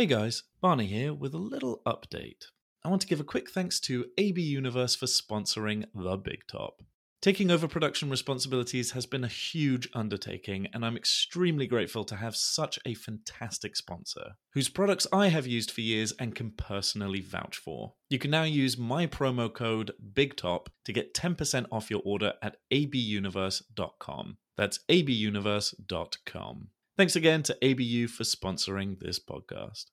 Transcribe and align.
Hey 0.00 0.06
guys, 0.06 0.44
Barney 0.62 0.86
here 0.86 1.12
with 1.12 1.34
a 1.34 1.36
little 1.36 1.82
update. 1.84 2.46
I 2.82 2.88
want 2.88 3.02
to 3.02 3.06
give 3.06 3.20
a 3.20 3.22
quick 3.22 3.50
thanks 3.50 3.78
to 3.80 4.06
AB 4.16 4.40
Universe 4.40 4.96
for 4.96 5.04
sponsoring 5.04 5.84
The 5.94 6.16
Big 6.16 6.46
Top. 6.50 6.80
Taking 7.20 7.50
over 7.50 7.68
production 7.68 8.08
responsibilities 8.08 8.92
has 8.92 9.04
been 9.04 9.24
a 9.24 9.28
huge 9.28 9.90
undertaking, 9.92 10.68
and 10.72 10.86
I'm 10.86 10.96
extremely 10.96 11.66
grateful 11.66 12.04
to 12.04 12.16
have 12.16 12.34
such 12.34 12.78
a 12.86 12.94
fantastic 12.94 13.76
sponsor, 13.76 14.36
whose 14.54 14.70
products 14.70 15.06
I 15.12 15.28
have 15.28 15.46
used 15.46 15.70
for 15.70 15.82
years 15.82 16.12
and 16.18 16.34
can 16.34 16.52
personally 16.52 17.20
vouch 17.20 17.58
for. 17.58 17.92
You 18.08 18.18
can 18.18 18.30
now 18.30 18.44
use 18.44 18.78
my 18.78 19.06
promo 19.06 19.52
code 19.52 19.92
BIGTOP 20.14 20.68
to 20.86 20.92
get 20.94 21.12
10% 21.12 21.66
off 21.70 21.90
your 21.90 22.00
order 22.06 22.32
at 22.40 22.56
abuniverse.com. 22.72 24.38
That's 24.56 24.80
abuniverse.com. 24.88 26.68
Thanks 27.00 27.16
again 27.16 27.42
to 27.44 27.56
ABU 27.62 28.08
for 28.08 28.24
sponsoring 28.24 28.98
this 29.00 29.18
podcast. 29.18 29.86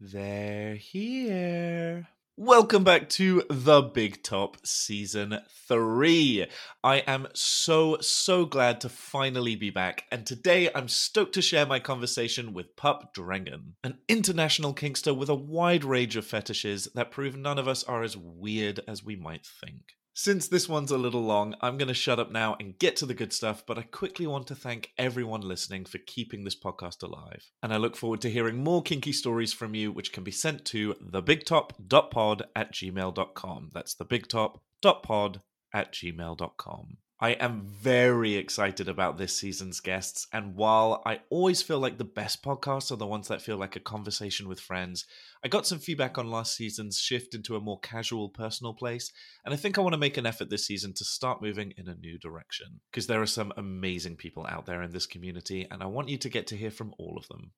They're 0.00 0.74
here. 0.74 2.08
Welcome 2.36 2.82
back 2.82 3.10
to 3.10 3.44
The 3.48 3.80
Big 3.80 4.24
Top 4.24 4.56
Season 4.66 5.38
3. 5.68 6.48
I 6.82 6.96
am 6.96 7.28
so, 7.32 7.98
so 8.00 8.44
glad 8.44 8.80
to 8.80 8.88
finally 8.88 9.54
be 9.54 9.70
back, 9.70 10.02
and 10.10 10.26
today 10.26 10.68
I'm 10.74 10.88
stoked 10.88 11.34
to 11.34 11.42
share 11.42 11.64
my 11.64 11.78
conversation 11.78 12.52
with 12.52 12.74
Pup 12.74 13.14
Drengen, 13.14 13.74
an 13.84 13.98
international 14.08 14.74
kinkster 14.74 15.16
with 15.16 15.28
a 15.28 15.34
wide 15.36 15.84
range 15.84 16.16
of 16.16 16.26
fetishes 16.26 16.88
that 16.96 17.12
prove 17.12 17.36
none 17.36 17.60
of 17.60 17.68
us 17.68 17.84
are 17.84 18.02
as 18.02 18.16
weird 18.16 18.80
as 18.88 19.04
we 19.04 19.14
might 19.14 19.46
think. 19.46 19.94
Since 20.16 20.46
this 20.46 20.68
one's 20.68 20.92
a 20.92 20.96
little 20.96 21.24
long, 21.24 21.56
I'm 21.60 21.76
going 21.76 21.88
to 21.88 21.94
shut 21.94 22.20
up 22.20 22.30
now 22.30 22.56
and 22.60 22.78
get 22.78 22.94
to 22.96 23.06
the 23.06 23.14
good 23.14 23.32
stuff, 23.32 23.64
but 23.66 23.78
I 23.78 23.82
quickly 23.82 24.28
want 24.28 24.46
to 24.46 24.54
thank 24.54 24.92
everyone 24.96 25.40
listening 25.40 25.84
for 25.86 25.98
keeping 25.98 26.44
this 26.44 26.54
podcast 26.54 27.02
alive. 27.02 27.50
And 27.64 27.74
I 27.74 27.78
look 27.78 27.96
forward 27.96 28.20
to 28.20 28.30
hearing 28.30 28.62
more 28.62 28.80
kinky 28.80 29.12
stories 29.12 29.52
from 29.52 29.74
you, 29.74 29.90
which 29.90 30.12
can 30.12 30.22
be 30.22 30.30
sent 30.30 30.64
to 30.66 30.94
thebigtop.pod 30.94 32.44
at 32.54 32.72
gmail.com. 32.72 33.70
That's 33.74 33.96
thebigtop.pod 33.96 35.40
at 35.74 35.92
gmail.com. 35.92 36.96
I 37.20 37.30
am 37.30 37.62
very 37.64 38.34
excited 38.34 38.88
about 38.88 39.18
this 39.18 39.38
season's 39.38 39.78
guests, 39.78 40.26
and 40.32 40.56
while 40.56 41.00
I 41.06 41.20
always 41.30 41.62
feel 41.62 41.78
like 41.78 41.96
the 41.96 42.04
best 42.04 42.42
podcasts 42.42 42.90
are 42.90 42.96
the 42.96 43.06
ones 43.06 43.28
that 43.28 43.40
feel 43.40 43.56
like 43.56 43.76
a 43.76 43.80
conversation 43.80 44.48
with 44.48 44.58
friends, 44.58 45.06
I 45.44 45.48
got 45.48 45.64
some 45.64 45.78
feedback 45.78 46.18
on 46.18 46.30
last 46.30 46.56
season's 46.56 46.98
shift 46.98 47.32
into 47.32 47.54
a 47.54 47.60
more 47.60 47.78
casual, 47.78 48.30
personal 48.30 48.74
place, 48.74 49.12
and 49.44 49.54
I 49.54 49.56
think 49.56 49.78
I 49.78 49.80
want 49.80 49.92
to 49.92 49.98
make 49.98 50.16
an 50.16 50.26
effort 50.26 50.50
this 50.50 50.66
season 50.66 50.92
to 50.94 51.04
start 51.04 51.40
moving 51.40 51.72
in 51.76 51.88
a 51.88 51.94
new 51.94 52.18
direction. 52.18 52.80
Because 52.90 53.06
there 53.06 53.22
are 53.22 53.26
some 53.26 53.52
amazing 53.56 54.16
people 54.16 54.44
out 54.48 54.66
there 54.66 54.82
in 54.82 54.90
this 54.90 55.06
community, 55.06 55.68
and 55.70 55.84
I 55.84 55.86
want 55.86 56.08
you 56.08 56.18
to 56.18 56.28
get 56.28 56.48
to 56.48 56.56
hear 56.56 56.72
from 56.72 56.94
all 56.98 57.16
of 57.16 57.28
them. 57.28 57.52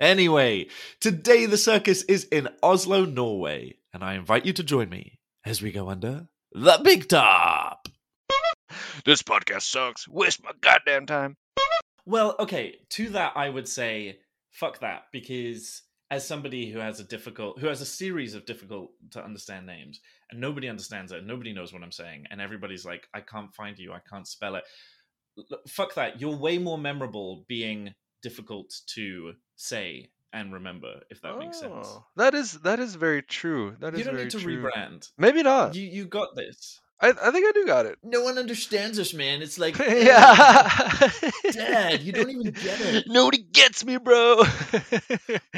Anyway, 0.00 0.68
today 1.00 1.44
the 1.44 1.58
circus 1.58 2.02
is 2.04 2.24
in 2.24 2.48
Oslo, 2.62 3.04
Norway, 3.04 3.76
and 3.92 4.02
I 4.02 4.14
invite 4.14 4.46
you 4.46 4.54
to 4.54 4.64
join 4.64 4.88
me 4.88 5.20
as 5.44 5.60
we 5.60 5.70
go 5.70 5.90
under 5.90 6.28
the 6.52 6.80
big 6.82 7.08
top. 7.08 7.61
This 9.04 9.22
podcast 9.22 9.62
sucks. 9.62 10.06
Waste 10.08 10.42
my 10.42 10.52
goddamn 10.60 11.06
time. 11.06 11.36
Well, 12.04 12.34
okay, 12.40 12.76
to 12.90 13.10
that 13.10 13.32
I 13.36 13.48
would 13.48 13.68
say 13.68 14.18
fuck 14.50 14.80
that 14.80 15.04
because 15.12 15.82
as 16.10 16.26
somebody 16.26 16.70
who 16.70 16.78
has 16.78 17.00
a 17.00 17.04
difficult 17.04 17.58
who 17.58 17.68
has 17.68 17.80
a 17.80 17.86
series 17.86 18.34
of 18.34 18.44
difficult 18.44 18.90
to 19.12 19.24
understand 19.24 19.66
names 19.66 20.00
and 20.30 20.40
nobody 20.40 20.68
understands 20.68 21.12
it, 21.12 21.18
and 21.18 21.26
nobody 21.26 21.52
knows 21.52 21.72
what 21.72 21.82
I'm 21.82 21.92
saying 21.92 22.24
and 22.30 22.40
everybody's 22.40 22.84
like 22.84 23.06
I 23.14 23.20
can't 23.20 23.54
find 23.54 23.78
you, 23.78 23.92
I 23.92 24.00
can't 24.10 24.26
spell 24.26 24.56
it. 24.56 24.64
Fuck 25.68 25.94
that. 25.94 26.20
You're 26.20 26.36
way 26.36 26.58
more 26.58 26.76
memorable 26.78 27.44
being 27.48 27.94
difficult 28.22 28.72
to 28.94 29.32
say 29.56 30.10
and 30.34 30.52
remember 30.52 31.00
if 31.10 31.20
that 31.22 31.38
makes 31.38 31.60
sense. 31.60 31.86
Oh, 31.88 32.04
That 32.16 32.34
is 32.34 32.52
that 32.60 32.80
is 32.80 32.94
very 32.94 33.22
true. 33.22 33.76
That 33.80 33.94
is 33.94 34.00
You 34.00 34.04
don't 34.04 34.14
very 34.14 34.24
need 34.24 34.30
to 34.32 34.38
true. 34.40 34.62
rebrand. 34.64 35.08
Maybe 35.18 35.42
not. 35.42 35.74
You 35.74 35.84
you 35.86 36.06
got 36.06 36.34
this. 36.34 36.80
I, 37.02 37.08
I 37.08 37.30
think 37.32 37.46
I 37.46 37.52
do 37.52 37.66
got 37.66 37.84
it. 37.86 37.98
No 38.04 38.22
one 38.22 38.38
understands 38.38 38.98
us, 38.98 39.12
man. 39.12 39.42
It's 39.42 39.58
like 39.58 39.76
yeah. 39.78 41.10
Dad, 41.52 42.02
you 42.02 42.12
don't 42.12 42.30
even 42.30 42.52
get 42.52 42.80
it. 42.80 43.04
Nobody 43.08 43.38
gets 43.38 43.84
me, 43.84 43.96
bro. 43.96 44.42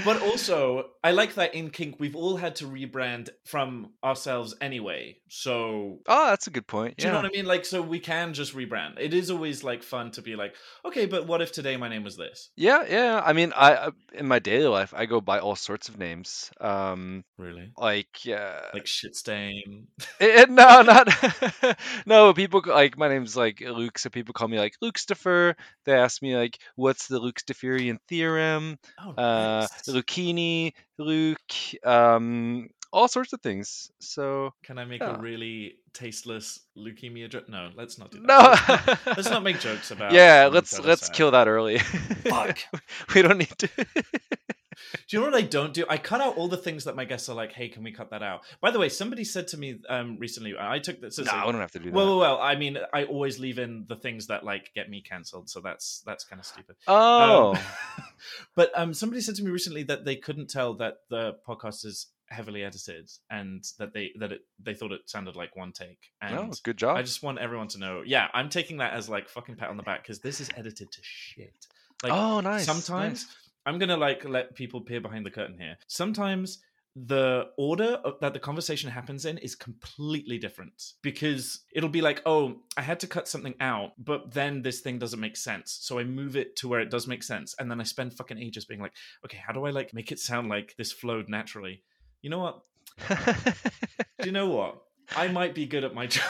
But 0.05 0.23
also, 0.23 0.87
I 1.03 1.11
like 1.13 1.35
that 1.35 1.55
in 1.55 1.71
Kink, 1.71 1.97
we've 1.99 2.17
all 2.17 2.37
had 2.37 2.57
to 2.57 2.65
rebrand 2.67 3.29
from 3.45 3.91
ourselves 4.03 4.55
anyway. 4.61 5.19
So, 5.29 5.99
oh, 6.07 6.27
that's 6.31 6.47
a 6.47 6.51
good 6.51 6.67
point. 6.67 6.97
do 6.97 7.07
you 7.07 7.13
know 7.13 7.19
what 7.19 7.27
I 7.27 7.37
mean? 7.37 7.47
Like, 7.47 7.65
so 7.65 7.83
we 7.83 8.01
can 8.01 8.33
just 8.33 8.55
rebrand. 8.57 8.99
It 8.99 9.13
is 9.13 9.31
always 9.31 9.63
like 9.63 9.83
fun 9.83 10.11
to 10.13 10.23
be 10.23 10.37
like, 10.37 10.55
okay, 10.85 11.07
but 11.07 11.27
what 11.27 11.43
if 11.43 11.53
today 11.53 11.77
my 11.77 11.89
name 11.89 12.05
was 12.05 12.17
this? 12.17 12.51
Yeah, 12.57 12.85
yeah. 12.89 13.23
I 13.25 13.33
mean, 13.35 13.53
I 13.55 13.91
in 14.15 14.27
my 14.27 14.39
daily 14.39 14.67
life, 14.67 14.95
I 14.97 15.07
go 15.07 15.21
by 15.21 15.41
all 15.41 15.57
sorts 15.57 15.89
of 15.89 15.99
names. 15.99 16.51
Um, 16.61 17.25
Really? 17.37 17.71
like 17.77 18.17
uh, 18.29 18.61
Like 18.73 18.87
shit 18.87 19.15
stain. 19.17 19.89
Eh, 20.21 20.43
eh, 20.43 20.47
no, 20.49 20.83
not 20.83 21.09
no. 22.07 22.33
People 22.35 22.63
like 22.67 22.97
my 22.99 23.09
name's 23.09 23.37
like 23.37 23.61
Luke, 23.61 23.99
so 23.99 24.11
people 24.11 24.33
call 24.35 24.49
me 24.49 24.59
like 24.59 24.75
Lukestifer. 24.83 25.55
They 25.85 25.93
ask 25.95 26.21
me 26.23 26.37
like, 26.37 26.59
"What's 26.77 27.09
the 27.09 27.21
Lukestiferian 27.21 27.99
theorem?" 28.09 28.79
Oh, 28.99 29.11
Uh, 29.17 29.61
nice. 29.71 29.89
Lucchini, 29.89 30.73
Luke, 30.99 31.85
um, 31.85 32.69
all 32.93 33.09
sorts 33.09 33.33
of 33.33 33.41
things. 33.41 33.91
So 34.01 34.53
Can 34.63 34.79
I 34.79 34.85
make 34.85 35.01
yeah. 35.01 35.17
a 35.17 35.19
really 35.21 35.77
tasteless 35.93 36.61
leukemia 36.77 37.29
joke? 37.29 37.49
No, 37.49 37.71
let's 37.77 37.99
not 37.99 38.11
do 38.11 38.21
that. 38.21 38.27
no, 39.07 39.13
Let's 39.17 39.31
not, 39.31 39.43
make 39.43 39.59
jokes 39.61 39.91
about. 39.93 40.13
yeah, 40.13 40.49
let's 40.53 40.79
let's 40.81 41.07
sad. 41.07 41.15
kill 41.17 41.31
that 41.33 41.49
early. 41.49 41.79
Fuck. 41.79 42.59
we 43.15 43.23
don't 43.23 43.39
need 43.39 43.53
to. 43.59 43.69
Do 45.09 45.17
you 45.17 45.21
know 45.21 45.31
what 45.31 45.35
I 45.37 45.43
don't 45.47 45.73
do? 45.75 45.85
I 45.89 45.99
cut 45.99 46.21
out 46.21 46.37
all 46.37 46.49
the 46.49 46.57
things 46.57 46.85
that 46.85 46.97
my 46.97 47.05
guests 47.05 47.29
are 47.29 47.35
like, 47.35 47.53
"Hey, 47.53 47.69
can 47.69 47.83
we 47.85 47.93
cut 47.93 48.11
that 48.11 48.23
out?" 48.23 48.43
By 48.61 48.71
the 48.71 48.79
way, 48.79 48.89
somebody 48.89 49.25
said 49.25 49.49
to 49.49 49.59
me 49.59 49.81
um, 49.89 50.17
recently. 50.19 50.55
I 50.59 50.79
took 50.79 51.01
this. 51.01 51.19
no, 51.19 51.25
a- 51.25 51.47
we 51.47 51.53
don't 51.53 51.61
have 51.61 51.73
to 51.73 51.79
do 51.79 51.87
that. 51.87 51.95
Well, 51.95 52.07
well, 52.07 52.19
well, 52.19 52.39
I 52.41 52.55
mean, 52.57 52.79
I 52.93 53.05
always 53.05 53.39
leave 53.39 53.59
in 53.59 53.85
the 53.89 53.97
things 53.97 54.27
that 54.29 54.45
like 54.45 54.73
get 54.75 54.89
me 54.91 55.01
cancelled, 55.01 55.49
so 55.51 55.61
that's 55.61 56.03
that's 56.07 56.25
kind 56.25 56.41
of 56.41 56.47
stupid. 56.47 56.77
oh, 56.87 57.55
Um, 57.55 57.59
but 58.55 58.71
um, 58.75 58.95
somebody 58.95 59.21
said 59.21 59.35
to 59.37 59.45
me 59.45 59.51
recently 59.51 59.83
that 59.85 60.05
they 60.05 60.17
couldn't 60.17 60.49
tell 60.51 60.75
that 60.75 60.99
the 61.09 61.37
podcast 61.47 61.85
is 61.85 62.07
heavily 62.31 62.65
edited, 62.65 63.11
and 63.31 63.65
that 63.79 63.93
they 63.93 64.13
that 64.19 64.33
it 64.33 64.41
they 64.63 64.75
thought 64.75 64.93
it 64.93 65.03
sounded 65.09 65.37
like 65.37 65.57
one 65.57 65.73
take. 65.73 66.11
And 66.21 66.35
no, 66.35 66.51
good 66.63 66.77
job. 66.77 66.97
I 66.97 67.03
just 67.03 67.23
want 67.23 67.39
everyone 67.39 67.69
to 67.69 67.79
know, 67.79 68.03
yeah, 68.05 68.29
I'm 68.35 68.49
taking 68.49 68.79
that 68.79 68.93
as 68.95 69.09
like 69.09 69.29
fucking 69.29 69.57
pat 69.57 69.71
on 69.71 69.77
the 69.77 69.83
back 69.83 70.03
because 70.03 70.21
this 70.21 70.41
is 70.41 70.51
edited 70.57 70.91
to 70.91 70.99
shit. 71.03 71.67
Like 72.03 72.13
oh, 72.13 72.41
nice. 72.41 72.67
sometimes 72.67 73.25
nice. 73.25 73.37
I'm 73.67 73.79
gonna 73.79 73.97
like 73.97 74.29
let 74.29 74.55
people 74.55 74.81
peer 74.81 75.01
behind 75.01 75.25
the 75.25 75.31
curtain 75.31 75.59
here. 75.59 75.77
Sometimes 75.87 76.59
the 76.97 77.49
order 77.59 77.99
of, 78.05 78.21
that 78.21 78.33
the 78.35 78.39
conversation 78.39 78.89
happens 78.89 79.25
in 79.25 79.39
is 79.39 79.57
completely 79.57 80.39
different 80.39 80.93
because 81.03 81.65
it'll 81.75 81.89
be 81.89 82.01
like, 82.01 82.23
oh, 82.25 82.63
I 82.77 82.83
had 82.83 83.01
to 83.01 83.09
cut 83.09 83.27
something 83.27 83.55
out, 83.59 83.93
but 83.99 84.33
then 84.33 84.63
this 84.63 84.81
thing 84.81 84.99
doesn't 85.01 85.19
make 85.19 85.37
sense, 85.37 85.79
so 85.81 85.99
I 85.99 86.05
move 86.05 86.37
it 86.37 86.55
to 86.57 86.69
where 86.69 86.81
it 86.81 86.91
does 86.91 87.09
make 87.09 87.25
sense, 87.25 87.55
and 87.59 87.69
then 87.69 87.81
I 87.81 87.85
spend 87.85 88.15
fucking 88.15 88.39
ages 88.39 88.65
being 88.65 88.81
like, 88.81 88.93
okay, 89.25 89.41
how 89.45 89.53
do 89.53 89.65
I 89.67 89.71
like 89.71 89.93
make 89.93 90.13
it 90.13 90.21
sound 90.21 90.49
like 90.49 90.77
this 90.77 90.93
flowed 90.93 91.29
naturally? 91.29 91.83
You 92.23 92.31
know 92.31 92.39
what? 92.39 92.61
Do 93.09 94.27
you 94.27 94.33
know 94.33 94.51
what? 94.51 94.83
I 95.17 95.29
might 95.29 95.55
be 95.55 95.67
good 95.67 95.85
at 95.85 95.95
my 95.95 96.07
job. 96.07 96.25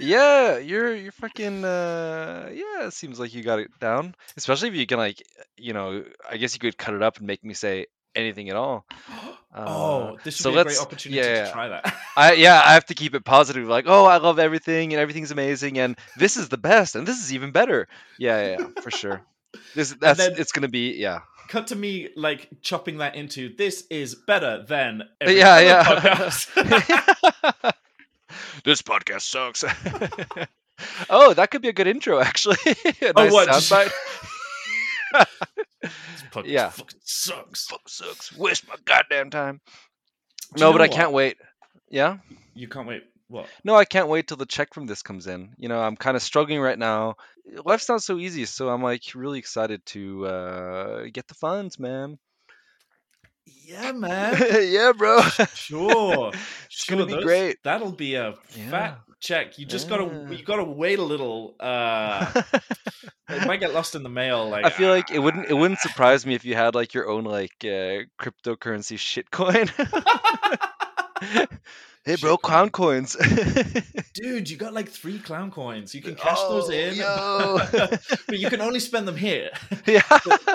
Yeah, 0.00 0.58
you're 0.58 0.94
you're 0.94 1.12
fucking 1.12 1.64
uh 1.64 2.50
yeah, 2.52 2.86
it 2.86 2.92
seems 2.92 3.20
like 3.20 3.34
you 3.34 3.42
got 3.42 3.58
it 3.58 3.70
down. 3.80 4.14
Especially 4.36 4.68
if 4.68 4.74
you 4.74 4.86
can 4.86 4.98
like 4.98 5.22
you 5.56 5.72
know, 5.72 6.04
I 6.28 6.36
guess 6.36 6.54
you 6.54 6.60
could 6.60 6.76
cut 6.76 6.94
it 6.94 7.02
up 7.02 7.18
and 7.18 7.26
make 7.26 7.44
me 7.44 7.54
say 7.54 7.86
anything 8.14 8.48
at 8.50 8.56
all. 8.56 8.86
Uh, 9.52 9.64
oh, 9.66 10.18
this 10.22 10.36
should 10.36 10.44
so 10.44 10.52
be 10.52 10.58
a 10.58 10.62
great 10.62 10.78
opportunity 10.78 11.20
yeah, 11.20 11.46
to 11.46 11.50
try 11.50 11.66
that. 11.66 11.92
I 12.16 12.32
yeah, 12.34 12.62
I 12.64 12.74
have 12.74 12.84
to 12.86 12.94
keep 12.94 13.16
it 13.16 13.24
positive 13.24 13.66
like, 13.66 13.86
"Oh, 13.88 14.04
I 14.04 14.18
love 14.18 14.38
everything 14.38 14.92
and 14.92 15.00
everything's 15.00 15.32
amazing 15.32 15.76
and 15.76 15.98
this 16.16 16.36
is 16.36 16.48
the 16.48 16.56
best 16.56 16.94
and 16.94 17.04
this 17.04 17.20
is 17.20 17.34
even 17.34 17.50
better." 17.50 17.88
Yeah, 18.16 18.40
yeah, 18.40 18.56
yeah 18.60 18.80
for 18.80 18.92
sure. 18.92 19.22
This 19.74 19.92
that's 19.94 20.18
then- 20.18 20.34
it's 20.38 20.52
going 20.52 20.62
to 20.62 20.68
be 20.68 20.92
yeah. 20.92 21.22
cut 21.48 21.66
to 21.68 21.76
me 21.76 22.10
like 22.14 22.48
chopping 22.62 22.98
that 22.98 23.16
into 23.16 23.54
this 23.56 23.88
is 23.90 24.14
better 24.14 24.64
than 24.68 25.02
Yeah, 25.20 25.58
yeah. 25.58 26.30
this 28.64 28.82
podcast 28.82 29.22
sucks. 29.22 29.64
oh, 31.10 31.34
that 31.34 31.50
could 31.50 31.62
be 31.62 31.68
a 31.68 31.72
good 31.72 31.86
intro 31.86 32.20
actually. 32.20 32.56
a 32.66 33.12
Oh, 33.16 33.24
nice 33.24 33.32
what, 33.32 33.48
soundbite. 33.48 33.92
This 35.82 36.22
podcast 36.30 36.46
Yeah. 36.46 36.68
fucking 36.70 37.00
sucks. 37.04 37.66
Fuck 37.66 37.88
sucks. 37.88 38.36
Waste 38.36 38.68
my 38.68 38.76
goddamn 38.84 39.30
time. 39.30 39.60
Do 40.54 40.60
No, 40.60 40.72
but 40.72 40.80
I 40.82 40.88
can't 40.88 41.12
wait. 41.12 41.36
Yeah. 41.90 42.18
You 42.54 42.68
can't 42.68 42.86
wait. 42.86 43.04
What? 43.28 43.46
No, 43.64 43.76
I 43.76 43.84
can't 43.84 44.08
wait 44.08 44.26
till 44.26 44.36
the 44.36 44.46
check 44.46 44.74
from 44.74 44.86
this 44.86 45.02
comes 45.02 45.26
in. 45.28 45.54
You 45.56 45.68
know, 45.68 45.80
I'm 45.80 45.96
kind 45.96 46.16
of 46.16 46.22
struggling 46.22 46.60
right 46.60 46.78
now. 46.78 47.14
Life's 47.64 47.88
not 47.88 48.02
so 48.02 48.18
easy, 48.18 48.44
so 48.44 48.68
I'm 48.68 48.82
like 48.82 49.02
really 49.14 49.38
excited 49.38 49.84
to 49.86 50.26
uh, 50.26 51.04
get 51.12 51.28
the 51.28 51.34
funds, 51.34 51.78
man. 51.78 52.18
Yeah, 53.64 53.92
man. 53.92 54.36
yeah, 54.68 54.92
bro. 54.96 55.20
Sure. 55.54 56.32
It's 56.72 56.84
sure, 56.84 56.96
gonna 56.96 57.06
be 57.06 57.14
those- 57.14 57.24
great. 57.24 57.56
That'll 57.64 57.92
be 57.92 58.14
a 58.14 58.34
Yeah. 58.56 58.70
fat 58.70 59.00
check. 59.20 59.58
You 59.58 59.66
just 59.66 59.88
gotta 59.88 60.04
you 60.30 60.44
gotta 60.44 60.64
wait 60.64 60.98
a 60.98 61.02
little. 61.02 61.56
Uh 61.60 62.42
it 63.28 63.46
might 63.46 63.60
get 63.60 63.74
lost 63.74 63.94
in 63.94 64.02
the 64.02 64.08
mail. 64.08 64.48
Like 64.48 64.64
I 64.64 64.70
feel 64.70 64.88
like 64.88 65.10
it 65.10 65.18
wouldn't 65.18 65.50
it 65.50 65.54
wouldn't 65.54 65.80
ah. 65.84 65.88
surprise 65.88 66.24
me 66.24 66.34
if 66.34 66.44
you 66.44 66.54
had 66.54 66.74
like 66.74 66.94
your 66.94 67.08
own 67.08 67.24
like 67.24 67.52
uh, 67.64 68.06
cryptocurrency 68.18 68.96
shitcoin. 68.96 69.68
Hey, 72.04 72.16
bro, 72.16 72.36
clown 72.36 72.70
coins. 72.70 73.16
Dude, 74.14 74.50
you 74.50 74.56
got 74.56 74.72
like 74.74 74.88
three 74.88 75.18
clown 75.18 75.50
coins. 75.50 75.94
You 75.94 76.02
can 76.02 76.14
cash 76.14 76.38
those 76.40 76.70
Oh, 76.70 77.68
in, 77.72 77.98
but 78.26 78.38
you 78.38 78.48
can 78.50 78.60
only 78.60 78.80
spend 78.80 79.06
them 79.06 79.16
here. 79.16 79.50
yeah. 79.86 80.02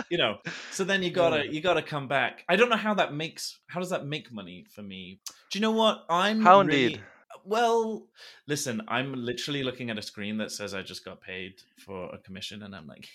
you 0.09 0.17
know. 0.17 0.37
So 0.71 0.83
then 0.83 1.03
you 1.03 1.11
gotta 1.11 1.47
you 1.47 1.61
gotta 1.61 1.81
come 1.81 2.07
back. 2.07 2.43
I 2.49 2.55
don't 2.55 2.69
know 2.69 2.77
how 2.77 2.93
that 2.95 3.13
makes. 3.13 3.59
How 3.67 3.79
does 3.79 3.89
that 3.89 4.05
make 4.05 4.31
money 4.31 4.65
for 4.73 4.81
me? 4.81 5.19
Do 5.51 5.59
you 5.59 5.61
know 5.61 5.71
what? 5.71 6.05
I'm 6.09 6.41
How 6.41 6.61
really- 6.61 6.83
indeed. 6.85 7.01
Well, 7.47 8.07
listen, 8.47 8.81
I'm 8.87 9.13
literally 9.13 9.61
looking 9.61 9.91
at 9.91 9.99
a 9.99 10.01
screen 10.01 10.37
that 10.37 10.51
says 10.51 10.73
I 10.73 10.81
just 10.81 11.05
got 11.05 11.21
paid 11.21 11.61
for 11.77 12.09
a 12.11 12.17
commission, 12.17 12.63
and 12.63 12.75
I'm 12.75 12.87
like, 12.87 13.07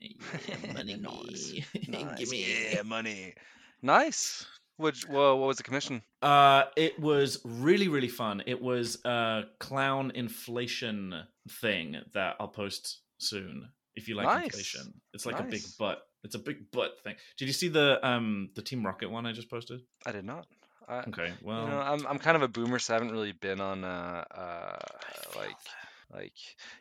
yeah, 0.00 0.56
money. 0.74 0.96
Nice. 0.96 1.52
give 2.18 2.30
me. 2.30 2.46
Yeah, 2.72 2.82
money. 2.82 3.34
Nice. 3.82 4.44
Which, 4.78 5.08
what 5.08 5.38
was 5.38 5.56
the 5.56 5.62
commission? 5.62 6.02
Uh, 6.20 6.64
it 6.76 6.98
was 7.00 7.40
really 7.44 7.88
really 7.88 8.08
fun. 8.08 8.42
It 8.46 8.60
was 8.60 8.98
a 9.04 9.44
clown 9.58 10.12
inflation 10.14 11.14
thing 11.48 11.96
that 12.14 12.36
I'll 12.38 12.48
post 12.48 13.00
soon. 13.18 13.68
If 13.94 14.08
you 14.08 14.14
like 14.14 14.26
Nice. 14.26 14.44
inflation, 14.44 15.00
it's 15.14 15.24
like 15.24 15.38
a 15.38 15.42
big 15.44 15.62
Nice. 15.62 15.76
butt. 15.78 16.02
It's 16.24 16.34
a 16.34 16.38
big 16.38 16.70
butt 16.70 16.98
thing. 17.02 17.14
Did 17.38 17.46
you 17.46 17.54
see 17.54 17.68
the 17.68 18.06
um 18.06 18.50
the 18.54 18.62
Team 18.62 18.84
Rocket 18.84 19.10
one 19.10 19.24
I 19.26 19.32
just 19.32 19.48
posted? 19.48 19.80
I 20.04 20.12
did 20.12 20.24
not. 20.24 20.46
I, 20.88 21.00
Okay, 21.08 21.32
well, 21.42 21.64
you 21.64 21.70
know, 21.70 21.80
I'm 21.80 22.06
I'm 22.06 22.18
kind 22.18 22.36
of 22.36 22.42
a 22.42 22.48
boomer, 22.48 22.78
so 22.78 22.92
I 22.92 22.96
haven't 22.96 23.12
really 23.12 23.32
been 23.32 23.60
on 23.60 23.82
uh 23.84 24.24
uh 24.30 24.76
like 25.36 25.48
that. 25.48 25.85
Like 26.12 26.34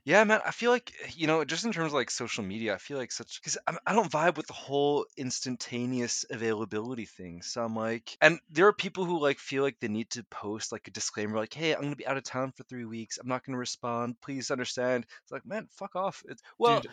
yeah, 0.03 0.23
man. 0.23 0.41
I 0.45 0.51
feel 0.51 0.71
like 0.71 0.93
eh, 1.03 1.11
you 1.15 1.27
know, 1.27 1.43
just 1.43 1.65
in 1.65 1.71
terms 1.71 1.87
of 1.87 1.93
like 1.93 2.11
social 2.11 2.43
media, 2.43 2.73
I 2.73 2.77
feel 2.77 2.97
like 2.97 3.11
such 3.11 3.41
because 3.41 3.57
I 3.85 3.93
don't 3.93 4.11
vibe 4.11 4.37
with 4.37 4.47
the 4.47 4.53
whole 4.53 5.05
instantaneous 5.17 6.25
availability 6.29 7.05
thing. 7.05 7.41
So 7.41 7.63
I'm 7.63 7.75
like, 7.75 8.17
and 8.21 8.39
there 8.51 8.67
are 8.67 8.73
people 8.73 9.05
who 9.05 9.19
like 9.19 9.39
feel 9.39 9.63
like 9.63 9.79
they 9.79 9.87
need 9.87 10.09
to 10.11 10.23
post 10.25 10.71
like 10.71 10.87
a 10.87 10.91
disclaimer, 10.91 11.37
like, 11.37 11.53
hey, 11.53 11.73
I'm 11.73 11.81
gonna 11.81 11.95
be 11.95 12.07
out 12.07 12.17
of 12.17 12.23
town 12.23 12.51
for 12.51 12.63
three 12.63 12.85
weeks. 12.85 13.17
I'm 13.17 13.27
not 13.27 13.43
gonna 13.45 13.57
respond. 13.57 14.21
Please 14.21 14.51
understand. 14.51 15.05
It's 15.23 15.31
like, 15.31 15.45
man, 15.45 15.67
fuck 15.71 15.95
off. 15.95 16.23
It's 16.27 16.43
well, 16.57 16.81
Dude, 16.81 16.91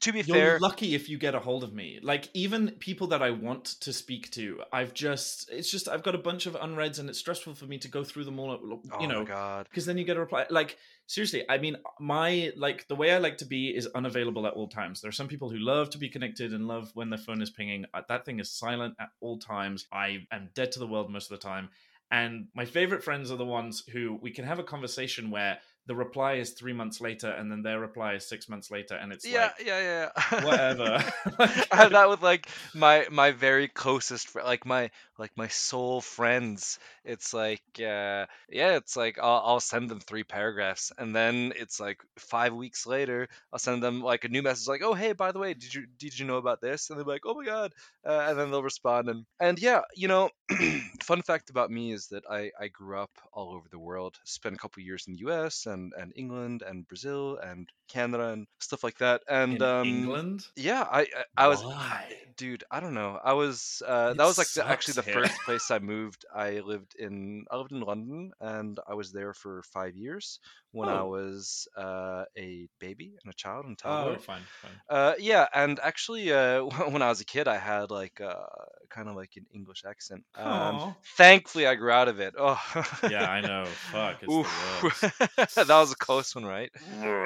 to 0.00 0.12
be 0.12 0.22
You're 0.22 0.36
fair, 0.36 0.58
lucky 0.60 0.94
if 0.94 1.08
you 1.08 1.18
get 1.18 1.34
a 1.34 1.40
hold 1.40 1.64
of 1.64 1.72
me. 1.72 1.98
Like 2.02 2.28
even 2.32 2.70
people 2.78 3.08
that 3.08 3.22
I 3.22 3.30
want 3.30 3.64
to 3.80 3.92
speak 3.92 4.30
to, 4.32 4.62
I've 4.72 4.94
just 4.94 5.50
it's 5.50 5.70
just 5.70 5.88
I've 5.88 6.02
got 6.02 6.14
a 6.14 6.18
bunch 6.18 6.46
of 6.46 6.56
unreads 6.56 6.98
and 6.98 7.08
it's 7.08 7.18
stressful 7.18 7.54
for 7.54 7.66
me 7.66 7.78
to 7.78 7.88
go 7.88 8.04
through 8.04 8.24
them 8.24 8.38
all. 8.38 8.58
You 8.60 8.82
oh 8.92 9.06
know, 9.06 9.64
because 9.64 9.86
then 9.86 9.98
you 9.98 10.04
get 10.04 10.16
a 10.16 10.20
reply. 10.20 10.46
Like 10.50 10.78
seriously, 11.08 11.44
I 11.50 11.58
mean, 11.58 11.76
my 11.98 12.52
like 12.56 12.86
the 12.88 12.94
way 12.94 13.12
I 13.12 13.18
like 13.18 13.38
to 13.38 13.46
be 13.46 13.74
is 13.76 13.88
unavailable 13.88 14.46
at 14.46 14.54
all 14.54 14.68
times. 14.68 15.00
There 15.00 15.08
are 15.08 15.12
some 15.12 15.28
people 15.28 15.50
who 15.50 15.58
love 15.58 15.90
to 15.90 15.98
be 15.98 16.08
connected 16.08 16.52
and 16.54 16.68
love 16.68 16.92
when 16.94 17.10
their 17.10 17.18
phone 17.18 17.42
is 17.42 17.50
pinging. 17.50 17.86
Uh, 17.92 18.02
That 18.08 18.24
thing 18.24 18.38
is 18.40 18.52
silent 18.52 18.94
at 19.00 19.10
all 19.20 19.38
times. 19.40 19.86
I 19.92 20.26
am 20.32 20.50
dead 20.54 20.72
to 20.72 20.78
the 20.78 20.86
world 20.86 21.10
most 21.10 21.32
of 21.32 21.40
the 21.40 21.48
time. 21.48 21.70
And 22.10 22.48
my 22.54 22.64
favorite 22.66 23.04
friends 23.04 23.30
are 23.32 23.36
the 23.36 23.44
ones 23.44 23.82
who 23.92 24.18
we 24.22 24.30
can 24.30 24.44
have 24.46 24.60
a 24.60 24.64
conversation 24.64 25.30
where 25.30 25.58
the 25.86 25.96
reply 25.96 26.34
is 26.34 26.52
three 26.52 26.72
months 26.74 27.00
later 27.00 27.30
and 27.30 27.50
then 27.50 27.62
their 27.62 27.80
reply 27.80 28.14
is 28.14 28.28
six 28.28 28.48
months 28.48 28.70
later, 28.70 28.94
and 28.94 29.12
it's 29.12 29.26
Yeah, 29.26 29.50
like 29.50 29.54
yeah, 29.64 30.08
yeah. 30.10 30.44
whatever. 30.44 31.04
I 31.38 31.76
have 31.76 31.92
that 31.92 32.08
with 32.08 32.22
like 32.22 32.48
my 32.74 33.06
my 33.10 33.32
very 33.32 33.68
closest 33.68 34.34
like 34.34 34.66
my 34.66 34.90
like 35.18 35.32
my 35.36 35.48
soul 35.48 36.00
friends. 36.00 36.78
It's 37.08 37.32
like 37.34 37.62
uh 37.80 38.26
yeah, 38.50 38.76
it's 38.76 38.96
like 38.96 39.18
I'll 39.18 39.42
I'll 39.44 39.60
send 39.60 39.90
them 39.90 40.00
three 40.00 40.24
paragraphs 40.24 40.92
and 40.98 41.14
then 41.16 41.52
it's 41.56 41.80
like 41.80 42.02
5 42.18 42.54
weeks 42.54 42.86
later 42.86 43.28
I'll 43.52 43.58
send 43.58 43.82
them 43.82 44.00
like 44.02 44.24
a 44.24 44.28
new 44.28 44.42
message 44.42 44.68
like, 44.68 44.82
"Oh, 44.82 44.94
hey, 44.94 45.12
by 45.12 45.32
the 45.32 45.38
way, 45.40 45.54
did 45.54 45.74
you 45.74 45.86
did 45.86 46.18
you 46.18 46.26
know 46.26 46.36
about 46.36 46.60
this?" 46.60 46.90
And 46.90 46.98
they're 46.98 47.06
like, 47.06 47.22
"Oh 47.24 47.34
my 47.34 47.44
god." 47.44 47.72
Uh, 48.06 48.26
and 48.28 48.38
then 48.38 48.50
they'll 48.50 48.62
respond 48.62 49.08
and 49.08 49.24
and 49.40 49.58
yeah, 49.58 49.82
you 49.94 50.08
know, 50.08 50.30
fun 51.02 51.22
fact 51.22 51.50
about 51.50 51.70
me 51.70 51.92
is 51.92 52.08
that 52.08 52.24
I 52.30 52.50
I 52.60 52.68
grew 52.68 52.98
up 52.98 53.10
all 53.32 53.50
over 53.54 53.68
the 53.70 53.78
world. 53.78 54.18
Spent 54.24 54.54
a 54.54 54.58
couple 54.58 54.82
years 54.82 55.06
in 55.06 55.14
the 55.14 55.20
US 55.20 55.66
and 55.66 55.92
and 55.98 56.12
England 56.16 56.62
and 56.62 56.86
Brazil 56.86 57.38
and 57.38 57.68
Canada 57.88 58.28
and 58.30 58.46
stuff 58.60 58.84
like 58.84 58.98
that. 58.98 59.22
And 59.28 59.60
in 59.60 59.62
um 59.62 59.82
England. 59.82 60.48
yeah, 60.56 60.82
I 60.82 61.02
I, 61.02 61.24
I 61.36 61.48
was 61.48 61.64
Why? 61.64 62.14
dude, 62.36 62.64
I 62.70 62.80
don't 62.80 62.94
know. 62.94 63.18
I 63.22 63.32
was 63.34 63.82
uh, 63.86 64.14
that 64.14 64.24
was 64.24 64.38
like 64.38 64.52
the, 64.54 64.68
actually 64.68 64.94
the 64.94 65.02
here. 65.04 65.24
first 65.28 65.44
place 65.44 65.70
I 65.70 65.78
moved. 65.78 66.24
I 66.34 66.60
lived 66.60 66.94
in 66.98 67.44
I 67.50 67.56
lived 67.56 67.72
in 67.72 67.80
London 67.80 68.32
and 68.40 68.78
I 68.88 68.94
was 68.94 69.12
there 69.12 69.34
for 69.34 69.62
5 69.62 69.96
years 69.96 70.40
when 70.72 70.88
I 70.88 71.02
Oh. 71.02 71.04
was 71.04 71.68
uh, 71.76 72.24
a 72.36 72.68
baby 72.80 73.16
and 73.22 73.32
a 73.32 73.36
child 73.36 73.66
and 73.66 73.78
toddler. 73.78 74.16
Oh, 74.16 74.18
fine, 74.18 74.48
fine. 74.60 74.82
Uh, 74.88 75.14
yeah, 75.18 75.46
and 75.54 75.78
actually, 75.80 76.32
uh, 76.32 76.62
when 76.90 77.02
I 77.02 77.08
was 77.08 77.20
a 77.20 77.24
kid, 77.24 77.48
I 77.48 77.58
had 77.58 77.90
like 77.90 78.20
uh, 78.20 78.46
kind 78.88 79.08
of 79.08 79.16
like 79.16 79.32
an 79.36 79.46
English 79.54 79.84
accent. 79.88 80.24
Um, 80.36 80.94
thankfully, 81.16 81.66
I 81.66 81.74
grew 81.74 81.90
out 81.90 82.08
of 82.08 82.20
it. 82.20 82.34
Oh, 82.38 82.60
yeah, 83.08 83.30
I 83.30 83.40
know. 83.40 83.64
Fuck, 83.92 84.22
it's 84.22 84.32
the 84.32 84.82
worst. 84.82 85.54
that 85.54 85.68
was 85.68 85.92
a 85.92 85.96
close 85.96 86.34
one, 86.34 86.44
right? 86.44 86.70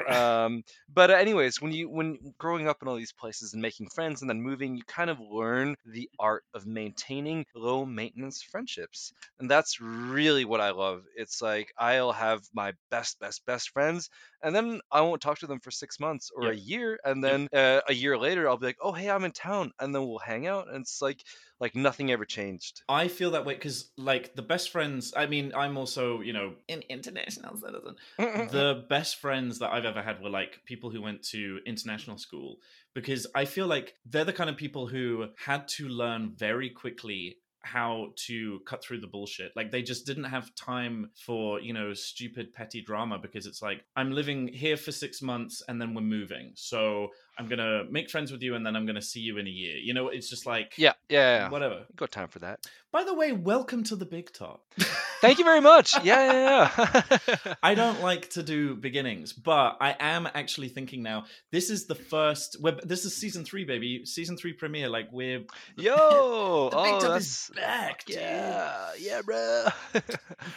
um, 0.09 0.63
but 0.93 1.11
uh, 1.11 1.15
anyways, 1.15 1.61
when 1.61 1.71
you 1.71 1.89
when 1.89 2.17
growing 2.37 2.67
up 2.67 2.77
in 2.81 2.87
all 2.87 2.95
these 2.95 3.11
places 3.13 3.53
and 3.53 3.61
making 3.61 3.87
friends 3.89 4.21
and 4.21 4.29
then 4.29 4.41
moving, 4.41 4.75
you 4.75 4.83
kind 4.87 5.09
of 5.09 5.19
learn 5.19 5.75
the 5.85 6.09
art 6.19 6.43
of 6.53 6.65
maintaining 6.65 7.45
low 7.55 7.85
maintenance 7.85 8.41
friendships, 8.41 9.13
and 9.39 9.49
that's 9.49 9.79
really 9.79 10.45
what 10.45 10.61
I 10.61 10.71
love. 10.71 11.03
It's 11.15 11.41
like 11.41 11.73
I'll 11.77 12.11
have 12.11 12.41
my 12.53 12.73
best, 12.91 13.19
best, 13.19 13.45
best 13.45 13.69
friends, 13.69 14.09
and 14.43 14.55
then 14.55 14.81
I 14.91 15.01
won't 15.01 15.21
talk 15.21 15.39
to 15.39 15.47
them 15.47 15.59
for 15.59 15.71
six 15.71 15.99
months 15.99 16.29
or 16.35 16.51
a 16.51 16.55
year, 16.55 16.99
and 17.03 17.23
then 17.23 17.47
uh, 17.53 17.81
a 17.87 17.93
year 17.93 18.17
later 18.17 18.47
I'll 18.47 18.57
be 18.57 18.67
like, 18.67 18.77
oh 18.81 18.91
hey, 18.91 19.09
I'm 19.09 19.23
in 19.23 19.31
town, 19.31 19.71
and 19.79 19.93
then 19.93 20.07
we'll 20.07 20.19
hang 20.19 20.47
out, 20.47 20.67
and 20.67 20.81
it's 20.81 21.01
like 21.01 21.23
like 21.59 21.75
nothing 21.75 22.11
ever 22.11 22.25
changed. 22.25 22.81
I 22.89 23.07
feel 23.07 23.31
that 23.31 23.45
way 23.45 23.53
because, 23.53 23.91
like, 23.97 24.35
the 24.35 24.41
best 24.41 24.69
friends. 24.69 25.13
I 25.15 25.27
mean, 25.27 25.53
I'm 25.55 25.77
also, 25.77 26.19
you 26.19 26.33
know, 26.33 26.55
an 26.67 26.83
international 26.89 27.55
citizen. 27.55 27.95
the 28.17 28.83
best 28.89 29.21
friends 29.21 29.59
that 29.59 29.71
I've 29.71 29.85
ever 29.85 30.01
had 30.01 30.21
were 30.21 30.29
like 30.29 30.59
people 30.65 30.89
who 30.89 31.01
went 31.01 31.23
to 31.29 31.59
international 31.65 32.17
school 32.17 32.57
because 32.93 33.27
I 33.33 33.45
feel 33.45 33.67
like 33.67 33.95
they're 34.05 34.25
the 34.25 34.33
kind 34.33 34.49
of 34.49 34.57
people 34.57 34.87
who 34.87 35.27
had 35.37 35.69
to 35.69 35.87
learn 35.87 36.33
very 36.35 36.69
quickly 36.69 37.37
how 37.63 38.09
to 38.27 38.59
cut 38.67 38.83
through 38.83 38.99
the 38.99 39.07
bullshit. 39.07 39.51
Like 39.55 39.71
they 39.71 39.81
just 39.81 40.05
didn't 40.05 40.25
have 40.25 40.53
time 40.55 41.09
for, 41.15 41.59
you 41.59 41.73
know, 41.73 41.93
stupid 41.93 42.53
petty 42.53 42.81
drama 42.81 43.17
because 43.17 43.45
it's 43.45 43.61
like 43.61 43.83
I'm 43.95 44.11
living 44.11 44.47
here 44.47 44.77
for 44.77 44.91
6 44.91 45.21
months 45.21 45.63
and 45.67 45.81
then 45.81 45.93
we're 45.93 46.01
moving. 46.01 46.51
So 46.55 47.07
I'm 47.37 47.47
going 47.47 47.59
to 47.59 47.85
make 47.89 48.09
friends 48.09 48.31
with 48.31 48.41
you 48.43 48.55
and 48.55 48.65
then 48.65 48.75
I'm 48.75 48.85
going 48.85 48.95
to 48.95 49.01
see 49.01 49.19
you 49.19 49.37
in 49.37 49.47
a 49.47 49.49
year. 49.49 49.77
You 49.77 49.93
know, 49.93 50.09
it's 50.09 50.29
just 50.29 50.45
like 50.45 50.73
yeah, 50.77 50.93
yeah, 51.09 51.37
yeah. 51.37 51.49
whatever. 51.49 51.85
Got 51.95 52.11
time 52.11 52.27
for 52.27 52.39
that. 52.39 52.65
By 52.91 53.03
the 53.03 53.13
way, 53.15 53.31
welcome 53.31 53.83
to 53.85 53.95
the 53.95 54.05
big 54.05 54.31
top. 54.31 54.65
Thank 55.19 55.39
you 55.39 55.45
very 55.45 55.61
much. 55.61 55.95
Yeah, 56.03 56.31
yeah, 56.31 56.69
yeah. 56.75 57.53
I 57.63 57.73
don't 57.73 58.01
like 58.01 58.29
to 58.31 58.43
do 58.43 58.75
beginnings, 58.75 59.33
but 59.33 59.77
I 59.79 59.95
am 59.99 60.27
actually 60.35 60.67
thinking 60.67 61.01
now. 61.01 61.25
This 61.49 61.71
is 61.71 61.87
the 61.87 61.95
first. 61.95 62.57
We're, 62.59 62.77
this 62.83 63.05
is 63.05 63.15
season 63.15 63.45
three, 63.45 63.63
baby. 63.63 64.05
Season 64.05 64.37
three 64.37 64.53
premiere. 64.53 64.89
Like 64.89 65.07
we're 65.11 65.39
Yo, 65.77 66.69
the 66.69 66.77
big 66.83 66.93
oh, 66.93 66.99
top 66.99 67.17
is 67.17 67.49
back, 67.55 68.05
dude. 68.05 68.17
yeah, 68.17 68.89
yeah, 68.99 69.21
bro. 69.21 69.67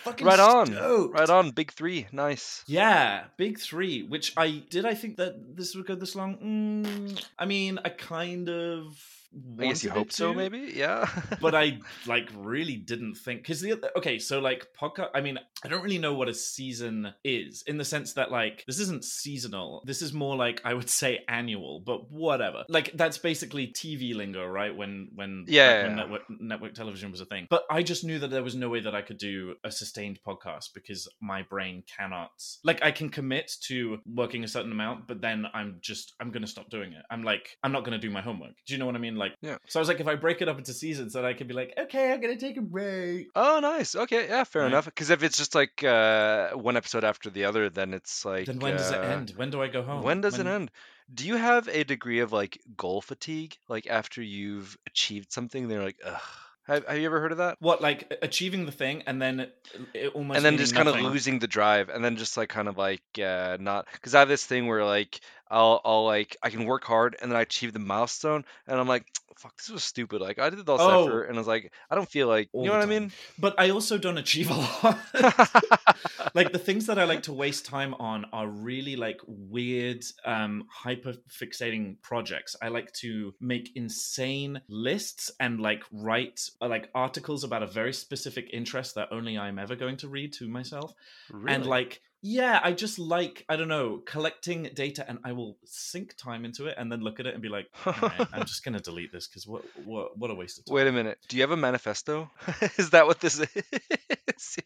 Fucking 0.03 0.27
right 0.27 0.41
on, 0.41 0.67
stoked. 0.67 1.19
right 1.19 1.31
on. 1.31 1.53
Big 1.53 1.73
three, 1.73 2.09
nice. 2.13 2.65
Yeah, 2.67 3.25
big 3.37 3.61
three. 3.61 4.03
Which 4.03 4.35
I 4.37 4.65
did. 4.69 4.85
I 4.85 4.95
think 4.95 5.17
that 5.19 5.57
this 5.57 5.75
would 5.77 5.87
go 5.87 5.95
this 5.95 6.17
long. 6.17 6.37
Mm, 6.39 6.66
Mm, 6.67 7.25
I 7.39 7.47
mean, 7.47 7.79
I 7.85 7.91
kind 7.91 8.49
of. 8.49 9.16
I 9.59 9.67
guess 9.67 9.85
you 9.85 9.91
wanted 9.91 10.01
it 10.01 10.05
hope 10.05 10.13
so, 10.13 10.33
to, 10.33 10.39
maybe. 10.39 10.73
Yeah. 10.75 11.09
but 11.41 11.55
I 11.55 11.79
like 12.07 12.29
really 12.37 12.77
didn't 12.77 13.17
think 13.17 13.43
because 13.43 13.61
the 13.61 13.73
other- 13.73 13.91
okay, 13.97 14.19
so 14.19 14.39
like 14.39 14.69
podcast. 14.81 15.11
I 15.15 15.21
mean, 15.21 15.39
I 15.65 15.69
don't 15.69 15.83
really 15.83 15.99
know 15.99 16.15
what 16.15 16.29
a 16.29 16.35
season 16.35 17.13
is 17.25 17.65
in 17.67 17.79
the 17.79 17.85
sense 17.85 18.15
that 18.15 18.31
like 18.31 18.65
this 18.67 18.79
isn't 18.81 19.05
seasonal. 19.05 19.83
This 19.85 20.03
is 20.03 20.13
more 20.13 20.37
like 20.37 20.61
I 20.65 20.75
would 20.75 20.89
say 20.89 21.25
annual, 21.29 21.81
but 21.81 22.11
whatever. 22.11 22.65
Like 22.69 22.93
that's 22.95 23.19
basically 23.19 23.69
TV 23.69 24.15
lingo, 24.15 24.47
right? 24.47 24.75
When 24.75 25.09
when 25.15 25.45
Yeah, 25.49 25.73
like, 25.73 25.87
when 25.87 25.97
network 25.97 26.23
network 26.29 26.75
television 26.75 27.11
was 27.11 27.21
a 27.21 27.27
thing. 27.27 27.47
But 27.51 27.65
I 27.71 27.83
just 27.83 28.05
knew 28.05 28.19
that 28.21 28.29
there 28.29 28.43
was 28.43 28.55
no 28.55 28.69
way 28.69 28.81
that 28.81 28.95
I 28.95 29.03
could 29.03 29.19
do 29.19 29.55
a 29.65 29.71
sustained 29.71 30.21
podcast 30.27 30.75
because 30.75 31.09
my 31.21 31.43
brain 31.43 31.83
cannot. 31.97 32.31
Like 32.65 32.83
I 32.83 32.91
can 32.91 33.09
commit 33.09 33.53
to 33.63 33.99
working 34.07 34.45
a 34.45 34.49
certain 34.49 34.73
amount, 34.73 35.07
but 35.07 35.21
then 35.21 35.47
I'm 35.53 35.79
just 35.81 36.15
I'm 36.21 36.31
gonna 36.31 36.47
stop 36.47 36.71
doing 36.71 36.93
it. 36.93 37.05
I'm 37.11 37.25
like 37.25 37.57
I'm 37.63 37.73
not 37.73 37.85
gonna 37.85 37.99
do 37.99 38.11
my 38.11 38.23
homework. 38.23 38.55
Do 38.67 38.75
you 38.75 38.79
know 38.79 38.87
what 38.87 38.95
I 38.95 38.99
mean? 38.99 39.17
like 39.17 39.26
Yeah. 39.43 39.57
so 39.67 39.79
i 39.79 39.81
was 39.81 39.89
like 39.89 40.01
if 40.01 40.07
i 40.09 40.15
break 40.15 40.43
it 40.43 40.49
up 40.49 40.59
into 40.59 40.73
seasons 40.73 41.13
then 41.15 41.25
i 41.25 41.33
can 41.33 41.47
be 41.47 41.55
like 41.55 41.73
okay 41.79 42.13
i'm 42.13 42.21
gonna 42.21 42.37
take 42.37 42.57
a 42.57 42.63
break 42.63 43.29
Oh, 43.35 43.61
nice. 43.61 43.95
Okay, 43.95 44.29
yeah, 44.29 44.45
fair 44.45 44.63
Right. 44.63 44.69
enough. 44.69 44.87
Because 44.87 45.11
if 45.11 45.23
it's 45.23 45.37
just 45.37 45.55
like 45.55 45.83
uh, 45.85 46.51
one 46.53 46.77
episode 46.77 47.05
after 47.05 47.29
the 47.31 47.45
other, 47.45 47.69
then 47.69 47.93
it's 47.95 48.25
like. 48.25 48.47
then 48.47 48.59
when 48.61 48.77
does 48.77 48.91
it 48.91 48.99
uh, 48.99 49.03
end 49.03 49.33
when 49.37 49.51
do 49.51 49.61
i 49.63 49.69
go 49.69 49.83
home 49.83 50.03
When 50.03 50.21
does 50.23 50.39
it 50.39 50.47
end? 50.47 50.71
Do 51.13 51.27
you 51.27 51.37
have 51.37 51.69
a 51.69 51.85
degree 51.85 52.21
of 52.21 52.33
like 52.33 52.61
goal 52.77 53.01
fatigue? 53.01 53.57
Like 53.69 53.87
after 53.87 54.23
you've 54.23 54.77
achieved 54.87 55.33
something, 55.33 55.69
they're 55.69 55.83
like, 55.83 55.99
ugh. 56.05 56.21
Have, 56.67 56.85
have 56.89 56.99
you 56.99 57.07
ever 57.07 57.21
heard 57.21 57.31
of 57.31 57.39
that? 57.39 57.59
what 57.61 57.81
like 57.81 58.13
achieving 58.23 58.67
the 58.67 58.73
thing 58.73 59.03
and 59.07 59.23
then 59.23 59.47
it, 59.95 60.09
almost 60.15 60.37
and 60.37 60.45
then 60.45 60.57
just 60.57 60.75
kind 60.75 60.89
of 60.89 60.97
losing 61.01 61.39
the 61.39 61.47
drive, 61.47 61.91
and 61.91 62.05
then 62.05 62.17
just 62.17 62.37
like 62.37 62.49
kind 62.49 62.67
of 62.67 62.77
like 62.77 63.03
uh, 63.23 63.57
not 63.61 63.87
because 63.93 64.17
I 64.17 64.19
have 64.19 64.29
this 64.29 64.45
thing 64.45 64.67
where 64.67 64.85
like 64.85 65.21
I'll 65.51 65.81
I'll 65.85 66.05
like 66.05 66.37
I 66.43 66.51
can 66.51 66.65
work 66.67 66.85
hard 66.85 67.17
and 67.21 67.31
then 67.31 67.37
I 67.39 67.43
achieve 67.43 67.73
the 67.73 67.79
milestone, 67.79 68.45
and 68.67 68.79
I'm 68.81 68.89
like, 68.89 69.07
fuck, 69.37 69.57
this 69.57 69.69
was 69.71 69.85
stupid. 69.85 70.21
Like 70.21 70.39
I 70.39 70.51
did 70.51 70.69
all 70.69 70.79
this 70.79 70.87
Oh. 70.87 71.05
effort, 71.05 71.25
and 71.25 71.37
I 71.37 71.41
was 71.41 71.47
like, 71.47 71.73
I 71.91 71.95
don't 71.95 72.09
feel 72.09 72.27
like 72.29 72.49
you 72.55 72.65
know 72.65 72.73
what 72.73 72.83
I 72.83 72.87
mean. 72.87 73.13
but 73.39 73.55
i 73.59 73.71
also 73.71 73.99
don't 73.99 74.17
achieve 74.19 74.51
a 74.51 74.55
lot 74.55 74.99
like 76.35 76.53
the 76.53 76.59
things 76.59 76.87
that 76.87 76.99
I 76.99 77.05
like 77.05 77.23
to 77.25 77.33
waste 77.33 77.67
time 77.67 77.95
on 77.95 78.27
are 78.33 78.49
really 78.49 78.97
like 78.97 79.21
weird, 79.27 80.05
um, 80.25 80.67
hyper 80.71 81.15
fixating 81.31 82.01
projects. 82.03 82.57
I 82.61 82.69
like 82.69 82.93
to 82.95 83.35
make 83.41 83.71
insane 83.77 84.61
lists 84.69 85.31
and 85.41 85.61
like 85.61 85.83
write 85.93 86.41
uh, 86.61 86.69
like 86.69 86.91
articles 86.95 87.45
about 87.45 87.63
a 87.63 87.67
very 87.67 87.93
specific 87.93 88.51
interest 88.53 88.95
that 88.95 89.09
only 89.11 89.39
I'm 89.39 89.59
ever 89.59 89.77
going 89.77 89.97
to 89.99 90.09
read 90.09 90.33
to 90.35 90.49
myself. 90.49 90.93
Really? 91.31 91.55
And 91.55 91.67
like, 91.67 92.01
yeah, 92.27 92.59
I 92.63 92.73
just 92.73 92.99
like, 92.99 93.45
I 93.49 93.55
don't 93.55 93.69
know, 93.69 94.03
collecting 94.05 94.65
data 94.75 95.05
and 95.09 95.21
I 95.25 95.31
will 95.31 95.57
sink 95.65 96.17
time 96.17 96.45
into 96.45 96.67
it 96.67 96.75
and 96.77 96.91
then 96.91 97.01
look 97.01 97.21
at 97.21 97.27
it 97.27 97.35
and 97.35 97.43
be 97.43 97.49
like, 97.49 97.69
"Alright, 97.87 98.27
I'm 98.33 98.45
just 98.47 98.65
gonna 98.65 98.81
delete 98.81 99.13
this 99.13 99.29
because 99.29 99.47
what, 99.47 99.63
what, 99.85 100.19
what 100.19 100.31
a 100.33 100.35
waste 100.35 100.59
of 100.59 100.65
time. 100.65 100.75
Wait 100.75 100.89
a 100.89 100.93
minute. 100.93 101.19
Do 101.29 101.37
you 101.37 101.43
have 101.45 101.53
a 101.53 101.57
manifesto? 101.57 102.29
is 102.79 102.91
that 102.91 103.07
what 103.07 103.21
this 103.21 103.39
is? 104.37 104.59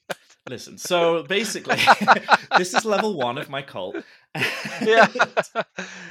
Listen, 0.48 0.78
so 0.78 1.22
basically, 1.22 1.76
this 2.56 2.72
is 2.72 2.86
level 2.86 3.14
one 3.14 3.36
of 3.36 3.50
my 3.50 3.60
cult. 3.60 3.96
yeah. 4.82 5.06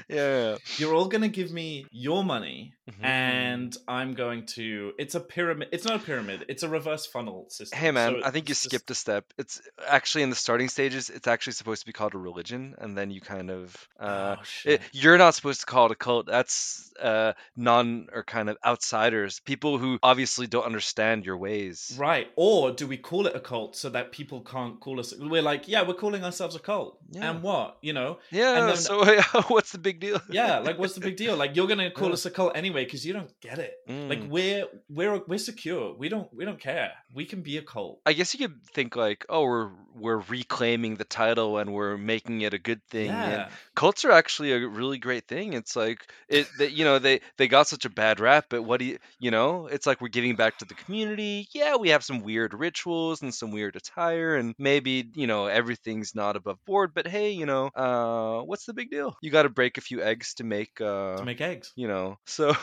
yeah. 0.10 0.58
You're 0.78 0.94
all 0.94 1.08
going 1.08 1.22
to 1.22 1.28
give 1.30 1.52
me 1.52 1.86
your 1.92 2.24
money, 2.24 2.74
Mhm. 2.90 3.04
and 3.06 3.78
I'm 3.88 4.14
going 4.14 4.46
to. 4.56 4.94
It's 4.98 5.16
a 5.16 5.20
pyramid. 5.20 5.70
It's 5.72 5.86
not 5.86 5.96
a 5.98 6.00
pyramid. 6.04 6.46
It's 6.50 6.64
a 6.64 6.70
reverse 6.70 7.06
funnel 7.06 7.46
system. 7.50 7.78
Hey 7.80 7.92
man, 7.92 8.20
So 8.20 8.28
I 8.28 8.32
think 8.32 8.50
you 8.50 8.56
just- 8.56 8.64
skipped 8.64 8.90
a 8.92 8.96
step. 8.96 9.26
It's 9.38 9.62
actually 9.88 10.24
in 10.24 10.30
the 10.32 10.36
starting 10.36 10.70
stages. 10.70 11.10
It's 11.10 11.28
actually 11.28 11.54
supposed 11.54 11.82
to 11.82 11.86
be 11.86 11.94
called 11.94 12.14
a 12.16 12.18
religion, 12.18 12.76
and 12.80 12.98
then 12.98 13.12
you 13.12 13.22
kind 13.22 13.52
of 13.52 13.88
uh, 14.00 14.36
oh, 14.40 14.44
it, 14.66 14.82
you're 14.92 15.18
not 15.18 15.36
supposed 15.36 15.62
to 15.62 15.66
call 15.66 15.86
it 15.86 15.92
a 15.92 15.96
cult. 15.96 16.26
That's 16.26 16.92
uh, 17.00 17.34
non 17.56 18.08
or 18.12 18.24
kind 18.24 18.50
of 18.50 18.58
outsiders, 18.66 19.40
people 19.40 19.78
who 19.78 20.00
obviously 20.04 20.48
don't 20.48 20.66
understand 20.66 21.26
your 21.26 21.38
ways. 21.38 21.96
Right. 21.98 22.28
Or 22.36 22.72
do 22.72 22.88
we 22.88 22.98
call 22.98 23.28
it 23.28 23.36
a 23.36 23.40
cult 23.40 23.76
so 23.76 23.90
that 23.90 24.12
people 24.12 24.42
can't 24.42 24.80
call 24.80 25.00
us? 25.00 25.14
We're 25.18 25.42
like, 25.42 25.68
yeah, 25.68 25.88
we're 25.88 25.94
calling 25.94 26.24
ourselves 26.26 26.56
a 26.56 26.60
cult. 26.60 26.98
Yeah. 27.12 27.30
And 27.32 27.44
what? 27.44 27.78
You 27.82 27.94
know? 27.94 28.09
Yeah. 28.32 28.68
then- 28.68 28.78
so 28.78 29.04
what's 29.54 29.72
the 29.72 29.78
big 29.78 30.00
deal? 30.00 30.20
Yeah. 30.30 30.60
Like, 30.60 30.78
what's 30.80 30.94
the 30.96 31.02
big 31.02 31.18
deal? 31.18 31.36
Like, 31.38 31.56
you're 31.56 31.68
gonna 31.68 31.92
call 32.00 32.08
Yeah. 32.10 32.14
us 32.14 32.26
a 32.26 32.32
cult 32.32 32.54
anyway 32.56 32.84
because 32.86 33.06
you 33.06 33.14
don't 33.14 33.32
get 33.42 33.60
it. 33.60 33.74
Like, 33.88 34.22
Mm. 34.24 34.30
we're 34.30 34.66
we're 34.90 35.22
we're 35.28 35.38
secure. 35.52 35.94
We 35.96 36.10
don't 36.10 36.28
we 36.34 36.46
don't 36.46 36.60
care. 36.60 36.92
We 37.14 37.26
can 37.26 37.42
be 37.42 37.58
a 37.58 37.62
cult. 37.62 38.02
I 38.06 38.14
guess 38.14 38.34
you 38.34 38.40
could 38.48 38.64
think 38.76 38.96
like, 38.96 39.26
oh, 39.30 39.44
we're 39.44 39.72
we're 39.96 40.24
reclaiming 40.30 40.96
the 40.96 41.04
title 41.06 41.58
and 41.58 41.74
we're 41.74 41.98
making 41.98 42.42
it 42.42 42.54
a 42.54 42.60
good 42.60 42.82
thing. 42.90 43.08
Yeah. 43.08 43.50
Cults 43.80 44.04
are 44.04 44.12
actually 44.12 44.52
a 44.52 44.68
really 44.68 44.98
great 44.98 45.26
thing. 45.26 45.54
It's 45.54 45.74
like 45.74 46.06
it, 46.28 46.48
that 46.58 46.74
you 46.74 46.84
know, 46.84 47.00
they 47.00 47.22
they 47.38 47.48
got 47.48 47.66
such 47.68 47.86
a 47.86 47.90
bad 47.90 48.20
rap, 48.20 48.48
but 48.50 48.64
what 48.64 48.82
do 48.82 48.86
you, 48.86 48.98
you 49.20 49.32
know? 49.32 49.68
It's 49.68 49.88
like 49.88 50.02
we're 50.02 50.10
giving 50.10 50.36
back 50.36 50.58
to 50.58 50.66
the 50.66 50.74
community. 50.74 51.48
Yeah, 51.54 51.78
we 51.78 51.90
have 51.90 52.04
some 52.04 52.22
weird 52.22 52.54
rituals 52.54 53.22
and 53.22 53.34
some 53.34 53.52
weird 53.52 53.78
attire, 53.78 54.36
and 54.36 54.54
maybe 54.60 55.10
you 55.16 55.28
know 55.28 55.46
everything's 55.46 56.14
not 56.14 56.36
above 56.36 56.58
board. 56.66 56.92
But 56.94 57.08
hey, 57.08 57.32
you 57.32 57.46
know, 57.46 57.68
uh, 57.68 58.42
what's 58.42 58.66
the 58.66 58.74
big 58.74 58.90
deal? 58.92 59.16
You 59.22 59.32
got 59.32 59.44
to 59.44 59.50
break 59.50 59.78
a 59.78 59.82
few 59.82 60.02
eggs 60.04 60.34
to 60.36 60.44
make, 60.44 60.82
uh, 60.82 61.16
To 61.16 61.24
make 61.24 61.40
eggs. 61.40 61.72
you 61.78 61.88
know. 61.88 62.18
So 62.26 62.54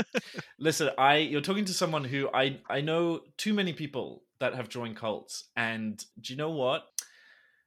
Listen, 0.58 0.90
I 0.98 1.18
you're 1.18 1.40
talking 1.40 1.66
to 1.66 1.74
someone 1.74 2.02
who 2.02 2.28
I 2.34 2.58
I 2.68 2.80
know 2.80 3.20
too 3.36 3.54
many 3.54 3.72
people 3.72 4.24
that 4.40 4.54
have 4.54 4.68
joined 4.68 4.96
cults, 4.96 5.44
and 5.56 6.04
do 6.20 6.32
you 6.32 6.36
know 6.36 6.50
what? 6.50 6.84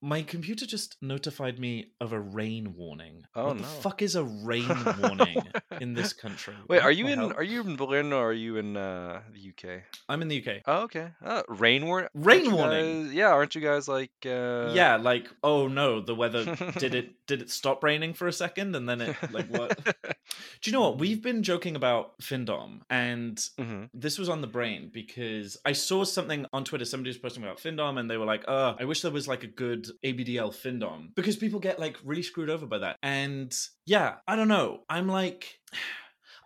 My 0.03 0.23
computer 0.23 0.65
just 0.65 0.97
notified 1.01 1.59
me 1.59 1.91
of 2.01 2.11
a 2.11 2.19
rain 2.19 2.73
warning. 2.75 3.23
Oh, 3.35 3.47
what 3.49 3.57
the 3.59 3.63
fuck 3.63 4.01
is 4.01 4.15
a 4.15 4.23
rain 4.23 4.67
warning 5.01 5.43
in 5.79 5.93
this 5.93 6.11
country? 6.11 6.55
wait, 6.67 6.77
What 6.77 6.85
are 6.85 6.91
you 6.91 7.05
in? 7.07 7.19
hell? 7.19 7.33
Are 7.37 7.43
you 7.43 7.61
in 7.61 7.75
Berlin 7.75 8.11
or 8.11 8.29
are 8.29 8.33
you 8.33 8.57
in 8.57 8.75
uh, 8.75 9.21
the 9.31 9.49
UK? 9.49 9.83
I'm 10.09 10.23
in 10.23 10.27
the 10.27 10.43
UK. 10.43 10.61
Oh, 10.65 10.81
okay. 10.83 11.09
Uh, 11.23 11.43
rain 11.47 11.85
warning. 11.85 12.09
Rain 12.15 12.51
warning? 12.51 13.11
yeah, 13.13 13.27
aren't 13.27 13.53
you 13.53 13.61
guys 13.61 13.87
like? 13.87 14.09
Uh... 14.25 14.71
yeah, 14.73 14.95
like 14.97 15.29
oh 15.43 15.67
no, 15.67 16.01
the 16.01 16.15
weather 16.15 16.55
did 16.79 16.95
it 16.95 17.11
did 17.27 17.43
it 17.43 17.51
stop 17.51 17.83
raining 17.83 18.15
for 18.15 18.27
a 18.27 18.33
second 18.33 18.75
and 18.75 18.89
then 18.89 19.01
it 19.01 19.15
like 19.31 19.47
what? 19.49 19.77
Do 20.61 20.69
you 20.69 20.71
know 20.71 20.81
what? 20.81 20.97
We've 20.97 21.21
been 21.21 21.43
joking 21.43 21.75
about 21.75 22.17
Findom 22.19 22.79
and 22.89 23.39
hmm 23.59 23.83
this 23.93 24.17
was 24.17 24.29
on 24.29 24.41
the 24.41 24.47
brain 24.47 24.89
because 24.91 25.57
I 25.63 25.73
saw 25.73 26.03
something 26.05 26.45
on 26.53 26.63
Twitter. 26.63 26.85
Somebody 26.85 27.09
was 27.09 27.17
posting 27.17 27.43
about 27.43 27.59
Findom, 27.59 27.99
and 27.99 28.09
they 28.09 28.17
were 28.17 28.25
like, 28.25 28.45
"Oh, 28.47 28.75
I 28.79 28.85
wish 28.85 29.01
there 29.01 29.11
was 29.11 29.27
like 29.27 29.43
a 29.43 29.47
good 29.47 29.87
ABDL 30.03 30.53
Findom 30.53 31.13
because 31.15 31.35
people 31.35 31.59
get 31.59 31.79
like 31.79 31.97
really 32.03 32.23
screwed 32.23 32.49
over 32.49 32.65
by 32.65 32.79
that." 32.79 32.97
And 33.03 33.55
yeah, 33.85 34.15
I 34.27 34.35
don't 34.35 34.47
know. 34.47 34.81
I'm 34.89 35.07
like. 35.07 35.59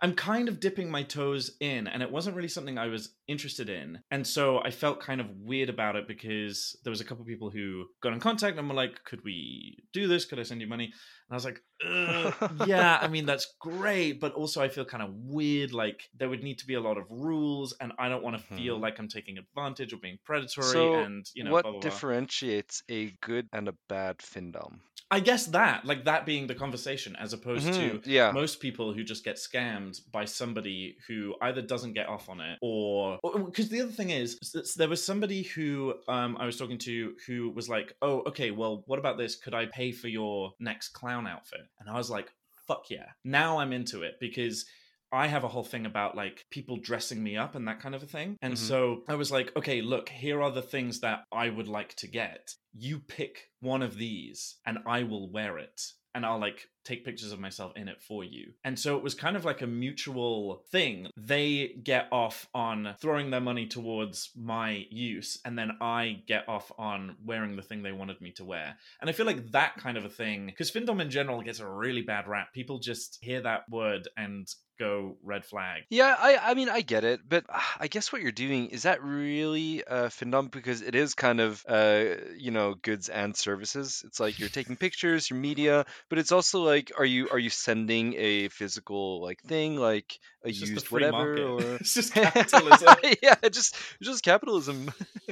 I'm 0.02 0.14
kind 0.14 0.50
of 0.50 0.60
dipping 0.60 0.90
my 0.90 1.04
toes 1.04 1.52
in, 1.58 1.86
and 1.86 2.02
it 2.02 2.12
wasn't 2.12 2.36
really 2.36 2.48
something 2.48 2.76
I 2.76 2.88
was 2.88 3.15
interested 3.28 3.68
in. 3.68 4.02
And 4.10 4.26
so 4.26 4.58
I 4.62 4.70
felt 4.70 5.00
kind 5.00 5.20
of 5.20 5.30
weird 5.30 5.68
about 5.68 5.96
it 5.96 6.06
because 6.06 6.78
there 6.84 6.90
was 6.90 7.00
a 7.00 7.04
couple 7.04 7.22
of 7.22 7.28
people 7.28 7.50
who 7.50 7.86
got 8.02 8.12
in 8.12 8.20
contact 8.20 8.58
and 8.58 8.68
were 8.68 8.74
like, 8.74 9.02
Could 9.04 9.24
we 9.24 9.84
do 9.92 10.06
this? 10.08 10.24
Could 10.24 10.38
I 10.38 10.44
send 10.44 10.60
you 10.60 10.66
money? 10.66 10.84
And 10.86 10.92
I 11.30 11.34
was 11.34 11.44
like, 11.44 11.60
Yeah, 12.48 12.98
I 13.02 13.08
mean, 13.08 13.26
that's 13.26 13.56
great. 13.60 14.20
But 14.20 14.32
also, 14.34 14.62
I 14.62 14.68
feel 14.68 14.84
kind 14.84 15.02
of 15.02 15.14
weird. 15.14 15.72
Like, 15.72 16.08
there 16.14 16.28
would 16.28 16.42
need 16.42 16.58
to 16.60 16.66
be 16.66 16.74
a 16.74 16.80
lot 16.80 16.98
of 16.98 17.10
rules, 17.10 17.74
and 17.80 17.92
I 17.98 18.08
don't 18.08 18.22
want 18.22 18.36
to 18.36 18.42
feel 18.42 18.78
Mhm. 18.78 18.80
like 18.80 18.98
I'm 18.98 19.08
taking 19.08 19.38
advantage 19.38 19.92
or 19.92 19.98
being 19.98 20.18
predatory. 20.24 20.90
So, 20.90 20.92
and, 20.92 21.26
you 21.34 21.44
know, 21.44 21.54
what 21.54 21.62
blah, 21.62 21.72
blah, 21.72 21.82
blah. 21.82 22.00
differentiates 22.00 22.82
a 22.90 23.12
good 23.22 23.48
and 23.52 23.68
a 23.68 23.78
bad 23.88 24.18
findom? 24.18 24.80
I 25.10 25.20
guess 25.20 25.46
that, 25.48 25.84
like, 25.84 26.04
that 26.04 26.26
being 26.26 26.48
the 26.48 26.54
conversation 26.54 27.14
as 27.16 27.32
opposed 27.32 27.74
to 27.74 28.00
Mhm, 28.00 28.06
yeah. 28.06 28.32
most 28.32 28.58
people 28.60 28.92
who 28.92 29.04
just 29.04 29.24
get 29.24 29.36
scammed 29.36 30.00
by 30.10 30.24
somebody 30.24 30.96
who 31.06 31.36
either 31.42 31.62
doesn't 31.62 31.92
get 31.92 32.08
off 32.08 32.28
on 32.28 32.40
it 32.40 32.58
or 32.60 33.15
because 33.22 33.68
the 33.68 33.80
other 33.82 33.92
thing 33.92 34.10
is 34.10 34.38
there 34.76 34.88
was 34.88 35.04
somebody 35.04 35.42
who 35.42 35.94
um, 36.08 36.36
I 36.38 36.46
was 36.46 36.56
talking 36.58 36.78
to 36.78 37.14
who 37.26 37.50
was 37.50 37.68
like, 37.68 37.94
"Oh, 38.02 38.22
okay, 38.26 38.50
well, 38.50 38.82
what 38.86 38.98
about 38.98 39.18
this? 39.18 39.36
Could 39.36 39.54
I 39.54 39.66
pay 39.66 39.92
for 39.92 40.08
your 40.08 40.52
next 40.60 40.88
clown 40.90 41.26
outfit?" 41.26 41.60
And 41.80 41.88
I 41.88 41.94
was 41.96 42.10
like, 42.10 42.30
"Fuck 42.66 42.90
yeah!" 42.90 43.06
Now 43.24 43.58
I'm 43.58 43.72
into 43.72 44.02
it 44.02 44.14
because. 44.20 44.66
I 45.12 45.28
have 45.28 45.44
a 45.44 45.48
whole 45.48 45.62
thing 45.64 45.86
about 45.86 46.16
like 46.16 46.44
people 46.50 46.78
dressing 46.78 47.22
me 47.22 47.36
up 47.36 47.54
and 47.54 47.68
that 47.68 47.78
kind 47.78 47.94
of 47.94 48.02
a 48.02 48.06
thing. 48.06 48.36
And 48.42 48.54
Mhm. 48.54 48.58
so 48.58 49.04
I 49.08 49.14
was 49.14 49.30
like, 49.30 49.54
okay, 49.56 49.80
look, 49.80 50.08
here 50.08 50.42
are 50.42 50.50
the 50.50 50.60
things 50.62 50.98
that 51.00 51.20
I 51.30 51.48
would 51.48 51.68
like 51.68 51.94
to 51.98 52.08
get. 52.08 52.50
You 52.74 52.98
pick 52.98 53.52
one 53.60 53.82
of 53.82 53.96
these 53.96 54.56
and 54.66 54.78
I 54.84 55.04
will 55.04 55.30
wear 55.30 55.58
it 55.58 55.80
and 56.12 56.26
I'll 56.26 56.40
like 56.40 56.68
take 56.86 57.04
pictures 57.04 57.32
of 57.32 57.40
myself 57.40 57.72
in 57.76 57.88
it 57.88 58.00
for 58.00 58.24
you. 58.24 58.52
And 58.64 58.78
so 58.78 58.96
it 58.96 59.02
was 59.02 59.14
kind 59.14 59.36
of 59.36 59.44
like 59.44 59.62
a 59.62 59.66
mutual 59.66 60.62
thing. 60.70 61.08
They 61.16 61.76
get 61.82 62.08
off 62.12 62.46
on 62.54 62.94
throwing 63.00 63.30
their 63.30 63.40
money 63.40 63.66
towards 63.66 64.30
my 64.36 64.86
use, 64.90 65.38
and 65.44 65.58
then 65.58 65.72
I 65.80 66.22
get 66.26 66.48
off 66.48 66.70
on 66.78 67.16
wearing 67.24 67.56
the 67.56 67.62
thing 67.62 67.82
they 67.82 67.92
wanted 67.92 68.20
me 68.20 68.32
to 68.32 68.44
wear. 68.44 68.76
And 69.00 69.10
I 69.10 69.12
feel 69.12 69.26
like 69.26 69.52
that 69.52 69.76
kind 69.76 69.96
of 69.96 70.04
a 70.04 70.10
thing, 70.10 70.46
because 70.46 70.70
Findom 70.70 71.00
in 71.00 71.10
general 71.10 71.42
gets 71.42 71.60
a 71.60 71.68
really 71.68 72.02
bad 72.02 72.28
rap. 72.28 72.52
People 72.52 72.78
just 72.78 73.18
hear 73.20 73.42
that 73.42 73.68
word 73.68 74.08
and 74.16 74.48
go 74.78 75.16
red 75.22 75.44
flag. 75.44 75.82
Yeah, 75.88 76.14
I 76.18 76.36
I 76.36 76.54
mean 76.54 76.68
I 76.68 76.80
get 76.80 77.04
it, 77.04 77.20
but 77.28 77.44
I 77.80 77.88
guess 77.88 78.12
what 78.12 78.22
you're 78.22 78.32
doing 78.32 78.68
is 78.68 78.82
that 78.82 79.02
really 79.02 79.84
uh, 79.84 80.08
findom 80.08 80.50
because 80.50 80.82
it 80.82 80.94
is 80.94 81.14
kind 81.14 81.40
of 81.40 81.64
uh 81.68 82.04
you 82.36 82.50
know 82.50 82.74
goods 82.74 83.08
and 83.08 83.36
services. 83.36 84.02
It's 84.06 84.20
like 84.20 84.38
you're 84.38 84.48
taking 84.48 84.76
pictures, 84.76 85.30
your 85.30 85.38
media, 85.38 85.86
but 86.08 86.18
it's 86.18 86.32
also 86.32 86.62
like 86.62 86.75
are 86.98 87.04
you 87.04 87.28
are 87.30 87.38
you 87.38 87.50
sending 87.50 88.14
a 88.16 88.48
physical 88.48 89.22
like 89.22 89.40
thing 89.42 89.76
like 89.76 90.18
a 90.44 90.48
It's 90.48 90.60
used 90.60 90.90
whatever 90.90 91.36
market. 91.36 91.42
or 91.44 91.76
it's 91.80 91.94
just 91.94 92.12
capitalism. 92.22 92.94
yeah, 93.22 93.34
just 93.50 93.76
just 94.02 94.22
capitalism. 94.22 94.90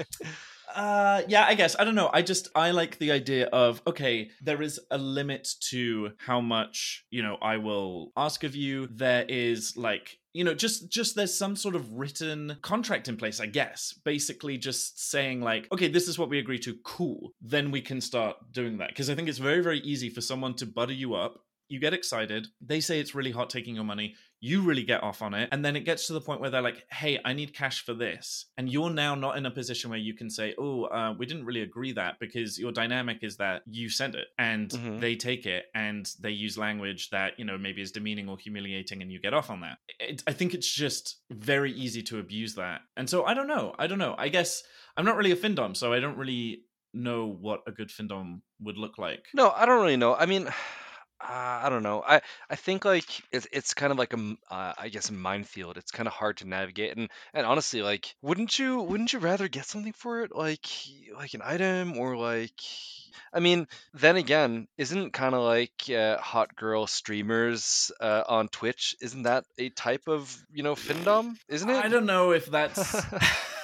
Uh, 0.75 1.23
yeah, 1.29 1.45
I 1.47 1.55
guess. 1.55 1.77
I 1.79 1.85
don't 1.85 1.95
know. 1.95 2.11
I 2.13 2.23
just 2.23 2.49
I 2.55 2.73
like 2.73 2.99
the 2.99 3.13
idea 3.13 3.47
of 3.47 3.81
okay, 3.87 4.31
there 4.43 4.61
is 4.61 4.81
a 4.91 4.99
limit 4.99 5.49
to 5.71 6.11
how 6.19 6.41
much 6.41 7.05
you 7.11 7.23
know 7.23 7.39
I 7.41 7.59
will 7.59 8.13
ask 8.17 8.43
of 8.43 8.57
you. 8.57 8.89
There 8.91 9.25
is 9.29 9.77
like 9.77 10.19
you 10.33 10.43
know 10.43 10.55
just 10.55 10.91
just 10.91 11.15
there's 11.15 11.37
some 11.37 11.55
sort 11.55 11.77
of 11.77 11.93
written 11.93 12.57
contract 12.63 13.09
in 13.09 13.17
place 13.17 13.41
i 13.41 13.47
guess. 13.47 13.95
Basically 14.05 14.59
just 14.59 15.11
saying 15.11 15.41
like 15.41 15.69
okay 15.73 15.89
this 15.89 16.09
is 16.09 16.19
what 16.19 16.29
we 16.29 16.39
agree 16.41 16.59
to 16.61 16.77
cool. 16.85 17.31
Then 17.41 17.71
we 17.71 17.81
can 17.81 18.01
start 18.01 18.37
doing 18.51 18.79
that. 18.79 18.89
Because 18.89 19.09
i 19.09 19.15
think 19.15 19.29
it's 19.29 19.39
very 19.39 19.63
very 19.63 19.79
easy 19.81 20.11
for 20.11 20.21
someone 20.21 20.55
to 20.55 20.67
butter 20.67 20.93
you 20.93 21.15
up. 21.15 21.41
You 21.69 21.81
get 21.81 21.95
excited. 21.95 22.49
They 22.61 22.81
say 22.81 23.01
it's 23.01 23.15
really 23.15 23.31
hot 23.31 23.49
taking 23.49 23.75
your 23.77 23.85
money 23.85 24.17
you 24.47 24.61
really 24.61 24.83
get 24.83 25.03
off 25.03 25.23
on 25.23 25.33
it. 25.33 25.49
And 25.53 25.65
then 25.65 25.75
it 25.75 25.85
gets 25.87 26.07
to 26.09 26.13
the 26.13 26.21
point 26.21 26.39
where 26.41 26.51
they're 26.51 26.61
like, 26.71 26.85
hey, 26.93 27.19
I 27.25 27.33
need 27.33 27.55
cash 27.55 27.83
for 27.87 27.95
this. 27.95 28.45
And 28.59 28.69
you're 28.71 28.91
now 28.91 29.15
not 29.15 29.39
in 29.39 29.47
a 29.47 29.51
position 29.51 29.89
where 29.89 29.99
you 29.99 30.13
can 30.13 30.29
say, 30.29 30.55
oh, 30.59 30.85
uh, 30.85 31.15
we 31.19 31.25
didn't 31.25 31.47
really 31.47 31.63
agree 31.63 31.93
that 31.93 32.19
because 32.21 32.59
your 32.59 32.71
dynamic 32.71 33.19
is 33.23 33.39
that 33.39 33.63
you 33.67 33.89
send 33.89 34.15
it 34.15 34.27
and 34.39 34.69
Mhm. 34.71 35.01
they 35.01 35.17
take 35.17 35.47
it 35.47 35.65
and 35.75 36.03
they 36.21 36.31
use 36.47 36.59
language 36.59 37.09
that, 37.09 37.39
you 37.39 37.47
know, 37.47 37.57
maybe 37.57 37.81
is 37.81 37.91
demeaning 37.93 38.29
or 38.29 38.37
humiliating 38.37 39.01
and 39.01 39.11
you 39.11 39.19
get 39.19 39.33
off 39.33 39.49
on 39.49 39.61
that. 39.63 39.79
It, 39.99 40.23
I 40.27 40.33
think 40.35 40.53
it's 40.53 40.71
just 40.71 41.21
very 41.31 41.73
easy 41.73 42.03
to 42.03 42.19
abuse 42.19 42.55
that. 42.57 42.83
And 42.99 43.09
so 43.09 43.25
I 43.25 43.33
don't 43.33 43.49
know. 43.49 43.75
I 43.79 43.87
don't 43.87 43.99
know. 43.99 44.15
I 44.19 44.29
guess 44.29 44.63
I'm 44.97 45.07
not 45.07 45.17
really 45.17 45.33
a 45.33 45.37
Findom, 45.37 45.75
so 45.75 45.95
I 45.95 46.01
don't 46.01 46.19
really 46.19 46.65
know 46.93 47.27
what 47.27 47.61
a 47.67 47.73
good 47.73 47.89
Findom 47.89 48.43
would 48.61 48.77
look 48.77 48.99
like. 48.99 49.25
No, 49.33 49.51
I 49.53 49.65
don't 49.65 49.81
really 49.83 49.97
know. 49.97 50.15
I 50.15 50.27
mean, 50.27 50.49
uh, 51.21 51.61
I 51.65 51.69
don't 51.71 51.83
know. 51.83 52.03
I 52.07 52.21
I 52.51 52.57
think 52.57 52.85
like 52.85 53.07
it's 53.33 53.47
it's 53.53 53.75
kind 53.75 53.93
of 53.93 53.99
like 53.99 54.13
a 54.13 54.17
m- 54.19 54.39
uh, 54.51 54.75
I 54.77 54.89
guess 54.89 55.09
a 55.11 55.13
minefield. 55.13 55.77
It's 55.79 55.91
kind 55.91 56.07
of 56.07 56.13
hard 56.13 56.39
to 56.39 56.45
navigate, 56.49 56.97
and 56.97 57.09
and 57.33 57.47
honestly, 57.47 57.83
like, 57.83 58.15
wouldn't 58.23 58.59
you 58.59 58.81
wouldn't 58.83 59.13
you 59.13 59.19
rather 59.21 59.49
get 59.49 59.67
something 59.67 59.93
for 59.95 60.23
it, 60.25 60.35
like 60.35 60.67
like 61.17 61.35
an 61.35 61.43
item 61.45 61.97
or 61.99 62.17
like. 62.17 62.61
I 63.33 63.41
mean, 63.41 63.67
then 63.93 64.17
again, 64.17 64.67
isn't 64.79 65.13
kind 65.13 65.35
of 65.35 65.43
like 65.43 65.73
uh, 65.91 66.19
hot 66.19 66.55
girl 66.57 66.87
streamers 66.87 67.91
uh, 68.01 68.23
on 68.29 68.49
Twitch? 68.49 68.95
Isn't 69.01 69.25
that 69.25 69.45
a 69.59 69.71
type 69.71 70.09
of 70.09 70.37
you 70.53 70.63
know 70.63 70.75
findom? 70.75 71.35
Isn't 71.49 71.71
it? 71.71 71.85
I 71.85 71.89
don't 71.89 72.07
know 72.07 72.33
if 72.33 72.47
that's. 72.47 72.95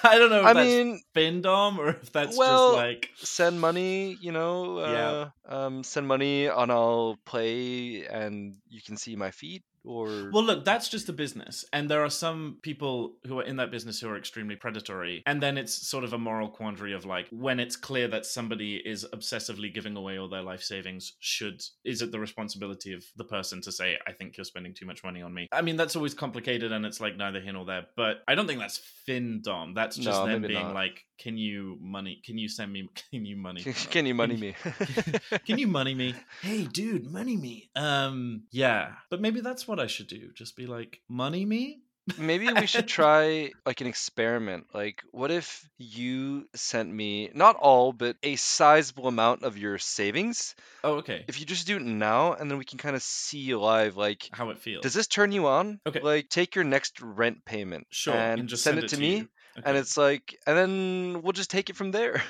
I 0.02 0.18
don't 0.18 0.30
know 0.30 0.40
if 0.40 0.46
I 0.46 0.52
that's 0.54 0.66
mean, 0.66 1.02
Findom 1.14 1.78
or 1.78 1.90
if 1.90 2.10
that's 2.12 2.36
Well, 2.36 2.68
just 2.68 2.76
like. 2.76 3.10
send 3.16 3.60
money, 3.60 4.16
you 4.20 4.32
know, 4.32 4.78
uh, 4.78 5.28
um, 5.46 5.84
send 5.84 6.08
money 6.08 6.46
and 6.46 6.72
I'll 6.72 7.18
play 7.26 8.06
and 8.06 8.56
you 8.68 8.80
can 8.80 8.96
see 8.96 9.14
my 9.16 9.30
feet 9.30 9.62
or 9.84 10.30
Well, 10.32 10.44
look, 10.44 10.64
that's 10.64 10.88
just 10.88 11.08
a 11.08 11.12
business, 11.12 11.64
and 11.72 11.90
there 11.90 12.04
are 12.04 12.10
some 12.10 12.58
people 12.62 13.16
who 13.26 13.38
are 13.38 13.44
in 13.44 13.56
that 13.56 13.70
business 13.70 14.00
who 14.00 14.08
are 14.08 14.16
extremely 14.16 14.56
predatory, 14.56 15.22
and 15.26 15.42
then 15.42 15.56
it's 15.58 15.88
sort 15.88 16.04
of 16.04 16.12
a 16.12 16.18
moral 16.18 16.48
quandary 16.48 16.92
of 16.92 17.04
like 17.04 17.26
when 17.30 17.60
it's 17.60 17.76
clear 17.76 18.08
that 18.08 18.26
somebody 18.26 18.76
is 18.76 19.06
obsessively 19.12 19.72
giving 19.72 19.96
away 19.96 20.18
all 20.18 20.28
their 20.28 20.42
life 20.42 20.62
savings, 20.62 21.14
should 21.20 21.62
is 21.84 22.02
it 22.02 22.12
the 22.12 22.20
responsibility 22.20 22.92
of 22.92 23.04
the 23.16 23.24
person 23.24 23.60
to 23.62 23.72
say, 23.72 23.98
"I 24.06 24.12
think 24.12 24.36
you're 24.36 24.44
spending 24.44 24.74
too 24.74 24.86
much 24.86 25.02
money 25.04 25.22
on 25.22 25.32
me"? 25.34 25.48
I 25.52 25.62
mean, 25.62 25.76
that's 25.76 25.96
always 25.96 26.14
complicated, 26.14 26.72
and 26.72 26.84
it's 26.84 27.00
like 27.00 27.16
neither 27.16 27.40
here 27.40 27.52
nor 27.52 27.64
there. 27.64 27.86
But 27.96 28.22
I 28.28 28.34
don't 28.34 28.46
think 28.46 28.60
that's 28.60 28.78
fin 28.78 29.40
dom 29.42 29.74
That's 29.74 29.96
just 29.96 30.20
No, 30.20 30.26
them 30.26 30.42
being 30.42 30.66
not. 30.66 30.74
like, 30.74 31.04
"Can 31.18 31.36
you 31.36 31.78
money? 31.80 32.20
Can 32.24 32.38
you 32.38 32.48
send 32.48 32.72
me? 32.72 32.88
Can 33.10 33.24
you 33.24 33.36
money?" 33.36 33.62
can 33.90 34.06
you 34.06 34.14
money 34.14 34.36
me? 34.36 34.54
Can 35.46 35.58
you 35.58 35.66
money 35.66 35.94
me? 35.94 36.14
Hey, 36.42 36.64
dude, 36.64 37.10
money 37.10 37.36
me. 37.36 37.70
Um, 37.76 38.44
yeah, 38.50 38.92
but 39.10 39.20
maybe 39.20 39.40
that's 39.40 39.66
what 39.70 39.80
I 39.80 39.86
should 39.86 40.08
do. 40.08 40.30
Just 40.34 40.56
be 40.56 40.66
like, 40.66 41.00
money 41.08 41.44
me. 41.46 41.80
Maybe 42.18 42.52
we 42.52 42.66
should 42.66 42.88
try 42.98 43.52
like 43.64 43.80
an 43.80 43.86
experiment. 43.86 44.66
Like, 44.74 45.02
what 45.12 45.30
if 45.30 45.68
you 45.78 46.48
sent 46.56 46.92
me 46.92 47.30
not 47.34 47.54
all, 47.56 47.92
but 47.92 48.16
a 48.22 48.34
sizable 48.36 49.06
amount 49.06 49.44
of 49.44 49.56
your 49.56 49.78
savings? 49.78 50.56
Oh, 50.82 50.94
okay. 50.94 51.24
If 51.28 51.38
you 51.38 51.46
just 51.46 51.66
do 51.68 51.76
it 51.76 51.82
now, 51.82 52.32
and 52.32 52.50
then 52.50 52.58
we 52.58 52.64
can 52.64 52.78
kind 52.78 52.96
of 52.96 53.02
see 53.02 53.54
live, 53.54 53.96
like, 53.96 54.28
How 54.32 54.50
it 54.50 54.58
feels. 54.58 54.82
does 54.82 54.94
this 54.94 55.06
turn 55.06 55.30
you 55.30 55.46
on? 55.46 55.78
Okay. 55.86 56.00
Like, 56.00 56.28
take 56.28 56.56
your 56.56 56.64
next 56.64 57.00
rent 57.00 57.44
payment 57.44 57.86
sure, 57.90 58.14
and, 58.14 58.40
and 58.40 58.48
just 58.48 58.64
send, 58.64 58.78
it 58.78 58.88
to 58.88 58.96
me. 58.98 59.16
you. 59.18 59.28
and 59.64 59.76
it's 59.76 59.96
like 59.96 60.36
and 60.46 60.56
then 60.56 61.22
we'll 61.22 61.32
just 61.32 61.50
take 61.50 61.70
it 61.70 61.76
from 61.76 61.90
there 61.90 62.22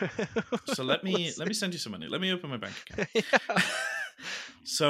so 0.74 0.82
let 0.82 1.04
me 1.08 1.30
let 1.36 1.46
me 1.46 1.54
send 1.54 1.72
you 1.72 1.78
some 1.78 1.92
money. 1.92 2.06
Let 2.08 2.20
me 2.20 2.32
open 2.32 2.50
my 2.50 2.56
bank 2.56 2.74
account. 2.90 3.08
yeah. 3.14 3.62
So 4.78 4.88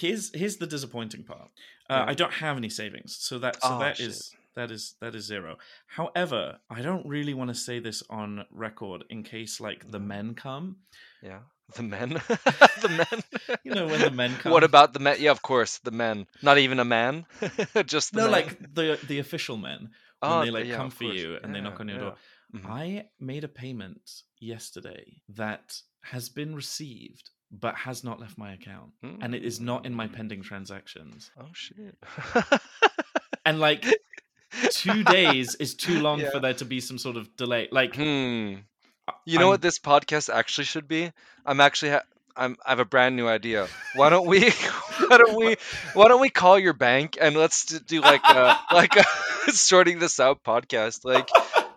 here's 0.00 0.24
here's 0.40 0.56
the 0.62 0.66
disappointing 0.66 1.24
part. 1.32 1.48
Uh, 1.90 1.94
Yeah. 1.94 2.10
I 2.12 2.14
don't 2.20 2.32
have 2.44 2.56
any 2.62 2.70
savings, 2.80 3.10
so 3.28 3.38
that 3.44 3.54
so 3.62 3.68
Oh, 3.72 3.78
that 3.84 3.96
shit. 3.96 4.08
is 4.08 4.16
that 4.58 4.70
is 4.76 4.82
that 5.02 5.14
is 5.14 5.24
zero. 5.32 5.52
However, 5.98 6.42
I 6.78 6.80
don't 6.82 7.06
really 7.06 7.34
want 7.40 7.50
to 7.54 7.58
say 7.66 7.76
this 7.80 8.02
on 8.20 8.30
record 8.50 9.00
in 9.14 9.22
case 9.22 9.54
like 9.68 9.80
the 9.94 10.00
Mhm. 10.00 10.06
men 10.14 10.34
come. 10.34 10.66
yeah 11.30 11.42
the 11.76 11.82
men 11.96 12.08
the 12.84 12.90
men 13.02 13.18
You 13.66 13.72
know 13.76 13.86
when 13.92 14.00
the 14.00 14.10
men 14.22 14.32
come. 14.42 14.52
what 14.54 14.64
about 14.70 14.88
the 14.92 14.98
men 15.06 15.16
yeah 15.24 15.30
of 15.36 15.40
course 15.50 15.72
the 15.88 15.94
men 16.04 16.16
not 16.42 16.56
even 16.64 16.78
a 16.80 16.84
man 16.84 17.14
just 17.94 18.08
the 18.12 18.18
no 18.22 18.24
men. 18.30 18.32
like 18.38 18.50
the 18.78 18.86
the 19.10 19.18
official 19.26 19.56
men 19.56 19.80
when 20.20 20.32
Oh, 20.32 20.40
they 20.44 20.50
like 20.58 20.66
yeah, 20.68 20.76
come 20.80 20.90
for 20.90 21.04
you 21.18 21.28
and 21.42 21.48
they 21.54 21.60
knock 21.64 21.80
on 21.80 21.88
your 21.88 21.98
door. 22.04 22.14
yeah. 22.16 22.60
Mhm. 22.60 22.66
I 22.84 22.86
made 23.32 23.44
a 23.44 23.52
payment 23.64 24.04
yesterday 24.52 25.22
that 25.42 25.66
has 26.12 26.28
been 26.28 26.52
received 26.62 27.30
but 27.52 27.74
has 27.76 28.02
not 28.02 28.18
left 28.18 28.36
my 28.38 28.52
account. 28.54 28.92
And 29.20 29.34
it 29.34 29.44
is 29.44 29.60
not 29.60 29.84
in 29.86 29.94
my 29.94 30.08
Mm. 30.08 30.14
pending 30.14 30.42
transactions. 30.42 31.30
oh 31.38 31.48
shit 31.52 31.96
And 33.44 33.60
like 33.60 33.84
two 34.70 35.02
days 35.18 35.54
is 35.56 35.74
too 35.74 36.00
long 36.00 36.20
Yeah. 36.20 36.30
for 36.30 36.40
there 36.40 36.54
to 36.54 36.64
be 36.64 36.80
some 36.80 36.98
sort 36.98 37.16
of 37.16 37.36
delay. 37.36 37.68
Like 37.70 37.94
hmm 37.96 38.54
you 39.26 39.38
know 39.38 39.46
I'm- 39.46 39.48
what 39.48 39.62
this 39.62 39.78
podcast 39.78 40.32
actually 40.32 40.64
should 40.64 40.86
be 40.86 41.10
i'm 41.44 41.60
actually 41.60 41.90
ha- 41.90 42.02
I'm, 42.34 42.56
I 42.64 42.70
have 42.70 42.78
a 42.78 42.86
brand 42.86 43.14
new 43.14 43.28
idea. 43.28 43.68
Why 43.94 44.08
don't 44.08 44.26
we? 44.26 44.40
Why 45.08 45.18
don't 45.18 45.36
we? 45.36 45.56
Why 45.92 46.08
don't 46.08 46.20
we 46.22 46.30
call 46.30 46.58
your 46.58 46.72
bank 46.72 47.18
and 47.20 47.36
let's 47.36 47.66
do 47.66 48.00
like 48.00 48.22
a 48.26 48.58
like 48.72 48.96
a 48.96 49.04
sorting 49.52 49.98
this 49.98 50.18
out 50.18 50.42
podcast. 50.42 51.04
Like, 51.04 51.28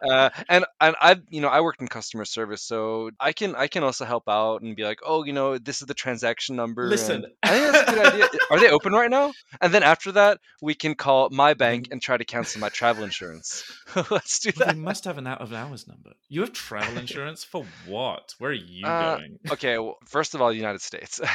uh, 0.09 0.29
and 0.49 0.65
and 0.79 0.95
I 1.01 1.17
you 1.29 1.41
know 1.41 1.47
I 1.47 1.61
worked 1.61 1.81
in 1.81 1.87
customer 1.87 2.25
service, 2.25 2.61
so 2.61 3.11
I 3.19 3.33
can 3.33 3.55
I 3.55 3.67
can 3.67 3.83
also 3.83 4.05
help 4.05 4.23
out 4.27 4.61
and 4.61 4.75
be 4.75 4.83
like, 4.83 4.99
oh, 5.05 5.23
you 5.23 5.33
know, 5.33 5.57
this 5.57 5.81
is 5.81 5.87
the 5.87 5.93
transaction 5.93 6.55
number. 6.55 6.87
Listen. 6.87 7.25
and 7.25 7.33
I 7.43 7.49
think 7.49 7.71
that's 7.71 7.91
a 7.91 7.95
good 7.95 8.05
idea. 8.13 8.27
Are 8.51 8.59
they 8.59 8.69
open 8.69 8.93
right 8.93 9.09
now? 9.09 9.33
And 9.61 9.73
then 9.73 9.83
after 9.83 10.11
that, 10.13 10.39
we 10.61 10.73
can 10.75 10.95
call 10.95 11.29
my 11.31 11.53
bank 11.53 11.89
and 11.91 12.01
try 12.01 12.17
to 12.17 12.25
cancel 12.25 12.61
my 12.61 12.69
travel 12.69 13.03
insurance. 13.03 13.63
let's 14.11 14.39
do 14.39 14.51
Well, 14.57 14.67
that. 14.67 14.75
they 14.75 14.81
must 14.81 15.05
have 15.05 15.17
an 15.17 15.27
out 15.27 15.41
of 15.41 15.53
hours 15.53 15.87
number. 15.87 16.11
You 16.29 16.41
have 16.41 16.53
travel 16.53 16.97
insurance 17.05 17.43
for 17.43 17.65
what? 17.87 18.33
Where 18.39 18.51
are 18.51 18.53
you 18.53 18.85
Uh, 18.85 19.17
going? 19.17 19.39
Okay, 19.51 19.77
well, 19.77 19.97
first 20.07 20.35
of 20.35 20.41
all, 20.41 20.51
United 20.53 20.81
States. 20.81 21.19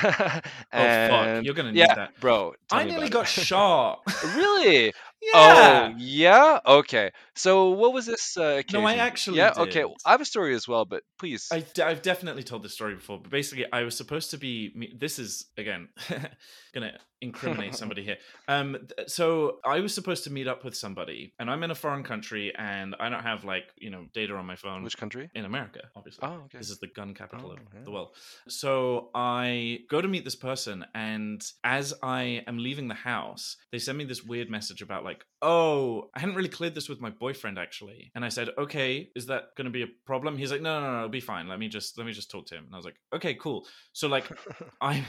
Oh 0.72 0.78
fuck! 1.08 1.44
You're 1.44 1.54
gonna 1.54 1.72
need 1.72 1.78
yeah, 1.78 1.94
that. 1.94 2.20
bro. 2.20 2.54
I 2.70 2.84
nearly 2.84 3.08
got 3.08 3.22
it. 3.24 3.28
shot. 3.28 4.00
really? 4.36 4.92
Yeah. 5.22 5.90
Oh, 5.92 5.94
yeah. 5.98 6.58
Okay. 6.66 7.10
So, 7.34 7.70
what 7.70 7.92
was 7.92 8.06
this 8.06 8.36
uh, 8.36 8.58
occasion? 8.60 8.82
No, 8.82 8.88
I 8.88 8.94
actually 8.94 9.38
Yeah. 9.38 9.52
Okay. 9.56 9.82
did. 9.82 9.90
I 10.04 10.12
have 10.12 10.20
a 10.20 10.24
story 10.24 10.54
as 10.54 10.66
well, 10.66 10.84
but 10.84 11.02
please. 11.18 11.48
I, 11.52 11.64
have 11.78 12.02
definitely 12.02 12.42
told 12.42 12.62
this 12.62 12.72
story 12.72 12.94
before, 12.94 13.18
but 13.20 13.30
basically, 13.30 13.66
I 13.72 13.82
was 13.82 13.96
supposed 13.96 14.30
to 14.30 14.38
be. 14.38 14.72
me- 14.74 14.94
This 14.96 15.18
is 15.18 15.46
again 15.56 15.88
gonna 16.74 16.98
incriminate 17.22 17.74
somebody 17.74 18.02
here. 18.04 18.16
Um, 18.48 18.76
th- 18.96 19.08
so 19.10 19.58
I 19.64 19.80
was 19.80 19.94
supposed 19.94 20.24
to 20.24 20.30
meet 20.30 20.48
up 20.48 20.64
with 20.64 20.76
somebody, 20.76 21.34
and 21.38 21.50
I'm 21.50 21.62
in 21.62 21.70
a 21.70 21.74
foreign 21.74 22.02
country, 22.02 22.52
and 22.56 22.94
I 22.98 23.08
don't 23.08 23.22
have 23.22 23.44
like 23.44 23.64
you 23.76 23.90
know 23.90 24.06
data 24.14 24.34
on 24.34 24.46
my 24.46 24.56
phone. 24.56 24.82
Which 24.82 24.96
country? 24.96 25.30
in 25.34 25.44
America, 25.44 25.80
obviously. 25.96 26.26
Oh, 26.26 26.42
okay. 26.46 26.58
This 26.58 26.70
is 26.70 26.78
the 26.80 26.86
gun 26.88 27.14
capital 27.14 27.50
Oh, 27.50 27.52
of 27.52 27.58
yeah. 27.74 27.80
the 27.84 27.90
world. 27.90 28.14
So 28.48 29.10
I 29.14 29.80
go 29.88 30.00
to 30.00 30.08
meet 30.08 30.24
this 30.24 30.34
person, 30.36 30.84
and 30.94 31.42
as 31.64 31.94
I 32.02 32.42
am 32.46 32.58
leaving 32.58 32.88
the 32.88 32.94
house, 32.94 33.56
they 33.72 33.78
send 33.78 33.98
me 33.98 34.04
this 34.04 34.22
weird 34.24 34.50
message 34.50 34.82
about, 34.82 35.04
like, 35.04 35.24
oh, 35.42 36.10
I 36.14 36.20
hadn't 36.20 36.34
really 36.34 36.48
cleared 36.48 36.74
this 36.74 36.88
with 36.88 37.00
my 37.00 37.10
boyfriend 37.10 37.58
actually. 37.58 38.10
And 38.14 38.24
I 38.24 38.28
said, 38.28 38.48
okay, 38.58 39.10
is 39.14 39.26
that 39.26 39.54
going 39.56 39.64
to 39.66 39.70
be 39.70 39.82
a 39.82 39.86
problem? 40.06 40.36
He's 40.36 40.50
like, 40.52 40.60
no, 40.62 40.80
no, 40.80 40.90
no, 40.90 40.96
it'll 40.98 41.08
be 41.08 41.20
fine. 41.20 41.48
Let 41.48 41.58
me 41.58 41.68
just 41.68 41.96
let 41.98 42.06
me 42.06 42.12
just 42.12 42.30
talk 42.30 42.46
to 42.46 42.54
him. 42.56 42.64
And 42.66 42.74
I 42.74 42.76
was 42.76 42.84
like, 42.84 42.96
okay, 43.14 43.34
cool. 43.34 43.66
So 43.92 44.08
like, 44.08 44.24
I'm. 44.80 45.04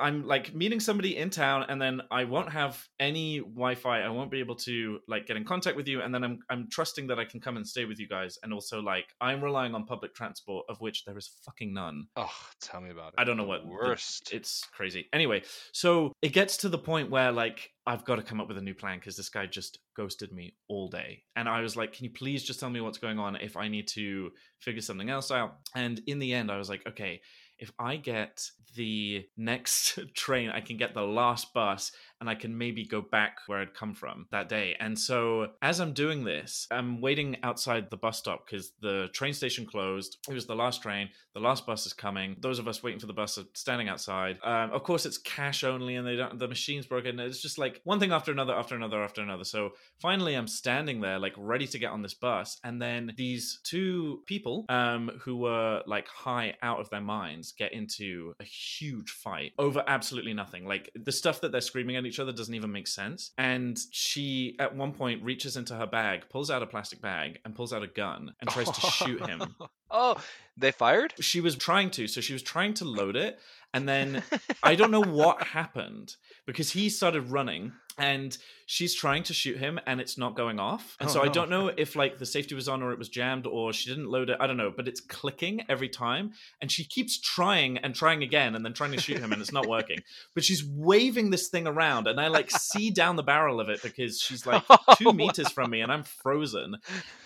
I'm 0.00 0.26
like 0.26 0.54
meeting 0.54 0.80
somebody 0.80 1.16
in 1.16 1.30
town, 1.30 1.66
and 1.68 1.80
then 1.80 2.00
I 2.10 2.24
won't 2.24 2.50
have 2.52 2.82
any 2.98 3.40
Wi-Fi. 3.40 4.00
I 4.00 4.08
won't 4.08 4.30
be 4.30 4.40
able 4.40 4.56
to 4.56 4.98
like 5.06 5.26
get 5.26 5.36
in 5.36 5.44
contact 5.44 5.76
with 5.76 5.86
you, 5.88 6.00
and 6.02 6.14
then 6.14 6.24
I'm 6.24 6.38
I'm 6.48 6.68
trusting 6.70 7.06
that 7.08 7.18
I 7.18 7.24
can 7.24 7.40
come 7.40 7.56
and 7.56 7.66
stay 7.66 7.84
with 7.84 7.98
you 8.00 8.08
guys. 8.08 8.38
And 8.42 8.52
also 8.52 8.80
like 8.80 9.06
I'm 9.20 9.42
relying 9.42 9.74
on 9.74 9.84
public 9.84 10.14
transport, 10.14 10.66
of 10.68 10.80
which 10.80 11.04
there 11.04 11.18
is 11.18 11.30
fucking 11.44 11.72
none. 11.74 12.06
oh, 12.16 12.30
tell 12.60 12.80
me 12.80 12.90
about 12.90 13.08
it. 13.08 13.14
I 13.18 13.24
don't 13.24 13.36
know 13.36 13.42
The 13.44 13.48
what 13.48 13.62
the- 13.64 13.68
worst. 13.70 14.32
It's 14.32 14.64
crazy. 14.72 15.08
Anyway, 15.12 15.42
so 15.72 16.12
it 16.22 16.32
gets 16.32 16.56
to 16.58 16.68
the 16.68 16.78
point 16.78 17.10
where 17.10 17.32
like 17.32 17.70
I've 17.86 18.04
got 18.04 18.16
to 18.16 18.22
come 18.22 18.40
up 18.40 18.48
with 18.48 18.58
a 18.58 18.62
new 18.62 18.74
plan 18.74 18.98
because 18.98 19.16
this 19.16 19.28
guy 19.30 19.46
just 19.46 19.78
ghosted 19.96 20.32
me 20.32 20.54
all 20.68 20.88
day, 20.88 21.22
and 21.36 21.48
I 21.48 21.60
was 21.60 21.76
like, 21.76 21.92
"Can 21.92 22.04
you 22.04 22.10
please 22.10 22.42
just 22.44 22.60
tell 22.60 22.70
me 22.70 22.80
what's 22.80 22.98
going 22.98 23.18
on 23.18 23.36
if 23.36 23.56
I 23.56 23.68
need 23.68 23.88
to 23.88 24.30
figure 24.60 24.80
something 24.82 25.10
else 25.10 25.30
out?" 25.30 25.56
And 25.74 26.00
in 26.06 26.18
the 26.18 26.32
end, 26.34 26.50
I 26.50 26.56
was 26.58 26.68
like, 26.68 26.86
"Okay." 26.86 27.20
If 27.60 27.72
I 27.78 27.96
get 27.96 28.50
the 28.74 29.26
next 29.36 29.98
train, 30.14 30.50
I 30.50 30.60
can 30.60 30.76
get 30.76 30.94
the 30.94 31.02
last 31.02 31.52
bus 31.52 31.92
and 32.20 32.28
I 32.28 32.34
can 32.34 32.56
maybe 32.56 32.84
go 32.84 33.00
back 33.00 33.38
where 33.46 33.60
I'd 33.60 33.74
come 33.74 33.94
from 33.94 34.26
that 34.30 34.48
day. 34.48 34.76
And 34.78 34.98
so, 34.98 35.48
as 35.62 35.80
I'm 35.80 35.92
doing 35.92 36.24
this, 36.24 36.66
I'm 36.70 37.00
waiting 37.00 37.36
outside 37.42 37.90
the 37.90 37.96
bus 37.96 38.18
stop 38.18 38.46
because 38.46 38.72
the 38.80 39.08
train 39.12 39.32
station 39.32 39.66
closed. 39.66 40.18
It 40.28 40.34
was 40.34 40.46
the 40.46 40.54
last 40.54 40.82
train. 40.82 41.08
The 41.34 41.40
last 41.40 41.66
bus 41.66 41.86
is 41.86 41.92
coming. 41.92 42.36
Those 42.40 42.58
of 42.58 42.68
us 42.68 42.82
waiting 42.82 43.00
for 43.00 43.06
the 43.06 43.12
bus 43.12 43.38
are 43.38 43.44
standing 43.54 43.88
outside. 43.88 44.38
Um, 44.42 44.70
of 44.72 44.82
course, 44.82 45.06
it's 45.06 45.18
cash 45.18 45.64
only, 45.64 45.96
and 45.96 46.06
they 46.06 46.16
don't. 46.16 46.38
The 46.38 46.48
machine's 46.48 46.86
broken. 46.86 47.18
It's 47.20 47.40
just 47.40 47.58
like 47.58 47.80
one 47.84 48.00
thing 48.00 48.12
after 48.12 48.32
another, 48.32 48.54
after 48.54 48.74
another, 48.74 49.02
after 49.02 49.22
another. 49.22 49.44
So 49.44 49.70
finally, 50.00 50.34
I'm 50.34 50.48
standing 50.48 51.00
there, 51.00 51.18
like 51.18 51.34
ready 51.36 51.66
to 51.68 51.78
get 51.78 51.90
on 51.90 52.02
this 52.02 52.14
bus, 52.14 52.58
and 52.64 52.82
then 52.82 53.12
these 53.16 53.60
two 53.64 54.22
people, 54.26 54.66
um, 54.68 55.10
who 55.22 55.36
were 55.36 55.82
like 55.86 56.08
high 56.08 56.54
out 56.62 56.80
of 56.80 56.90
their 56.90 57.00
minds, 57.00 57.52
get 57.52 57.72
into 57.72 58.34
a 58.40 58.44
huge 58.44 59.10
fight 59.10 59.52
over 59.58 59.82
absolutely 59.86 60.34
nothing. 60.34 60.66
Like 60.66 60.90
the 60.94 61.12
stuff 61.12 61.40
that 61.40 61.52
they're 61.52 61.60
screaming 61.60 61.96
at 61.96 62.09
each 62.10 62.18
other 62.18 62.32
doesn't 62.32 62.54
even 62.54 62.72
make 62.72 62.86
sense. 62.86 63.30
And 63.38 63.78
she, 63.90 64.56
at 64.58 64.74
one 64.76 64.92
point, 64.92 65.22
reaches 65.22 65.56
into 65.56 65.74
her 65.74 65.86
bag, 65.86 66.24
pulls 66.28 66.50
out 66.50 66.62
a 66.62 66.66
plastic 66.66 67.00
bag, 67.00 67.38
and 67.44 67.54
pulls 67.54 67.72
out 67.72 67.82
a 67.82 67.86
gun 67.86 68.34
and 68.40 68.50
tries 68.50 68.70
to 68.70 68.80
shoot 68.80 69.26
him. 69.26 69.56
Oh, 69.92 70.22
they 70.56 70.70
fired? 70.70 71.14
She 71.18 71.40
was 71.40 71.56
trying 71.56 71.90
to. 71.90 72.06
So 72.06 72.20
she 72.20 72.32
was 72.32 72.44
trying 72.44 72.74
to 72.74 72.84
load 72.84 73.16
it. 73.16 73.40
And 73.74 73.88
then 73.88 74.22
I 74.62 74.76
don't 74.76 74.92
know 74.92 75.02
what 75.02 75.42
happened 75.42 76.14
because 76.46 76.70
he 76.70 76.88
started 76.90 77.22
running 77.22 77.72
and 78.00 78.36
she's 78.66 78.94
trying 78.94 79.22
to 79.24 79.34
shoot 79.34 79.58
him 79.58 79.78
and 79.86 80.00
it's 80.00 80.16
not 80.16 80.34
going 80.34 80.58
off. 80.58 80.96
And 81.00 81.08
Oh, 81.08 81.12
so 81.12 81.22
I 81.22 81.28
don't 81.28 81.50
know 81.50 81.68
if 81.68 81.94
like 81.96 82.18
the 82.18 82.24
safety 82.24 82.54
was 82.54 82.66
on 82.66 82.82
or 82.82 82.92
it 82.92 82.98
was 82.98 83.08
jammed 83.10 83.46
or 83.46 83.72
she 83.72 83.90
didn't 83.90 84.08
load 84.08 84.30
it. 84.30 84.38
I 84.40 84.46
don't 84.46 84.56
know, 84.56 84.72
but 84.74 84.88
it's 84.88 85.00
clicking 85.00 85.62
every 85.68 85.88
time. 85.88 86.32
And 86.62 86.72
she 86.72 86.84
keeps 86.84 87.20
trying 87.20 87.78
and 87.78 87.94
trying 87.94 88.22
again 88.22 88.54
and 88.54 88.64
then 88.64 88.72
trying 88.72 88.92
to 88.92 89.00
shoot 89.00 89.18
him 89.18 89.32
and 89.32 89.42
it's 89.42 89.52
not 89.52 89.68
working. 89.68 89.98
But 90.34 90.44
she's 90.44 90.64
waving 90.64 91.30
this 91.30 91.48
thing 91.48 91.66
around 91.66 92.06
and 92.06 92.18
I 92.20 92.28
like 92.28 92.50
see 92.50 92.90
down 92.90 93.16
the 93.16 93.22
barrel 93.22 93.60
of 93.60 93.68
it 93.68 93.82
because 93.82 94.18
she's 94.20 94.46
like 94.46 94.62
two 94.96 95.12
meters 95.22 95.50
from 95.50 95.70
me 95.70 95.82
and 95.82 95.92
I'm 95.92 96.04
frozen. 96.04 96.76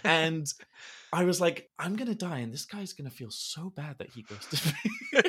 And 0.02 0.52
I 1.12 1.22
was 1.24 1.40
like, 1.40 1.70
I'm 1.78 1.94
gonna 1.94 2.16
die, 2.16 2.38
and 2.40 2.52
this 2.52 2.64
guy's 2.66 2.92
gonna 2.92 3.08
feel 3.10 3.30
so 3.30 3.70
bad 3.70 3.98
that 3.98 4.10
he 4.10 4.22
ghosted 4.22 4.60
me. 5.12 5.20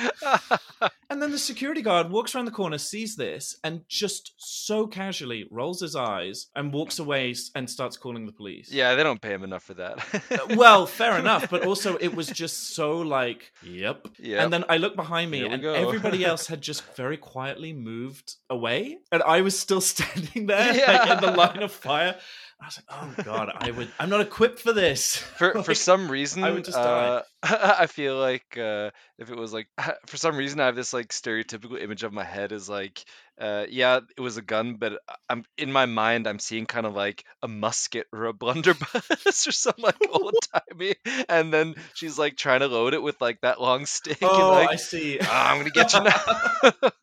and 1.10 1.22
then 1.22 1.30
the 1.32 1.38
security 1.38 1.82
guard 1.82 2.10
walks 2.10 2.34
around 2.34 2.44
the 2.44 2.50
corner, 2.50 2.78
sees 2.78 3.16
this, 3.16 3.56
and 3.64 3.82
just 3.88 4.32
so 4.36 4.86
casually 4.86 5.46
rolls 5.50 5.80
his 5.80 5.96
eyes 5.96 6.46
and 6.54 6.72
walks 6.72 6.98
away 6.98 7.34
and 7.54 7.68
starts 7.68 7.96
calling 7.96 8.26
the 8.26 8.32
police. 8.32 8.70
yeah, 8.70 8.94
they 8.94 9.02
don't 9.02 9.20
pay 9.20 9.32
him 9.32 9.42
enough 9.44 9.62
for 9.64 9.74
that. 9.74 9.98
Uh, 10.30 10.54
well, 10.56 10.86
fair 10.86 11.18
enough, 11.18 11.48
but 11.50 11.64
also 11.64 11.96
it 11.96 12.14
was 12.14 12.28
just 12.28 12.74
so 12.74 12.98
like, 12.98 13.52
yep. 13.62 14.06
yeah. 14.18 14.42
And 14.44 14.52
then 14.52 14.64
I 14.68 14.76
look 14.76 14.96
behind 14.96 15.30
me, 15.30 15.44
and 15.46 15.62
go. 15.62 15.72
everybody 15.72 16.24
else 16.24 16.46
had 16.46 16.60
just 16.60 16.82
very 16.94 17.16
quietly 17.16 17.72
moved 17.72 18.34
away, 18.50 18.98
and 19.10 19.22
I 19.22 19.40
was 19.40 19.58
still 19.58 19.80
standing 19.92 20.46
there, 20.46 20.72
like 20.72 20.76
Yeah. 20.76 21.14
in 21.14 21.20
the 21.20 21.32
line 21.32 21.62
of 21.62 21.72
fire. 21.72 22.16
I 22.60 22.64
was 22.66 22.78
like, 22.78 22.86
"Oh 22.90 23.14
God, 23.24 23.52
I 23.58 23.70
would. 23.70 23.88
I'm 24.00 24.08
not 24.08 24.20
equipped 24.20 24.60
for 24.60 24.72
this." 24.72 25.16
for 25.38 25.62
for 25.62 25.74
some 25.74 26.10
reason 26.10 26.42
I 26.42 26.50
would 26.50 26.64
just 26.64 26.78
uh, 26.78 26.82
die. 26.82 27.22
I 27.82 27.86
feel 27.86 28.16
like 28.18 28.56
uh, 28.58 28.90
if 29.18 29.30
it 29.30 29.36
was 29.36 29.52
like 29.52 29.68
for 30.06 30.16
some 30.16 30.36
reason 30.36 30.60
I 30.60 30.66
have 30.66 30.76
this 30.76 30.92
like 30.92 31.08
stereotypical 31.08 31.80
image 31.80 32.02
of 32.02 32.12
my 32.12 32.24
head 32.24 32.52
is 32.52 32.68
like 32.68 33.04
uh, 33.38 33.66
yeah 33.68 34.00
it 34.16 34.20
was 34.20 34.38
a 34.38 34.42
gun 34.42 34.76
but 34.76 35.00
I'm 35.28 35.44
in 35.58 35.70
my 35.70 35.84
mind 35.86 36.26
I'm 36.26 36.38
seeing 36.38 36.64
kind 36.66 36.86
of 36.86 36.94
like 36.94 37.24
a 37.42 37.48
musket 37.48 38.06
or 38.12 38.24
a 38.24 38.32
blunderbuss 38.32 39.46
or 39.46 39.52
something 39.52 39.84
like 39.84 39.96
old 40.10 40.34
timey 40.52 40.94
and 41.28 41.52
then 41.52 41.74
she's 41.94 42.18
like 42.18 42.36
trying 42.36 42.60
to 42.60 42.68
load 42.68 42.94
it 42.94 43.02
with 43.02 43.20
like 43.20 43.42
that 43.42 43.60
long 43.60 43.84
stick 43.86 44.18
Oh, 44.22 44.40
and 44.40 44.48
like 44.48 44.70
I 44.70 44.76
see. 44.76 45.18
"Ah, 45.20 45.52
I'm 45.52 45.58
gonna 45.58 45.70
get 45.70 45.92
you 45.92 46.02
now 46.02 46.20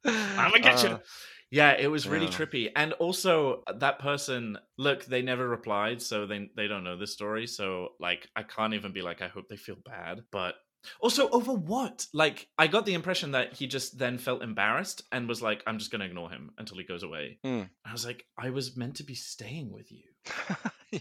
I'm 0.05 0.51
gonna 0.51 0.59
get 0.59 0.83
you. 0.83 0.99
Yeah, 1.53 1.73
it 1.77 1.85
was 1.87 2.07
really 2.07 2.25
yeah. 2.25 2.31
trippy, 2.31 2.71
and 2.75 2.93
also 2.93 3.61
that 3.77 3.99
person. 3.99 4.57
Look, 4.79 5.05
they 5.05 5.21
never 5.21 5.47
replied, 5.47 6.01
so 6.01 6.25
they 6.25 6.49
they 6.57 6.67
don't 6.67 6.83
know 6.83 6.97
this 6.97 7.13
story. 7.13 7.45
So 7.45 7.89
like, 7.99 8.27
I 8.35 8.41
can't 8.41 8.73
even 8.73 8.91
be 8.91 9.03
like, 9.03 9.21
I 9.21 9.27
hope 9.27 9.49
they 9.49 9.55
feel 9.55 9.77
bad. 9.85 10.21
But 10.31 10.55
also 10.99 11.29
over 11.29 11.53
what? 11.53 12.07
Like, 12.11 12.47
I 12.57 12.65
got 12.65 12.87
the 12.87 12.95
impression 12.95 13.31
that 13.33 13.53
he 13.53 13.67
just 13.67 13.99
then 13.99 14.17
felt 14.17 14.41
embarrassed 14.41 15.03
and 15.11 15.27
was 15.29 15.43
like, 15.43 15.61
I'm 15.67 15.77
just 15.77 15.91
gonna 15.91 16.05
ignore 16.05 16.31
him 16.31 16.49
until 16.57 16.79
he 16.79 16.85
goes 16.85 17.03
away. 17.03 17.37
Hmm. 17.43 17.61
I 17.85 17.91
was 17.91 18.03
like, 18.03 18.25
I 18.35 18.49
was 18.49 18.75
meant 18.75 18.95
to 18.95 19.03
be 19.03 19.13
staying 19.15 19.71
with 19.71 19.91
you. 19.91 20.01
yeah 20.91 20.99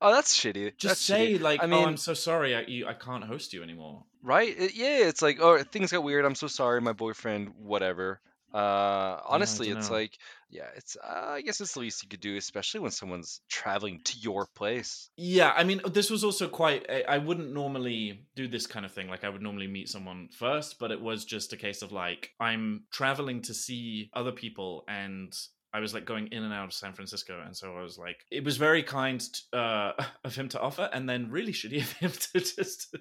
oh 0.00 0.12
that's 0.12 0.36
shitty 0.36 0.76
Just 0.78 0.92
That's 0.92 1.00
say 1.02 1.34
shitty. 1.34 1.40
like, 1.40 1.60
I 1.60 1.64
oh, 1.64 1.68
mean- 1.68 1.86
I'm 1.86 1.96
so 1.96 2.14
sorry, 2.14 2.56
I 2.56 2.62
you, 2.62 2.86
I 2.86 2.94
can't 2.94 3.22
host 3.24 3.52
you 3.52 3.62
anymore. 3.62 4.04
right 4.22 4.54
It- 4.58 4.74
yeah 4.74 5.06
it's 5.08 5.22
like 5.22 5.38
oh 5.40 5.62
things 5.62 5.92
got 5.92 6.02
weird 6.02 6.24
i'm 6.24 6.34
so 6.34 6.46
sorry 6.46 6.80
my 6.80 6.92
boyfriend 6.94 7.52
whatever 7.58 8.20
uh 8.54 9.20
honestly 9.26 9.70
it's 9.70 9.88
dunno. 9.88 10.00
like 10.00 10.18
yeah 10.50 10.66
it's 10.76 10.96
uh, 11.02 11.30
i 11.30 11.40
guess 11.40 11.60
it's 11.60 11.72
the 11.74 11.80
least 11.80 12.02
you 12.02 12.08
could 12.08 12.20
do 12.20 12.36
especially 12.36 12.80
when 12.80 12.90
someone's 12.90 13.40
traveling 13.48 14.00
to 14.04 14.18
your 14.18 14.46
place 14.54 15.08
Yeah, 15.16 15.52
I 15.56 15.64
mean, 15.64 15.80
this 15.86 16.10
was 16.10 16.22
also 16.24 16.48
quite. 16.48 16.84
I- 16.90 17.04
I 17.08 17.18
wouldn't 17.18 17.52
normally 17.52 18.26
do 18.36 18.48
this 18.48 18.66
kind 18.66 18.84
of 18.84 18.92
thing. 18.92 19.08
Like, 19.08 19.24
I 19.24 19.28
would 19.28 19.42
normally 19.42 19.66
meet 19.68 19.88
someone 19.88 20.28
first, 20.30 20.78
but 20.78 20.90
it 20.90 21.00
was 21.00 21.24
just 21.24 21.52
a 21.52 21.56
case 21.56 21.82
of 21.82 21.92
like, 21.92 22.30
I'm 22.40 22.84
traveling 22.90 23.42
to 23.42 23.54
see 23.54 24.10
other 24.14 24.32
people, 24.32 24.84
and 24.88 25.32
I 25.72 25.80
was 25.80 25.94
like 25.94 26.04
going 26.04 26.26
in 26.28 26.42
and 26.42 26.52
out 26.52 26.66
of 26.66 26.72
San 26.74 26.92
Francisco, 26.92 27.40
and 27.44 27.56
so 27.56 27.74
I 27.76 27.82
was 27.82 27.96
like, 27.96 28.18
it 28.30 28.44
was 28.44 28.56
very 28.58 28.82
kind 28.82 29.20
t- 29.20 29.40
uh, 29.52 29.92
of 30.24 30.34
him 30.34 30.48
to 30.50 30.60
offer, 30.60 30.90
and 30.92 31.08
then 31.08 31.30
really 31.30 31.52
shitty 31.52 31.80
of 31.80 31.92
him 31.92 32.10
to 32.32 32.40
just 32.40 32.94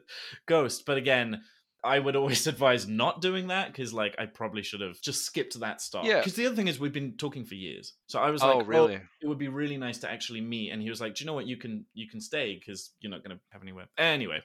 ghost. 0.46 0.86
But 0.86 0.98
again. 0.98 1.42
I 1.84 2.00
would 2.00 2.16
always 2.16 2.48
advise 2.54 2.88
not 2.88 3.22
doing 3.22 3.48
that 3.48 3.68
because, 3.68 3.94
like, 3.94 4.16
I 4.20 4.26
probably 4.26 4.64
should 4.64 4.82
have 4.82 5.00
just 5.02 5.24
skipped 5.24 5.60
that 5.60 5.82
stop. 5.82 6.06
Yeah. 6.06 6.18
Because 6.18 6.34
the 6.34 6.46
other 6.46 6.56
thing 6.56 6.68
is, 6.68 6.80
we've 6.80 6.94
been 6.94 7.14
talking 7.18 7.46
for 7.46 7.56
years, 7.56 7.94
so 8.08 8.20
I 8.20 8.30
was 8.30 8.44
oh 8.44 8.58
like, 8.58 8.68
really 8.68 9.02
it 9.22 9.28
would 9.28 9.38
be 9.38 9.48
really 9.48 9.78
nice 9.78 10.00
to 10.00 10.12
actually 10.12 10.42
meet 10.42 10.72
and 10.72 10.82
he 10.82 10.90
was 10.90 11.00
like 11.00 11.16
do 11.16 11.24
you 11.24 11.28
know 11.28 11.34
what 11.34 11.48
you 11.48 11.58
can 11.58 11.86
you 11.94 12.08
can 12.10 12.20
stay 12.20 12.56
because 12.56 12.92
you're 13.00 13.12
not 13.12 13.24
going 13.24 13.36
to 13.36 13.42
have 13.52 13.62
anywhere 13.62 13.86
anyway 13.98 14.40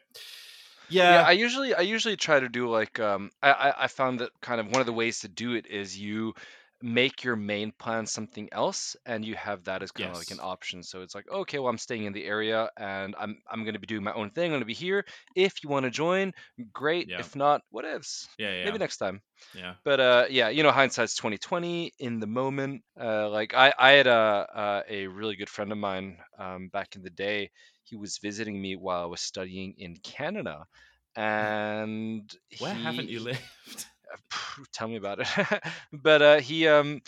yeah. 0.88 1.20
yeah, 1.20 1.26
i 1.26 1.32
usually 1.32 1.74
i 1.74 1.80
usually 1.80 2.16
try 2.16 2.38
to 2.38 2.48
do 2.48 2.68
like 2.68 3.00
um 3.00 3.30
I 3.42 3.72
i 3.78 3.86
found 3.88 4.20
that 4.20 4.30
kind 4.40 4.60
of 4.60 4.66
one 4.66 4.80
of 4.80 4.86
the 4.86 4.92
ways 4.92 5.20
to 5.20 5.28
do 5.28 5.54
it 5.54 5.66
is 5.66 5.98
you 5.98 6.34
make 6.82 7.24
your 7.24 7.36
main 7.36 7.72
plan 7.72 8.06
something 8.06 8.48
else 8.52 8.96
and 9.06 9.24
you 9.24 9.34
have 9.34 9.64
that 9.64 9.82
as 9.82 9.90
kind 9.90 10.10
of 10.10 10.16
like 10.16 10.30
an 10.30 10.40
option. 10.40 10.82
So 10.82 11.02
it's 11.02 11.14
like 11.14 11.26
okay 11.30 11.58
well 11.58 11.68
i'm 11.68 11.78
staying 11.78 12.04
in 12.04 12.12
the 12.12 12.24
area 12.24 12.70
and 12.76 13.14
i'm 13.18 13.38
i'm 13.50 13.62
going 13.62 13.74
to 13.74 13.80
be 13.80 13.86
doing 13.86 14.02
my 14.02 14.12
own 14.12 14.30
thing 14.30 14.46
i'm 14.46 14.50
going 14.50 14.60
to 14.60 14.66
be 14.66 14.74
here. 14.74 15.04
If 15.34 15.62
you 15.62 15.70
want 15.70 15.84
to 15.84 15.90
join 15.90 16.32
great. 16.72 17.08
Yeah. 17.08 17.20
if 17.20 17.34
not 17.34 17.62
what 17.70 17.84
ifs? 17.84 18.28
Yeah 18.38 18.52
yeah 18.52 18.64
maybe 18.64 18.78
next 18.78 18.98
time. 18.98 19.22
Yeah. 19.54 19.74
But 19.84 20.00
uh 20.00 20.26
yeah 20.30 20.48
you 20.50 20.62
know 20.62 20.70
hindsight's 20.70 21.14
2020 21.16 21.92
in 21.98 22.20
the 22.20 22.26
moment. 22.26 22.82
Uh 23.00 23.28
like 23.30 23.54
i 23.54 23.72
i 23.78 23.90
had 23.92 24.06
a 24.06 24.46
uh, 24.54 24.82
a 24.88 25.06
really 25.06 25.36
good 25.36 25.48
friend 25.48 25.72
of 25.72 25.78
mine 25.78 26.18
um 26.38 26.68
back 26.68 26.96
in 26.96 27.02
the 27.02 27.10
day. 27.10 27.50
He 27.84 27.96
was 27.96 28.18
visiting 28.18 28.60
me 28.60 28.76
while 28.76 29.02
i 29.02 29.06
was 29.06 29.20
studying 29.20 29.74
in 29.78 29.96
canada 30.02 30.66
and 31.14 32.30
where 32.58 32.74
he, 32.74 32.82
haven't 32.82 33.08
you 33.08 33.20
lived 33.20 33.40
tell 34.72 34.88
me 34.88 34.96
about 34.96 35.20
it 35.20 35.28
but 35.92 36.22
uh 36.22 36.38
he 36.38 36.66
um 36.68 37.00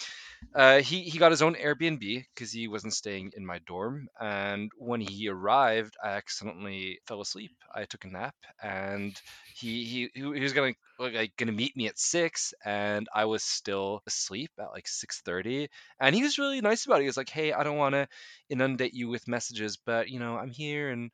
uh, 0.54 0.80
he 0.80 1.02
he 1.02 1.18
got 1.18 1.30
his 1.30 1.42
own 1.42 1.54
Airbnb 1.54 2.24
because 2.34 2.50
he 2.50 2.68
wasn't 2.68 2.94
staying 2.94 3.32
in 3.36 3.44
my 3.46 3.58
dorm. 3.66 4.08
And 4.20 4.70
when 4.78 5.00
he 5.00 5.28
arrived, 5.28 5.94
I 6.02 6.10
accidentally 6.10 7.00
fell 7.06 7.20
asleep. 7.20 7.52
I 7.74 7.84
took 7.84 8.04
a 8.04 8.08
nap, 8.08 8.34
and 8.62 9.14
he 9.54 9.84
he 9.84 10.10
he 10.14 10.22
was 10.24 10.54
gonna 10.54 10.72
like 10.98 11.32
gonna 11.36 11.52
meet 11.52 11.76
me 11.76 11.86
at 11.86 11.98
six, 11.98 12.54
and 12.64 13.08
I 13.14 13.26
was 13.26 13.44
still 13.44 14.02
asleep 14.06 14.50
at 14.58 14.70
like 14.72 14.88
six 14.88 15.20
thirty. 15.20 15.68
And 16.00 16.14
he 16.14 16.22
was 16.22 16.38
really 16.38 16.60
nice 16.60 16.86
about 16.86 16.98
it. 17.00 17.02
He 17.02 17.08
was 17.08 17.16
like, 17.16 17.28
"Hey, 17.30 17.52
I 17.52 17.62
don't 17.62 17.76
want 17.76 17.94
to 17.94 18.08
inundate 18.48 18.94
you 18.94 19.08
with 19.08 19.28
messages, 19.28 19.76
but 19.76 20.08
you 20.08 20.18
know, 20.18 20.36
I'm 20.36 20.50
here." 20.50 20.90
And 20.90 21.10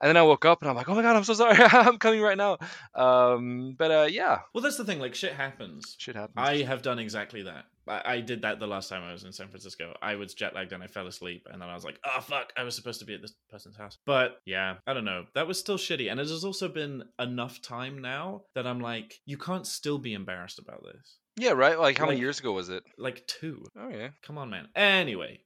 and 0.00 0.08
then 0.08 0.16
I 0.16 0.22
woke 0.22 0.44
up, 0.44 0.62
and 0.62 0.70
I'm 0.70 0.76
like, 0.76 0.88
"Oh 0.88 0.94
my 0.94 1.02
god, 1.02 1.16
I'm 1.16 1.24
so 1.24 1.34
sorry. 1.34 1.56
I'm 1.72 1.98
coming 1.98 2.20
right 2.20 2.36
now." 2.36 2.58
Um, 2.94 3.74
but 3.78 3.90
uh, 3.90 4.08
yeah, 4.10 4.40
well 4.54 4.62
that's 4.62 4.76
the 4.76 4.84
thing 4.84 4.98
like 4.98 5.14
shit 5.14 5.32
happens 5.32 5.94
shit 5.98 6.16
happens. 6.16 6.34
i 6.36 6.62
have 6.62 6.82
done 6.82 6.98
exactly 6.98 7.42
that 7.42 7.64
I, 7.86 8.14
I 8.14 8.20
did 8.20 8.42
that 8.42 8.58
the 8.58 8.66
last 8.66 8.88
time 8.88 9.02
i 9.02 9.12
was 9.12 9.24
in 9.24 9.32
san 9.32 9.48
francisco 9.48 9.94
i 10.02 10.14
was 10.16 10.34
jet 10.34 10.54
lagged 10.54 10.72
and 10.72 10.82
i 10.82 10.86
fell 10.86 11.06
asleep 11.06 11.46
and 11.50 11.60
then 11.60 11.68
i 11.68 11.74
was 11.74 11.84
like 11.84 11.98
oh 12.04 12.20
fuck 12.20 12.52
i 12.56 12.62
was 12.62 12.74
supposed 12.74 13.00
to 13.00 13.06
be 13.06 13.14
at 13.14 13.22
this 13.22 13.34
person's 13.50 13.76
house 13.76 13.98
but 14.06 14.40
yeah 14.44 14.76
i 14.86 14.92
don't 14.92 15.04
know 15.04 15.24
that 15.34 15.46
was 15.46 15.58
still 15.58 15.78
shitty 15.78 16.10
and 16.10 16.18
it 16.20 16.28
has 16.28 16.44
also 16.44 16.68
been 16.68 17.04
enough 17.18 17.62
time 17.62 17.98
now 18.00 18.42
that 18.54 18.66
i'm 18.66 18.80
like 18.80 19.14
you 19.26 19.38
can't 19.38 19.66
still 19.66 19.98
be 19.98 20.14
embarrassed 20.14 20.58
about 20.58 20.82
this 20.82 21.18
yeah, 21.40 21.52
right. 21.52 21.78
Like 21.78 21.96
how 21.96 22.06
many 22.06 22.18
years 22.18 22.40
ago 22.40 22.50
was 22.50 22.68
it? 22.68 22.82
like 22.98 23.24
two 23.28 23.64
Oh 23.78 23.88
yeah. 23.88 24.08
Come 24.22 24.38
on, 24.38 24.50
man. 24.50 24.66
Anyway, 24.74 25.38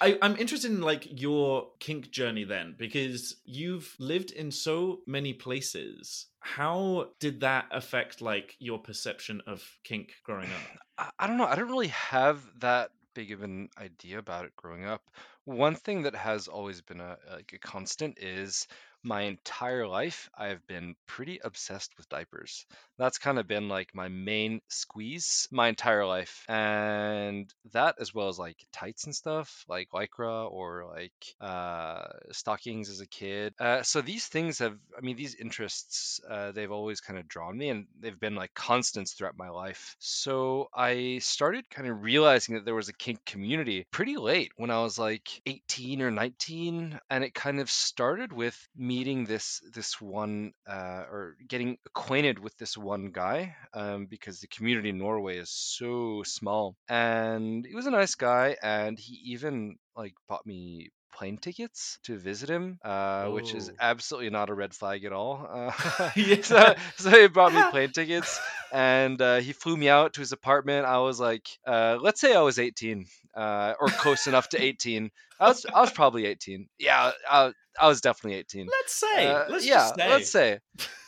I, 0.00 0.18
I'm 0.22 0.36
interested 0.36 0.70
in 0.70 0.80
like 0.80 1.20
your 1.20 1.68
kink 1.78 2.10
journey 2.10 2.44
then, 2.44 2.74
because 2.78 3.36
you've 3.44 3.94
lived 3.98 4.30
in 4.30 4.50
so 4.50 5.00
many 5.06 5.32
places. 5.32 6.26
How 6.40 7.08
did 7.18 7.40
that 7.40 7.66
affect 7.70 8.20
like 8.20 8.56
your 8.58 8.78
perception 8.78 9.42
of 9.46 9.62
kink 9.84 10.14
growing 10.24 10.48
up? 10.48 10.78
I, 11.18 11.24
I 11.24 11.26
don't 11.26 11.36
know. 11.36 11.46
I 11.46 11.54
don't 11.56 11.70
really 11.70 11.88
have 11.88 12.40
that 12.60 12.90
big 13.14 13.32
of 13.32 13.42
an 13.42 13.68
idea 13.78 14.18
about 14.18 14.44
it 14.44 14.56
growing 14.56 14.84
up. 14.84 15.02
One 15.44 15.74
thing 15.74 16.02
that 16.02 16.14
has 16.14 16.48
always 16.48 16.80
been 16.80 17.00
a 17.00 17.16
like 17.32 17.52
a 17.54 17.58
constant 17.58 18.18
is 18.18 18.68
my 19.02 19.22
entire 19.22 19.86
life 19.86 20.28
I've 20.36 20.66
been 20.66 20.94
pretty 21.06 21.40
obsessed 21.42 21.96
with 21.96 22.08
diapers. 22.08 22.66
That's 22.98 23.18
kind 23.18 23.38
of 23.38 23.46
been 23.46 23.68
like 23.68 23.94
my 23.94 24.08
main 24.08 24.60
squeeze 24.68 25.48
my 25.50 25.68
entire 25.68 26.06
life. 26.06 26.44
And 26.48 27.52
that 27.72 27.96
as 28.00 28.14
well 28.14 28.28
as 28.28 28.38
like 28.38 28.56
tights 28.72 29.04
and 29.04 29.14
stuff, 29.14 29.64
like 29.68 29.90
lycra 29.90 30.50
or 30.50 30.86
like 30.86 31.12
uh 31.40 32.02
stockings 32.32 32.90
as 32.90 33.00
a 33.00 33.06
kid. 33.06 33.54
Uh 33.58 33.82
so 33.82 34.00
these 34.00 34.26
things 34.26 34.58
have 34.58 34.76
I 34.96 35.00
mean 35.00 35.16
these 35.16 35.34
interests 35.34 36.20
uh 36.28 36.52
they've 36.52 36.72
always 36.72 37.00
kind 37.00 37.18
of 37.18 37.28
drawn 37.28 37.56
me 37.56 37.70
and 37.70 37.86
they've 38.00 38.18
been 38.20 38.34
like 38.34 38.52
constants 38.54 39.12
throughout 39.12 39.36
my 39.38 39.48
life. 39.48 39.96
So 39.98 40.68
I 40.74 41.18
started 41.22 41.70
kind 41.70 41.88
of 41.88 42.02
realizing 42.02 42.54
that 42.54 42.64
there 42.64 42.74
was 42.74 42.88
a 42.88 42.94
kink 42.94 43.24
community 43.24 43.86
pretty 43.90 44.16
late 44.16 44.52
when 44.56 44.70
I 44.70 44.82
was 44.82 44.98
like 44.98 45.28
18 45.46 46.02
or 46.02 46.10
19 46.10 46.98
and 47.08 47.24
it 47.24 47.34
kind 47.34 47.60
of 47.60 47.70
started 47.70 48.32
with 48.32 48.56
meeting 48.94 49.24
this 49.24 49.46
this 49.76 50.00
one 50.00 50.52
uh, 50.76 51.02
or 51.12 51.36
getting 51.52 51.78
acquainted 51.86 52.36
with 52.44 52.54
this 52.56 52.74
one 52.76 53.06
guy 53.22 53.38
um, 53.80 54.06
because 54.14 54.36
the 54.40 54.48
community 54.56 54.90
in 54.90 54.98
Norway 54.98 55.36
is 55.38 55.50
so 55.50 56.22
small, 56.24 56.64
and 56.88 57.64
he 57.70 57.74
was 57.74 57.86
a 57.86 57.96
nice 58.00 58.14
guy, 58.16 58.56
and 58.62 58.98
he 58.98 59.14
even 59.34 59.76
like 59.96 60.14
bought 60.28 60.46
me 60.46 60.90
plane 61.12 61.38
tickets 61.38 61.98
to 62.04 62.16
visit 62.18 62.48
him, 62.48 62.78
uh, 62.84 63.26
which 63.26 63.54
is 63.54 63.68
Oh. 63.70 63.74
absolutely 63.80 64.30
not 64.30 64.50
a 64.50 64.54
red 64.54 64.74
flag 64.74 65.04
at 65.04 65.12
all. 65.12 65.46
Uh, 65.50 66.10
Yeah. 66.16 66.42
so, 66.42 66.74
so 66.96 67.10
he 67.10 67.28
bought 67.28 67.52
me 67.52 67.62
plane 67.70 67.90
tickets, 67.94 68.38
and 68.72 69.20
uh, 69.20 69.36
he 69.38 69.52
flew 69.52 69.76
me 69.76 69.88
out 69.88 70.14
to 70.14 70.20
his 70.20 70.32
apartment. 70.32 70.86
I 70.86 70.98
was 70.98 71.20
like, 71.20 71.46
uh, 71.66 71.98
let's 72.00 72.20
say 72.20 72.34
I 72.34 72.40
was 72.42 72.58
18, 72.58 73.06
uh, 73.34 73.74
or 73.80 73.88
close 73.88 74.26
enough 74.26 74.48
to 74.50 74.62
18. 74.62 75.10
I 75.38 75.48
was, 75.48 75.64
I 75.72 75.80
was 75.80 75.90
probably 75.92 76.26
18. 76.26 76.68
Yeah, 76.78 77.12
I, 77.30 77.52
I 77.80 77.88
was 77.88 78.00
definitely 78.00 78.38
18. 78.40 78.66
Let's 78.70 78.92
say. 78.94 79.26
Uh, 79.26 79.44
let's 79.48 79.66
yeah, 79.66 79.74
just 79.76 79.94
say. 79.96 80.08
let's 80.10 80.30
say 80.30 80.58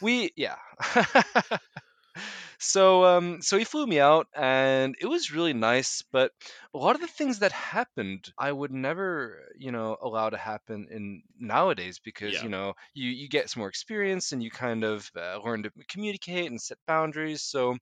we 0.01 0.33
yeah. 0.37 0.57
So 2.63 3.05
um 3.05 3.43
so 3.43 3.59
he 3.59 3.65
flew 3.65 3.87
me 3.87 3.99
out 4.01 4.29
and 4.35 4.95
it 5.01 5.07
was 5.07 5.33
really 5.33 5.53
nice, 5.53 6.03
but 6.03 6.33
a 6.75 6.79
lot 6.79 6.95
of 6.95 7.01
the 7.01 7.07
things 7.09 7.41
that 7.41 7.53
happened 7.53 8.33
I 8.39 8.53
would 8.53 8.71
never, 8.71 9.49
you 9.57 9.73
know, 9.73 9.97
allow 10.01 10.31
to 10.31 10.37
happen 10.37 10.89
in 10.91 11.23
nowadays 11.39 11.99
because 11.99 12.41
Yeah. 12.41 12.43
you 12.43 12.49
know, 12.49 12.75
you 12.95 13.11
you 13.11 13.29
get 13.29 13.51
some 13.51 13.61
more 13.61 13.69
experience 13.69 14.33
and 14.33 14.43
you 14.43 14.51
kind 14.51 14.85
of 14.85 15.11
uh, 15.17 15.39
learn 15.45 15.65
to 15.65 15.71
communicate 15.89 16.47
and 16.51 16.61
set 16.61 16.79
boundaries. 16.87 17.43
So 17.43 17.77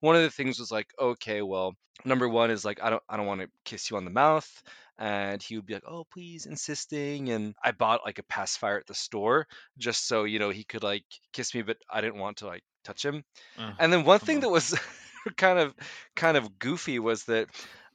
one 0.00 0.16
of 0.16 0.22
the 0.22 0.30
things 0.30 0.58
was 0.58 0.70
like, 0.70 0.92
okay, 0.98 1.42
well, 1.42 1.74
number 2.04 2.28
one 2.28 2.50
is 2.50 2.64
like 2.64 2.82
I 2.82 2.90
don't 2.90 3.02
I 3.08 3.16
don't 3.16 3.26
want 3.26 3.40
to 3.42 3.50
kiss 3.64 3.90
you 3.90 3.96
on 3.96 4.04
the 4.04 4.10
mouth 4.10 4.62
and 4.98 5.42
he 5.42 5.56
would 5.56 5.66
be 5.66 5.74
like, 5.74 5.84
"Oh, 5.86 6.04
please," 6.12 6.46
insisting. 6.46 7.30
And 7.30 7.54
I 7.62 7.72
bought 7.72 8.04
like 8.04 8.18
a 8.18 8.22
pacifier 8.24 8.78
at 8.78 8.86
the 8.86 8.94
store 8.94 9.46
just 9.78 10.06
so 10.06 10.24
you 10.24 10.38
know 10.38 10.50
he 10.50 10.64
could 10.64 10.82
like 10.82 11.04
kiss 11.32 11.54
me, 11.54 11.62
but 11.62 11.78
I 11.90 12.00
didn't 12.00 12.18
want 12.20 12.38
to 12.38 12.46
like 12.46 12.64
touch 12.84 13.04
him. 13.04 13.24
Uh, 13.58 13.72
And 13.78 13.92
then 13.92 14.04
one 14.04 14.20
thing 14.20 14.38
on. 14.38 14.40
that 14.42 14.50
was 14.50 14.78
kind 15.36 15.58
of 15.58 15.74
kind 16.16 16.36
of 16.36 16.58
goofy 16.58 16.98
was 16.98 17.24
that 17.24 17.48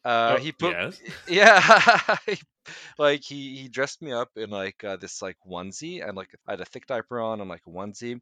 uh, 0.05 0.35
oh, 0.35 0.37
he 0.37 0.51
put 0.51 0.77
yes. 0.77 1.01
yeah 1.27 2.17
like 2.97 3.23
he 3.23 3.57
he 3.57 3.67
dressed 3.69 4.01
me 4.01 4.11
up 4.11 4.29
in 4.35 4.49
like 4.49 4.83
uh, 4.83 4.97
this 4.97 5.21
like 5.21 5.37
onesie 5.49 6.07
and 6.07 6.15
like 6.15 6.29
I 6.47 6.51
had 6.51 6.61
a 6.61 6.65
thick 6.65 6.85
diaper 6.87 7.19
on 7.19 7.41
and 7.41 7.49
like 7.49 7.63
a 7.67 7.69
onesie. 7.69 8.21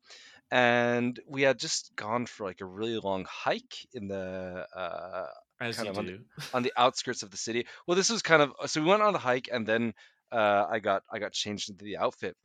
And 0.51 1.19
we 1.27 1.41
had 1.41 1.59
just 1.59 1.95
gone 1.95 2.25
for 2.25 2.45
like 2.45 2.61
a 2.61 2.65
really 2.65 2.97
long 2.99 3.25
hike 3.29 3.85
in 3.93 4.07
the 4.07 4.65
uh, 4.75 5.27
As 5.59 5.75
kind 5.75 5.87
you 5.87 5.91
of 5.91 5.97
on 5.97 6.05
do. 6.05 6.19
on 6.53 6.63
the 6.63 6.73
outskirts 6.77 7.23
of 7.23 7.31
the 7.31 7.37
city. 7.37 7.67
Well, 7.85 7.95
this 7.97 8.09
was 8.09 8.21
kind 8.21 8.41
of 8.41 8.53
so 8.69 8.81
we 8.81 8.87
went 8.87 9.01
on 9.03 9.13
the 9.13 9.19
hike 9.19 9.49
and 9.51 9.67
then 9.67 9.93
uh, 10.31 10.65
I 10.69 10.79
got 10.79 11.03
I 11.11 11.19
got 11.19 11.33
changed 11.33 11.69
into 11.69 11.85
the 11.85 11.97
outfit, 11.97 12.35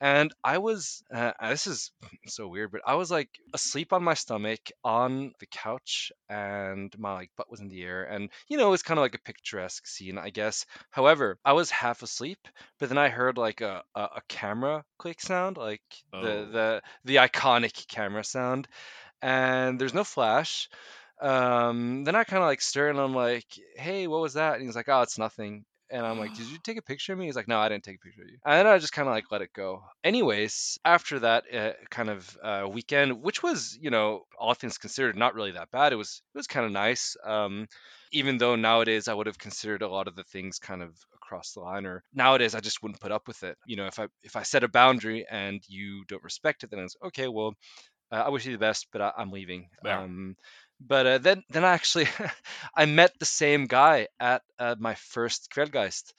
and 0.00 0.32
I 0.42 0.58
was 0.58 1.02
uh, 1.12 1.32
this 1.48 1.66
is 1.66 1.92
so 2.26 2.48
weird, 2.48 2.72
but 2.72 2.82
I 2.86 2.94
was 2.94 3.10
like 3.10 3.30
asleep 3.52 3.92
on 3.92 4.04
my 4.04 4.14
stomach 4.14 4.60
on 4.84 5.32
the 5.40 5.46
couch, 5.46 6.12
and 6.28 6.94
my 6.98 7.14
like 7.14 7.30
butt 7.36 7.50
was 7.50 7.60
in 7.60 7.68
the 7.68 7.82
air, 7.82 8.04
and 8.04 8.30
you 8.48 8.56
know 8.58 8.68
it 8.68 8.70
was 8.72 8.82
kind 8.82 8.98
of 8.98 9.02
like 9.02 9.14
a 9.14 9.22
picturesque 9.22 9.86
scene, 9.86 10.18
I 10.18 10.30
guess. 10.30 10.66
However, 10.90 11.38
I 11.44 11.52
was 11.52 11.70
half 11.70 12.02
asleep, 12.02 12.38
but 12.78 12.88
then 12.88 12.98
I 12.98 13.08
heard 13.08 13.38
like 13.38 13.60
a 13.60 13.82
a, 13.94 14.00
a 14.00 14.22
camera 14.28 14.84
click 14.98 15.20
sound, 15.20 15.56
like 15.56 15.82
the 16.12 16.18
Oh. 16.18 16.50
the 16.52 16.82
the 17.04 17.16
iconic 17.16 17.86
camera 17.88 18.24
sound, 18.24 18.68
and 19.22 19.80
there's 19.80 19.94
no 19.94 20.04
flash. 20.04 20.68
Um, 21.20 22.04
then 22.04 22.16
I 22.16 22.24
kind 22.24 22.42
of 22.42 22.48
like 22.48 22.60
stir 22.60 22.90
and 22.90 22.98
I'm 23.00 23.14
like, 23.14 23.46
hey, 23.76 24.06
what 24.06 24.20
was 24.20 24.34
that? 24.34 24.54
And 24.56 24.64
he's 24.64 24.76
like, 24.76 24.88
oh, 24.88 25.02
it's 25.02 25.18
nothing. 25.18 25.64
And 25.90 26.06
I'm 26.06 26.18
like, 26.18 26.32
did 26.32 26.46
you 26.46 26.58
take 26.62 26.78
a 26.78 26.82
picture 26.82 27.12
of 27.12 27.18
me? 27.18 27.26
He's 27.26 27.36
like, 27.36 27.48
no, 27.48 27.58
I 27.58 27.68
didn't 27.68 27.84
take 27.84 27.96
a 27.96 27.98
picture 28.04 28.22
of 28.22 28.28
you. 28.28 28.38
And 28.44 28.58
then 28.58 28.66
I 28.66 28.78
just 28.78 28.92
kind 28.92 29.08
of 29.08 29.14
like 29.14 29.30
let 29.30 29.42
it 29.42 29.52
go. 29.54 29.82
Anyways, 30.02 30.78
after 30.84 31.20
that 31.20 31.44
uh, 31.54 31.72
kind 31.90 32.10
of 32.10 32.38
uh, 32.42 32.66
weekend, 32.70 33.22
which 33.22 33.42
was, 33.42 33.76
you 33.80 33.90
know, 33.90 34.22
all 34.38 34.54
things 34.54 34.78
considered, 34.78 35.16
not 35.16 35.34
really 35.34 35.52
that 35.52 35.70
bad. 35.70 35.92
It 35.92 35.96
was 35.96 36.22
it 36.34 36.38
was 36.38 36.46
kind 36.46 36.66
of 36.66 36.72
nice. 36.72 37.16
Um, 37.24 37.66
even 38.12 38.38
though 38.38 38.56
nowadays 38.56 39.08
I 39.08 39.14
would 39.14 39.26
have 39.26 39.38
considered 39.38 39.82
a 39.82 39.88
lot 39.88 40.08
of 40.08 40.14
the 40.16 40.24
things 40.24 40.58
kind 40.58 40.82
of 40.82 40.94
across 41.14 41.52
the 41.52 41.60
line, 41.60 41.86
or 41.86 42.02
nowadays 42.14 42.54
I 42.54 42.60
just 42.60 42.82
wouldn't 42.82 43.00
put 43.00 43.12
up 43.12 43.26
with 43.26 43.42
it. 43.42 43.56
You 43.64 43.76
know, 43.76 43.86
if 43.86 43.98
I 43.98 44.06
if 44.22 44.36
I 44.36 44.42
set 44.42 44.64
a 44.64 44.68
boundary 44.68 45.26
and 45.30 45.62
you 45.68 46.04
don't 46.06 46.22
respect 46.22 46.64
it, 46.64 46.70
then 46.70 46.80
it's 46.80 46.96
okay. 47.04 47.28
Well, 47.28 47.54
uh, 48.12 48.24
I 48.26 48.28
wish 48.28 48.46
you 48.46 48.52
the 48.52 48.58
best, 48.58 48.88
but 48.92 49.00
I, 49.02 49.12
I'm 49.16 49.30
leaving. 49.30 49.68
Yeah. 49.82 50.02
Um, 50.02 50.36
but 50.80 51.06
uh, 51.06 51.18
then, 51.18 51.42
then 51.50 51.64
I 51.64 51.72
actually, 51.72 52.08
I 52.76 52.86
met 52.86 53.12
the 53.18 53.26
same 53.26 53.66
guy 53.66 54.08
at 54.20 54.42
uh, 54.58 54.76
my 54.78 54.94
first 54.94 55.50
Kveldgeist, 55.50 56.12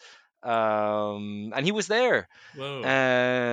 um, 0.44 1.54
and 1.56 1.66
he 1.66 1.72
was 1.72 1.88
there, 1.88 2.28
Whoa. 2.54 2.96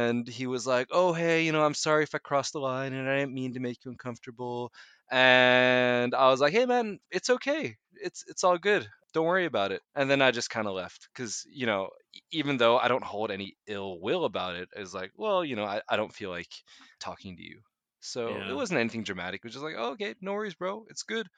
and 0.08 0.28
he 0.28 0.46
was 0.46 0.66
like, 0.66 0.88
"Oh, 0.90 1.12
hey, 1.12 1.44
you 1.44 1.52
know, 1.52 1.64
I'm 1.64 1.74
sorry 1.74 2.04
if 2.04 2.14
I 2.14 2.18
crossed 2.18 2.52
the 2.52 2.60
line, 2.60 2.92
and 2.92 3.08
I 3.08 3.18
didn't 3.20 3.34
mean 3.34 3.54
to 3.54 3.60
make 3.60 3.84
you 3.84 3.90
uncomfortable." 3.90 4.72
And 5.10 6.14
I 6.14 6.28
was 6.28 6.40
like, 6.40 6.52
"Hey, 6.52 6.66
man, 6.66 6.98
it's 7.10 7.30
okay. 7.30 7.76
It's 7.94 8.24
it's 8.28 8.44
all 8.44 8.58
good. 8.58 8.88
Don't 9.14 9.26
worry 9.26 9.46
about 9.46 9.72
it." 9.72 9.82
And 9.94 10.10
then 10.10 10.22
I 10.22 10.30
just 10.32 10.50
kind 10.50 10.66
of 10.66 10.74
left 10.74 11.08
because 11.14 11.44
you 11.50 11.66
know, 11.66 11.90
even 12.30 12.56
though 12.58 12.78
I 12.78 12.88
don't 12.88 13.04
hold 13.04 13.30
any 13.30 13.56
ill 13.66 14.00
will 14.00 14.24
about 14.24 14.56
it, 14.56 14.68
it's 14.76 14.94
like, 14.94 15.12
well, 15.16 15.44
you 15.44 15.56
know, 15.56 15.64
I, 15.64 15.82
I 15.88 15.96
don't 15.96 16.14
feel 16.14 16.30
like 16.30 16.52
talking 17.00 17.36
to 17.36 17.42
you. 17.42 17.60
So 18.04 18.36
Yeah. 18.36 18.50
it 18.50 18.54
wasn't 18.54 18.80
anything 18.80 19.04
dramatic. 19.04 19.40
It 19.40 19.44
was 19.44 19.52
just 19.54 19.64
like, 19.64 19.76
oh, 19.78 19.92
okay, 19.92 20.14
no 20.20 20.32
worries, 20.32 20.54
bro. 20.54 20.84
It's 20.90 21.04
good. 21.04 21.28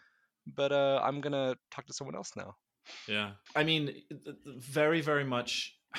But 0.46 0.72
uh, 0.72 1.00
I'm 1.02 1.20
gonna 1.20 1.56
talk 1.70 1.86
to 1.86 1.92
someone 1.92 2.16
else 2.16 2.32
now. 2.36 2.56
Yeah. 3.06 3.32
I 3.54 3.64
mean, 3.64 3.94
very, 4.44 5.00
very 5.00 5.24
much. 5.24 5.76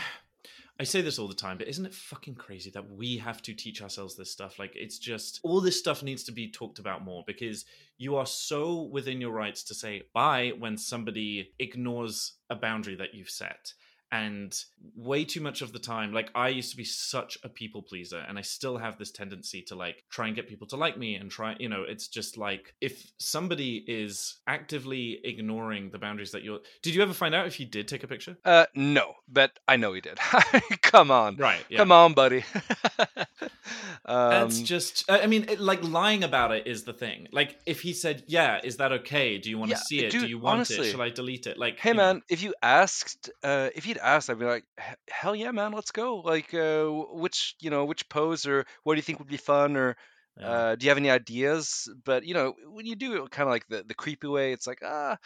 I 0.78 0.84
say 0.84 0.99
this 0.99 1.17
all 1.19 1.30
the 1.30 1.34
time, 1.34 1.58
but 1.58 1.69
isn't 1.69 1.86
it 1.86 1.93
fucking 1.93 2.36
crazy 2.36 2.69
that 2.71 2.89
we 2.91 3.15
have 3.19 3.41
to 3.43 3.54
teach 3.54 3.82
ourselves 3.82 4.17
this 4.17 4.30
stuff? 4.30 4.60
Like, 4.60 4.73
it's 4.75 4.99
just 4.99 5.39
all 5.41 5.62
this 5.62 5.80
stuff 5.80 6.04
needs 6.04 6.25
to 6.25 6.34
be 6.34 6.51
talked 6.51 6.80
about 6.80 7.01
more 7.01 7.23
because 7.25 7.63
you 7.97 8.17
are 8.17 8.25
so 8.25 8.82
within 8.82 9.21
your 9.21 9.32
rights 9.32 9.63
to 9.63 9.73
say 9.73 10.01
bye 10.13 10.51
when 10.60 10.78
somebody 10.78 11.54
ignores 11.60 12.34
a 12.49 12.56
boundary 12.56 12.95
that 12.95 13.13
you've 13.13 13.30
set. 13.30 13.73
And 14.15 14.51
way 14.95 15.25
too 15.25 15.41
much 15.41 15.62
of 15.62 15.71
the 15.73 15.80
time, 15.80 16.13
like 16.13 16.30
I 16.36 16.49
used 16.60 16.71
to 16.71 16.78
be 16.78 16.86
such 16.86 17.38
a 17.43 17.49
people 17.49 17.82
pleaser, 17.82 18.19
and 18.28 18.38
I 18.38 18.41
still 18.43 18.78
have 18.78 18.97
this 18.97 19.12
tendency 19.12 19.62
to 19.63 19.75
like 19.75 19.97
try 20.10 20.28
and 20.28 20.36
get 20.36 20.47
people 20.47 20.67
to 20.67 20.78
like 20.78 20.97
me 20.97 21.15
and 21.15 21.30
try, 21.30 21.56
you 21.60 21.69
know, 21.69 21.84
it's 21.93 22.08
just 22.08 22.38
like 22.38 22.73
if 22.82 23.12
somebody 23.17 23.84
is 24.04 24.36
actively 24.47 25.19
ignoring 25.23 25.89
the 25.91 25.99
boundaries 25.99 26.32
that 26.32 26.43
you're. 26.43 26.60
Did 26.82 26.95
you 26.95 27.01
ever 27.01 27.13
find 27.13 27.34
out 27.36 27.47
if 27.47 27.56
he 27.56 27.65
did 27.65 27.88
take 27.88 28.04
a 28.04 28.08
picture? 28.08 28.38
Uh, 28.45 28.65
no, 28.75 29.06
but 29.28 29.51
I 29.67 29.75
know 29.78 29.91
he 29.93 30.01
did. 30.01 30.17
Come 30.82 31.12
on, 31.12 31.36
Right. 31.38 31.65
Yeah. 31.69 31.80
come 31.80 31.91
on, 31.91 32.13
buddy. 32.13 32.43
um, 34.06 34.30
That's 34.30 34.62
just. 34.62 35.04
I 35.10 35.28
mean, 35.28 35.45
it, 35.49 35.60
like 35.60 35.84
lying 35.84 36.23
about 36.23 36.51
it 36.51 36.67
is 36.67 36.84
the 36.84 36.93
thing. 36.93 37.28
Like, 37.32 37.58
if 37.65 37.82
he 37.82 37.93
said, 37.93 38.23
"Yeah, 38.28 38.60
is 38.63 38.78
that 38.78 38.91
okay? 38.99 39.38
Do 39.38 39.49
you 39.49 39.58
want 39.58 39.71
Yeah, 39.71 39.78
to 39.78 39.84
see 39.84 39.99
it? 40.06 40.12
dude, 40.12 40.21
Do 40.21 40.28
you 40.28 40.39
want 40.39 40.56
honestly. 40.56 40.88
it? 40.88 40.91
Shall 40.91 41.01
I 41.01 41.10
delete 41.10 41.47
it?" 41.47 41.58
Like, 41.58 41.80
hey 41.80 41.89
you 41.89 41.95
know, 41.95 42.13
man, 42.13 42.21
if 42.30 42.41
you 42.43 42.54
asked, 42.62 43.30
uh, 43.43 43.69
if 43.75 43.84
he'd 43.86 43.97
asked, 44.05 44.29
I'd 44.29 44.39
be 44.39 44.45
like, 44.45 44.65
hell 45.09 45.35
yeah, 45.35 45.51
man, 45.51 45.71
let's 45.71 45.91
go. 45.91 46.17
Like, 46.17 46.53
uh, 46.53 46.85
which 46.85 47.55
you 47.59 47.69
know, 47.69 47.85
which 47.85 48.07
pose 48.09 48.45
or 48.47 48.65
what 48.83 48.93
do 48.93 48.97
you 48.97 49.03
think 49.03 49.19
would 49.19 49.27
be 49.27 49.37
fun 49.37 49.75
or 49.77 49.95
yeah. 50.39 50.47
uh, 50.47 50.75
do 50.75 50.85
you 50.85 50.89
have 50.89 50.97
any 50.97 51.09
ideas? 51.09 51.89
But 52.03 52.25
you 52.25 52.33
know, 52.33 52.53
when 52.67 52.85
you 52.85 52.95
do 52.95 53.23
it 53.23 53.31
kind 53.31 53.47
of 53.47 53.51
like 53.53 53.67
the, 53.67 53.83
the 53.83 53.93
creepy 53.93 54.27
way, 54.27 54.53
it's 54.53 54.67
like 54.67 54.79
ah. 54.83 55.17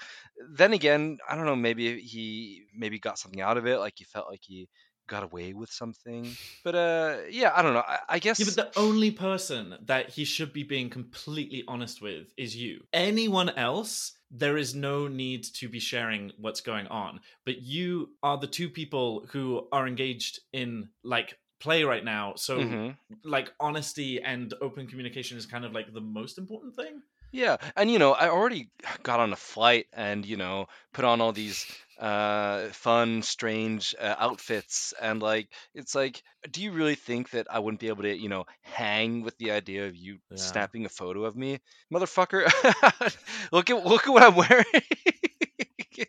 Then 0.51 0.73
again, 0.73 1.17
I 1.27 1.35
don't 1.35 1.45
know. 1.45 1.55
Maybe 1.55 1.99
he 2.01 2.63
maybe 2.75 2.99
got 2.99 3.19
something 3.19 3.41
out 3.41 3.57
of 3.57 3.67
it. 3.67 3.79
Like 3.79 3.93
he 3.97 4.05
felt 4.05 4.29
like 4.29 4.41
he 4.43 4.67
got 5.07 5.23
away 5.23 5.53
with 5.53 5.69
something. 5.71 6.37
But 6.63 6.75
uh, 6.75 7.17
yeah, 7.29 7.51
I 7.55 7.61
don't 7.61 7.73
know. 7.73 7.83
I, 7.85 7.99
I 8.07 8.19
guess 8.19 8.39
Yeah, 8.39 8.45
but 8.45 8.55
the 8.55 8.79
only 8.79 9.11
person 9.11 9.75
that 9.85 10.09
he 10.09 10.23
should 10.25 10.53
be 10.53 10.63
being 10.63 10.89
completely 10.89 11.63
honest 11.67 12.01
with 12.01 12.33
is 12.37 12.55
you. 12.55 12.83
Anyone 12.93 13.49
else, 13.49 14.13
there 14.31 14.57
is 14.57 14.75
no 14.75 15.07
need 15.07 15.43
to 15.43 15.67
be 15.69 15.79
sharing 15.79 16.31
what's 16.37 16.61
going 16.61 16.87
on. 16.87 17.19
But 17.45 17.61
you 17.61 18.15
are 18.21 18.37
the 18.37 18.47
two 18.47 18.69
people 18.69 19.25
who 19.31 19.67
are 19.71 19.87
engaged 19.87 20.39
in 20.53 20.89
like 21.03 21.39
play 21.59 21.83
right 21.83 22.03
now. 22.03 22.35
So 22.35 22.59
Mhm. 22.59 22.97
like 23.23 23.53
honesty 23.59 24.21
and 24.21 24.53
open 24.61 24.87
communication 24.87 25.37
is 25.37 25.45
kind 25.45 25.65
of 25.65 25.73
like 25.73 25.93
the 25.93 26.01
most 26.01 26.37
important 26.37 26.75
thing. 26.75 27.01
Yeah, 27.31 27.57
and 27.75 27.91
you 27.91 27.99
know, 27.99 28.13
I 28.13 28.29
already 28.29 28.71
got 29.03 29.19
on 29.19 29.33
a 29.33 29.35
flight 29.35 29.87
and 29.93 30.25
you 30.25 30.37
know 30.37 30.67
put 30.93 31.05
on 31.05 31.21
all 31.21 31.31
these 31.31 31.65
uh 31.99 32.69
fun, 32.69 33.21
strange 33.21 33.95
uh, 33.99 34.15
outfits, 34.17 34.93
and 35.01 35.21
like 35.21 35.49
it's 35.75 35.95
like, 35.95 36.21
do 36.51 36.61
you 36.61 36.71
really 36.71 36.95
think 36.95 37.31
that 37.31 37.47
I 37.49 37.59
wouldn't 37.59 37.81
be 37.81 37.89
able 37.89 38.03
to, 38.03 38.17
you 38.17 38.29
know, 38.29 38.45
hang 38.61 39.21
with 39.21 39.37
the 39.37 39.51
idea 39.51 39.87
of 39.87 39.95
you 39.95 40.19
Yeah. 40.31 40.61
snapping 40.61 40.85
a 40.85 40.89
photo 40.89 41.25
of 41.25 41.35
me, 41.35 41.59
motherfucker? 41.93 42.45
look 43.51 43.69
at 43.69 43.85
look 43.85 44.07
at 44.07 44.11
what 44.13 44.23
I'm 44.23 44.35
wearing. 44.35 44.65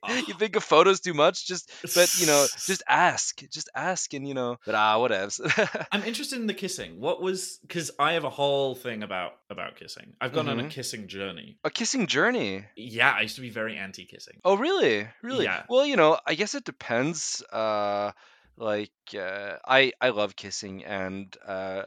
you 0.29 0.35
think 0.38 0.57
of 0.57 0.64
photos 0.64 1.00
too 1.00 1.14
much? 1.14 1.46
Just, 1.46 1.70
but 1.94 2.09
you 2.18 2.26
know, 2.26 2.46
just 2.66 2.83
ask, 2.88 3.40
just 3.50 3.68
ask, 3.74 4.12
and 4.14 4.26
you 4.26 4.35
know, 4.35 4.59
but 4.66 4.74
ah, 4.74 4.96
whatevs. 4.98 5.40
I'm 5.92 6.05
interested 6.05 6.38
in 6.40 6.46
the 6.46 6.55
kissing. 6.55 7.00
What 7.00 7.20
was 7.22 7.59
because 7.62 7.90
I 7.98 8.12
have 8.12 8.24
a 8.24 8.31
whole 8.31 8.74
thing 8.74 9.03
about 9.03 9.33
about 9.50 9.76
kissing. 9.76 10.14
I've 10.20 10.33
gone 10.33 10.48
on 10.48 10.61
a 10.61 10.64
Mhm. 10.64 10.70
kissing 10.70 11.09
journey. 11.09 11.59
a 11.64 11.70
kissing 11.70 12.07
journey. 12.07 12.64
Yeah, 12.76 13.12
I 13.12 13.22
used 13.22 13.35
to 13.37 13.40
be 13.42 13.50
very 13.50 13.76
anti 13.76 14.05
kissing. 14.05 14.40
Oh, 14.44 14.57
really? 14.57 15.07
Really? 15.22 15.44
Yeah. 15.44 15.64
Well, 15.68 15.85
you 15.87 15.96
know, 15.96 16.18
I 16.26 16.35
guess 16.35 16.55
it 16.55 16.64
depends. 16.64 17.42
Uh, 17.53 18.12
like 18.61 18.92
uh, 19.18 19.57
I 19.66 19.92
I 20.01 20.11
love 20.11 20.37
kissing, 20.37 20.85
and 20.85 21.35
uh, 21.46 21.85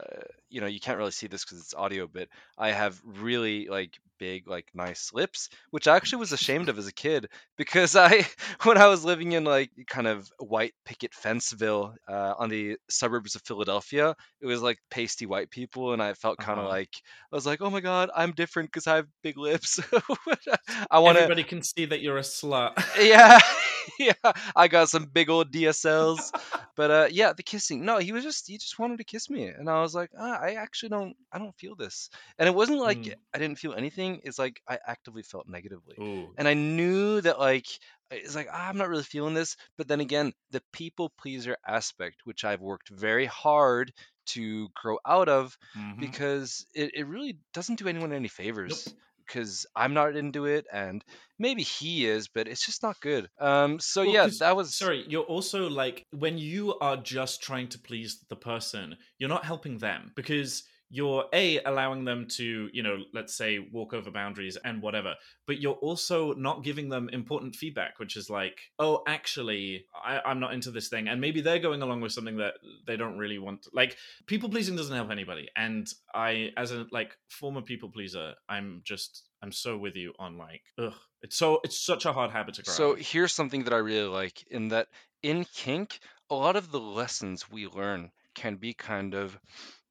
you 0.50 0.60
know 0.60 0.66
you 0.66 0.80
can't 0.80 0.98
really 0.98 1.12
see 1.12 1.28
this 1.28 1.44
because 1.44 1.60
it's 1.60 1.74
audio, 1.74 2.08
but 2.12 2.28
I 2.58 2.72
have 2.72 3.00
really 3.04 3.68
like 3.68 3.98
big 4.18 4.48
like 4.48 4.68
nice 4.74 5.12
lips, 5.14 5.48
which 5.70 5.88
I 5.88 5.96
actually 5.96 6.20
was 6.20 6.32
ashamed 6.32 6.68
of 6.68 6.78
as 6.78 6.88
a 6.88 6.92
kid 6.92 7.28
because 7.56 7.96
I 7.96 8.26
when 8.64 8.78
I 8.78 8.88
was 8.88 9.04
living 9.04 9.32
in 9.32 9.44
like 9.44 9.70
kind 9.88 10.06
of 10.08 10.30
white 10.38 10.74
picket 10.84 11.12
fenceville 11.12 11.94
uh, 12.08 12.34
on 12.38 12.50
the 12.50 12.76
suburbs 12.90 13.36
of 13.36 13.42
Philadelphia, 13.42 14.16
it 14.42 14.46
was 14.46 14.62
like 14.62 14.78
pasty 14.90 15.26
white 15.26 15.50
people, 15.50 15.94
and 15.94 16.02
I 16.02 16.14
felt 16.14 16.40
kind 16.40 16.60
of 16.60 16.66
Uh-huh. 16.66 16.68
like 16.68 16.90
I 17.32 17.36
was 17.36 17.46
like, 17.46 17.62
oh 17.62 17.70
my 17.70 17.80
god, 17.80 18.10
I'm 18.14 18.32
different 18.32 18.70
because 18.70 18.86
I 18.88 18.96
have 18.96 19.08
big 19.22 19.38
lips. 19.38 19.80
I 20.90 20.98
want 21.00 21.18
Everybody 21.18 21.44
can 21.44 21.62
see 21.62 21.84
that 21.86 22.00
you're 22.02 22.18
a 22.18 22.22
slut. 22.22 22.74
yeah 23.00 23.38
yeah 23.98 24.12
i 24.56 24.68
got 24.68 24.88
some 24.88 25.04
big 25.06 25.28
old 25.30 25.50
dsls 25.52 26.30
but 26.76 26.90
uh 26.90 27.08
yeah 27.10 27.32
the 27.32 27.42
kissing 27.42 27.84
no 27.84 27.98
he 27.98 28.12
was 28.12 28.24
just 28.24 28.46
he 28.48 28.58
just 28.58 28.78
wanted 28.78 28.98
to 28.98 29.04
kiss 29.04 29.28
me 29.30 29.46
and 29.46 29.68
i 29.68 29.80
was 29.80 29.94
like 29.94 30.10
ah, 30.18 30.38
i 30.40 30.54
actually 30.54 30.88
don't 30.88 31.16
i 31.32 31.38
don't 31.38 31.56
feel 31.56 31.74
this 31.76 32.10
and 32.38 32.48
it 32.48 32.54
wasn't 32.54 32.78
like 32.78 32.98
Mm. 32.98 33.14
i 33.34 33.38
didn't 33.38 33.58
feel 33.58 33.74
anything 33.74 34.20
it's 34.24 34.38
like 34.38 34.60
i 34.68 34.78
actively 34.86 35.22
felt 35.22 35.48
negatively 35.48 35.96
Ooh. 35.98 36.32
and 36.36 36.46
i 36.48 36.54
knew 36.54 37.20
that 37.20 37.38
like 37.38 37.66
it's 38.10 38.34
like 38.34 38.48
ah, 38.52 38.68
i'm 38.68 38.78
not 38.78 38.88
really 38.88 39.02
feeling 39.02 39.34
this 39.34 39.56
but 39.76 39.88
then 39.88 40.00
again 40.00 40.32
the 40.50 40.62
people 40.72 41.12
pleaser 41.18 41.56
aspect 41.66 42.20
which 42.24 42.44
i've 42.44 42.60
worked 42.60 42.88
very 42.90 43.26
hard 43.26 43.92
to 44.26 44.68
grow 44.74 44.98
out 45.06 45.28
of 45.28 45.56
Mhm. 45.76 45.98
because 46.00 46.66
it, 46.74 46.92
it 46.94 47.06
really 47.06 47.38
doesn't 47.52 47.78
do 47.78 47.88
anyone 47.88 48.12
any 48.12 48.28
favors 48.28 48.86
Nope. 48.86 48.94
Because 49.26 49.66
i'm 49.76 49.94
not 49.94 50.16
into 50.16 50.46
it 50.46 50.66
and 50.72 51.04
maybe 51.38 51.62
he 51.62 52.06
is 52.06 52.28
but 52.28 52.48
it's 52.48 52.64
just 52.64 52.82
not 52.82 53.00
good. 53.00 53.28
Um 53.40 53.78
so 53.80 54.02
Well, 54.02 54.12
yeah 54.12 54.28
that 54.40 54.56
was 54.56 54.74
Sorry, 54.74 55.04
you're 55.08 55.24
also 55.24 55.68
like 55.68 56.04
when 56.12 56.38
you 56.38 56.78
are 56.80 56.96
just 56.96 57.42
trying 57.42 57.68
to 57.68 57.78
please 57.78 58.20
the 58.28 58.36
person, 58.36 58.96
you're 59.18 59.28
not 59.28 59.44
helping 59.44 59.78
them 59.78 60.12
because 60.14 60.64
you're 60.90 61.24
a 61.32 61.60
allowing 61.64 62.04
them 62.04 62.26
to, 62.28 62.68
you 62.72 62.82
know, 62.82 62.98
let's 63.12 63.34
say 63.34 63.58
walk 63.58 63.94
over 63.94 64.10
boundaries 64.10 64.56
and 64.64 64.82
whatever, 64.82 65.14
but 65.46 65.60
you're 65.60 65.74
also 65.74 66.32
not 66.34 66.62
giving 66.62 66.88
them 66.88 67.08
important 67.08 67.56
feedback, 67.56 67.98
which 67.98 68.16
is 68.16 68.30
like, 68.30 68.60
oh, 68.78 69.02
actually, 69.06 69.86
I, 70.04 70.20
I'm 70.24 70.40
not 70.40 70.54
into 70.54 70.70
this 70.70 70.88
thing, 70.88 71.08
and 71.08 71.20
maybe 71.20 71.40
they're 71.40 71.58
going 71.58 71.82
along 71.82 72.00
with 72.00 72.12
something 72.12 72.36
that 72.36 72.54
they 72.86 72.96
don't 72.96 73.18
really 73.18 73.38
want. 73.38 73.66
Like, 73.72 73.96
people 74.26 74.48
pleasing 74.48 74.76
doesn't 74.76 74.94
help 74.94 75.10
anybody, 75.10 75.48
and 75.56 75.86
I, 76.14 76.50
as 76.56 76.70
a 76.70 76.86
like 76.92 77.16
former 77.28 77.62
people 77.62 77.90
pleaser, 77.90 78.34
I'm 78.48 78.82
just. 78.84 79.28
I'm 79.42 79.52
so 79.52 79.76
with 79.76 79.94
you 79.94 80.14
on 80.18 80.38
like, 80.38 80.62
ugh, 80.78 80.94
it's 81.20 81.36
so 81.36 81.60
it's 81.64 81.78
such 81.78 82.06
a 82.06 82.14
hard 82.14 82.30
habit 82.30 82.54
to 82.54 82.62
grow. 82.62 82.72
So 82.72 82.94
here's 82.94 83.34
something 83.34 83.64
that 83.64 83.74
I 83.74 83.76
really 83.76 84.08
like 84.08 84.42
in 84.50 84.68
that 84.68 84.88
in 85.22 85.44
kink, 85.44 86.00
a 86.30 86.34
lot 86.34 86.56
of 86.56 86.70
the 86.70 86.80
lessons 86.80 87.50
we 87.50 87.66
learn 87.66 88.10
can 88.34 88.56
be 88.56 88.72
kind 88.72 89.14
of 89.14 89.38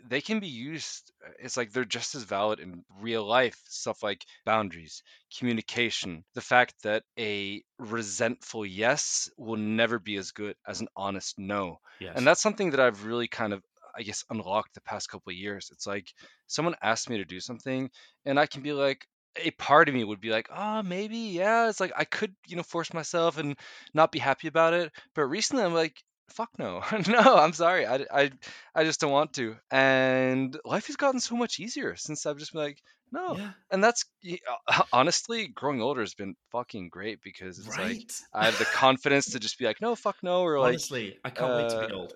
they 0.08 0.22
can 0.22 0.40
be 0.40 0.48
used 0.48 1.12
uh, 1.26 1.32
it's 1.40 1.58
like 1.58 1.72
they're 1.72 1.86
just 1.86 2.16
as 2.16 2.24
valid 2.24 2.60
in 2.60 2.84
real 3.00 3.26
life 3.26 3.60
stuff 3.68 4.04
like 4.04 4.26
boundaries 4.46 5.04
communication 5.38 6.24
the 6.34 6.42
fact 6.42 6.74
that 6.84 7.04
a 7.18 7.64
resentful 7.80 8.66
yes 8.66 9.30
will 9.38 9.58
never 9.58 10.00
be 10.00 10.16
as 10.18 10.32
good 10.32 10.56
as 10.68 10.82
an 10.82 10.88
honest 10.96 11.38
no 11.40 11.80
yes. 12.00 12.14
and 12.16 12.26
that's 12.28 12.42
something 12.42 12.72
that 12.72 12.80
I've 12.80 13.06
really 13.06 13.28
kind 13.28 13.54
of 13.54 13.64
I 13.96 14.02
guess 14.02 14.26
unlocked 14.30 14.74
the 14.74 14.82
past 14.82 15.08
couple 15.08 15.30
of 15.30 15.38
years. 15.38 15.70
It's 15.72 15.86
like 15.86 16.12
someone 16.48 16.76
asked 16.82 17.12
me 17.12 17.18
to 17.18 17.26
do 17.26 17.40
something 17.40 17.92
and 18.26 18.40
I 18.40 18.48
can 18.48 18.64
be 18.64 18.74
like 18.74 19.06
a 19.36 19.52
part 19.52 19.90
of 19.90 19.96
me 19.96 20.04
would 20.04 20.20
be 20.20 20.30
like, 20.30 20.48
"Oh, 20.52 20.84
maybe, 20.84 21.18
yeah." 21.18 21.70
It's 21.70 21.80
like 21.80 21.92
I 21.96 22.06
could, 22.06 22.36
you 22.48 22.56
know, 22.56 22.64
force 22.64 22.94
myself 22.94 23.38
and 23.38 23.58
not 23.94 24.12
be 24.12 24.20
happy 24.20 24.48
about 24.48 24.74
it. 24.74 24.92
But 25.16 25.24
recently 25.26 25.64
I'm 25.64 25.74
like, 25.74 26.04
"Fuck 26.30 26.50
no. 26.58 26.84
no, 27.08 27.38
I'm 27.38 27.54
sorry. 27.54 27.86
I, 27.86 28.06
I 28.12 28.32
I 28.76 28.84
just 28.84 29.00
don't 29.00 29.12
want 29.12 29.34
to." 29.34 29.56
And 29.72 30.58
life 30.66 30.88
has 30.88 30.96
gotten 30.96 31.20
so 31.20 31.36
much 31.36 31.60
easier 31.60 31.96
since 31.96 32.26
I've 32.26 32.38
just 32.38 32.54
been 32.54 32.62
like, 32.62 32.82
"No." 33.12 33.36
yeah, 33.38 33.52
And 33.72 33.84
that's 33.84 34.06
uh, 34.68 34.84
honestly, 34.94 35.48
growing 35.48 35.82
older 35.82 36.02
has 36.02 36.14
been 36.14 36.36
fucking 36.52 36.90
great 36.90 37.22
because 37.22 37.60
it's 37.60 37.78
like. 37.78 38.12
I 38.34 38.46
have 38.46 38.58
the 38.58 38.66
confidence 38.66 39.32
to 39.32 39.40
just 39.40 39.58
be 39.58 39.66
like, 39.66 39.82
"No, 39.82 39.96
fuck 39.96 40.18
no," 40.24 40.42
or 40.42 40.60
like 40.60 40.70
Honestly, 40.70 41.18
I 41.24 41.30
can't 41.30 41.54
wait 41.54 41.70
to 41.70 41.88
be 41.88 41.94
uh, 41.94 41.98
old. 41.98 42.14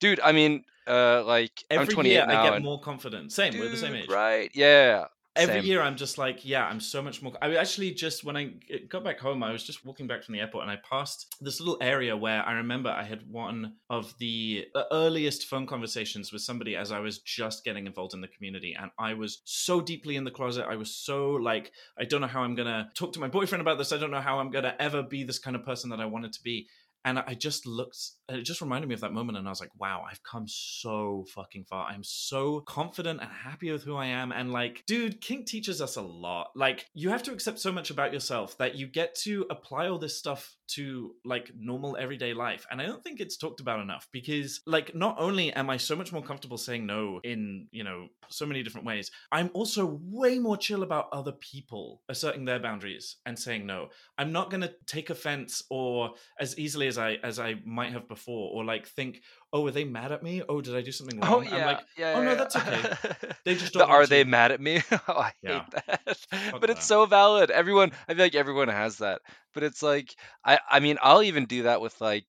Dude, 0.00 0.20
I 0.20 0.32
mean, 0.32 0.64
uh, 0.86 1.24
like 1.24 1.52
I'm 1.70 1.80
Every 1.80 1.94
28 1.94 2.12
year, 2.12 2.26
now. 2.26 2.40
I 2.40 2.44
get 2.44 2.54
and, 2.54 2.64
more 2.64 2.80
confident. 2.80 3.32
Same, 3.32 3.58
we're 3.58 3.68
the 3.68 3.76
same 3.76 3.94
age. 3.94 4.08
right? 4.08 4.50
Yeah. 4.54 5.06
Every 5.38 5.60
same. 5.60 5.64
year, 5.64 5.80
I'm 5.80 5.96
just 5.96 6.18
like, 6.18 6.44
yeah, 6.44 6.66
I'm 6.66 6.80
so 6.80 7.00
much 7.00 7.22
more. 7.22 7.32
I 7.40 7.54
actually 7.56 7.92
just 7.92 8.24
when 8.24 8.36
I 8.36 8.54
got 8.88 9.04
back 9.04 9.18
home, 9.18 9.42
I 9.42 9.52
was 9.52 9.62
just 9.62 9.84
walking 9.84 10.06
back 10.06 10.24
from 10.24 10.34
the 10.34 10.40
airport, 10.40 10.62
and 10.62 10.70
I 10.70 10.76
passed 10.76 11.34
this 11.40 11.60
little 11.60 11.78
area 11.80 12.16
where 12.16 12.42
I 12.42 12.52
remember 12.52 12.90
I 12.90 13.04
had 13.04 13.30
one 13.30 13.74
of 13.88 14.14
the 14.18 14.66
uh, 14.74 14.84
earliest 14.92 15.46
phone 15.46 15.66
conversations 15.66 16.32
with 16.32 16.42
somebody 16.42 16.76
as 16.76 16.92
I 16.92 17.00
was 17.00 17.18
just 17.20 17.64
getting 17.64 17.86
involved 17.86 18.14
in 18.14 18.20
the 18.20 18.28
community, 18.28 18.76
and 18.78 18.90
I 18.98 19.14
was 19.14 19.40
so 19.44 19.80
deeply 19.80 20.16
in 20.16 20.24
the 20.24 20.30
closet. 20.30 20.66
I 20.68 20.76
was 20.76 20.94
so 20.94 21.30
like, 21.32 21.72
I 21.98 22.04
don't 22.04 22.20
know 22.20 22.26
how 22.26 22.42
I'm 22.42 22.54
gonna 22.54 22.90
talk 22.94 23.12
to 23.14 23.20
my 23.20 23.28
boyfriend 23.28 23.62
about 23.62 23.78
this. 23.78 23.92
I 23.92 23.98
don't 23.98 24.10
know 24.10 24.20
how 24.20 24.40
I'm 24.40 24.50
gonna 24.50 24.74
ever 24.78 25.02
be 25.02 25.24
this 25.24 25.38
kind 25.38 25.56
of 25.56 25.64
person 25.64 25.90
that 25.90 26.00
I 26.00 26.06
wanted 26.06 26.32
to 26.32 26.42
be. 26.42 26.68
And 27.08 27.18
I 27.20 27.32
just 27.32 27.66
looked, 27.66 27.96
it 28.28 28.42
just 28.42 28.60
reminded 28.60 28.86
me 28.86 28.94
of 28.94 29.00
that 29.00 29.14
moment. 29.14 29.38
And 29.38 29.48
I 29.48 29.50
was 29.50 29.60
like, 29.60 29.70
wow, 29.78 30.04
I've 30.06 30.22
come 30.22 30.44
so 30.46 31.24
fucking 31.34 31.64
far. 31.64 31.86
I'm 31.86 32.04
so 32.04 32.60
confident 32.60 33.22
and 33.22 33.30
happy 33.30 33.72
with 33.72 33.82
who 33.82 33.96
I 33.96 34.06
am. 34.06 34.30
And 34.30 34.52
like, 34.52 34.84
dude, 34.86 35.22
Kink 35.22 35.46
teaches 35.46 35.80
us 35.80 35.96
a 35.96 36.02
lot. 36.02 36.50
Like, 36.54 36.84
you 36.92 37.08
have 37.08 37.22
to 37.22 37.32
accept 37.32 37.60
so 37.60 37.72
much 37.72 37.88
about 37.88 38.12
yourself 38.12 38.58
that 38.58 38.74
you 38.74 38.86
get 38.86 39.14
to 39.22 39.46
apply 39.48 39.88
all 39.88 39.98
this 39.98 40.18
stuff 40.18 40.54
to 40.68 41.14
like 41.24 41.50
normal 41.58 41.96
everyday 41.98 42.34
life. 42.34 42.66
And 42.70 42.78
I 42.78 42.84
don't 42.84 43.02
think 43.02 43.20
it's 43.20 43.38
talked 43.38 43.60
about 43.60 43.80
enough 43.80 44.06
because, 44.12 44.60
like, 44.66 44.94
not 44.94 45.16
only 45.18 45.50
am 45.54 45.70
I 45.70 45.78
so 45.78 45.96
much 45.96 46.12
more 46.12 46.22
comfortable 46.22 46.58
saying 46.58 46.84
no 46.84 47.20
in, 47.24 47.68
you 47.70 47.84
know, 47.84 48.08
so 48.28 48.44
many 48.44 48.62
different 48.62 48.86
ways, 48.86 49.10
I'm 49.32 49.48
also 49.54 49.98
way 50.02 50.38
more 50.38 50.58
chill 50.58 50.82
about 50.82 51.08
other 51.10 51.32
people 51.32 52.02
asserting 52.10 52.44
their 52.44 52.58
boundaries 52.58 53.16
and 53.24 53.38
saying 53.38 53.64
no. 53.64 53.88
I'm 54.18 54.30
not 54.30 54.50
going 54.50 54.60
to 54.60 54.74
take 54.84 55.08
offense 55.08 55.62
or 55.70 56.10
as 56.38 56.58
easily 56.58 56.86
as 56.86 56.97
I 56.98 57.18
as 57.22 57.38
I 57.38 57.56
might 57.64 57.92
have 57.92 58.08
before, 58.08 58.50
or 58.52 58.64
like 58.64 58.86
think, 58.86 59.22
oh, 59.52 59.66
are 59.66 59.70
they 59.70 59.84
mad 59.84 60.12
at 60.12 60.22
me? 60.22 60.42
Oh, 60.48 60.60
did 60.60 60.76
I 60.76 60.82
do 60.82 60.92
something 60.92 61.20
wrong? 61.20 61.34
Oh 61.34 61.40
yeah, 61.40 61.56
I'm 61.56 61.66
like, 61.66 61.84
yeah. 61.96 62.14
oh, 62.16 62.22
no, 62.22 62.30
yeah, 62.30 62.34
that's 62.36 62.56
okay. 62.56 63.36
They 63.44 63.54
just 63.54 63.72
don't 63.72 63.88
want 63.88 63.92
are 63.92 64.06
they 64.06 64.24
to." 64.24 64.30
mad 64.30 64.52
at 64.52 64.60
me? 64.60 64.82
oh, 64.92 64.98
I 65.08 65.32
hate 65.42 65.62
that. 65.72 66.16
Fuck 66.30 66.60
but 66.60 66.70
it's 66.70 66.80
that. 66.80 66.86
so 66.86 67.06
valid. 67.06 67.50
Everyone, 67.50 67.92
I 68.08 68.14
feel 68.14 68.24
like 68.24 68.34
everyone 68.34 68.68
has 68.68 68.98
that. 68.98 69.20
But 69.54 69.62
it's 69.62 69.82
like, 69.82 70.14
I, 70.44 70.58
I 70.68 70.80
mean, 70.80 70.98
I'll 71.02 71.22
even 71.22 71.46
do 71.46 71.64
that 71.64 71.80
with 71.80 72.00
like. 72.00 72.26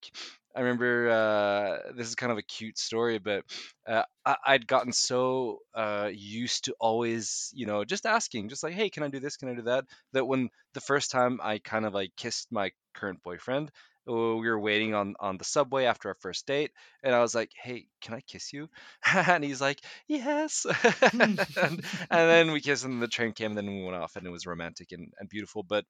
I 0.52 0.62
remember 0.62 1.08
uh, 1.08 1.92
this 1.94 2.08
is 2.08 2.16
kind 2.16 2.32
of 2.32 2.38
a 2.38 2.42
cute 2.42 2.76
story, 2.76 3.18
but 3.18 3.44
uh, 3.86 4.02
I, 4.26 4.36
I'd 4.44 4.66
gotten 4.66 4.92
so 4.92 5.60
uh, 5.76 6.10
used 6.12 6.64
to 6.64 6.74
always, 6.80 7.52
you 7.54 7.66
know, 7.66 7.84
just 7.84 8.04
asking, 8.04 8.48
just 8.48 8.64
like, 8.64 8.74
"Hey, 8.74 8.90
can 8.90 9.04
I 9.04 9.08
do 9.08 9.20
this? 9.20 9.36
Can 9.36 9.48
I 9.48 9.54
do 9.54 9.62
that?" 9.62 9.84
That 10.12 10.26
when 10.26 10.48
the 10.74 10.80
first 10.80 11.12
time 11.12 11.38
I 11.40 11.58
kind 11.58 11.86
of 11.86 11.94
like 11.94 12.16
kissed 12.16 12.48
my 12.50 12.72
current 12.94 13.22
boyfriend, 13.22 13.70
oh, 13.70 13.89
we 14.10 14.48
were 14.48 14.58
waiting 14.58 14.94
on 14.94 15.14
on 15.20 15.38
the 15.38 15.44
subway 15.44 15.84
after 15.84 16.08
our 16.08 16.16
first 16.20 16.46
date, 16.46 16.70
and 17.02 17.14
I 17.14 17.20
was 17.20 17.34
like, 17.34 17.50
"Hey, 17.54 17.86
can 18.00 18.14
I 18.14 18.20
kiss 18.20 18.52
you?" 18.52 18.68
and 19.14 19.44
he's 19.44 19.60
like, 19.60 19.80
"Yes." 20.06 20.66
and, 21.12 21.38
and 21.50 21.82
then 22.10 22.52
we 22.52 22.60
kissed, 22.60 22.84
and 22.84 23.02
the 23.02 23.08
train 23.08 23.32
came, 23.32 23.52
and 23.52 23.58
then 23.58 23.66
we 23.66 23.84
went 23.84 23.96
off, 23.96 24.16
and 24.16 24.26
it 24.26 24.30
was 24.30 24.46
romantic 24.46 24.92
and, 24.92 25.12
and 25.18 25.28
beautiful. 25.28 25.62
But, 25.62 25.84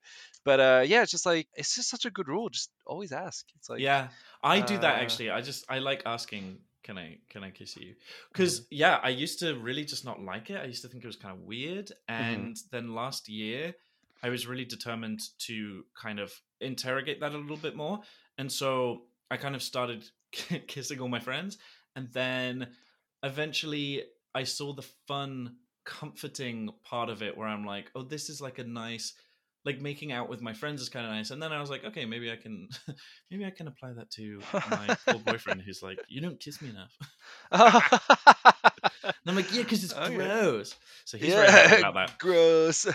but 0.45 0.61
uh, 0.61 0.85
yeah, 0.87 1.03
it's 1.03 1.11
just 1.11 1.27
like 1.27 1.49
it's 1.55 1.75
just 1.75 1.91
such 1.91 2.05
a 2.05 2.11
good 2.11 2.29
rule. 2.29 2.49
Just 2.49 2.71
always 2.87 3.13
ask. 3.13 3.47
It's 3.57 3.69
like, 3.69 3.81
yeah, 3.81 4.09
I 4.43 4.61
do 4.61 4.79
that 4.79 4.99
uh, 4.99 5.03
actually. 5.03 5.31
I 5.31 5.41
just 5.41 5.65
I 5.69 5.79
like 5.79 6.03
asking, 6.07 6.59
can 6.83 6.99
I 6.99 7.19
can 7.29 7.45
I 7.45 7.51
kiss 7.51 7.77
you? 7.77 7.95
Because 8.33 8.67
yeah, 8.71 8.99
I 9.03 9.09
used 9.11 9.39
to 9.41 9.59
really 9.59 9.85
just 9.85 10.05
not 10.05 10.21
like 10.21 10.51
it. 10.51 10.61
I 10.61 10.65
used 10.65 10.83
to 10.83 10.89
think 10.89 11.05
it 11.05 11.07
was 11.07 11.17
kind 11.17 11.37
of 11.37 11.45
weird, 11.45 11.93
and 12.09 12.57
then 12.71 12.95
last 12.95 13.29
year, 13.29 13.75
I 14.23 14.29
was 14.29 14.47
really 14.47 14.65
determined 14.65 15.21
to 15.47 15.85
kind 16.01 16.21
of 16.21 16.33
interrogate 16.61 17.21
that 17.21 17.33
a 17.35 17.39
little 17.39 17.57
bit 17.57 17.77
more, 17.77 18.01
and 18.39 18.51
so 18.51 19.03
I 19.31 19.37
kind 19.37 19.55
of 19.55 19.63
started 19.63 20.05
kissing 20.67 21.01
all 21.01 21.09
my 21.09 21.21
friends, 21.21 21.59
and 21.97 22.09
then 22.13 22.69
eventually 23.23 24.03
I 24.35 24.45
saw 24.45 24.73
the 24.73 24.87
fun, 25.09 25.57
comforting 25.85 26.71
part 26.85 27.09
of 27.09 27.23
it 27.23 27.37
where 27.37 27.49
I'm 27.49 27.65
like, 27.65 27.91
oh, 27.95 28.03
this 28.03 28.29
is 28.31 28.41
like 28.41 28.59
a 28.59 28.65
nice 28.65 29.15
like 29.65 29.79
making 29.79 30.11
out 30.11 30.31
with 30.31 30.41
my 30.41 30.55
friends 30.55 30.81
is 30.81 30.89
kind 30.89 31.05
of 31.05 31.13
nice. 31.13 31.31
And 31.31 31.43
then 31.43 31.53
i 31.53 31.61
was 31.61 31.69
like 31.69 31.85
okay 31.85 32.07
maybe 32.07 32.33
i 32.33 32.37
can 32.37 32.69
maybe 33.31 33.45
i 33.45 33.51
can 33.51 33.69
apply 33.69 33.93
that 33.93 34.11
to 34.13 34.41
my 34.71 34.97
poor 35.07 35.19
boyfriend 35.27 35.61
who's 35.61 35.83
like 35.83 35.99
you 36.09 36.21
don't 36.23 36.41
kiss 36.41 36.63
me 36.63 36.71
enough 36.71 36.97
and 37.53 39.13
i'm 39.27 39.37
like 39.37 39.55
yeah 39.55 39.63
because 39.63 39.85
it's 39.85 39.93
Okay. 39.93 40.15
gross. 40.17 40.75
So 41.05 41.19
he's 41.19 41.35
very 41.35 41.51
happy 41.51 41.83
about 41.83 41.95
that. 41.95 42.19
Gross. 42.19 42.87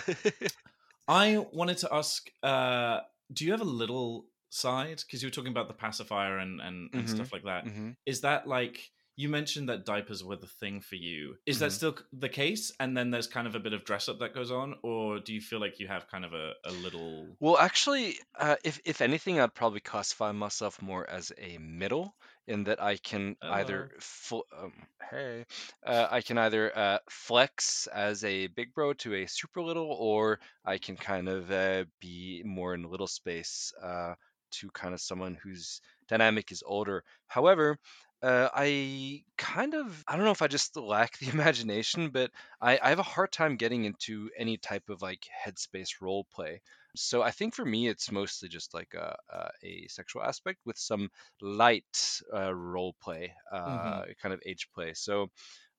i 1.08 1.44
wanted 1.52 1.78
to 1.78 1.94
ask 1.94 2.28
uh 2.42 3.00
do 3.32 3.44
you 3.44 3.50
have 3.52 3.60
a 3.60 3.64
little 3.64 4.28
side 4.50 4.98
because 4.98 5.22
you 5.22 5.26
were 5.26 5.32
talking 5.32 5.50
about 5.50 5.68
the 5.68 5.74
pacifier 5.74 6.38
and 6.38 6.60
and, 6.60 6.90
and 6.96 7.08
Mhm. 7.08 7.10
stuff 7.10 7.32
like 7.32 7.44
that 7.44 7.64
hmm 7.64 7.90
is 8.06 8.20
that 8.20 8.46
like 8.46 8.90
you 9.16 9.28
mentioned 9.28 9.68
that 9.68 9.84
diapers 9.86 10.22
were 10.22 10.36
the 10.36 10.46
thing 10.46 10.80
for 10.80 10.94
you 10.96 11.36
is 11.46 11.58
that 11.58 11.72
Mhm. 11.72 11.72
still 11.72 11.96
the 12.12 12.28
case 12.28 12.70
and 12.80 12.96
then 12.96 13.10
there's 13.10 13.26
kind 13.26 13.46
of 13.46 13.54
a 13.54 13.60
bit 13.60 13.72
of 13.72 13.84
dress 13.84 14.08
up 14.08 14.18
that 14.18 14.34
goes 14.34 14.50
on 14.50 14.74
or 14.82 15.18
do 15.20 15.32
you 15.34 15.40
feel 15.40 15.60
like 15.60 15.78
you 15.80 15.88
have 15.88 16.08
kind 16.08 16.24
of 16.24 16.32
a, 16.32 16.52
a 16.64 16.72
little 16.72 17.38
Well, 17.38 17.56
actually, 17.58 18.18
uh, 18.34 18.56
if 18.64 18.78
if 18.84 19.00
anything, 19.00 19.40
I'd 19.40 19.54
probably 19.54 19.80
classify 19.80 20.32
myself 20.32 20.82
more 20.82 21.08
as 21.08 21.32
a 21.38 21.56
middle. 21.58 22.14
In 22.46 22.64
that 22.64 22.82
I 22.82 22.96
can 22.96 23.36
either 23.48 23.90
fl- 24.00 24.48
um, 24.56 24.86
hey, 25.10 25.46
uh, 25.84 26.08
I 26.10 26.20
can 26.20 26.38
either 26.38 26.76
uh, 26.76 26.98
flex 27.10 27.86
as 27.88 28.24
a 28.24 28.46
big 28.48 28.74
bro 28.74 28.92
to 28.94 29.14
a 29.14 29.26
super 29.26 29.62
little, 29.62 29.90
or 29.90 30.40
I 30.64 30.78
can 30.78 30.96
kind 30.96 31.28
of 31.28 31.50
uh, 31.50 31.84
be 32.00 32.42
more 32.44 32.74
in 32.74 32.82
little 32.84 33.06
space 33.08 33.72
uh, 33.82 34.14
to 34.52 34.70
kind 34.70 34.94
of 34.94 35.00
someone 35.00 35.34
whose 35.42 35.80
dynamic 36.08 36.52
is 36.52 36.62
older. 36.66 37.04
However, 37.26 37.78
uh, 38.22 38.48
I 38.52 39.24
kind 39.36 39.74
of 39.74 40.02
I 40.08 40.16
don't 40.16 40.24
know 40.24 40.30
if 40.30 40.42
I 40.42 40.46
just 40.48 40.76
lack 40.76 41.18
the 41.18 41.28
imagination, 41.28 42.10
but 42.10 42.30
I, 42.60 42.78
I 42.82 42.88
have 42.90 42.98
a 42.98 43.02
hard 43.04 43.32
time 43.32 43.56
getting 43.56 43.84
into 43.84 44.30
any 44.36 44.56
type 44.56 44.88
of 44.88 45.02
like 45.02 45.26
headspace 45.44 46.00
role 46.00 46.24
play. 46.32 46.62
So 46.96 47.22
I 47.22 47.30
think 47.30 47.54
for 47.54 47.64
me, 47.64 47.88
it's 47.88 48.10
mostly 48.10 48.48
just 48.48 48.74
like 48.74 48.94
a, 48.94 49.16
a, 49.30 49.50
a 49.62 49.86
sexual 49.88 50.22
aspect 50.22 50.60
with 50.64 50.78
some 50.78 51.10
light 51.40 52.20
uh, 52.34 52.54
role 52.54 52.94
play, 53.00 53.34
uh, 53.52 54.04
kind 54.20 54.34
of 54.34 54.40
age 54.46 54.68
play. 54.74 54.94
So 54.94 55.28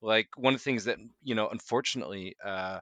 like 0.02 0.30
one 0.38 0.54
of 0.54 0.60
the 0.60 0.64
things 0.64 0.86
that 0.86 1.00
you 1.24 1.36
know, 1.36 1.50
unfortunately, 1.50 2.36
uh, 2.44 2.80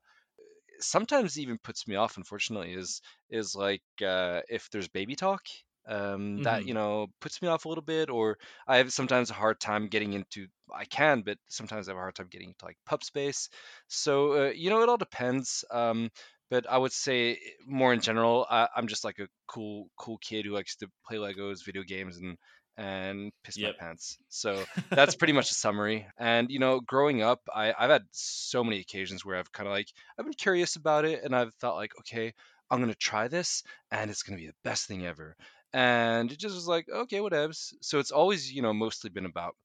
sometimes 0.80 1.40
even 1.40 1.58
puts 1.58 1.88
me 1.88 1.96
off 1.96 2.18
unfortunately 2.18 2.74
is 2.74 3.02
is 3.30 3.56
like 3.56 3.84
uh, 4.04 4.42
if 4.50 4.70
there's 4.70 4.88
baby 4.90 5.16
talk 5.16 5.42
um, 5.88 6.42
that 6.42 6.66
hmm 6.66 6.66
you 6.66 6.74
know 6.74 7.08
puts 7.22 7.42
me 7.42 7.48
off 7.48 7.66
a 7.66 7.70
little 7.70 7.84
bit 7.84 8.10
or 8.10 8.38
i 8.68 8.78
have 8.78 8.92
sometimes 8.92 9.30
a 9.30 9.34
hard 9.34 9.60
time 9.60 9.88
getting 9.88 10.14
into 10.14 10.48
i 10.74 10.84
can 10.86 11.22
but 11.22 11.38
sometimes 11.48 11.88
i 11.88 11.92
have 11.92 11.98
a 11.98 12.02
hard 12.02 12.16
time 12.16 12.28
getting 12.30 12.50
into 12.50 12.66
like 12.66 12.78
pup 12.86 13.04
space. 13.04 13.50
So 13.88 14.48
uh, 14.48 14.50
you 14.52 14.70
know 14.70 14.82
it 14.82 14.90
all 14.90 14.98
depends 14.98 15.64
um, 15.72 16.10
but 16.50 16.70
i 16.70 16.78
would 16.78 16.92
say 16.92 17.40
more 17.66 17.94
in 17.94 18.02
general 18.02 18.46
I, 18.50 18.68
i'm 18.76 18.88
just 18.88 19.04
like 19.04 19.20
a 19.20 19.28
cool 19.48 19.88
cool 19.98 20.18
kid 20.18 20.46
who 20.46 20.52
likes 20.52 20.76
to 20.78 20.88
play 21.08 21.18
legos 21.18 21.66
video 21.66 21.84
games 21.84 22.18
and 22.18 22.38
and 22.78 23.32
piss 23.44 23.62
my 23.62 23.72
pants 23.80 24.18
so 24.30 24.66
that's 24.96 25.16
pretty 25.16 25.34
much 25.34 25.50
a 25.52 25.54
summary. 25.54 26.08
And 26.18 26.50
you 26.52 26.60
know, 26.60 26.80
growing 26.82 27.22
up, 27.22 27.42
I, 27.54 27.74
I've 27.78 27.90
had 27.90 28.04
so 28.12 28.64
many 28.64 28.80
occasions 28.80 29.24
where 29.24 29.38
I've 29.38 29.52
kind 29.52 29.68
of 29.68 29.72
like 29.74 29.88
I've 30.18 30.26
been 30.26 30.34
curious 30.34 30.76
about 30.76 31.06
it, 31.06 31.24
and 31.24 31.36
I've 31.36 31.54
thought 31.56 31.76
like, 31.76 31.92
okay, 32.00 32.34
I'm 32.70 32.80
gonna 32.82 32.96
try 32.96 33.28
this, 33.30 33.64
and 33.92 34.12
it's 34.12 34.24
gonna 34.24 34.38
be 34.40 34.48
the 34.48 34.54
best 34.64 34.88
thing 34.88 35.06
ever. 35.06 35.36
And 35.74 36.32
it 36.32 36.40
just 36.40 36.56
was 36.56 36.68
like, 36.68 36.88
okay, 36.90 37.20
whatevs. 37.20 37.74
So 37.82 38.00
it's 38.00 38.12
always 38.12 38.52
you 38.52 38.62
know 38.62 38.74
mostly 38.74 39.10
been 39.10 39.26
about 39.26 39.56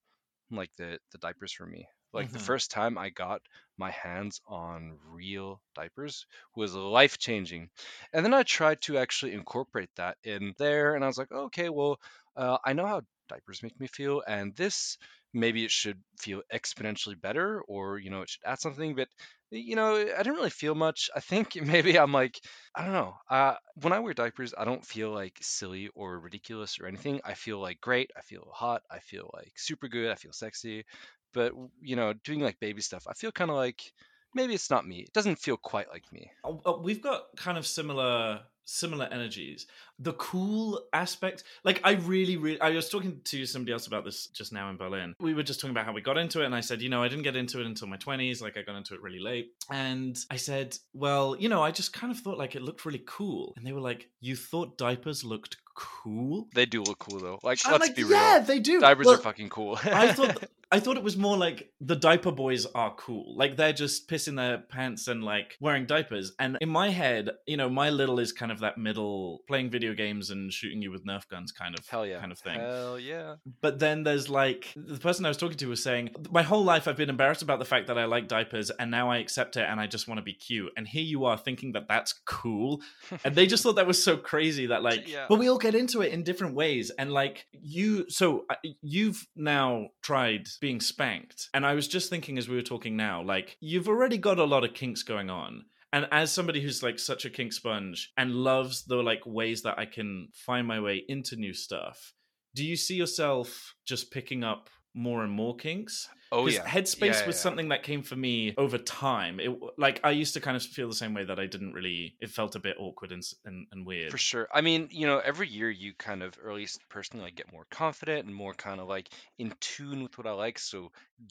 like 0.50 0.70
the 0.78 0.98
the 1.12 1.18
diapers 1.18 1.52
for 1.52 1.66
me. 1.66 1.86
Like 2.12 2.30
the 2.30 2.38
hmm 2.38 2.50
first 2.50 2.70
time 2.70 2.98
I 2.98 3.10
got 3.10 3.42
my 3.76 3.90
hands 3.90 4.40
on 4.46 4.98
real 5.04 5.62
diapers 5.74 6.26
was 6.56 6.74
life 6.74 7.18
changing. 7.18 7.70
And 8.12 8.24
then 8.24 8.34
I 8.34 8.42
tried 8.42 8.80
to 8.82 8.98
actually 8.98 9.32
incorporate 9.32 9.90
that 9.96 10.18
in 10.24 10.54
there 10.58 10.94
and 10.94 11.04
I 11.04 11.06
was 11.06 11.18
like, 11.18 11.32
okay, 11.32 11.68
well, 11.68 11.98
uh, 12.36 12.58
I 12.64 12.72
know 12.72 12.86
how 12.86 13.02
diapers 13.28 13.62
make 13.62 13.78
me 13.78 13.86
feel 13.86 14.22
and 14.26 14.56
this 14.56 14.98
maybe 15.32 15.64
it 15.64 15.70
should 15.70 16.02
feel 16.18 16.42
exponentially 16.52 17.20
better 17.20 17.60
or 17.68 17.96
you 17.96 18.10
know 18.10 18.22
it 18.22 18.28
should 18.28 18.42
add 18.44 18.58
something 18.58 18.96
but 18.96 19.06
you 19.50 19.76
know 19.76 19.94
i 19.94 20.04
didn't 20.22 20.34
really 20.34 20.50
feel 20.50 20.74
much 20.74 21.08
i 21.14 21.20
think 21.20 21.54
maybe 21.62 21.96
i'm 21.96 22.12
like 22.12 22.40
i 22.74 22.82
don't 22.84 22.92
know 22.92 23.14
uh, 23.30 23.54
when 23.82 23.92
i 23.92 24.00
wear 24.00 24.14
diapers 24.14 24.52
i 24.58 24.64
don't 24.64 24.84
feel 24.84 25.12
like 25.12 25.38
silly 25.40 25.88
or 25.94 26.18
ridiculous 26.18 26.80
or 26.80 26.86
anything 26.86 27.20
i 27.24 27.34
feel 27.34 27.60
like 27.60 27.80
great 27.80 28.10
i 28.16 28.20
feel 28.22 28.50
hot 28.52 28.82
i 28.90 28.98
feel 28.98 29.30
like 29.32 29.52
super 29.56 29.86
good 29.86 30.10
i 30.10 30.14
feel 30.16 30.32
sexy 30.32 30.84
but 31.32 31.52
you 31.82 31.96
know 31.96 32.12
doing 32.24 32.40
like 32.40 32.58
baby 32.60 32.80
stuff 32.82 33.06
i 33.08 33.14
feel 33.14 33.32
kind 33.32 33.50
of 33.50 33.56
like 33.56 33.92
maybe 34.34 34.54
it's 34.54 34.70
not 34.70 34.86
me 34.86 35.00
it 35.00 35.12
doesn't 35.12 35.38
feel 35.38 35.56
quite 35.56 35.88
like 35.88 36.04
me 36.12 36.30
Uh, 36.44 36.52
uh, 36.66 36.76
We've 36.80 37.02
got 37.02 37.24
kind 37.36 37.58
of 37.58 37.66
similar 37.66 38.40
similar 38.66 39.06
energies. 39.10 39.66
The 39.98 40.12
cool 40.12 40.80
aspect, 40.92 41.42
like 41.64 41.80
I 41.82 41.92
really, 41.94 42.36
really, 42.36 42.60
I 42.60 42.70
was 42.70 42.88
talking 42.88 43.20
to 43.24 43.44
somebody 43.44 43.72
else 43.72 43.88
about 43.88 44.04
this 44.04 44.28
just 44.28 44.52
now 44.52 44.70
in 44.70 44.76
Berlin. 44.76 45.14
We 45.18 45.34
were 45.34 45.42
just 45.42 45.58
talking 45.58 45.72
about 45.72 45.86
how 45.86 45.92
we 45.92 46.00
got 46.02 46.16
into 46.16 46.40
it, 46.42 46.46
and 46.46 46.54
I 46.54 46.60
said, 46.60 46.80
you 46.80 46.88
know, 46.88 47.02
I 47.02 47.08
didn't 47.08 47.24
get 47.24 47.34
into 47.34 47.58
it 47.60 47.66
until 47.66 47.88
my 47.88 47.96
twenties. 47.96 48.40
Like 48.40 48.56
I 48.56 48.62
got 48.62 48.76
into 48.76 48.94
it 48.94 49.02
really 49.02 49.18
late, 49.18 49.50
and 49.70 50.16
I 50.30 50.36
said, 50.36 50.76
well, 50.94 51.34
you 51.36 51.48
know, 51.48 51.62
I 51.64 51.72
just 51.72 51.92
kind 51.92 52.12
of 52.12 52.20
thought 52.20 52.38
like 52.38 52.54
it 52.54 52.62
looked 52.62 52.84
really 52.84 53.02
cool, 53.06 53.54
and 53.56 53.66
they 53.66 53.72
were 53.72 53.80
like, 53.80 54.08
you 54.20 54.36
thought 54.36 54.78
diapers 54.78 55.24
looked 55.24 55.56
cool? 55.74 56.46
they 56.54 56.66
do 56.66 56.82
look 56.82 56.98
cool 56.98 57.18
though 57.18 57.38
like 57.42 57.58
I'm 57.64 57.72
let's 57.72 57.86
like, 57.88 57.96
be 57.96 58.02
yeah, 58.02 58.36
real 58.36 58.44
they 58.44 58.58
do. 58.60 58.80
diapers 58.80 59.06
are 59.08 59.16
fucking 59.16 59.48
cool 59.48 59.78
I 59.82 60.12
thought 60.18 60.44
I 60.72 60.78
thought 60.78 60.96
it 60.96 61.02
was 61.02 61.16
more 61.16 61.36
like 61.36 61.72
the 61.80 61.96
diaper 61.96 62.30
boys 62.30 62.64
are 62.66 62.94
cool. 62.94 63.34
Like 63.36 63.56
they're 63.56 63.72
just 63.72 64.08
pissing 64.08 64.36
their 64.36 64.58
pants 64.58 65.08
and 65.08 65.24
like 65.24 65.56
wearing 65.60 65.84
diapers. 65.84 66.32
And 66.38 66.56
in 66.60 66.68
my 66.68 66.90
head, 66.90 67.30
you 67.46 67.56
know, 67.56 67.68
my 67.68 67.90
little 67.90 68.20
is 68.20 68.32
kind 68.32 68.52
of 68.52 68.60
that 68.60 68.78
middle 68.78 69.40
playing 69.48 69.70
video 69.70 69.94
games 69.94 70.30
and 70.30 70.52
shooting 70.52 70.80
you 70.80 70.92
with 70.92 71.04
Nerf 71.04 71.28
guns 71.28 71.50
kind 71.50 71.76
of 71.76 71.86
hell 71.88 72.06
yeah 72.06 72.20
kind 72.20 72.30
of 72.30 72.38
thing. 72.38 72.60
hell 72.60 72.98
yeah 73.00 73.34
But 73.60 73.80
then 73.80 74.04
there's 74.04 74.28
like 74.28 74.72
the 74.76 74.98
person 74.98 75.24
I 75.24 75.28
was 75.28 75.36
talking 75.36 75.56
to 75.58 75.66
was 75.66 75.82
saying, 75.82 76.10
My 76.30 76.42
whole 76.42 76.62
life 76.62 76.86
I've 76.86 76.96
been 76.96 77.10
embarrassed 77.10 77.42
about 77.42 77.58
the 77.58 77.64
fact 77.64 77.88
that 77.88 77.98
I 77.98 78.04
like 78.04 78.28
diapers 78.28 78.70
and 78.70 78.90
now 78.92 79.10
I 79.10 79.18
accept 79.18 79.56
it 79.56 79.66
and 79.68 79.80
I 79.80 79.86
just 79.88 80.06
want 80.06 80.18
to 80.18 80.22
be 80.22 80.34
cute. 80.34 80.70
And 80.76 80.86
here 80.86 81.02
you 81.02 81.24
are 81.24 81.36
thinking 81.36 81.72
that 81.72 81.88
that's 81.88 82.12
cool. 82.26 82.80
And 83.24 83.34
they 83.34 83.46
just 83.46 83.62
thought 83.64 83.74
that 83.76 83.86
was 83.88 84.02
so 84.02 84.16
crazy 84.16 84.66
that 84.66 84.82
like, 84.82 85.08
Yeah. 85.08 85.26
but 85.28 85.38
we 85.38 85.48
all 85.48 85.58
get 85.58 85.74
into 85.74 86.00
it 86.02 86.12
in 86.12 86.22
different 86.22 86.54
ways. 86.54 86.90
And 86.96 87.10
like 87.12 87.46
you, 87.52 88.08
so 88.08 88.44
uh, 88.48 88.54
you've 88.82 89.26
now 89.34 89.88
tried 90.02 90.46
being 90.60 90.80
spanked. 90.80 91.48
And 91.54 91.64
I 91.64 91.74
was 91.74 91.88
just 91.88 92.10
thinking 92.10 92.38
as 92.38 92.48
we 92.48 92.56
were 92.56 92.62
talking 92.62 92.96
now, 92.96 93.22
like 93.22 93.56
you've 93.60 93.88
already 93.88 94.18
got 94.18 94.38
a 94.38 94.44
lot 94.44 94.64
of 94.64 94.74
kinks 94.74 95.02
going 95.02 95.30
on. 95.30 95.64
And 95.92 96.06
as 96.12 96.30
somebody 96.30 96.60
who's 96.60 96.82
like 96.82 96.98
such 96.98 97.24
a 97.24 97.30
kink 97.30 97.52
sponge 97.52 98.12
and 98.16 98.34
loves 98.34 98.84
the 98.84 98.96
like 98.96 99.26
ways 99.26 99.62
that 99.62 99.78
I 99.78 99.86
can 99.86 100.28
find 100.34 100.66
my 100.66 100.78
way 100.80 101.02
into 101.08 101.36
new 101.36 101.52
stuff, 101.52 102.12
do 102.54 102.64
you 102.64 102.76
see 102.76 102.94
yourself 102.94 103.74
just 103.86 104.12
picking 104.12 104.44
up 104.44 104.70
more 104.94 105.24
and 105.24 105.32
more 105.32 105.56
kinks? 105.56 106.08
Oh 106.32 106.46
yeah 106.46 106.66
Headspace 106.66 107.24
Yeah, 107.24 107.26
was 107.26 107.38
yeah. 107.38 107.40
something 107.40 107.68
that 107.68 107.82
came 107.82 108.02
for 108.02 108.16
me 108.16 108.54
over 108.56 108.78
time. 108.78 109.40
It 109.40 109.50
like 109.78 110.00
I 110.04 110.10
used 110.10 110.34
to 110.34 110.40
kind 110.40 110.56
of 110.56 110.62
feel 110.62 110.88
the 110.88 110.94
same 110.94 111.14
way 111.14 111.24
that 111.24 111.38
I 111.40 111.46
didn't 111.46 111.72
really. 111.72 112.16
It 112.20 112.30
felt 112.30 112.54
a 112.56 112.60
bit 112.60 112.76
awkward 112.78 113.12
and 113.12 113.22
and, 113.44 113.66
and 113.72 113.86
weird. 113.86 114.10
For 114.10 114.18
sure. 114.18 114.48
I 114.52 114.60
mean, 114.60 114.88
you 114.90 115.06
know, 115.06 115.20
every 115.20 115.46
year 115.48 115.70
you 115.70 115.94
kind 115.94 116.22
of, 116.24 116.36
or 116.42 116.50
at 116.50 116.56
least 116.56 116.80
personally, 116.88 117.24
like 117.26 117.36
get 117.36 117.52
more 117.52 117.66
confident 117.70 118.26
and 118.26 118.34
more 118.34 118.52
kind 118.54 118.80
of 118.80 118.88
like 118.88 119.08
in 119.38 119.54
tune 119.60 120.02
with 120.02 120.18
what 120.18 120.26
I 120.26 120.32
like. 120.32 120.58
So 120.58 120.90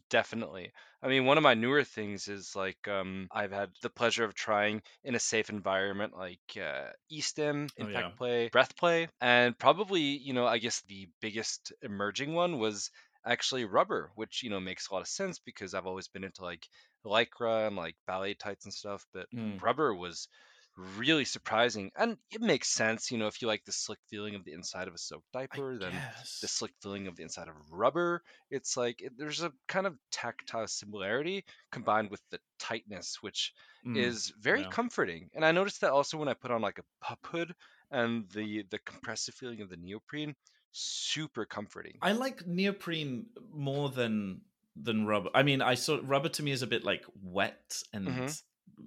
definitely. 0.10 0.72
I 1.04 1.10
mean, 1.10 1.26
one 1.26 1.38
of 1.38 1.44
my 1.44 1.56
newer 1.56 1.84
things 1.84 2.28
is 2.30 2.56
like 2.56 2.88
um, 2.88 3.28
I've 3.32 3.52
had 3.52 3.72
the 3.82 3.90
pleasure 3.90 4.24
of 4.24 4.34
trying 4.34 4.82
in 5.04 5.14
a 5.16 5.20
safe 5.20 5.50
environment 5.50 6.16
like 6.16 6.40
uh, 6.58 6.92
e-stim, 7.10 7.68
Oh, 7.80 7.88
impact 7.88 8.08
yeah. 8.10 8.12
play, 8.18 8.48
breath 8.48 8.76
play, 8.78 9.10
and 9.20 9.58
probably, 9.60 10.02
you 10.02 10.32
know, 10.34 10.48
I 10.48 10.58
guess 10.60 10.82
the 10.84 11.10
biggest 11.20 11.74
emerging 11.82 12.34
one 12.34 12.60
was 12.60 12.92
actually 13.26 13.66
rubber, 13.66 14.12
which, 14.16 14.44
you 14.44 14.50
know, 14.50 14.60
makes 14.60 14.90
a 14.90 14.94
lot 14.94 15.02
of 15.02 15.08
sense 15.08 15.40
because 15.40 15.74
I've 15.74 15.88
always 15.88 16.08
been 16.08 16.24
into 16.24 16.44
like 16.44 16.68
lycra 17.06 17.68
and 17.68 17.76
like 17.76 17.96
ballet 18.08 18.34
tights 18.36 18.66
and 18.66 18.74
stuff. 18.74 19.06
But 19.14 19.28
Mm, 19.34 19.60
rubber 19.62 19.94
was 19.96 20.28
really 20.76 21.26
surprising 21.26 21.92
and 21.98 22.18
it 22.32 22.40
makes 22.42 22.70
sense 22.70 23.12
you 23.12 23.18
know 23.18 23.28
if 23.28 23.42
you 23.42 23.48
like 23.48 23.64
the 23.66 23.72
slick 23.72 24.00
feeling 24.08 24.36
of 24.36 24.46
the 24.46 24.54
inside 24.54 24.88
of 24.88 24.94
a 24.94 24.98
soaked 24.98 25.30
I 25.52 25.60
diaper 25.60 25.78
then 25.78 26.04
guess. 26.08 26.36
the 26.42 26.48
slick 26.48 26.72
feeling 26.82 27.08
of 27.08 27.18
the 27.18 27.24
inside 27.24 27.50
of 27.50 27.56
rubber 27.72 28.24
it's 28.50 28.78
like 28.78 29.02
it, 29.02 29.12
there's 29.18 29.42
a 29.44 29.52
kind 29.68 29.86
of 29.86 29.98
tactile 30.12 30.68
similarity 30.68 31.44
combined 31.72 32.10
with 32.10 32.22
the 32.30 32.40
tightness 32.60 33.18
which 33.22 33.52
Mm, 33.86 34.16
is 34.16 34.32
very 34.40 34.64
yeah. 34.64 34.72
comforting 34.72 35.30
and 35.34 35.44
i 35.44 35.52
noticed 35.52 35.82
that 35.82 35.92
also 35.92 36.18
when 36.18 36.30
i 36.30 36.34
put 36.34 36.52
on 36.52 36.62
like 36.62 36.80
a 36.80 36.84
pup 37.02 37.20
hood 37.26 37.54
and 37.92 38.30
the 38.32 38.64
the 38.70 38.80
compressive 38.80 39.36
feeling 39.36 39.62
of 39.62 39.70
the 39.70 39.78
neoprene 39.78 40.34
super 40.72 41.46
comforting 41.46 42.02
I 42.02 42.12
like 42.14 42.46
neoprene 42.48 43.30
more 43.52 43.90
than 43.90 44.42
than 44.76 45.06
rubber. 45.06 45.30
I 45.34 45.44
mean, 45.44 45.62
I 45.62 45.76
saw 45.76 46.00
rubber 46.02 46.30
to 46.30 46.44
me 46.44 46.52
is 46.52 46.62
a 46.62 46.68
bit 46.68 46.84
like 46.84 47.06
wet 47.22 47.82
and 47.94 48.30
Mhm. 48.30 48.40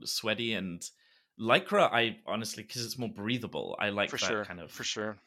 sweaty, 0.04 0.54
and 0.54 0.82
lycra. 1.38 1.90
I 1.92 2.20
honestly, 2.26 2.62
because 2.62 2.84
it's 2.86 2.98
more 2.98 3.12
breathable, 3.12 3.76
I 3.78 3.90
like 3.90 4.12
for 4.12 4.18
that 4.18 4.40
sure 4.40 4.42
kind 4.42 4.60
of. 4.60 4.72
for 4.72 4.84
sure 4.84 5.18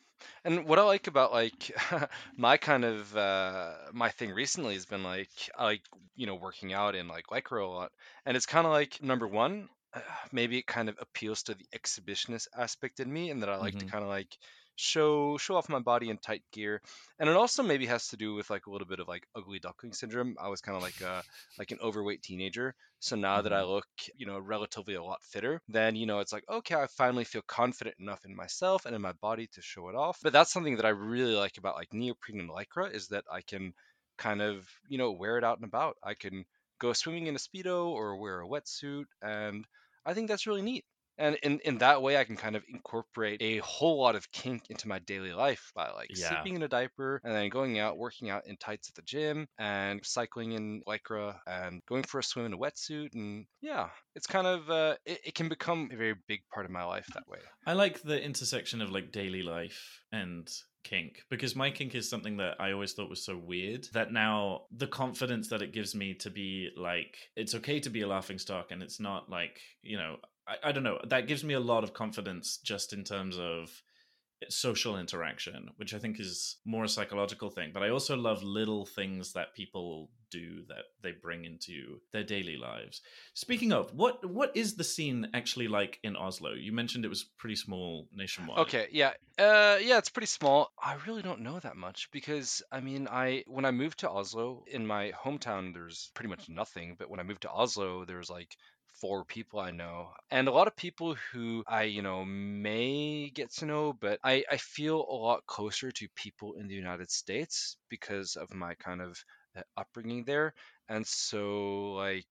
and 0.44 0.66
what 0.66 0.80
i 0.80 0.84
like 0.84 1.08
about 1.08 1.32
like 1.32 1.72
my 2.38 2.58
kind 2.58 2.84
of 2.86 3.16
uh 3.16 3.76
my 3.94 4.10
thing 4.10 4.32
recently 4.32 4.74
has 4.74 4.86
been 4.86 5.04
like 5.04 5.30
I 5.58 5.64
like 5.66 5.82
you 6.16 6.26
know 6.26 6.36
working 6.36 6.74
out 6.74 6.96
in 6.96 7.08
like 7.08 7.28
lycra 7.28 7.64
a 7.64 7.68
lot 7.68 7.92
and 8.26 8.36
it's 8.38 8.46
kind 8.46 8.66
of 8.66 8.72
like 8.74 9.02
number 9.02 9.28
one 9.28 9.70
maybe 10.32 10.58
it 10.58 10.68
kind 10.68 10.90
of 10.90 10.98
appeals 11.00 11.44
to 11.44 11.54
the 11.56 11.66
exhibitionist 11.76 12.48
aspect 12.58 13.00
in 13.00 13.12
me 13.12 13.30
and 13.30 13.42
that 13.44 13.50
i 13.50 13.58
like 13.58 13.78
to 13.78 13.86
Mhm. 13.86 13.92
kind 13.92 14.04
of 14.04 14.10
like 14.10 14.38
show 14.76 15.38
show 15.38 15.56
off 15.56 15.70
my 15.70 15.80
body 15.80 16.10
in 16.10 16.18
tight 16.18 16.44
gear 16.52 16.82
and 17.20 17.30
it 17.30 17.36
also 17.36 17.64
maybe 17.64 17.86
has 17.86 18.10
to 18.10 18.18
do 18.18 18.34
with 18.34 18.50
like 18.50 18.66
a 18.66 18.70
little 18.72 18.88
bit 18.88 19.00
of 19.00 19.08
like 19.08 19.26
ugly 19.36 19.60
duckling 19.60 19.94
syndrome 19.94 20.36
i 20.40 20.48
was 20.50 20.62
kind 20.62 20.76
of 20.76 20.82
like 20.82 21.02
uh 21.02 21.22
like 21.58 21.72
an 21.72 21.80
overweight 21.82 22.22
teenager 22.22 22.76
so 23.00 23.16
now 23.16 23.42
that 23.42 23.54
I 23.54 23.62
Mhm. 23.62 23.66
look, 23.66 23.86
you 24.16 24.26
know, 24.26 24.40
relatively 24.40 24.96
a 24.96 25.04
lot 25.04 25.22
fitter, 25.24 25.62
then, 25.68 25.96
you 25.96 26.08
know, 26.08 26.20
it's 26.22 26.34
like, 26.34 26.44
okay, 26.50 26.74
I 26.74 26.88
finally 26.88 27.24
feel 27.24 27.44
confident 27.44 27.98
enough 28.00 28.26
in 28.26 28.36
myself 28.36 28.86
and 28.86 28.96
in 28.96 29.02
my 29.02 29.12
body 29.14 29.46
to 29.52 29.62
show 29.62 29.90
it 29.90 29.96
off. 29.96 30.18
But 30.24 30.34
that's 30.34 30.52
something 30.52 30.78
that 30.78 30.86
I 30.86 30.90
really 30.90 31.36
like 31.36 31.58
about 31.60 31.76
like 31.76 31.94
neoprene 31.94 32.40
and 32.40 32.50
lycra 32.50 32.92
is 32.92 33.10
that 33.10 33.26
I 33.32 33.42
can 33.42 33.74
kind 34.18 34.42
of, 34.42 34.68
you 34.88 34.98
know, 34.98 35.12
wear 35.12 35.38
it 35.38 35.44
out 35.44 35.58
and 35.58 35.66
about. 35.68 35.98
I 36.04 36.14
can 36.16 36.46
go 36.80 36.94
swimming 36.94 37.28
in 37.28 37.36
a 37.36 37.40
Speedo 37.40 37.88
or 37.90 38.18
wear 38.18 38.42
a 38.42 38.48
wetsuit. 38.48 39.06
And 39.22 39.66
I 40.06 40.14
think 40.14 40.28
that's 40.28 40.48
really 40.48 40.62
neat. 40.62 40.86
And 41.18 41.36
in, 41.44 41.60
in 41.62 41.78
that 41.80 42.02
way 42.02 42.18
i 42.18 42.24
can 42.24 42.36
kind 42.38 42.56
of 42.56 42.64
incorporate 42.70 43.42
a 43.42 43.58
whole 43.60 44.00
lot 44.02 44.16
of 44.16 44.32
kink 44.32 44.64
into 44.70 44.88
my 44.88 45.00
daily 45.00 45.34
life 45.34 45.72
by 45.76 45.90
like 45.92 46.16
Yeah. 46.16 46.28
sleeping 46.28 46.56
in 46.56 46.64
a 46.64 46.68
diaper 46.68 47.22
and 47.24 47.34
then 47.34 47.50
going 47.50 47.80
out 47.80 47.98
working 47.98 48.30
out 48.30 48.46
in 48.48 48.58
tights 48.58 48.90
at 48.90 48.96
the 48.96 49.02
gym 49.02 49.48
and 49.58 50.06
cycling 50.06 50.54
in 50.54 50.82
lycra 50.88 51.38
and 51.48 51.82
going 51.88 52.04
for 52.04 52.20
a 52.20 52.24
swim 52.24 52.46
in 52.46 52.54
a 52.54 52.58
wetsuit 52.58 53.14
and 53.14 53.46
yeah 53.62 53.90
it's 54.16 54.28
kind 54.28 54.48
of 54.48 54.70
uh, 54.70 54.96
it, 55.06 55.20
it 55.26 55.36
can 55.36 55.50
become 55.50 55.90
a 55.92 55.96
very 55.96 56.16
big 56.28 56.42
part 56.54 56.66
of 56.66 56.72
my 56.72 56.84
life 56.84 57.08
that 57.14 57.28
way 57.28 57.40
I 57.66 57.74
like 57.74 58.02
the 58.02 58.22
intersection 58.22 58.82
of 58.82 58.92
like 58.92 59.12
daily 59.12 59.42
life 59.42 60.04
and 60.12 60.48
kink 60.84 61.24
because 61.32 61.56
my 61.56 61.72
kink 61.72 61.96
is 61.96 62.08
something 62.08 62.38
that 62.38 62.62
I 62.62 62.72
always 62.72 62.94
thought 62.94 63.10
was 63.10 63.26
so 63.26 63.36
weird 63.38 63.86
that 63.94 64.12
now 64.12 64.68
the 64.72 64.86
confidence 64.88 65.50
that 65.50 65.64
it 65.64 65.74
gives 65.74 65.96
me 65.96 66.14
to 66.16 66.30
be 66.30 66.70
like 66.78 67.18
it's 67.36 67.56
okay 67.56 67.80
to 67.80 67.90
be 67.90 68.02
a 68.02 68.08
laughing 68.08 68.38
stock 68.38 68.70
and 68.70 68.84
it's 68.84 69.00
not 69.00 69.30
like 69.30 69.60
you 69.82 69.98
know 69.98 70.18
I, 70.48 70.70
I 70.70 70.72
don't 70.72 70.84
know 70.84 71.00
that 71.08 71.28
gives 71.28 71.44
me 71.44 71.54
a 71.54 71.60
lot 71.60 71.84
of 71.84 71.94
confidence 71.94 72.58
just 72.58 72.94
in 72.94 73.04
terms 73.04 73.38
of 73.38 73.70
social 74.50 74.98
interaction 74.98 75.70
which 75.78 75.94
i 75.94 75.98
think 75.98 76.20
is 76.20 76.58
more 76.66 76.84
a 76.84 76.90
psychological 76.90 77.50
thing 77.50 77.72
but 77.74 77.82
i 77.82 77.90
also 77.90 78.18
love 78.18 78.44
little 78.44 78.86
things 78.86 79.34
that 79.34 79.56
people 79.56 80.10
do 80.30 80.62
that 80.68 80.84
they 81.02 81.12
bring 81.12 81.46
into 81.46 82.00
their 82.12 82.24
daily 82.24 82.58
lives 82.58 83.02
speaking 83.34 83.72
of 83.72 83.94
what 83.94 84.30
what 84.30 84.52
is 84.56 84.76
the 84.76 84.84
scene 84.84 85.28
actually 85.34 85.68
like 85.70 86.00
in 86.04 86.16
oslo 86.18 86.52
you 86.52 86.74
mentioned 86.74 87.06
it 87.06 87.10
was 87.10 87.24
pretty 87.38 87.56
small 87.56 88.08
nationwide 88.14 88.60
Okay, 88.60 88.88
yeah. 88.92 89.14
Uh 89.38 89.78
yeah, 89.82 89.98
it's 89.98 90.10
pretty 90.10 90.28
small. 90.28 90.72
I 90.82 90.96
really 91.06 91.22
don't 91.22 91.42
know 91.42 91.60
that 91.60 91.76
much 91.76 92.10
because 92.12 92.62
I 92.72 92.80
mean, 92.80 93.08
I 93.10 93.44
when 93.48 93.66
I 93.66 93.72
moved 93.72 94.00
to 94.00 94.10
Oslo 94.10 94.64
in 94.68 94.88
my 94.88 95.12
hometown 95.12 95.74
there's 95.74 96.10
pretty 96.14 96.30
much 96.30 96.48
nothing, 96.48 96.96
but 96.98 97.10
when 97.10 97.20
I 97.20 97.24
moved 97.24 97.42
to 97.42 97.52
Oslo 97.52 98.06
there's 98.06 98.30
like 98.30 98.56
four 99.02 99.26
people 99.26 99.60
I 99.60 99.72
know 99.72 100.14
and 100.32 100.48
a 100.48 100.52
lot 100.52 100.68
of 100.68 100.76
people 100.76 101.16
who 101.32 101.64
I, 101.68 101.84
you 101.84 102.02
know, 102.02 102.26
may 102.26 103.30
get 103.30 103.52
to 103.56 103.66
know, 103.66 103.94
but 103.94 104.20
I 104.24 104.44
I 104.52 104.58
feel 104.58 104.98
a 105.10 105.16
lot 105.28 105.46
closer 105.46 105.92
to 105.92 106.08
people 106.16 106.54
in 106.56 106.68
the 106.68 106.76
United 106.76 107.12
States 107.12 107.78
because 107.90 108.36
of 108.36 108.54
my 108.54 108.76
kind 108.76 109.02
of 109.02 109.24
uh, 109.56 109.62
upbringing 109.78 110.24
there. 110.26 110.54
And 110.90 111.06
so 111.06 111.94
like 111.94 112.28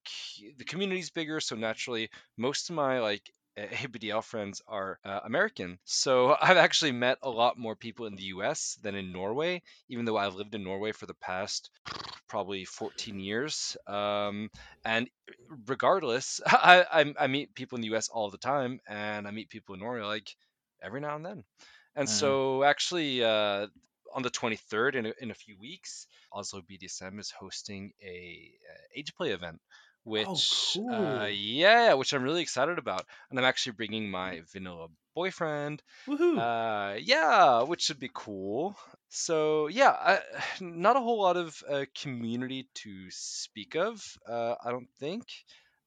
the 0.57 0.65
community's 0.65 1.11
bigger, 1.11 1.41
so 1.41 1.57
naturally 1.57 2.11
most 2.37 2.71
of 2.71 2.77
my 2.77 3.01
like 3.01 3.31
ABDL 3.57 4.23
friends 4.23 4.63
are 4.67 4.99
uh, 5.05 5.21
American. 5.25 5.79
So 5.85 6.37
I've 6.41 6.57
actually 6.57 6.93
met 6.93 7.19
a 7.23 7.31
lot 7.31 7.59
more 7.59 7.77
people 7.77 8.07
in 8.07 8.17
the 8.17 8.25
US 8.25 8.79
than 8.83 8.95
in 8.95 9.13
Norway, 9.13 9.63
even 9.89 10.05
though 10.05 10.17
I've 10.17 10.35
lived 10.35 10.55
in 10.55 10.65
Norway 10.65 10.93
for 10.93 11.07
the 11.07 11.15
past 11.15 11.71
probably 12.29 12.65
14 12.65 13.19
years. 13.21 13.77
Um, 13.87 14.51
and 14.85 15.09
regardless, 15.67 16.41
I, 16.47 16.85
I, 16.93 17.15
I 17.25 17.27
meet 17.27 17.55
people 17.55 17.77
in 17.77 17.83
the 17.83 17.89
US 17.89 18.09
all 18.09 18.31
the 18.31 18.39
time, 18.39 18.81
and 18.89 19.27
I 19.27 19.31
meet 19.31 19.51
people 19.51 19.75
in 19.75 19.81
Norway 19.81 20.03
like 20.03 20.35
every 20.83 21.01
now 21.01 21.17
and 21.17 21.25
then. 21.25 21.45
And 21.97 22.09
Mhm. 22.09 22.09
so 22.09 22.65
actually, 22.65 23.23
uh, 23.25 23.67
on 24.15 24.23
the 24.23 24.31
23rd, 24.31 24.95
in 24.97 25.07
a, 25.07 25.13
in 25.21 25.31
a 25.31 25.35
few 25.35 25.59
weeks, 25.59 26.07
Oslo 26.33 26.63
BDSM 26.63 27.19
is 27.19 27.31
hosting 27.31 27.93
a 28.03 28.53
uh, 28.71 28.83
age 28.97 29.15
play 29.15 29.31
event. 29.31 29.61
Which, 30.05 30.77
uh, 30.79 30.97
cool. 30.97 31.29
yeah, 31.29 31.95
which 31.95 32.13
I'm 32.13 32.23
really 32.23 32.43
excited 32.43 32.79
about, 32.79 33.07
and 33.31 33.39
I'm 33.39 33.45
actually 33.45 33.73
bringing 33.73 34.11
my 34.11 34.43
vanilla 34.53 34.89
boyfriend. 35.15 35.83
Woohoo! 36.07 36.39
Uh, 36.39 36.99
yeah, 37.01 37.63
which 37.63 37.83
should 37.83 37.99
be 37.99 38.11
cool. 38.13 38.77
So 39.09 39.69
yeah, 39.69 39.91
I, 39.91 40.21
not 40.61 40.97
a 40.97 41.01
whole 41.01 41.23
lot 41.23 41.37
of 41.39 41.63
uh, 41.69 41.85
community 41.95 42.69
to 42.75 43.07
speak 43.11 43.77
of. 43.77 44.03
Uh, 44.29 44.57
I 44.63 44.71
don't 44.71 44.91
think. 45.01 45.25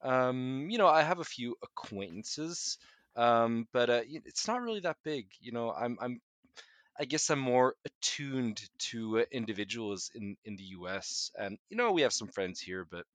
Um, 0.02 0.68
you 0.70 0.78
know, 0.78 0.88
I 0.88 1.02
have 1.02 1.18
a 1.18 1.24
few 1.24 1.56
acquaintances, 1.62 2.78
um, 3.16 3.68
but 3.72 3.90
uh, 3.90 4.02
it's 4.06 4.48
not 4.48 4.62
really 4.62 4.80
that 4.80 4.96
big. 5.04 5.26
You 5.40 5.52
know, 5.52 5.70
I'm 5.70 5.96
I'm 6.00 6.20
I 6.98 7.04
guess 7.04 7.30
I'm 7.30 7.38
more 7.38 7.76
attuned 7.84 8.60
to 8.90 9.20
uh, 9.20 9.24
individuals 9.30 10.10
in 10.14 10.36
in 10.44 10.56
the 10.56 10.64
U.S. 10.78 11.30
and 11.38 11.58
you 11.70 11.76
know 11.76 11.92
we 11.92 12.02
have 12.02 12.12
some 12.12 12.28
friends 12.28 12.60
here, 12.60 12.84
but 12.90 13.06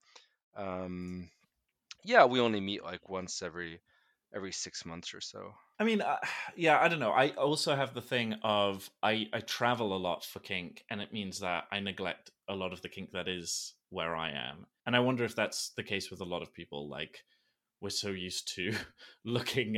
um, 0.55 1.29
yeah, 2.03 2.25
we 2.25 2.39
only 2.39 2.61
meet 2.61 2.83
like 2.83 3.09
once 3.09 3.41
every 3.41 3.79
every 4.35 4.51
six 4.51 4.85
months 4.85 5.13
or 5.13 5.21
so. 5.21 5.53
I 5.79 5.83
mean, 5.83 6.01
uh, 6.01 6.17
yeah, 6.55 6.79
I 6.79 6.87
don't 6.87 6.99
know. 6.99 7.11
I 7.11 7.29
also 7.29 7.75
have 7.75 7.93
the 7.93 8.01
thing 8.01 8.33
of 8.43 8.89
I 9.01 9.27
I 9.33 9.39
travel 9.39 9.95
a 9.95 9.97
lot 9.97 10.25
for 10.25 10.39
kink, 10.39 10.83
and 10.89 11.01
it 11.01 11.13
means 11.13 11.39
that 11.39 11.65
I 11.71 11.79
neglect 11.79 12.31
a 12.47 12.55
lot 12.55 12.73
of 12.73 12.81
the 12.81 12.89
kink 12.89 13.11
that 13.11 13.27
is 13.27 13.73
where 13.89 14.15
I 14.15 14.31
am, 14.31 14.65
and 14.85 14.95
I 14.95 14.99
wonder 14.99 15.23
if 15.23 15.35
that's 15.35 15.69
the 15.77 15.83
case 15.83 16.09
with 16.11 16.21
a 16.21 16.25
lot 16.25 16.41
of 16.41 16.53
people. 16.53 16.89
Like 16.89 17.23
we're 17.81 17.89
so 17.89 18.09
used 18.09 18.53
to 18.55 18.73
looking 19.25 19.77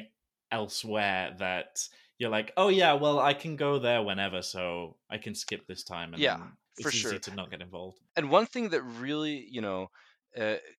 elsewhere 0.51 1.35
that 1.39 1.87
you're 2.17 2.29
like, 2.29 2.53
oh 2.55 2.69
yeah, 2.69 2.93
well 2.93 3.19
I 3.19 3.33
can 3.33 3.55
go 3.55 3.79
there 3.79 4.01
whenever, 4.01 4.41
so 4.41 4.97
I 5.09 5.17
can 5.17 5.35
skip 5.35 5.67
this 5.67 5.83
time, 5.83 6.13
and 6.13 6.21
Yeah, 6.23 6.37
for 6.81 6.87
it's 6.87 6.95
easy 6.95 7.09
sure. 7.09 7.19
to 7.19 7.35
not 7.35 7.51
get 7.51 7.61
involved. 7.61 7.99
And 8.15 8.29
one 8.29 8.45
thing 8.45 8.69
that 8.69 8.81
really, 8.81 9.45
you 9.49 9.61
know, 9.61 9.89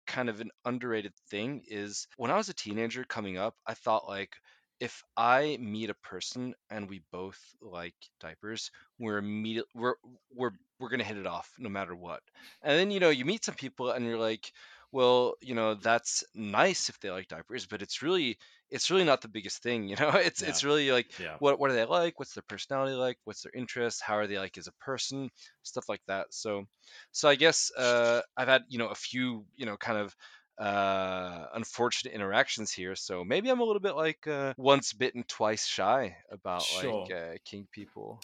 kind 0.07 0.29
of 0.29 0.41
an 0.41 0.51
underrated 0.65 1.13
thing 1.31 1.63
is 1.69 2.07
when 2.17 2.31
I 2.31 2.37
was 2.37 2.49
a 2.49 2.55
teenager 2.55 3.05
coming 3.05 3.39
up, 3.39 3.55
I 3.67 3.75
thought 3.75 4.09
like 4.09 4.35
if 4.81 5.03
I 5.17 5.57
meet 5.61 5.89
a 5.91 5.95
person 5.95 6.55
and 6.71 6.89
we 6.89 7.03
both 7.11 7.39
like 7.63 7.95
diapers, 8.21 8.71
we're 8.99 9.19
immediate 9.19 9.67
we're 9.75 9.95
we're 10.35 10.51
we're 10.79 10.91
gonna 10.91 11.05
hit 11.05 11.17
it 11.17 11.27
off 11.27 11.51
no 11.59 11.69
matter 11.71 11.95
what. 11.95 12.21
And 12.63 12.79
then 12.79 12.91
you 12.91 13.01
know 13.01 13.11
you 13.11 13.25
meet 13.25 13.45
some 13.45 13.55
people 13.55 13.91
and 13.91 14.05
you're 14.05 14.19
like, 14.19 14.53
well, 14.93 15.35
you 15.41 15.55
know 15.55 15.75
that's 15.75 16.25
nice 16.35 16.89
if 16.89 17.01
they 17.01 17.11
like 17.11 17.29
diapers, 17.29 17.67
but 17.67 17.83
it's 17.83 18.03
really 18.03 18.39
it's 18.71 18.91
really 18.91 19.05
not 19.05 19.21
the 19.23 19.29
biggest 19.29 19.63
thing. 19.63 19.89
You 19.89 19.97
know, 19.97 20.11
it's 20.15 20.43
Yeah. 20.43 20.49
it's 20.49 20.65
really 20.65 20.91
like 20.91 21.11
Yeah, 21.19 21.39
what 21.39 21.59
what 21.59 21.71
are 21.71 21.75
they 21.75 21.85
like? 21.85 22.19
What's 22.19 22.35
their 22.35 22.45
personality 22.49 22.95
like? 22.95 23.19
What's 23.25 23.43
their 23.43 23.53
interests? 23.55 24.01
How 24.01 24.17
are 24.19 24.27
they 24.27 24.39
like 24.39 24.59
as 24.59 24.67
a 24.69 24.73
person? 24.73 25.31
Stuff 25.63 25.89
like 25.89 26.03
that. 26.07 26.29
So 26.33 26.65
so 27.13 27.29
I 27.29 27.35
guess 27.37 27.71
uh, 27.77 28.23
I've 28.37 28.49
had 28.49 28.63
you 28.69 28.79
know 28.79 28.89
a 28.89 28.95
few 28.95 29.47
you 29.57 29.67
know 29.67 29.77
kind 29.77 29.99
of 29.99 30.15
uh, 30.59 31.47
unfortunate 31.55 32.15
interactions 32.15 32.73
here. 32.73 32.95
So 32.97 33.25
maybe 33.25 33.51
I'm 33.51 33.61
a 33.61 33.65
little 33.65 33.81
bit 33.81 33.95
like 33.97 34.27
uh, 34.27 34.55
once 34.57 34.93
bitten, 34.93 35.25
twice 35.29 35.67
shy 35.67 36.17
about 36.31 36.73
Sure. 36.73 37.09
like 37.09 37.11
uh, 37.15 37.35
king 37.45 37.69
people. 37.73 38.21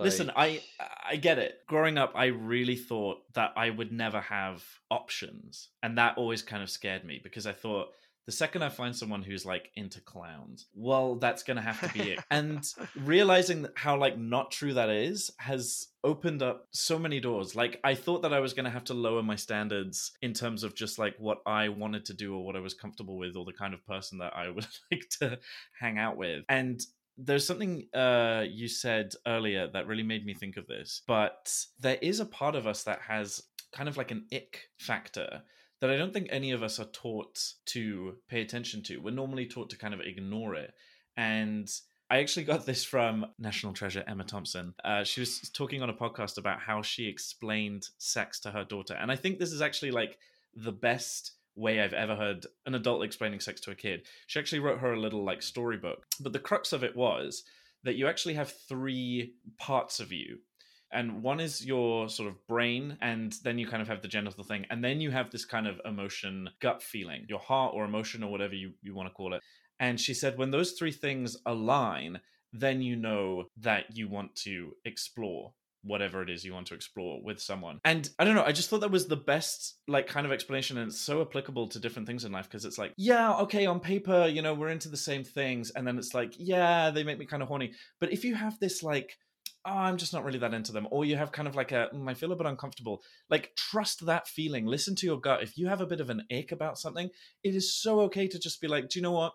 Listen, 0.00 0.30
I 0.34 0.64
I 1.04 1.16
get 1.16 1.38
it. 1.38 1.60
Growing 1.66 1.98
up, 1.98 2.12
I 2.14 2.26
really 2.26 2.76
thought 2.76 3.32
that 3.34 3.52
I 3.56 3.70
would 3.70 3.92
never 3.92 4.20
have 4.20 4.64
options, 4.90 5.68
and 5.82 5.96
that 5.98 6.18
always 6.18 6.42
kind 6.42 6.62
of 6.62 6.70
scared 6.70 7.04
me 7.04 7.20
because 7.22 7.46
I 7.46 7.52
thought 7.52 7.94
the 8.26 8.32
second 8.32 8.62
I 8.62 8.70
find 8.70 8.96
someone 8.96 9.22
who's 9.22 9.44
like 9.44 9.70
into 9.76 10.00
clowns, 10.00 10.66
well, 10.74 11.16
that's 11.16 11.42
gonna 11.42 11.60
have 11.60 11.80
to 11.80 11.92
be 11.92 12.12
it. 12.12 12.20
and 12.30 12.64
realizing 12.96 13.66
how 13.74 13.96
like 13.98 14.18
not 14.18 14.50
true 14.50 14.74
that 14.74 14.88
is 14.88 15.30
has 15.38 15.88
opened 16.02 16.42
up 16.42 16.66
so 16.70 16.98
many 16.98 17.20
doors. 17.20 17.54
Like 17.54 17.80
I 17.84 17.94
thought 17.94 18.22
that 18.22 18.32
I 18.32 18.40
was 18.40 18.54
gonna 18.54 18.70
have 18.70 18.84
to 18.84 18.94
lower 18.94 19.22
my 19.22 19.36
standards 19.36 20.12
in 20.22 20.32
terms 20.32 20.64
of 20.64 20.74
just 20.74 20.98
like 20.98 21.14
what 21.18 21.38
I 21.44 21.68
wanted 21.68 22.06
to 22.06 22.14
do 22.14 22.34
or 22.34 22.44
what 22.44 22.56
I 22.56 22.60
was 22.60 22.74
comfortable 22.74 23.18
with 23.18 23.36
or 23.36 23.44
the 23.44 23.52
kind 23.52 23.74
of 23.74 23.86
person 23.86 24.18
that 24.18 24.34
I 24.34 24.48
would 24.50 24.66
like 24.90 25.08
to 25.20 25.38
hang 25.78 25.98
out 25.98 26.16
with. 26.16 26.44
And 26.48 26.80
there's 27.16 27.46
something 27.46 27.86
uh, 27.94 28.44
you 28.48 28.68
said 28.68 29.12
earlier 29.26 29.68
that 29.72 29.86
really 29.86 30.02
made 30.02 30.26
me 30.26 30.34
think 30.34 30.56
of 30.56 30.66
this, 30.66 31.02
but 31.06 31.54
there 31.78 31.98
is 32.00 32.20
a 32.20 32.26
part 32.26 32.56
of 32.56 32.66
us 32.66 32.84
that 32.84 33.00
has 33.02 33.42
kind 33.72 33.88
of 33.88 33.96
like 33.96 34.10
an 34.10 34.24
ick 34.32 34.68
factor 34.78 35.42
that 35.80 35.90
I 35.90 35.96
don't 35.96 36.12
think 36.12 36.28
any 36.30 36.52
of 36.52 36.62
us 36.62 36.78
are 36.78 36.86
taught 36.86 37.38
to 37.66 38.16
pay 38.28 38.40
attention 38.40 38.82
to. 38.84 38.98
We're 38.98 39.10
normally 39.10 39.46
taught 39.46 39.70
to 39.70 39.78
kind 39.78 39.94
of 39.94 40.00
ignore 40.00 40.54
it. 40.54 40.72
And 41.16 41.68
I 42.10 42.18
actually 42.18 42.44
got 42.44 42.66
this 42.66 42.84
from 42.84 43.26
National 43.38 43.72
Treasure 43.72 44.04
Emma 44.06 44.24
Thompson. 44.24 44.74
Uh, 44.84 45.04
she 45.04 45.20
was 45.20 45.50
talking 45.50 45.82
on 45.82 45.90
a 45.90 45.94
podcast 45.94 46.38
about 46.38 46.60
how 46.60 46.82
she 46.82 47.06
explained 47.06 47.88
sex 47.98 48.40
to 48.40 48.50
her 48.50 48.64
daughter. 48.64 48.94
And 48.94 49.10
I 49.10 49.16
think 49.16 49.38
this 49.38 49.52
is 49.52 49.62
actually 49.62 49.90
like 49.90 50.18
the 50.54 50.72
best 50.72 51.32
way 51.56 51.80
I've 51.80 51.92
ever 51.92 52.16
heard 52.16 52.46
an 52.66 52.74
adult 52.74 53.04
explaining 53.04 53.40
sex 53.40 53.60
to 53.62 53.70
a 53.70 53.76
kid. 53.76 54.06
She 54.26 54.38
actually 54.38 54.58
wrote 54.58 54.80
her 54.80 54.92
a 54.92 55.00
little 55.00 55.24
like 55.24 55.42
storybook. 55.42 56.04
But 56.20 56.32
the 56.32 56.38
crux 56.38 56.72
of 56.72 56.84
it 56.84 56.96
was 56.96 57.44
that 57.84 57.96
you 57.96 58.06
actually 58.06 58.34
have 58.34 58.52
three 58.68 59.34
parts 59.58 60.00
of 60.00 60.12
you. 60.12 60.38
And 60.94 61.22
one 61.22 61.40
is 61.40 61.64
your 61.64 62.08
sort 62.08 62.28
of 62.28 62.46
brain, 62.46 62.96
and 63.02 63.34
then 63.42 63.58
you 63.58 63.66
kind 63.66 63.82
of 63.82 63.88
have 63.88 64.00
the 64.00 64.08
genital 64.08 64.44
thing, 64.44 64.66
and 64.70 64.82
then 64.82 65.00
you 65.00 65.10
have 65.10 65.30
this 65.30 65.44
kind 65.44 65.66
of 65.66 65.80
emotion, 65.84 66.48
gut 66.60 66.82
feeling, 66.82 67.26
your 67.28 67.40
heart 67.40 67.72
or 67.74 67.84
emotion 67.84 68.22
or 68.22 68.30
whatever 68.30 68.54
you, 68.54 68.72
you 68.82 68.94
want 68.94 69.08
to 69.08 69.14
call 69.14 69.34
it. 69.34 69.42
And 69.80 70.00
she 70.00 70.14
said, 70.14 70.38
when 70.38 70.50
those 70.50 70.72
three 70.72 70.92
things 70.92 71.36
align, 71.44 72.20
then 72.52 72.80
you 72.80 72.96
know 72.96 73.46
that 73.58 73.96
you 73.96 74.08
want 74.08 74.36
to 74.36 74.72
explore 74.84 75.52
whatever 75.84 76.22
it 76.22 76.30
is 76.30 76.44
you 76.44 76.52
want 76.54 76.66
to 76.68 76.74
explore 76.74 77.20
with 77.22 77.40
someone. 77.40 77.78
And 77.84 78.08
I 78.18 78.24
don't 78.24 78.34
know, 78.34 78.44
I 78.44 78.52
just 78.52 78.70
thought 78.70 78.80
that 78.80 78.90
was 78.90 79.06
the 79.06 79.16
best 79.16 79.76
like 79.86 80.06
kind 80.06 80.26
of 80.26 80.32
explanation 80.32 80.78
and 80.78 80.88
it's 80.88 81.00
so 81.00 81.20
applicable 81.20 81.68
to 81.68 81.78
different 81.78 82.08
things 82.08 82.24
in 82.24 82.32
life 82.32 82.48
because 82.48 82.64
it's 82.64 82.78
like, 82.78 82.94
yeah, 82.96 83.34
okay, 83.40 83.66
on 83.66 83.80
paper, 83.80 84.26
you 84.26 84.42
know, 84.42 84.54
we're 84.54 84.68
into 84.68 84.88
the 84.88 84.96
same 84.96 85.24
things 85.24 85.70
and 85.70 85.86
then 85.86 85.98
it's 85.98 86.14
like, 86.14 86.34
yeah, 86.38 86.90
they 86.90 87.04
make 87.04 87.18
me 87.18 87.26
kind 87.26 87.42
of 87.42 87.48
horny. 87.48 87.72
But 88.00 88.12
if 88.12 88.24
you 88.24 88.34
have 88.34 88.58
this 88.58 88.82
like 88.82 89.18
Oh, 89.66 89.72
I'm 89.72 89.96
just 89.96 90.12
not 90.12 90.24
really 90.24 90.38
that 90.40 90.52
into 90.52 90.72
them. 90.72 90.86
Or 90.90 91.04
you 91.04 91.16
have 91.16 91.32
kind 91.32 91.48
of 91.48 91.56
like 91.56 91.72
a, 91.72 91.88
mm, 91.94 92.08
I 92.08 92.14
feel 92.14 92.32
a 92.32 92.36
bit 92.36 92.46
uncomfortable. 92.46 93.02
Like, 93.30 93.52
trust 93.56 94.04
that 94.04 94.28
feeling. 94.28 94.66
Listen 94.66 94.94
to 94.96 95.06
your 95.06 95.18
gut. 95.18 95.42
If 95.42 95.56
you 95.56 95.68
have 95.68 95.80
a 95.80 95.86
bit 95.86 96.00
of 96.00 96.10
an 96.10 96.24
ache 96.30 96.52
about 96.52 96.78
something, 96.78 97.08
it 97.42 97.54
is 97.54 97.74
so 97.74 98.00
okay 98.00 98.28
to 98.28 98.38
just 98.38 98.60
be 98.60 98.68
like, 98.68 98.90
do 98.90 98.98
you 98.98 99.02
know 99.02 99.12
what? 99.12 99.32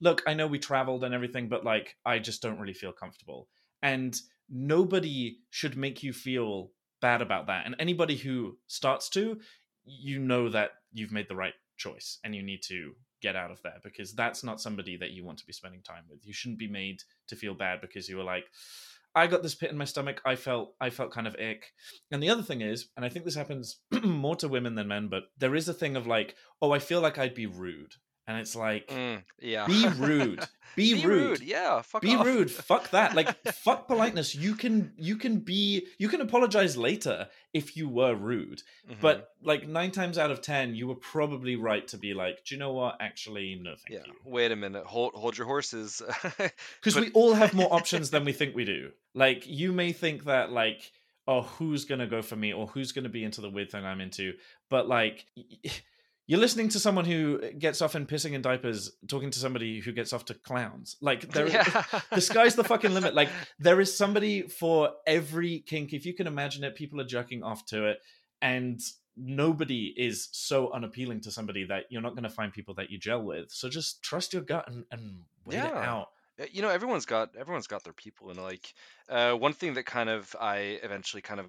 look, 0.00 0.22
I 0.26 0.34
know 0.34 0.46
we 0.46 0.58
traveled 0.58 1.04
and 1.04 1.14
everything, 1.14 1.48
but 1.48 1.64
like, 1.64 1.96
I 2.04 2.18
just 2.18 2.42
don't 2.42 2.58
really 2.58 2.74
feel 2.74 2.92
comfortable. 2.92 3.48
And 3.82 4.16
nobody 4.48 5.38
should 5.50 5.76
make 5.76 6.02
you 6.02 6.12
feel 6.12 6.70
bad 7.00 7.22
about 7.22 7.46
that. 7.46 7.66
And 7.66 7.74
anybody 7.78 8.16
who 8.16 8.58
starts 8.66 9.08
to, 9.10 9.38
you 9.84 10.18
know 10.18 10.48
that 10.50 10.72
you've 10.92 11.12
made 11.12 11.28
the 11.28 11.36
right 11.36 11.54
choice 11.76 12.18
and 12.24 12.34
you 12.34 12.42
need 12.42 12.62
to 12.68 12.92
get 13.20 13.36
out 13.36 13.50
of 13.50 13.60
there 13.62 13.78
because 13.82 14.12
that's 14.12 14.44
not 14.44 14.60
somebody 14.60 14.96
that 14.98 15.10
you 15.10 15.24
want 15.24 15.38
to 15.38 15.46
be 15.46 15.52
spending 15.52 15.82
time 15.82 16.04
with. 16.10 16.26
You 16.26 16.32
shouldn't 16.32 16.58
be 16.58 16.68
made 16.68 17.02
to 17.28 17.36
feel 17.36 17.54
bad 17.54 17.80
because 17.80 18.08
you 18.08 18.16
were 18.16 18.24
like, 18.24 18.44
I 19.14 19.26
got 19.26 19.42
this 19.42 19.54
pit 19.54 19.70
in 19.70 19.78
my 19.78 19.84
stomach. 19.84 20.20
I 20.24 20.34
felt 20.36 20.74
I 20.80 20.90
felt 20.90 21.12
kind 21.12 21.26
of 21.26 21.36
ick. 21.36 21.72
And 22.10 22.22
the 22.22 22.30
other 22.30 22.42
thing 22.42 22.60
is, 22.60 22.88
and 22.96 23.04
I 23.04 23.08
think 23.08 23.24
this 23.24 23.36
happens 23.36 23.78
more 24.02 24.36
to 24.36 24.48
women 24.48 24.74
than 24.74 24.88
men, 24.88 25.08
but 25.08 25.24
there 25.38 25.54
is 25.54 25.68
a 25.68 25.74
thing 25.74 25.96
of 25.96 26.06
like, 26.06 26.34
oh, 26.60 26.72
I 26.72 26.78
feel 26.78 27.00
like 27.00 27.18
I'd 27.18 27.34
be 27.34 27.46
rude. 27.46 27.94
And 28.26 28.38
it's 28.38 28.56
like, 28.56 28.88
Mm, 28.88 29.22
yeah. 29.40 29.66
be 29.66 29.86
rude. 29.98 30.40
Be, 30.76 30.94
Be 30.94 31.06
rude. 31.06 31.40
Yeah. 31.40 31.82
Fuck 31.82 32.02
Be 32.02 32.16
off. 32.16 32.26
rude. 32.26 32.50
Fuck 32.50 32.90
that. 32.90 33.14
Like 33.14 33.40
fuck 33.52 33.86
politeness. 33.86 34.34
You 34.34 34.56
can 34.56 34.92
you 34.96 35.16
can 35.16 35.38
be 35.38 35.86
you 35.98 36.08
can 36.08 36.20
apologize 36.20 36.76
later 36.76 37.28
if 37.52 37.76
you 37.76 37.88
were 37.88 38.16
rude. 38.16 38.60
Mhm. 38.90 38.96
But 39.00 39.28
like 39.40 39.68
nine 39.68 39.92
times 39.92 40.18
out 40.18 40.32
of 40.32 40.40
ten, 40.42 40.74
you 40.74 40.88
were 40.88 40.96
probably 40.96 41.54
right 41.54 41.86
to 41.88 41.96
be 41.96 42.12
like, 42.12 42.44
do 42.44 42.56
you 42.56 42.58
know 42.58 42.72
what? 42.72 42.96
Actually, 42.98 43.54
no, 43.54 43.76
thank 43.76 44.00
yeah. 44.00 44.06
you. 44.12 44.14
Wait 44.24 44.50
a 44.50 44.56
minute. 44.56 44.84
Hold 44.84 45.12
hold 45.14 45.38
your 45.38 45.46
horses. 45.46 46.02
Because 46.38 46.94
But- 46.94 47.04
we 47.04 47.10
all 47.12 47.34
have 47.34 47.54
more 47.54 47.72
options 47.72 48.10
than 48.10 48.24
we 48.24 48.32
think 48.32 48.56
we 48.56 48.64
do. 48.64 48.90
Like 49.14 49.46
you 49.46 49.70
may 49.70 49.92
think 49.92 50.24
that 50.24 50.50
like, 50.50 50.90
oh, 51.28 51.42
who's 51.42 51.84
gonna 51.84 52.08
go 52.08 52.20
for 52.20 52.34
me 52.34 52.52
or 52.52 52.66
who's 52.66 52.90
gonna 52.90 53.08
be 53.08 53.22
into 53.22 53.40
the 53.42 53.48
weird 53.50 53.70
thing 53.70 53.84
I'm 53.84 54.00
into, 54.00 54.32
but 54.70 54.88
like. 54.88 55.24
You're 56.26 56.40
listening 56.40 56.70
to 56.70 56.80
someone 56.80 57.04
who 57.04 57.52
gets 57.52 57.82
off 57.82 57.94
in 57.94 58.06
pissing 58.06 58.32
in 58.32 58.40
diapers, 58.40 58.90
talking 59.08 59.30
to 59.30 59.38
somebody 59.38 59.80
who 59.80 59.92
gets 59.92 60.12
off 60.12 60.24
to 60.26 60.34
clowns. 60.34 60.96
Like 61.02 61.30
there, 61.32 61.48
yeah. 61.48 61.82
the 62.12 62.20
sky's 62.20 62.54
the 62.54 62.64
fucking 62.64 62.94
limit. 62.94 63.14
Like 63.14 63.28
there 63.58 63.80
is 63.80 63.96
somebody 63.96 64.42
for 64.42 64.90
every 65.06 65.60
kink. 65.60 65.92
If 65.92 66.06
you 66.06 66.14
can 66.14 66.26
imagine 66.26 66.64
it, 66.64 66.76
people 66.76 67.00
are 67.00 67.06
jerking 67.06 67.42
off 67.42 67.66
to 67.66 67.88
it, 67.88 67.98
and 68.40 68.80
nobody 69.16 69.94
is 69.96 70.28
so 70.32 70.72
unappealing 70.72 71.20
to 71.20 71.30
somebody 71.30 71.64
that 71.64 71.84
you're 71.90 72.02
not 72.02 72.14
going 72.14 72.24
to 72.24 72.30
find 72.30 72.52
people 72.52 72.74
that 72.74 72.90
you 72.90 72.98
gel 72.98 73.22
with. 73.22 73.50
So 73.50 73.68
just 73.68 74.02
trust 74.02 74.32
your 74.32 74.42
gut 74.42 74.66
and, 74.68 74.84
and 74.90 75.18
wait 75.44 75.58
it 75.58 75.74
out. 75.74 76.08
Uh, 76.40 76.44
you 76.50 76.62
know 76.62 76.68
everyone's 76.68 77.06
got 77.06 77.36
everyone's 77.36 77.68
got 77.68 77.84
their 77.84 77.92
people 77.92 78.30
and 78.30 78.42
like 78.42 78.74
uh, 79.08 79.32
one 79.34 79.52
thing 79.52 79.74
that 79.74 79.86
kind 79.86 80.08
of 80.08 80.34
i 80.40 80.80
eventually 80.82 81.22
kind 81.22 81.38
of 81.38 81.46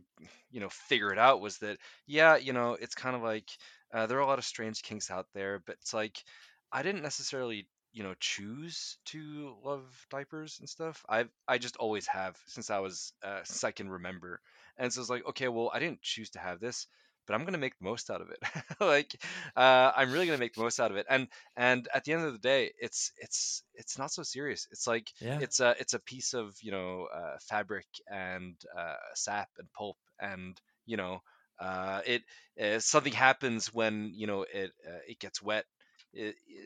you 0.51 0.59
know 0.59 0.69
figured 0.69 1.13
it 1.13 1.17
out 1.17 1.41
was 1.41 1.57
that 1.57 1.78
yeah 2.05 2.36
you 2.36 2.53
know 2.53 2.78
it's 2.80 2.93
kind 2.93 3.15
of 3.15 3.23
like 3.23 3.49
uh, 3.94 4.06
there 4.08 4.18
are 4.18 4.22
a 4.22 4.26
lot 4.28 4.40
of 4.40 4.46
strange 4.46 4.82
kinks 4.82 5.10
out 5.12 5.28
there 5.34 5.60
but 5.66 5.78
it's 5.82 5.94
like 5.94 6.24
i 6.72 6.84
didn't 6.84 7.02
necessarily 7.04 7.68
you 7.92 8.04
know 8.04 8.14
choose 8.20 8.98
to 9.06 9.56
love 9.64 10.06
diapers 10.10 10.60
and 10.60 10.68
stuff. 10.68 11.06
I 11.08 11.26
i 11.48 11.58
just 11.58 11.78
always 11.78 12.08
have 12.08 12.38
since 12.48 12.70
i 12.70 12.80
was 12.80 13.14
uh, 13.24 13.44
since 13.46 13.64
i 13.64 13.72
can 13.72 13.90
remember. 13.90 14.42
And 14.78 14.92
so 14.92 15.00
it's 15.02 15.10
like 15.10 15.26
okay 15.28 15.48
well 15.48 15.72
i 15.74 15.80
didn't 15.80 16.02
choose 16.02 16.32
to 16.32 16.40
have 16.40 16.60
this 16.60 16.88
but 17.26 17.34
i'm 17.34 17.46
gonna 17.46 17.58
make 17.58 17.78
the 17.80 17.86
most 17.86 18.10
out 18.12 18.22
of 18.22 18.30
it. 18.32 18.40
Like 18.80 19.16
uh, 19.56 19.92
i'm 19.96 20.12
really 20.12 20.26
gonna 20.26 20.38
make 20.38 20.54
the 20.54 20.62
most 20.62 20.80
out 20.80 20.92
of 20.92 20.98
it. 20.98 21.06
And 21.10 21.28
and 21.56 21.88
at 21.94 22.04
the 22.04 22.14
end 22.14 22.26
of 22.26 22.34
the 22.34 22.40
day 22.40 22.72
it's 22.78 23.12
it's 23.18 23.64
it's 23.74 23.98
not 23.98 24.12
so 24.12 24.24
serious. 24.24 24.68
It's 24.72 24.88
like 24.88 25.10
Yeah. 25.20 25.44
it's 25.44 25.60
a 25.62 25.76
it's 25.80 25.94
a 25.94 26.00
piece 26.00 26.34
of 26.34 26.56
you 26.62 26.72
know 26.72 27.08
uh, 27.14 27.38
fabric 27.42 27.88
and 28.12 28.56
uh, 28.78 28.96
sap 29.14 29.50
and 29.58 29.72
pulp 29.72 29.98
and 30.20 30.60
you 30.86 30.98
know 30.98 31.22
uh, 31.60 32.01
it 32.06 32.24
uh, 32.62 32.80
something 32.80 33.14
happens 33.14 33.74
when 33.74 34.12
you 34.14 34.28
know 34.28 34.43
it 34.43 34.72
uh, 34.88 34.99
it 35.08 35.20
gets 35.20 35.41
wet 35.41 35.66
it, 36.14 36.36
it- 36.47 36.66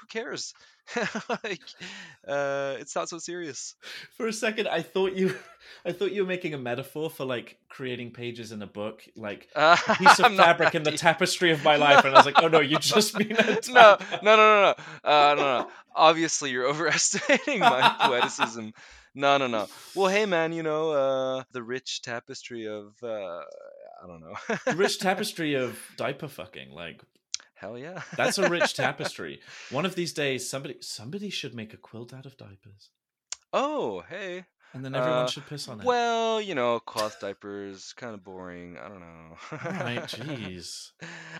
who 0.00 0.06
cares 0.08 0.54
like 1.44 1.60
uh, 2.26 2.76
it's 2.80 2.96
not 2.96 3.08
so 3.08 3.18
serious 3.18 3.74
For 4.16 4.26
a 4.26 4.32
second, 4.32 4.68
I 4.68 4.80
thought 4.82 5.14
you, 5.14 5.34
I 5.84 5.92
thought 5.92 6.12
you 6.12 6.22
were 6.22 6.28
making 6.28 6.54
a 6.54 6.58
metaphor 6.58 7.10
for 7.10 7.24
like 7.26 7.58
creating 7.68 8.12
pages 8.12 8.52
in 8.52 8.62
a 8.62 8.66
book, 8.66 9.02
like 9.16 9.48
uh, 9.54 9.76
a 9.86 9.96
piece 9.96 10.18
of 10.18 10.28
fabric 10.34 10.74
in 10.74 10.82
the 10.82 10.92
tapestry 10.92 11.52
of 11.52 11.62
my 11.62 11.76
life. 11.76 12.04
And 12.04 12.14
I 12.14 12.16
was 12.16 12.24
like, 12.26 12.36
oh 12.38 12.48
no, 12.48 12.60
you 12.60 12.78
just 12.78 13.18
mean 13.18 13.32
it? 13.32 13.68
no, 13.68 13.96
no, 14.22 14.36
no, 14.36 14.36
no, 14.36 14.62
no. 14.62 14.74
Uh, 15.10 15.34
no, 15.34 15.42
no. 15.42 15.66
Obviously, 15.94 16.50
you're 16.50 16.66
overestimating 16.66 17.60
my 17.60 17.82
poeticism. 18.00 18.72
No, 19.14 19.36
no, 19.36 19.46
no. 19.46 19.66
Well, 19.94 20.08
hey, 20.08 20.24
man, 20.24 20.52
you 20.52 20.62
know 20.62 20.90
uh, 20.90 21.44
the 21.52 21.62
rich 21.62 22.00
tapestry 22.02 22.66
of 22.66 22.94
uh, 23.02 23.42
I 24.02 24.06
don't 24.06 24.20
know. 24.20 24.34
The 24.66 24.76
rich 24.76 24.98
tapestry 25.00 25.54
of 25.54 25.78
diaper 25.96 26.28
fucking. 26.28 26.70
Like 26.70 27.02
Hell 27.54 27.78
yeah. 27.78 28.02
that's 28.16 28.38
a 28.38 28.48
rich 28.48 28.74
tapestry. 28.76 29.40
One 29.70 29.86
of 29.86 29.94
these 29.94 30.12
days, 30.12 30.48
somebody 30.48 30.76
somebody 30.80 31.30
should 31.30 31.54
make 31.54 31.72
a 31.72 31.76
quilt 31.76 32.12
out 32.12 32.26
of 32.26 32.36
diapers, 32.36 32.90
oh, 33.52 34.02
hey. 34.08 34.46
And 34.74 34.84
then 34.84 34.94
everyone 34.94 35.24
Uh, 35.24 35.26
should 35.26 35.46
piss 35.46 35.68
on 35.68 35.80
it. 35.80 35.84
Well, 35.86 36.40
you 36.40 36.54
know, 36.54 36.80
cloth 36.80 37.20
diapers, 37.20 37.92
kind 37.94 38.14
of 38.14 38.24
boring. 38.24 38.78
I 38.78 38.88
don't 38.88 39.00
know. 39.00 39.36
Right, 39.52 40.02
jeez. 40.08 40.92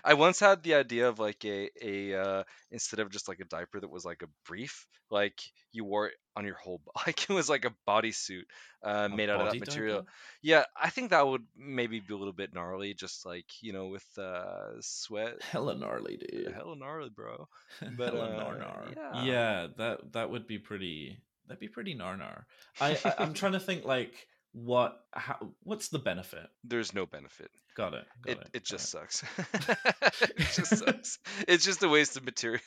I 0.03 0.13
once 0.13 0.39
had 0.39 0.63
the 0.63 0.75
idea 0.75 1.09
of 1.09 1.19
like 1.19 1.43
a 1.45 1.69
a 1.81 2.13
uh, 2.15 2.43
instead 2.71 2.99
of 2.99 3.09
just 3.09 3.27
like 3.27 3.39
a 3.39 3.45
diaper 3.45 3.79
that 3.79 3.89
was 3.89 4.05
like 4.05 4.21
a 4.21 4.27
brief, 4.47 4.87
like 5.09 5.41
you 5.71 5.83
wore 5.85 6.07
it 6.07 6.13
on 6.35 6.45
your 6.45 6.55
whole, 6.55 6.81
like 7.07 7.29
it 7.29 7.33
was 7.33 7.49
like 7.49 7.65
a 7.65 7.73
bodysuit 7.87 8.43
uh, 8.83 9.09
A 9.11 9.15
made 9.15 9.29
out 9.29 9.41
of 9.41 9.51
that 9.51 9.59
material. 9.59 9.97
diaper? 9.99 10.11
Yeah, 10.41 10.65
I 10.79 10.89
think 10.89 11.11
that 11.11 11.27
would 11.27 11.43
maybe 11.57 11.99
be 11.99 12.13
a 12.13 12.17
little 12.17 12.33
bit 12.33 12.53
gnarly, 12.53 12.93
just 12.93 13.25
like 13.25 13.45
you 13.61 13.73
know 13.73 13.87
with 13.87 14.05
uh, 14.17 14.79
sweat. 14.81 15.41
Hella 15.41 15.75
gnarly, 15.75 16.17
dude. 16.17 16.53
Hella 16.53 16.75
gnarly, 16.75 17.09
bro. 17.09 17.47
but, 17.97 18.13
Hella 18.13 18.27
uh, 18.27 18.89
yeah. 18.95 19.23
yeah, 19.23 19.67
that 19.77 20.13
that 20.13 20.29
would 20.29 20.47
be 20.47 20.59
pretty. 20.59 21.17
That'd 21.47 21.59
be 21.59 21.67
pretty 21.67 21.95
gnar. 21.95 22.43
I, 22.79 22.97
I 23.05 23.13
I'm 23.19 23.33
trying 23.41 23.51
to 23.53 23.59
think 23.59 23.85
like 23.85 24.13
what 24.53 24.99
how 25.11 25.53
what's 25.63 25.89
the 25.89 25.99
benefit? 25.99 26.47
There's 26.63 26.93
no 26.93 27.05
benefit. 27.05 27.49
Got 27.75 27.93
it. 27.95 28.05
Got 28.25 28.31
It 28.31 28.37
it. 28.41 28.49
it 28.57 28.63
just 28.65 28.89
sucks. 28.91 29.23
it 29.53 30.37
just 30.37 30.77
sucks. 30.77 31.19
It's 31.47 31.65
just 31.65 31.81
a 31.83 31.89
waste 31.89 32.17
of 32.17 32.23
material. 32.23 32.61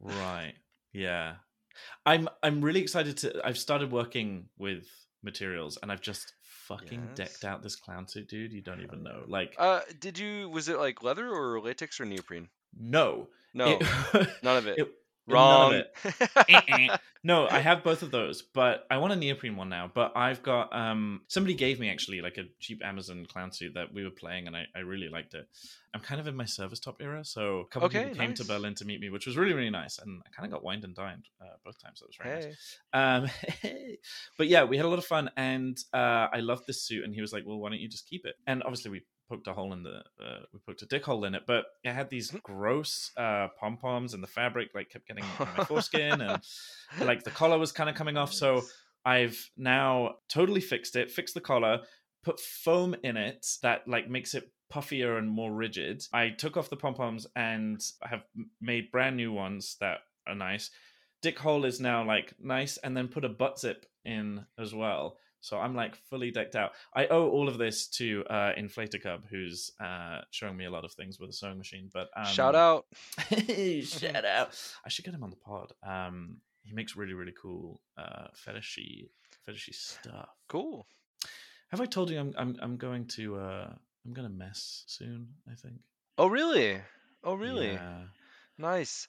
Right. 0.00 0.54
Yeah. 0.92 1.34
I'm 2.06 2.28
I'm 2.42 2.60
really 2.60 2.80
excited 2.80 3.18
to 3.18 3.40
I've 3.46 3.58
started 3.58 3.92
working 3.92 4.46
with 4.58 4.86
materials 5.22 5.78
and 5.82 5.90
I've 5.92 6.00
just 6.00 6.32
fucking 6.66 7.08
Yes. 7.08 7.16
decked 7.16 7.44
out 7.44 7.62
this 7.62 7.76
clown 7.76 8.06
suit, 8.08 8.28
dude. 8.28 8.52
You 8.52 8.62
don't 8.62 8.80
even 8.82 9.02
know. 9.02 9.22
Like 9.26 9.54
Uh, 9.58 9.80
did 10.00 10.18
you? 10.18 10.48
Was 10.48 10.68
it 10.68 10.78
like 10.78 11.02
leather 11.02 11.28
or 11.28 11.60
latex 11.60 12.00
or 12.00 12.04
neoprene? 12.04 12.48
no. 12.78 13.28
No, 13.54 13.78
It- 13.78 14.28
none 14.42 14.58
of 14.58 14.66
it. 14.66 14.78
it- 14.78 14.92
Wrong. 15.28 15.70
None 15.70 15.84
it. 16.88 17.00
No, 17.24 17.48
I 17.48 17.58
have 17.58 17.82
both 17.82 18.02
of 18.02 18.10
those, 18.10 18.42
but 18.42 18.86
I 18.90 18.98
want 18.98 19.12
a 19.12 19.16
neoprene 19.16 19.56
one 19.56 19.68
now. 19.68 19.90
But 19.92 20.12
I've 20.16 20.42
got 20.42 20.74
um 20.74 21.22
somebody 21.28 21.54
gave 21.54 21.80
me 21.80 21.90
actually 21.90 22.20
like 22.20 22.38
a 22.38 22.44
cheap 22.60 22.80
Amazon 22.84 23.26
clown 23.26 23.52
suit 23.52 23.74
that 23.74 23.92
we 23.92 24.04
were 24.04 24.10
playing 24.10 24.46
and 24.46 24.56
I, 24.56 24.64
I 24.74 24.80
really 24.80 25.08
liked 25.08 25.34
it. 25.34 25.46
I'm 25.94 26.00
kind 26.00 26.20
of 26.20 26.26
in 26.26 26.36
my 26.36 26.44
service 26.44 26.78
top 26.80 27.00
era, 27.00 27.24
so 27.24 27.60
a 27.60 27.66
couple 27.66 27.86
Okay, 27.86 28.04
people 28.04 28.16
came 28.18 28.34
to. 28.34 28.44
Berlin 28.44 28.74
to 28.76 28.84
meet 28.84 29.00
me, 29.00 29.10
which 29.10 29.26
was 29.26 29.36
really, 29.36 29.54
really 29.54 29.70
nice. 29.70 29.98
And 29.98 30.22
I 30.26 30.30
kind 30.30 30.46
of 30.46 30.52
got 30.52 30.62
wined 30.62 30.84
and 30.84 30.94
dined 30.94 31.24
uh, 31.40 31.56
both 31.64 31.82
times. 31.82 32.00
That 32.00 32.06
was 32.08 32.16
very 32.22 32.34
nice. 32.36 32.78
hey, 32.92 33.72
Um, 33.72 33.96
but 34.38 34.48
yeah, 34.48 34.64
we 34.64 34.76
had 34.76 34.84
a 34.86 34.88
lot 34.88 34.98
of 34.98 35.06
fun, 35.06 35.30
and 35.36 35.78
uh, 35.94 36.28
I 36.32 36.40
loved 36.40 36.64
this 36.66 36.82
suit. 36.82 37.04
And 37.04 37.14
he 37.14 37.20
was 37.22 37.32
like, 37.32 37.44
"Well, 37.46 37.58
why 37.58 37.70
don't 37.70 37.80
you 37.80 37.88
just 37.88 38.06
keep 38.08 38.26
it?" 38.26 38.34
And 38.46 38.62
obviously, 38.62 38.90
we 38.90 39.02
poked 39.28 39.46
a 39.46 39.52
hole 39.52 39.72
in 39.72 39.82
the, 39.82 40.02
uh, 40.22 40.40
we 40.52 40.58
poked 40.66 40.82
a 40.82 40.86
dick 40.86 41.04
hole 41.04 41.24
in 41.24 41.34
it. 41.34 41.42
But 41.46 41.66
it 41.84 41.92
had 41.92 42.10
these 42.10 42.30
gross 42.42 43.10
uh, 43.16 43.48
pom 43.58 43.76
poms, 43.76 44.14
and 44.14 44.22
the 44.22 44.28
fabric 44.28 44.70
like 44.74 44.90
kept 44.90 45.08
getting 45.08 45.24
in 45.24 45.46
my 45.56 45.64
foreskin, 45.64 46.20
and 46.20 46.42
like 47.00 47.24
the 47.24 47.30
collar 47.30 47.58
was 47.58 47.72
kind 47.72 47.90
of 47.90 47.96
coming 47.96 48.16
off. 48.16 48.32
So 48.32 48.62
I've 49.04 49.50
now 49.56 50.16
totally 50.28 50.60
fixed 50.60 50.96
it, 50.96 51.10
fixed 51.10 51.34
the 51.34 51.40
collar, 51.40 51.80
put 52.24 52.40
foam 52.40 52.94
in 53.02 53.16
it 53.16 53.46
that 53.62 53.86
like 53.86 54.08
makes 54.08 54.34
it 54.34 54.50
puffier 54.72 55.18
and 55.18 55.28
more 55.28 55.52
rigid. 55.52 56.02
I 56.12 56.30
took 56.30 56.56
off 56.56 56.70
the 56.70 56.76
pom 56.76 56.94
poms 56.94 57.26
and 57.34 57.82
have 58.02 58.22
made 58.60 58.90
brand 58.90 59.16
new 59.16 59.32
ones 59.32 59.76
that 59.80 59.98
are 60.26 60.34
nice. 60.34 60.70
Dick 61.22 61.38
hole 61.38 61.64
is 61.64 61.80
now 61.80 62.04
like 62.04 62.34
nice, 62.40 62.76
and 62.78 62.96
then 62.96 63.08
put 63.08 63.24
a 63.24 63.28
butt 63.28 63.58
zip 63.58 63.86
in 64.04 64.44
as 64.58 64.74
well. 64.74 65.16
So 65.40 65.58
I'm 65.58 65.74
like 65.74 65.96
fully 66.10 66.30
decked 66.30 66.56
out. 66.56 66.72
I 66.94 67.06
owe 67.06 67.28
all 67.28 67.48
of 67.48 67.58
this 67.58 67.86
to 67.98 68.24
uh, 68.28 68.52
Inflateacub, 68.58 69.20
who's 69.30 69.70
uh, 69.80 70.22
showing 70.30 70.56
me 70.56 70.64
a 70.64 70.70
lot 70.70 70.84
of 70.84 70.92
things 70.92 71.18
with 71.20 71.30
a 71.30 71.32
sewing 71.32 71.58
machine. 71.58 71.90
But 71.92 72.08
um, 72.16 72.26
shout 72.32 72.54
out. 72.54 72.86
shout 73.82 74.24
out! 74.24 74.58
I 74.84 74.88
should 74.88 75.04
get 75.04 75.14
him 75.14 75.22
on 75.22 75.30
the 75.30 75.36
pod. 75.36 75.72
Um, 75.86 76.38
he 76.64 76.72
makes 76.74 76.96
really 76.96 77.14
really 77.14 77.34
cool 77.40 77.80
uh, 77.96 78.26
fetishy 78.46 79.08
fetishy 79.48 79.74
stuff. 79.74 80.28
Cool. 80.48 80.86
Have 81.70 81.80
I 81.80 81.86
told 81.86 82.10
you 82.10 82.18
I'm 82.18 82.34
I'm 82.36 82.56
I'm 82.60 82.76
going 82.76 83.06
to 83.16 83.36
uh 83.36 83.70
I'm 84.06 84.12
gonna 84.14 84.28
mess 84.28 84.84
soon? 84.86 85.28
I 85.50 85.54
think. 85.54 85.76
Oh 86.16 86.26
really? 86.26 86.80
Oh 87.22 87.34
really? 87.34 87.72
Yeah. 87.72 88.02
Nice. 88.58 89.06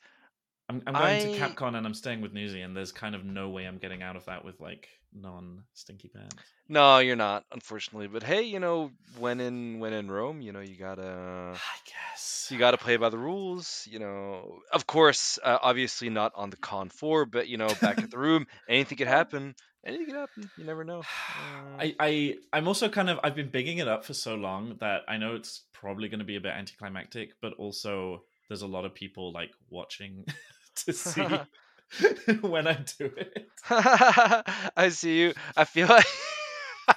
I'm 0.69 0.83
I'm 0.85 0.93
going 0.93 1.05
I- 1.05 1.19
to 1.19 1.39
Capcom 1.39 1.75
and 1.75 1.87
I'm 1.87 1.93
staying 1.95 2.21
with 2.21 2.33
Newsy, 2.33 2.61
and 2.61 2.75
there's 2.77 2.91
kind 2.91 3.15
of 3.15 3.25
no 3.25 3.49
way 3.49 3.65
I'm 3.65 3.77
getting 3.79 4.03
out 4.03 4.15
of 4.15 4.25
that 4.25 4.45
with 4.45 4.59
like 4.59 4.87
non 5.13 5.63
stinky 5.73 6.07
pants. 6.07 6.35
No, 6.67 6.99
you're 6.99 7.15
not, 7.15 7.45
unfortunately. 7.51 8.07
But 8.07 8.23
hey, 8.23 8.43
you 8.43 8.59
know, 8.59 8.91
when 9.17 9.39
in 9.39 9.79
when 9.79 9.93
in 9.93 10.09
Rome, 10.09 10.41
you 10.41 10.51
know, 10.51 10.59
you 10.59 10.75
gotta 10.75 11.53
I 11.55 11.77
guess. 11.85 12.47
you 12.51 12.57
gotta 12.57 12.77
play 12.77 12.97
by 12.97 13.09
the 13.09 13.17
rules. 13.17 13.87
You 13.89 13.99
know, 13.99 14.59
of 14.71 14.85
course, 14.85 15.39
uh, 15.43 15.57
obviously 15.61 16.09
not 16.09 16.31
on 16.35 16.49
the 16.49 16.57
con 16.57 16.89
four, 16.89 17.25
but 17.25 17.47
you 17.47 17.57
know, 17.57 17.69
back 17.81 17.99
at 17.99 18.11
the 18.11 18.19
room, 18.19 18.45
anything 18.69 18.97
could 18.97 19.07
happen. 19.07 19.55
Anything 19.85 20.07
could 20.07 20.15
happen. 20.15 20.49
You 20.57 20.65
never 20.65 20.83
know. 20.83 20.99
Uh, 20.99 21.77
I, 21.79 21.95
I 21.99 22.35
I'm 22.51 22.67
also 22.67 22.89
kind 22.89 23.09
of 23.09 23.19
I've 23.23 23.35
been 23.35 23.49
bigging 23.49 23.77
it 23.77 23.87
up 23.87 24.05
for 24.05 24.13
so 24.13 24.35
long 24.35 24.75
that 24.79 25.01
I 25.07 25.17
know 25.17 25.35
it's 25.35 25.63
probably 25.73 26.09
going 26.09 26.19
to 26.19 26.25
be 26.25 26.35
a 26.35 26.41
bit 26.41 26.51
anticlimactic, 26.51 27.31
but 27.41 27.53
also 27.53 28.23
there's 28.49 28.61
a 28.61 28.67
lot 28.67 28.85
of 28.85 28.93
people 28.93 29.31
like 29.31 29.51
watching 29.69 30.25
to 30.85 30.93
see 30.93 31.25
when 32.41 32.67
I 32.67 32.73
do 32.97 33.05
it. 33.17 33.49
I 33.69 34.89
see 34.89 35.19
you. 35.19 35.33
I 35.55 35.65
feel 35.65 35.87
like 35.87 36.05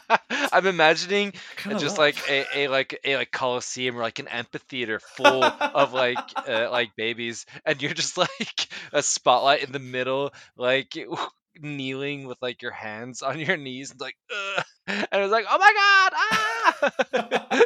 I'm 0.53 0.67
imagining 0.67 1.33
Kinda 1.57 1.79
just 1.79 1.99
like 1.99 2.17
a, 2.29 2.47
a 2.55 2.69
like 2.69 3.01
a 3.05 3.17
like 3.17 3.31
coliseum 3.31 3.97
or 3.97 4.01
like 4.03 4.19
an 4.19 4.29
amphitheater 4.29 5.01
full 5.01 5.43
of 5.45 5.93
like 5.93 6.19
uh, 6.49 6.71
like 6.71 6.95
babies, 6.97 7.47
and 7.65 7.81
you're 7.83 7.95
just 7.95 8.17
like 8.17 8.69
a 8.93 9.03
spotlight 9.03 9.63
in 9.65 9.73
the 9.73 9.79
middle, 9.79 10.33
like 10.57 10.97
kneeling 11.61 12.27
with 12.27 12.39
like 12.41 12.63
your 12.63 12.73
hands 12.73 13.23
on 13.23 13.39
your 13.39 13.57
knees, 13.57 13.91
and 13.91 14.01
like, 14.01 14.17
Ugh. 14.31 14.65
and 14.87 15.23
it's 15.23 15.33
like, 15.33 15.47
oh 15.49 15.59
my 15.59 15.73
god, 15.75 16.13
ah! 16.15 17.63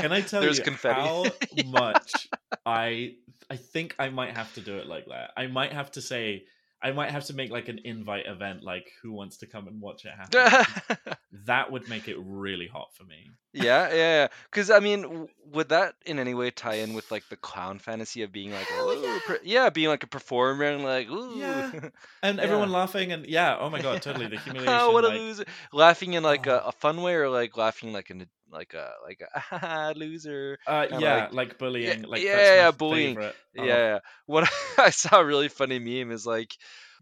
Can 0.00 0.12
I 0.12 0.20
tell 0.20 0.42
There's 0.42 0.58
you 0.58 0.64
confetti. 0.64 1.00
how 1.00 1.26
much 1.66 2.28
I 2.64 3.16
I 3.50 3.56
think 3.56 3.96
I 3.98 4.08
might 4.10 4.36
have 4.36 4.52
to 4.54 4.60
do 4.60 4.78
it 4.78 4.86
like 4.86 5.06
that. 5.06 5.30
I 5.36 5.46
might 5.46 5.72
have 5.72 5.90
to 5.92 6.02
say 6.02 6.44
I 6.80 6.92
might 6.92 7.10
have 7.10 7.24
to 7.26 7.34
make 7.34 7.50
like 7.50 7.68
an 7.68 7.80
invite 7.84 8.26
event, 8.26 8.62
like 8.62 8.90
who 9.02 9.12
wants 9.12 9.38
to 9.38 9.46
come 9.46 9.66
and 9.66 9.80
watch 9.80 10.04
it 10.04 10.12
happen. 10.12 11.16
that 11.46 11.72
would 11.72 11.88
make 11.88 12.06
it 12.08 12.16
really 12.20 12.68
hot 12.68 12.94
for 12.94 13.04
me. 13.04 13.30
yeah, 13.52 13.92
yeah, 13.92 14.28
because 14.50 14.70
I 14.70 14.78
mean, 14.78 15.02
w- 15.02 15.28
would 15.52 15.70
that 15.70 15.94
in 16.06 16.18
any 16.20 16.34
way 16.34 16.50
tie 16.50 16.74
in 16.74 16.94
with 16.94 17.10
like 17.10 17.24
the 17.30 17.36
clown 17.36 17.78
fantasy 17.80 18.22
of 18.22 18.30
being 18.30 18.52
like, 18.52 18.68
yeah. 18.70 19.18
per- 19.26 19.40
yeah, 19.42 19.70
being 19.70 19.88
like 19.88 20.04
a 20.04 20.06
performer 20.06 20.66
and 20.66 20.84
like, 20.84 21.08
ooh, 21.10 21.36
Yeah. 21.38 21.70
And 22.22 22.38
Yeah. 22.38 22.44
everyone 22.44 22.70
laughing 22.70 23.10
and 23.12 23.26
yeah, 23.26 23.56
oh 23.58 23.70
my 23.70 23.80
god, 23.82 24.00
totally 24.02 24.26
the 24.28 24.38
humiliation. 24.38 24.74
oh, 24.80 24.92
what 24.92 25.04
a 25.04 25.08
like, 25.08 25.18
loser! 25.18 25.44
Laughing 25.72 26.12
in 26.14 26.22
like 26.22 26.46
a, 26.46 26.62
Oh. 26.64 26.68
a 26.68 26.72
fun 26.72 27.02
way, 27.02 27.14
or 27.14 27.28
like 27.28 27.56
laughing 27.56 27.92
like 27.92 28.10
in 28.10 28.20
a 28.22 28.26
like 28.50 28.74
a 28.74 28.90
like 29.04 29.20
a 29.20 29.42
"Ah, 29.52 29.92
loser. 29.96 30.58
uh, 30.66 30.86
yeah, 30.98 31.14
like- 31.14 31.32
like, 31.32 31.58
bullying. 31.58 32.02
like 32.02 32.22
yeah, 32.22 32.36
that's 32.36 32.48
my 32.50 32.54
yeah, 32.56 32.70
bullying. 32.70 33.14
favorite. 33.16 33.36
Yeah, 33.54 33.62
Oh, 33.62 33.66
yeah. 33.66 33.98
What 34.26 34.48
I 34.78 34.90
saw 34.90 35.20
a 35.20 35.24
really 35.24 35.48
funny 35.48 35.78
meme 35.78 36.10
is 36.12 36.26
like 36.26 36.50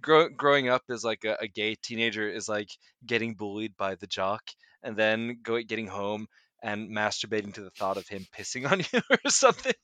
grow, 0.03 0.28
growing 0.28 0.68
up 0.68 0.82
as 0.90 1.05
like 1.05 1.24
a, 1.24 1.36
a 1.40 1.49
gay 1.49 1.74
teenager 1.74 2.28
is 2.28 2.49
like 2.49 2.68
getting 3.05 3.34
bullied 3.34 3.76
by 3.76 3.94
the 3.94 4.07
jock 4.07 4.42
and 4.82 4.97
then 4.97 5.38
go 5.42 5.61
getting 5.62 5.86
home 5.88 6.26
and 6.62 6.90
masturbating 6.90 7.55
to 7.55 7.62
the 7.62 7.70
thought 7.70 7.97
of 7.97 8.09
him 8.09 8.26
pissing 8.36 8.70
on 8.70 8.80
you 8.92 9.01
or 9.11 9.30
something. 9.30 9.74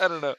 I 0.00 0.08
don't 0.08 0.20
know. 0.22 0.34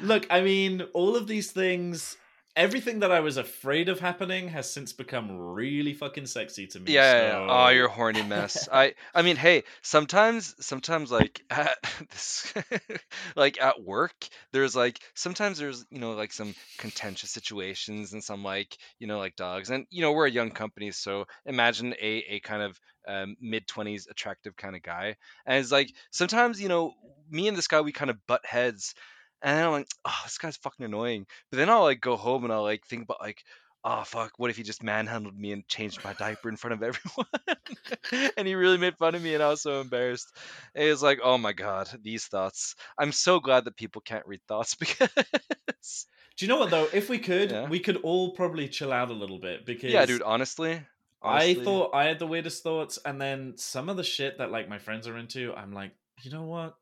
Look, 0.00 0.26
I 0.30 0.40
mean, 0.40 0.82
all 0.94 1.16
of 1.16 1.26
these 1.26 1.52
things, 1.52 2.16
everything 2.56 3.00
that 3.00 3.12
I 3.12 3.20
was 3.20 3.36
afraid 3.36 3.88
of 3.88 4.00
happening 4.00 4.48
has 4.48 4.72
since 4.72 4.92
become 4.92 5.36
really 5.38 5.94
fucking 5.94 6.26
sexy 6.26 6.66
to 6.68 6.80
me. 6.80 6.92
Yeah, 6.92 7.12
yeah, 7.12 7.26
yeah. 7.28 7.46
Oh, 7.48 7.68
you're 7.68 7.86
a 7.86 7.90
horny 7.90 8.22
mess. 8.22 8.68
I, 8.72 8.94
I 9.14 9.22
mean, 9.22 9.36
hey, 9.36 9.64
sometimes, 9.82 10.54
sometimes 10.64 11.10
like 11.10 11.42
at 11.50 11.76
this, 12.10 12.52
like 13.36 13.60
at 13.60 13.82
work, 13.82 14.28
there's 14.52 14.74
like 14.74 15.00
sometimes 15.14 15.58
there's 15.58 15.84
you 15.90 16.00
know 16.00 16.12
like 16.12 16.32
some 16.32 16.54
contentious 16.78 17.30
situations 17.30 18.12
and 18.12 18.22
some 18.22 18.42
like 18.42 18.76
you 18.98 19.06
know 19.06 19.18
like 19.18 19.36
dogs, 19.36 19.70
and 19.70 19.86
you 19.90 20.02
know 20.02 20.12
we're 20.12 20.26
a 20.26 20.30
young 20.30 20.50
company, 20.50 20.90
so 20.90 21.26
imagine 21.46 21.94
a 22.00 22.24
a 22.28 22.40
kind 22.40 22.62
of 22.62 22.80
um, 23.08 23.36
mid 23.40 23.66
twenties 23.66 24.06
attractive 24.10 24.56
kind 24.56 24.76
of 24.76 24.82
guy, 24.82 25.16
and 25.46 25.58
it's 25.58 25.72
like 25.72 25.92
sometimes 26.10 26.60
you 26.60 26.68
know 26.68 26.94
me 27.30 27.48
and 27.48 27.56
this 27.56 27.68
guy 27.68 27.80
we 27.80 27.92
kind 27.92 28.10
of 28.10 28.26
butt 28.26 28.44
heads, 28.44 28.94
and 29.42 29.56
then 29.56 29.64
I'm 29.66 29.72
like, 29.72 29.88
oh, 30.04 30.20
this 30.24 30.38
guy's 30.38 30.56
fucking 30.56 30.84
annoying, 30.84 31.26
but 31.50 31.56
then 31.58 31.70
I'll 31.70 31.82
like 31.82 32.00
go 32.00 32.16
home 32.16 32.44
and 32.44 32.52
I'll 32.52 32.62
like 32.62 32.86
think 32.86 33.04
about 33.04 33.20
like 33.20 33.42
oh 33.82 34.02
fuck 34.04 34.32
what 34.36 34.50
if 34.50 34.58
he 34.58 34.62
just 34.62 34.82
manhandled 34.82 35.34
me 35.38 35.52
and 35.52 35.66
changed 35.66 36.04
my 36.04 36.12
diaper 36.12 36.50
in 36.50 36.56
front 36.56 36.74
of 36.74 36.82
everyone 38.12 38.30
and 38.36 38.46
he 38.46 38.54
really 38.54 38.76
made 38.76 38.96
fun 38.98 39.14
of 39.14 39.22
me 39.22 39.32
and 39.32 39.42
i 39.42 39.48
was 39.48 39.62
so 39.62 39.80
embarrassed 39.80 40.28
it 40.74 40.90
was 40.90 41.02
like 41.02 41.18
oh 41.24 41.38
my 41.38 41.52
god 41.54 41.88
these 42.02 42.26
thoughts 42.26 42.74
i'm 42.98 43.10
so 43.10 43.40
glad 43.40 43.64
that 43.64 43.76
people 43.76 44.02
can't 44.02 44.26
read 44.26 44.40
thoughts 44.46 44.74
because 44.78 46.06
Do 46.36 46.44
you 46.44 46.48
know 46.48 46.58
what 46.58 46.70
though? 46.70 46.88
If 46.92 47.08
we 47.08 47.18
could, 47.18 47.50
Yeah. 47.50 47.68
we 47.68 47.80
could 47.80 47.96
all 47.98 48.32
probably 48.32 48.68
chill 48.68 48.92
out 48.92 49.10
a 49.10 49.14
little 49.14 49.38
bit 49.38 49.64
because 49.64 49.92
yeah 49.92 50.04
dude 50.04 50.22
honestly, 50.22 50.82
I 51.22 51.54
thought 51.54 51.94
I 51.94 52.04
had 52.04 52.18
the 52.18 52.26
weirdest 52.26 52.62
thoughts, 52.62 52.98
and 53.04 53.20
then 53.20 53.54
some 53.56 53.88
of 53.88 53.96
the 53.96 54.04
shit 54.04 54.38
that 54.38 54.50
like 54.50 54.68
my 54.68 54.78
friends 54.78 55.06
are 55.06 55.18
into, 55.18 55.54
I'm 55.54 55.72
like, 55.72 55.92
you 56.22 56.30
know 56.30 56.44
what? 56.44 56.76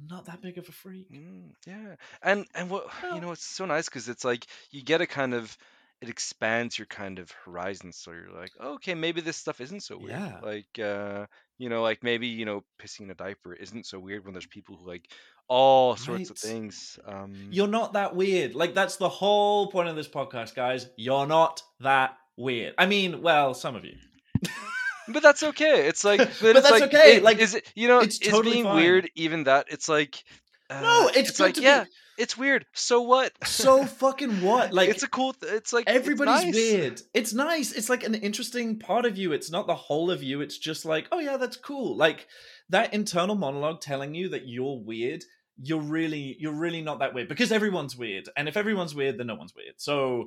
I'm 0.00 0.06
not 0.08 0.26
that 0.26 0.40
big 0.42 0.58
of 0.58 0.68
a 0.68 0.72
freak. 0.72 1.10
Mm, 1.12 1.50
yeah 1.66 1.96
and 2.22 2.46
and 2.54 2.70
what 2.70 2.86
Well- 3.02 3.14
you 3.14 3.20
know 3.20 3.32
it's 3.32 3.44
so 3.44 3.64
nice 3.66 3.86
because 3.86 4.08
it's 4.08 4.24
like 4.24 4.46
you 4.70 4.82
get 4.82 5.00
a 5.00 5.06
kind 5.06 5.34
of 5.34 5.56
it 6.00 6.08
expands 6.08 6.76
your 6.76 6.86
kind 6.86 7.18
of 7.20 7.30
horizons 7.44 7.96
so 7.96 8.10
you're 8.10 8.32
like 8.34 8.50
okay 8.60 8.94
maybe 8.94 9.20
this 9.20 9.36
stuff 9.36 9.60
isn't 9.60 9.82
so 9.84 9.96
weird 9.98 10.10
Yeah. 10.10 10.40
like 10.42 10.78
uh 10.78 11.26
you 11.58 11.68
know 11.68 11.82
like 11.82 12.02
maybe 12.02 12.26
you 12.26 12.44
know 12.44 12.64
pissing 12.82 13.02
in 13.02 13.10
a 13.10 13.14
diaper 13.14 13.52
isn't 13.54 13.86
so 13.86 14.00
weird 14.00 14.24
when 14.24 14.34
there's 14.34 14.46
people 14.46 14.76
who 14.76 14.88
like 14.88 15.08
all 15.46 15.94
sorts 15.96 16.30
of 16.30 16.38
things 16.38 16.98
um 17.06 17.34
You're 17.52 17.68
not 17.68 17.92
that 17.92 18.16
weird. 18.16 18.54
Like 18.54 18.74
that's 18.74 18.96
the 18.96 19.08
whole 19.08 19.70
point 19.70 19.88
of 19.88 19.94
this 19.96 20.08
podcast, 20.08 20.54
guys. 20.54 20.88
You're 20.96 21.26
not 21.26 21.62
that 21.80 22.16
weird. 22.36 22.74
I 22.78 22.86
mean, 22.86 23.20
well, 23.22 23.52
some 23.52 23.76
of 23.76 23.84
you. 23.84 23.96
but 25.08 25.22
that's 25.22 25.42
okay 25.42 25.86
it's 25.88 26.04
like 26.04 26.18
but, 26.18 26.38
But 26.40 26.56
it's 26.56 26.68
that's 26.68 26.80
like, 26.80 26.94
okay, 26.94 27.16
it- 27.16 27.22
like, 27.22 27.38
is 27.38 27.54
it 27.54 27.70
you 27.74 27.88
know 27.88 28.00
it's 28.00 28.18
it's, 28.20 28.28
totally 28.28 28.52
being 28.52 28.64
fine. 28.64 28.76
weird 28.76 29.10
even 29.14 29.44
that 29.44 29.66
it's 29.70 29.88
like 29.88 30.22
uh, 30.70 30.80
No, 30.80 31.10
it's, 31.14 31.32
good 31.32 31.42
like 31.42 31.54
to 31.54 31.60
be- 31.60 31.66
yeah 31.66 31.84
it's 32.18 32.36
weird 32.36 32.66
so 32.74 33.00
what 33.00 33.32
so 33.46 33.84
fucking 33.86 34.42
what? 34.42 34.72
Like 34.78 34.90
it's 34.90 35.02
a 35.02 35.08
cool 35.08 35.32
th- 35.32 35.50
it's 35.52 35.72
like 35.72 35.86
it's 35.88 35.96
everybody's 35.96 36.44
nice. 36.44 36.54
weird. 36.54 37.00
It's 37.14 37.32
nice. 37.32 37.72
It's 37.72 37.88
like 37.88 38.04
an 38.04 38.14
interesting 38.14 38.78
part 38.78 39.06
of 39.06 39.16
you. 39.16 39.32
It's 39.32 39.50
not 39.50 39.66
the 39.66 39.74
whole 39.74 40.10
of 40.10 40.22
you. 40.22 40.42
It's 40.42 40.58
just 40.58 40.84
like, 40.84 41.08
oh 41.10 41.20
yeah, 41.20 41.38
that's 41.38 41.56
cool. 41.56 41.96
Like 41.96 42.28
that 42.68 42.92
internal 42.92 43.34
monologue 43.34 43.80
telling 43.80 44.14
you 44.14 44.28
that 44.28 44.46
you're 44.46 44.78
weird. 44.78 45.24
You're 45.60 45.80
really, 45.80 46.36
you're 46.38 46.52
really 46.54 46.82
not 46.82 46.98
that 46.98 47.14
weird 47.14 47.28
because 47.28 47.50
everyone's 47.50 47.96
weird. 47.96 48.28
And 48.36 48.46
if 48.46 48.58
everyone's 48.58 48.94
weird, 48.94 49.16
then 49.18 49.28
no 49.28 49.34
one's 49.34 49.54
weird. 49.56 49.74
So, 49.78 50.26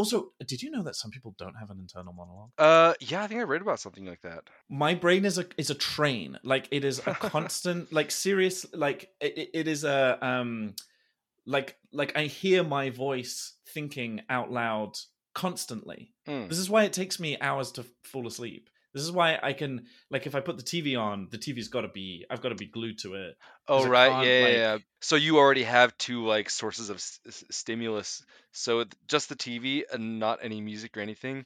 also, 0.00 0.32
did 0.46 0.62
you 0.62 0.70
know 0.70 0.82
that 0.82 0.96
some 0.96 1.10
people 1.10 1.34
don't 1.38 1.54
have 1.62 1.70
an 1.70 1.78
internal 1.78 2.12
monologue? 2.12 2.50
uh 2.58 2.92
yeah 3.00 3.22
i 3.22 3.26
think 3.26 3.40
i 3.40 3.44
read 3.44 3.62
about 3.62 3.78
something 3.80 4.06
like 4.12 4.22
that 4.22 4.42
my 4.68 4.94
brain 4.94 5.24
is 5.24 5.36
a 5.38 5.44
is 5.56 5.70
a 5.70 5.74
train 5.74 6.38
like 6.42 6.66
it 6.70 6.84
is 6.84 6.98
a 7.06 7.14
constant 7.34 7.92
like 7.92 8.10
serious 8.10 8.66
like 8.74 9.00
it, 9.20 9.50
it 9.60 9.66
is 9.68 9.84
a 9.84 10.18
um 10.30 10.74
like 11.46 11.76
like 11.92 12.12
i 12.16 12.24
hear 12.24 12.62
my 12.64 12.90
voice 12.90 13.54
thinking 13.74 14.20
out 14.28 14.50
loud 14.50 14.92
constantly 15.34 16.12
Mm. 16.28 16.48
this 16.48 16.58
is 16.58 16.68
why 16.70 16.84
it 16.84 16.92
takes 16.92 17.18
me 17.18 17.30
hours 17.40 17.72
to 17.72 17.84
fall 18.04 18.26
asleep 18.26 18.68
this 18.94 19.02
is 19.02 19.12
why 19.12 19.38
i 19.42 19.52
can 19.52 19.86
like 20.10 20.26
if 20.26 20.34
i 20.34 20.40
put 20.40 20.56
the 20.56 20.62
tv 20.62 20.98
on 21.00 21.28
the 21.30 21.38
tv's 21.38 21.68
got 21.68 21.82
to 21.82 21.88
be 21.88 22.24
i've 22.30 22.40
got 22.42 22.48
to 22.50 22.54
be 22.54 22.66
glued 22.66 22.98
to 22.98 23.14
it 23.14 23.36
Oh 23.68 23.86
right, 23.86 24.26
yeah, 24.26 24.38
yeah, 24.38 24.44
like- 24.44 24.54
yeah. 24.54 24.78
So 25.00 25.14
you 25.16 25.38
already 25.38 25.62
have 25.62 25.96
two 25.96 26.24
like 26.26 26.50
sources 26.50 26.90
of 26.90 26.96
s- 26.96 27.20
stimulus. 27.50 28.24
So 28.50 28.84
just 29.06 29.28
the 29.28 29.36
TV 29.36 29.84
and 29.92 30.18
not 30.18 30.40
any 30.42 30.60
music 30.60 30.96
or 30.96 31.00
anything. 31.00 31.44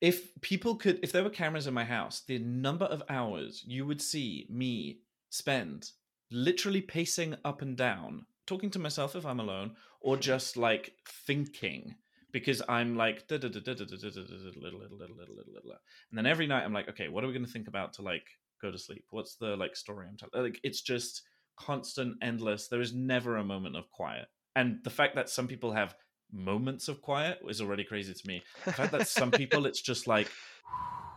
if 0.00 0.30
people 0.40 0.76
could 0.76 0.98
if 1.02 1.12
there 1.12 1.22
were 1.22 1.28
cameras 1.42 1.66
in 1.66 1.74
my 1.74 1.84
house 1.84 2.22
the 2.26 2.38
number 2.38 2.86
of 2.86 3.02
hours 3.10 3.62
you 3.66 3.84
would 3.86 4.00
see 4.00 4.46
me 4.48 5.00
spend 5.28 5.90
literally 6.30 6.80
pacing 6.80 7.36
up 7.44 7.60
and 7.62 7.76
down 7.76 8.24
talking 8.46 8.70
to 8.70 8.78
myself 8.78 9.14
if 9.16 9.24
i'm 9.26 9.40
alone 9.40 9.74
or 10.00 10.16
just 10.32 10.56
like 10.56 10.92
thinking 11.26 11.94
because 12.36 12.60
i'm 12.68 12.96
like 12.96 13.26
and 13.30 13.42
then 16.12 16.26
every 16.26 16.46
night 16.46 16.64
i'm 16.64 16.72
like 16.74 16.88
okay 16.88 17.08
what 17.08 17.24
are 17.24 17.26
we 17.26 17.32
going 17.32 17.46
to 17.46 17.50
think 17.50 17.66
about 17.66 17.94
to 17.94 18.02
like 18.02 18.26
go 18.60 18.70
to 18.70 18.78
sleep? 18.78 19.04
What's 19.10 19.36
the 19.36 19.56
like 19.56 19.76
story 19.76 20.06
i'm 20.08 20.16
telling 20.16 20.46
like 20.46 20.60
it's 20.62 20.80
just 20.80 21.22
constant 21.56 22.16
endless. 22.22 22.68
There 22.68 22.80
is 22.80 22.92
never 22.94 23.36
a 23.36 23.44
moment 23.44 23.76
of 23.76 23.90
quiet. 23.90 24.26
And 24.54 24.78
the 24.84 24.90
fact 24.90 25.14
that 25.16 25.28
some 25.28 25.48
people 25.48 25.72
have 25.72 25.94
moments 26.32 26.88
of 26.88 27.02
quiet 27.02 27.38
is 27.48 27.60
already 27.60 27.84
crazy 27.84 28.12
to 28.12 28.26
me. 28.26 28.42
The 28.64 28.72
fact 28.72 28.92
that 28.92 29.08
some 29.08 29.30
people 29.30 29.66
it's 29.66 29.80
just 29.80 30.06
like 30.06 30.30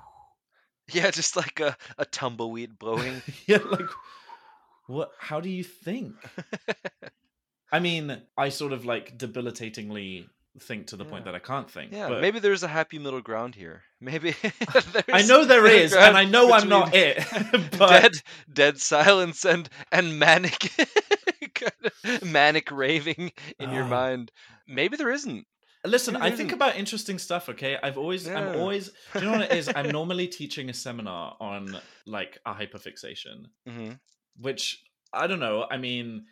yeah, 0.91 1.11
just 1.11 1.35
like 1.35 1.59
a, 1.59 1.77
a 1.97 2.05
tumbleweed 2.05 2.79
blowing. 2.79 3.21
yeah 3.45 3.57
like 3.57 3.89
what 4.87 5.11
how 5.19 5.39
do 5.39 5.49
you 5.49 5.63
think? 5.63 6.15
I 7.71 7.79
mean 7.79 8.21
i 8.35 8.49
sort 8.49 8.73
of 8.73 8.85
like 8.85 9.17
debilitatingly 9.17 10.27
think 10.61 10.87
to 10.87 10.95
the 10.95 11.05
point 11.05 11.25
that 11.25 11.35
i 11.35 11.39
can't 11.39 11.69
think 11.69 11.91
yeah, 11.91 12.09
but 12.09 12.21
maybe 12.21 12.39
there's 12.39 12.63
a 12.63 12.67
happy 12.67 12.99
middle 12.99 13.21
ground 13.21 13.55
here. 13.55 13.81
Maybe 14.01 14.33
i 15.13 15.21
know 15.23 15.43
there 15.45 15.65
is 15.67 15.93
and 15.93 16.15
i 16.17 16.23
know 16.23 16.53
i'm 16.53 16.69
not 16.69 16.93
it 16.95 17.17
but 17.77 18.01
dead, 18.01 18.11
dead 18.51 18.79
silence 18.79 19.43
and 19.45 19.67
and 19.91 20.17
manic, 20.19 20.71
kind 21.53 21.71
of 21.85 22.23
manic 22.23 22.71
raving 22.71 23.31
in 23.59 23.71
your 23.71 23.83
Ah. 23.83 23.89
mind. 23.89 24.31
Maybe 24.67 24.95
there 24.97 25.11
isn't. 25.11 25.45
Listen, 25.85 26.13
Yeah, 26.15 26.23
I 26.25 26.31
think 26.31 26.51
about 26.51 26.75
interesting 26.75 27.19
stuff. 27.19 27.49
Okay, 27.49 27.77
I've 27.81 27.97
always, 27.97 28.27
Yeah. 28.27 28.37
I'm 28.37 28.59
always. 28.59 28.91
Do 29.13 29.19
you 29.19 29.25
know 29.25 29.31
what 29.37 29.51
it 29.51 29.57
is? 29.57 29.69
I'm 29.73 29.89
normally 29.91 30.27
teaching 30.27 30.69
a 30.69 30.73
seminar 30.73 31.35
on 31.39 31.79
like 32.05 32.37
a 32.45 32.53
hyperfixation, 32.53 33.45
hmm 33.67 33.91
which 34.37 34.81
I 35.13 35.27
don't 35.27 35.39
know. 35.39 35.65
I 35.69 35.77
mean, 35.77 36.25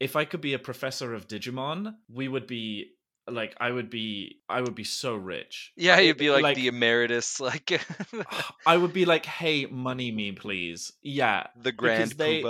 if 0.00 0.16
I 0.16 0.24
could 0.24 0.40
be 0.40 0.54
a 0.54 0.58
professor 0.58 1.14
of 1.14 1.28
Digimon, 1.28 1.94
we 2.08 2.26
would 2.28 2.46
be 2.46 2.92
like, 3.28 3.54
I 3.60 3.70
would 3.70 3.90
be, 3.90 4.40
I 4.48 4.60
would 4.60 4.74
be 4.74 4.84
so 4.84 5.14
rich. 5.14 5.72
Yeah, 5.76 5.98
you'd 5.98 6.16
be 6.16 6.30
like, 6.30 6.42
like- 6.42 6.56
the 6.56 6.68
emeritus, 6.68 7.40
like 7.50 7.80
I 8.64 8.76
would 8.76 8.92
be 8.92 9.04
like, 9.04 9.26
hey, 9.26 9.66
money 9.66 10.10
me, 10.10 10.32
please. 10.32 10.92
Yeah, 11.02 11.46
the 11.60 11.72
grand 11.72 12.12
they- 12.12 12.42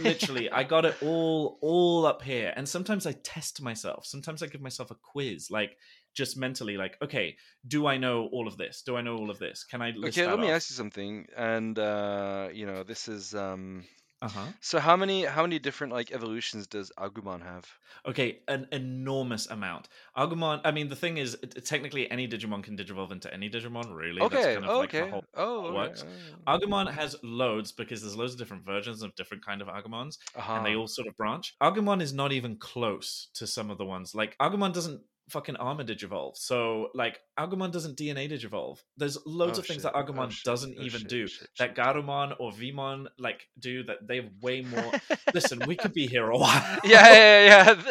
literally 0.00 0.50
i 0.50 0.62
got 0.64 0.84
it 0.84 0.96
all 1.02 1.58
all 1.60 2.06
up 2.06 2.22
here 2.22 2.52
and 2.56 2.68
sometimes 2.68 3.06
i 3.06 3.12
test 3.12 3.62
myself 3.62 4.04
sometimes 4.04 4.42
i 4.42 4.46
give 4.46 4.60
myself 4.60 4.90
a 4.90 4.94
quiz 4.94 5.50
like 5.50 5.76
just 6.14 6.36
mentally 6.36 6.76
like 6.76 6.96
okay 7.02 7.36
do 7.66 7.86
i 7.86 7.96
know 7.96 8.28
all 8.32 8.48
of 8.48 8.56
this 8.56 8.82
do 8.82 8.96
i 8.96 9.00
know 9.00 9.16
all 9.16 9.30
of 9.30 9.38
this 9.38 9.64
can 9.64 9.80
i 9.80 9.90
list 9.90 10.18
okay, 10.18 10.26
let 10.26 10.40
me 10.40 10.50
ask 10.50 10.70
you 10.70 10.76
something. 10.76 11.26
And 11.36 11.78
uh, 11.78 12.48
you 12.52 12.66
know, 12.66 12.82
this 12.82 13.08
is 13.08 13.34
um. 13.34 13.84
Uh-huh 14.22 14.46
So 14.60 14.78
how 14.80 14.96
many 14.96 15.24
how 15.24 15.42
many 15.42 15.58
different 15.58 15.92
like 15.92 16.12
evolutions 16.12 16.66
does 16.66 16.90
Agumon 16.98 17.42
have? 17.42 17.64
okay 18.06 18.40
an 18.48 18.66
enormous 18.72 19.44
amount 19.48 19.88
agumon 20.16 20.60
i 20.64 20.70
mean 20.70 20.88
the 20.88 20.96
thing 20.96 21.16
is 21.18 21.36
technically 21.64 22.08
any 22.10 22.28
digimon 22.28 22.62
can 22.62 22.76
digivolve 22.76 23.10
into 23.12 23.32
any 23.32 23.48
digimon 23.50 23.86
really 24.02 24.20
That's 24.20 24.34
Okay. 24.34 24.54
kind 24.54 24.64
of 24.64 24.70
oh, 24.70 24.78
like 24.80 24.92
the 24.92 25.02
okay. 25.02 25.10
whole 25.10 25.24
oh, 25.34 25.66
okay. 25.66 25.74
works. 25.74 26.04
agumon 26.46 26.86
has 26.92 27.16
loads 27.22 27.72
because 27.72 28.00
there's 28.02 28.16
loads 28.16 28.32
of 28.34 28.38
different 28.38 28.64
versions 28.64 29.02
of 29.02 29.14
different 29.16 29.44
kind 29.44 29.60
of 29.62 29.68
agumons 29.68 30.18
uh-huh. 30.36 30.52
and 30.54 30.66
they 30.66 30.74
all 30.76 30.86
sort 30.86 31.08
of 31.08 31.16
branch. 31.16 31.54
Agumon 31.62 32.00
is 32.00 32.12
not 32.12 32.30
even 32.32 32.56
close 32.56 33.28
to 33.34 33.46
some 33.46 33.70
of 33.70 33.78
the 33.78 33.84
ones. 33.84 34.14
Like 34.14 34.36
Agumon 34.38 34.72
doesn't 34.72 35.00
fucking 35.28 35.56
armor 35.56 35.84
digivolve. 35.84 36.36
So 36.36 36.88
like 36.94 37.20
Agumon 37.38 37.70
doesn't 37.72 37.96
DNA 37.98 38.30
digivolve. 38.30 38.78
There's 38.96 39.18
loads 39.26 39.58
Oh, 39.58 39.60
of 39.62 39.66
things 39.66 39.82
shit. 39.82 39.92
that 39.92 39.94
Agumon 39.94 40.32
Oh, 40.32 40.36
doesn't 40.44 40.76
Oh, 40.78 40.82
even 40.82 41.00
shit. 41.00 41.08
do. 41.08 41.26
Shit, 41.26 41.48
That. 41.58 41.74
Gabumon 41.76 42.34
or 42.38 42.52
Veemon 42.52 43.06
like 43.18 43.48
do 43.58 43.82
that 43.84 44.06
they 44.06 44.16
have 44.16 44.30
way 44.40 44.62
more 44.62 44.92
Listen, 45.34 45.60
we 45.66 45.76
could 45.76 45.92
be 45.92 46.06
here 46.06 46.28
a 46.30 46.36
while. 46.38 46.78
yeah, 46.84 47.12
yeah, 47.12 47.82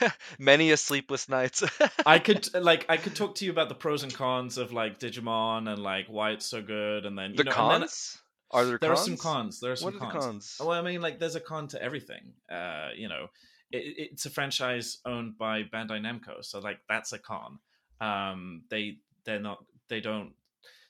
yeah. 0.00 0.10
Many 0.38 0.70
a 0.70 0.76
sleepless 0.76 1.28
nights. 1.28 1.62
I 2.04 2.18
could 2.18 2.48
like 2.54 2.86
I 2.88 2.96
could 2.96 3.14
talk 3.14 3.34
to 3.36 3.44
you 3.44 3.50
about 3.50 3.68
the 3.68 3.74
pros 3.74 4.02
and 4.02 4.12
cons 4.14 4.58
of 4.58 4.72
like 4.72 4.98
Digimon 5.00 5.68
and 5.68 5.82
like 5.82 6.06
why 6.08 6.30
it's 6.30 6.46
so 6.46 6.62
good 6.62 7.06
and 7.06 7.18
then 7.18 7.30
you 7.32 7.36
the 7.38 7.44
know 7.44 7.50
and 7.52 7.70
then 7.70 7.80
cons? 7.80 8.18
Are 8.52 8.64
there, 8.64 8.78
there 8.78 8.90
cons? 8.94 9.00
are 9.00 9.04
some 9.04 9.16
cons. 9.16 9.60
There 9.60 9.72
are 9.72 9.76
some 9.76 9.94
What 9.94 10.02
are 10.02 10.12
cons. 10.12 10.24
cons? 10.24 10.56
Well, 10.60 10.70
I 10.70 10.80
mean, 10.80 11.00
like, 11.02 11.18
there's 11.18 11.34
a 11.34 11.40
con 11.40 11.66
to 11.68 11.82
everything. 11.82 12.32
Uh, 12.48 12.90
you 12.96 13.08
know, 13.08 13.26
it, 13.72 14.10
it's 14.12 14.26
a 14.26 14.30
franchise 14.30 14.98
owned 15.04 15.38
by 15.38 15.62
Bandai 15.62 16.00
Namco, 16.00 16.44
so 16.44 16.60
like 16.60 16.78
that's 16.88 17.12
a 17.12 17.18
con. 17.18 17.58
Um, 18.00 18.62
they 18.70 18.98
they're 19.24 19.40
not 19.40 19.64
they 19.88 20.00
don't. 20.00 20.32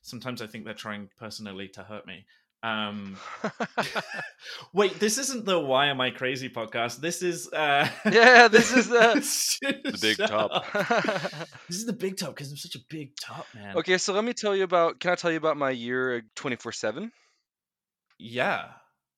Sometimes 0.03 0.41
I 0.41 0.47
think 0.47 0.65
they're 0.65 0.75
trying 0.75 1.09
personally 1.19 1.69
to 1.69 1.83
hurt 1.83 2.07
me. 2.07 2.27
Um, 2.63 3.17
wait, 4.73 4.99
this 4.99 5.19
isn't 5.19 5.45
the 5.45 5.59
"Why 5.59 5.87
Am 5.87 6.01
I 6.01 6.11
Crazy" 6.11 6.49
podcast. 6.49 7.01
This 7.01 7.23
is 7.23 7.49
uh, 7.53 7.89
yeah, 8.11 8.49
this 8.49 8.73
is 8.73 8.89
the 8.89 9.15
the 9.85 9.99
big 10.01 10.17
top. 10.17 10.65
This 11.69 11.79
is 11.79 11.87
the 11.87 11.93
big 11.93 12.17
top 12.17 12.31
because 12.31 12.51
I'm 12.51 12.57
such 12.57 12.77
a 12.77 12.85
big 12.89 13.17
top 13.21 13.47
man. 13.55 13.77
okay, 13.77 13.99
so 13.99 14.13
let 14.13 14.25
me 14.25 14.33
tell 14.33 14.55
you 14.55 14.65
about. 14.65 15.01
Can 15.01 15.11
I 15.11 15.15
tell 15.17 15.31
you 15.31 15.37
about 15.37 15.57
my 15.57 15.71
year 15.71 16.25
twenty 16.35 16.57
four 16.57 16.73
seven? 16.73 17.13
Yeah. 18.19 18.69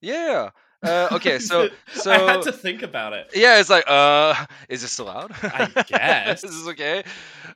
Yeah. 0.00 0.50
Uh, 0.82 1.08
okay, 1.12 1.38
so 1.40 1.68
so 1.92 2.12
I 2.12 2.32
had 2.32 2.42
to 2.42 2.52
think 2.52 2.82
about 2.82 3.12
it. 3.12 3.30
yeah, 3.34 3.58
it's 3.58 3.70
like, 3.70 3.84
uh, 3.88 4.46
is 4.68 4.82
this 4.82 4.98
allowed? 4.98 5.32
I 5.42 5.66
guess. 5.88 6.42
This 6.42 6.50
is 6.50 6.58
this 6.58 6.68
okay? 6.72 7.02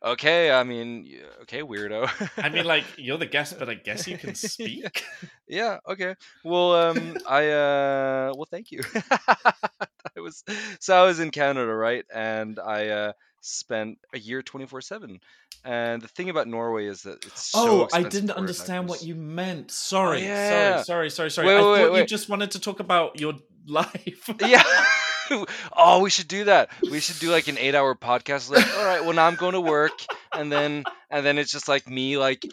Okay, 0.02 0.50
I 0.50 0.64
mean, 0.64 1.08
okay, 1.42 1.62
weirdo. 1.62 2.10
I 2.42 2.48
mean, 2.48 2.64
like 2.64 2.84
you're 2.96 3.18
the 3.18 3.26
guest, 3.26 3.58
but 3.58 3.68
I 3.68 3.74
guess 3.74 4.08
you 4.08 4.18
can 4.18 4.34
speak. 4.34 5.04
yeah, 5.46 5.78
okay. 5.88 6.16
Well, 6.44 6.74
um, 6.74 7.16
I 7.28 7.48
uh, 7.50 8.32
well, 8.34 8.48
thank 8.50 8.72
you. 8.72 8.80
I 9.10 10.20
was 10.20 10.42
so 10.80 11.00
I 11.00 11.06
was 11.06 11.20
in 11.20 11.30
Canada, 11.30 11.72
right, 11.72 12.04
and 12.12 12.58
I 12.58 12.88
uh 12.88 13.12
spent 13.40 13.98
a 14.12 14.18
year 14.18 14.42
twenty 14.42 14.66
four 14.66 14.80
seven. 14.80 15.20
And 15.64 16.02
the 16.02 16.08
thing 16.08 16.28
about 16.28 16.48
Norway 16.48 16.86
is 16.86 17.02
that 17.02 17.24
it's 17.24 17.50
so 17.50 17.82
oh, 17.82 17.88
I 17.92 18.02
didn't 18.02 18.32
understand 18.32 18.88
what 18.88 19.02
you 19.04 19.14
meant. 19.14 19.70
Sorry, 19.70 20.22
yeah. 20.22 20.82
sorry, 20.82 21.08
sorry, 21.08 21.30
sorry, 21.30 21.30
sorry. 21.30 21.46
Wait, 21.46 21.54
I 21.54 21.72
wait, 21.72 21.82
thought 21.84 21.92
wait, 21.92 22.00
you 22.00 22.06
just 22.06 22.28
wanted 22.28 22.50
to 22.52 22.60
talk 22.60 22.80
about 22.80 23.20
your 23.20 23.34
life. 23.66 24.28
yeah. 24.40 24.64
oh, 25.76 26.00
we 26.00 26.10
should 26.10 26.26
do 26.26 26.44
that. 26.44 26.70
We 26.82 26.98
should 26.98 27.20
do 27.20 27.30
like 27.30 27.46
an 27.46 27.58
eight-hour 27.58 27.94
podcast. 27.94 28.50
Like, 28.50 28.66
all 28.76 28.84
right, 28.84 29.04
well 29.04 29.12
now 29.12 29.26
I'm 29.26 29.36
going 29.36 29.52
to 29.52 29.60
work, 29.60 29.92
and 30.32 30.50
then 30.50 30.82
and 31.10 31.24
then 31.24 31.38
it's 31.38 31.52
just 31.52 31.68
like 31.68 31.88
me 31.88 32.16
like 32.18 32.44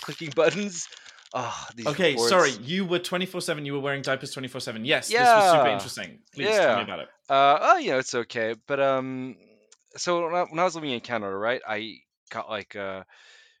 clicking 0.00 0.30
buttons. 0.34 0.88
Oh, 1.34 1.66
these 1.76 1.86
okay, 1.88 2.12
reports. 2.12 2.30
sorry. 2.30 2.52
You 2.62 2.86
were 2.86 2.98
twenty 2.98 3.26
four 3.26 3.42
seven. 3.42 3.66
You 3.66 3.74
were 3.74 3.80
wearing 3.80 4.00
diapers 4.00 4.30
twenty 4.30 4.48
four 4.48 4.62
seven. 4.62 4.86
Yes, 4.86 5.10
yeah. 5.10 5.18
this 5.24 5.44
was 5.44 5.52
super 5.52 5.68
interesting. 5.68 6.18
Please 6.34 6.48
tell 6.48 6.70
Yeah. 6.70 6.76
me 6.78 6.82
about 6.84 7.00
it. 7.00 7.08
Uh, 7.28 7.58
oh, 7.60 7.76
you 7.76 7.90
know, 7.90 7.98
it's 7.98 8.14
okay. 8.14 8.54
But 8.66 8.80
um, 8.80 9.36
so 9.96 10.24
when 10.24 10.34
I, 10.34 10.42
when 10.44 10.58
I 10.58 10.64
was 10.64 10.74
living 10.74 10.90
in 10.90 11.00
Canada, 11.00 11.36
right, 11.36 11.60
I 11.68 11.98
got 12.28 12.48
like 12.50 12.76
uh 12.76 13.04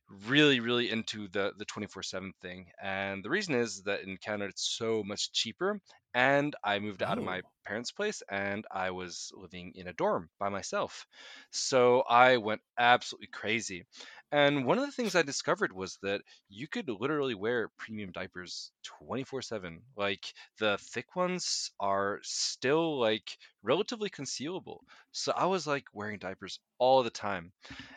really 0.08 0.60
really 0.60 0.90
into 0.90 1.28
the 1.28 1.52
the 1.58 1.64
24/7 1.66 2.32
thing. 2.40 2.70
And 2.82 3.24
the 3.24 3.30
reason 3.30 3.54
is 3.54 3.82
that 3.84 4.02
in 4.02 4.16
Canada 4.18 4.50
it's 4.50 4.68
so 4.76 5.02
much 5.04 5.32
cheaper 5.32 5.80
and 6.14 6.56
I 6.64 6.78
moved 6.78 7.02
out 7.02 7.18
of 7.18 7.24
my 7.24 7.42
Oh. 7.42 7.52
parents' 7.66 7.92
place 7.92 8.22
and 8.30 8.66
I 8.70 8.90
was 8.90 9.30
living 9.34 9.72
in 9.74 9.88
a 9.88 9.92
dorm 9.92 10.30
by 10.38 10.48
myself. 10.48 11.06
So 11.52 12.02
I 12.02 12.38
went 12.38 12.62
absolutely 12.78 13.28
crazy. 13.28 13.86
And 14.30 14.64
one 14.66 14.78
of 14.78 14.86
the 14.86 14.92
things 14.92 15.14
I 15.14 15.22
discovered 15.22 15.72
was 15.72 15.98
that 16.02 16.22
you 16.48 16.68
could 16.68 16.88
literally 16.88 17.34
wear 17.34 17.68
premium 17.78 18.12
diapers 18.12 18.72
24/7. 18.82 19.82
Like 19.96 20.32
the 20.58 20.78
thick 20.78 21.16
ones 21.16 21.70
are 21.80 22.20
still 22.22 22.98
like 22.98 23.38
relatively 23.62 24.10
concealable. 24.10 24.80
So 25.12 25.32
I 25.32 25.46
was 25.46 25.66
like 25.66 25.84
wearing 25.92 26.18
diapers 26.18 26.58
all 26.78 27.02
the 27.02 27.10
time. 27.10 27.52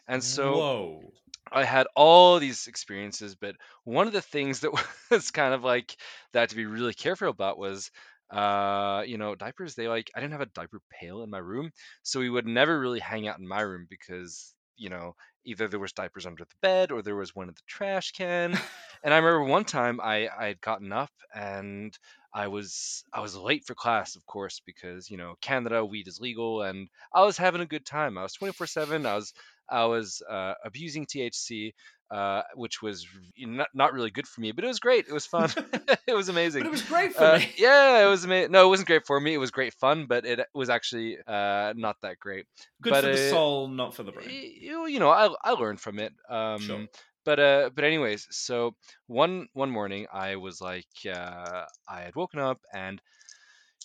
And 0.07 0.23
so 0.23 0.65
whoa, 0.65 1.13
I 1.51 1.63
had 1.65 1.87
all 1.95 2.39
these 2.39 2.67
experiences, 2.67 3.35
but 3.35 3.55
one 3.83 4.07
of 4.07 4.13
the 4.13 4.21
things 4.21 4.61
that 4.61 4.71
was 5.11 5.31
kind 5.31 5.53
of 5.53 5.63
like 5.63 5.95
that 6.33 6.49
to 6.49 6.55
be 6.55 6.65
really 6.65 6.93
careful 6.93 7.29
about 7.29 7.57
was 7.57 7.91
uh 8.29 9.03
you 9.05 9.17
know 9.17 9.35
diapers 9.35 9.75
they 9.75 9.89
like 9.89 10.09
i 10.15 10.21
didn't 10.21 10.31
have 10.31 10.39
a 10.41 10.45
diaper 10.45 10.79
pail 10.89 11.21
in 11.21 11.29
my 11.29 11.37
room 11.37 11.69
so 12.01 12.21
we 12.21 12.29
would 12.29 12.47
never 12.47 12.79
really 12.79 12.99
hang 13.01 13.27
out 13.27 13.37
in 13.39 13.45
my 13.45 13.59
room 13.59 13.85
because 13.89 14.55
you 14.77 14.89
know 14.89 15.15
either 15.45 15.67
there 15.67 15.79
was 15.79 15.91
diapers 15.93 16.25
under 16.25 16.43
the 16.43 16.55
bed 16.61 16.91
or 16.91 17.01
there 17.01 17.15
was 17.15 17.35
one 17.35 17.47
in 17.47 17.53
the 17.53 17.61
trash 17.67 18.11
can. 18.11 18.57
And 19.03 19.13
i 19.13 19.17
remember 19.17 19.45
one 19.45 19.65
time 19.65 19.99
i 19.99 20.29
i 20.39 20.45
had 20.45 20.61
gotten 20.61 20.91
up 20.91 21.09
and 21.33 21.97
i 22.33 22.47
was 22.47 23.03
i 23.11 23.19
was 23.19 23.35
late 23.35 23.63
for 23.65 23.73
class 23.73 24.15
of 24.15 24.23
course 24.27 24.61
because 24.63 25.09
you 25.09 25.17
know 25.17 25.33
canada 25.41 25.83
weed 25.83 26.07
is 26.07 26.19
legal 26.19 26.61
and 26.61 26.87
i 27.13 27.23
was 27.23 27.35
having 27.37 27.61
a 27.61 27.65
good 27.65 27.85
time. 27.85 28.17
I 28.17 28.23
was 28.23 28.33
24 28.33 28.67
7 28.67 29.05
i 29.07 29.15
was 29.15 29.33
i 29.69 29.85
was 29.85 30.21
uh, 30.29 30.53
abusing 30.63 31.07
thc 31.07 31.71
uh, 32.11 32.41
which 32.55 32.81
was 32.81 33.07
not, 33.39 33.67
not 33.73 33.93
really 33.93 34.11
good 34.11 34.27
for 34.27 34.41
me 34.41 34.51
but 34.51 34.63
it 34.63 34.67
was 34.67 34.79
great 34.79 35.07
it 35.07 35.13
was 35.13 35.25
fun 35.25 35.49
it 36.07 36.13
was 36.13 36.29
amazing 36.29 36.61
but 36.61 36.67
it 36.67 36.71
was 36.71 36.81
great 36.83 37.13
for 37.13 37.23
uh, 37.23 37.37
me. 37.39 37.49
yeah, 37.57 38.05
it 38.05 38.09
was 38.09 38.23
amazing. 38.23 38.51
No, 38.51 38.65
it 38.65 38.69
wasn't 38.69 38.87
great 38.87 39.05
for 39.05 39.19
me. 39.19 39.33
It 39.33 39.37
was 39.37 39.51
great 39.51 39.73
fun, 39.75 40.05
but 40.07 40.25
it 40.25 40.39
was 40.53 40.69
actually 40.69 41.17
uh, 41.27 41.73
not 41.75 41.97
that 42.01 42.19
great. 42.19 42.45
Good 42.81 42.91
but, 42.91 43.03
for 43.03 43.11
the 43.11 43.29
soul, 43.29 43.67
not 43.67 43.95
for 43.95 44.03
the 44.03 44.11
brain. 44.11 44.29
You, 44.29 44.87
you 44.87 44.99
know, 44.99 45.09
I, 45.09 45.33
I 45.43 45.51
learned 45.51 45.79
from 45.79 45.99
it. 45.99 46.13
Um, 46.29 46.59
Sure. 46.59 46.85
But 47.23 47.39
uh, 47.39 47.69
but 47.75 47.83
anyways, 47.83 48.27
so 48.31 48.73
one 49.05 49.47
one 49.53 49.69
morning 49.69 50.07
I 50.11 50.37
was 50.37 50.59
like, 50.59 50.87
uh, 51.05 51.65
I 51.87 52.01
had 52.01 52.15
woken 52.15 52.39
up 52.39 52.59
and 52.73 52.99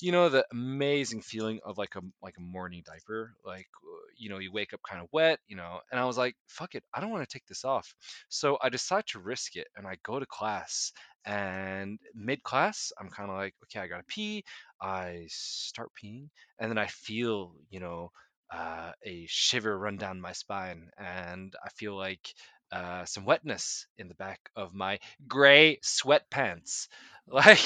you 0.00 0.12
know 0.12 0.28
the 0.28 0.44
amazing 0.52 1.20
feeling 1.22 1.58
of 1.64 1.78
like 1.78 1.94
a 1.96 2.00
like 2.22 2.34
a 2.38 2.40
morning 2.42 2.82
diaper 2.84 3.32
like 3.44 3.66
you 4.16 4.28
know 4.28 4.38
you 4.38 4.52
wake 4.52 4.72
up 4.72 4.80
kind 4.88 5.00
of 5.02 5.08
wet 5.12 5.38
you 5.48 5.56
know 5.56 5.80
and 5.90 6.00
i 6.00 6.04
was 6.04 6.18
like 6.18 6.34
fuck 6.48 6.74
it 6.74 6.82
i 6.94 7.00
don't 7.00 7.10
want 7.10 7.26
to 7.26 7.32
take 7.32 7.46
this 7.46 7.64
off. 7.64 7.94
So 8.28 8.58
i 8.62 8.68
decide 8.68 9.06
to 9.08 9.20
risk 9.20 9.56
it 9.56 9.68
and 9.76 9.86
i 9.86 9.96
go 10.04 10.18
to 10.18 10.26
class 10.26 10.92
and 11.24 11.98
mid 12.14 12.42
class 12.42 12.92
i'm 13.00 13.08
kind 13.10 13.30
of 13.30 13.36
like 13.36 13.54
okay 13.64 13.80
i 13.80 13.86
gotta 13.86 14.04
pee 14.08 14.44
i 14.80 15.24
start 15.28 15.90
peeing 16.02 16.28
and 16.58 16.70
then 16.70 16.78
i 16.78 16.86
feel 16.86 17.54
you 17.70 17.80
know 17.80 18.10
uh, 18.54 18.92
a 19.04 19.26
shiver 19.28 19.76
run 19.76 19.96
down 19.96 20.20
my 20.20 20.30
spine 20.32 20.88
and 20.98 21.54
i 21.64 21.68
feel 21.70 21.96
like 21.96 22.32
uh, 22.72 23.04
some 23.04 23.24
wetness 23.24 23.86
in 23.98 24.08
the 24.08 24.14
back 24.14 24.40
of 24.56 24.74
my 24.74 24.98
gray 25.26 25.78
sweatpants 25.84 26.88
like 27.28 27.58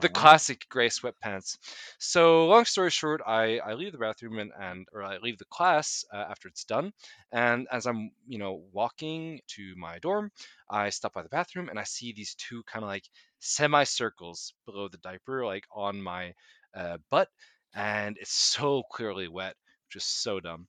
the 0.00 0.08
Uh-huh. 0.08 0.10
classic 0.10 0.66
gray 0.68 0.88
sweatpants. 0.88 1.56
So 1.98 2.46
long 2.46 2.64
story 2.64 2.90
short, 2.90 3.20
I, 3.26 3.58
I 3.58 3.74
leave 3.74 3.92
the 3.92 3.98
bathroom 3.98 4.38
and, 4.38 4.52
and 4.58 4.86
or 4.92 5.02
I 5.02 5.18
leave 5.18 5.38
the 5.38 5.44
class 5.46 6.04
uh, 6.12 6.16
after 6.16 6.48
it's 6.48 6.64
done. 6.64 6.92
And 7.32 7.66
as 7.70 7.86
I'm 7.86 8.10
you 8.26 8.38
know 8.38 8.64
walking 8.72 9.40
to 9.56 9.74
my 9.76 9.98
dorm, 9.98 10.30
I 10.70 10.90
stop 10.90 11.12
by 11.14 11.22
the 11.22 11.28
bathroom 11.28 11.68
and 11.68 11.78
I 11.78 11.84
see 11.84 12.12
these 12.12 12.34
two 12.34 12.62
kind 12.64 12.84
of 12.84 12.88
like 12.88 13.04
semicircles 13.40 14.54
below 14.66 14.88
the 14.88 14.98
diaper, 14.98 15.44
like 15.44 15.64
on 15.74 16.00
my 16.02 16.34
uh, 16.74 16.98
butt, 17.10 17.28
and 17.74 18.16
it's 18.18 18.32
so 18.32 18.82
clearly 18.90 19.28
wet, 19.28 19.54
which 19.88 19.96
is 20.02 20.04
so 20.04 20.40
dumb. 20.40 20.66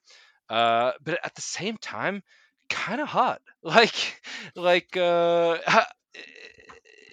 uh, 0.49 0.91
but 1.03 1.19
at 1.23 1.35
the 1.35 1.41
same 1.41 1.77
time, 1.77 2.21
kind 2.69 3.01
of 3.01 3.07
hot. 3.07 3.41
Like, 3.63 4.21
like 4.55 4.95
uh, 4.95 5.57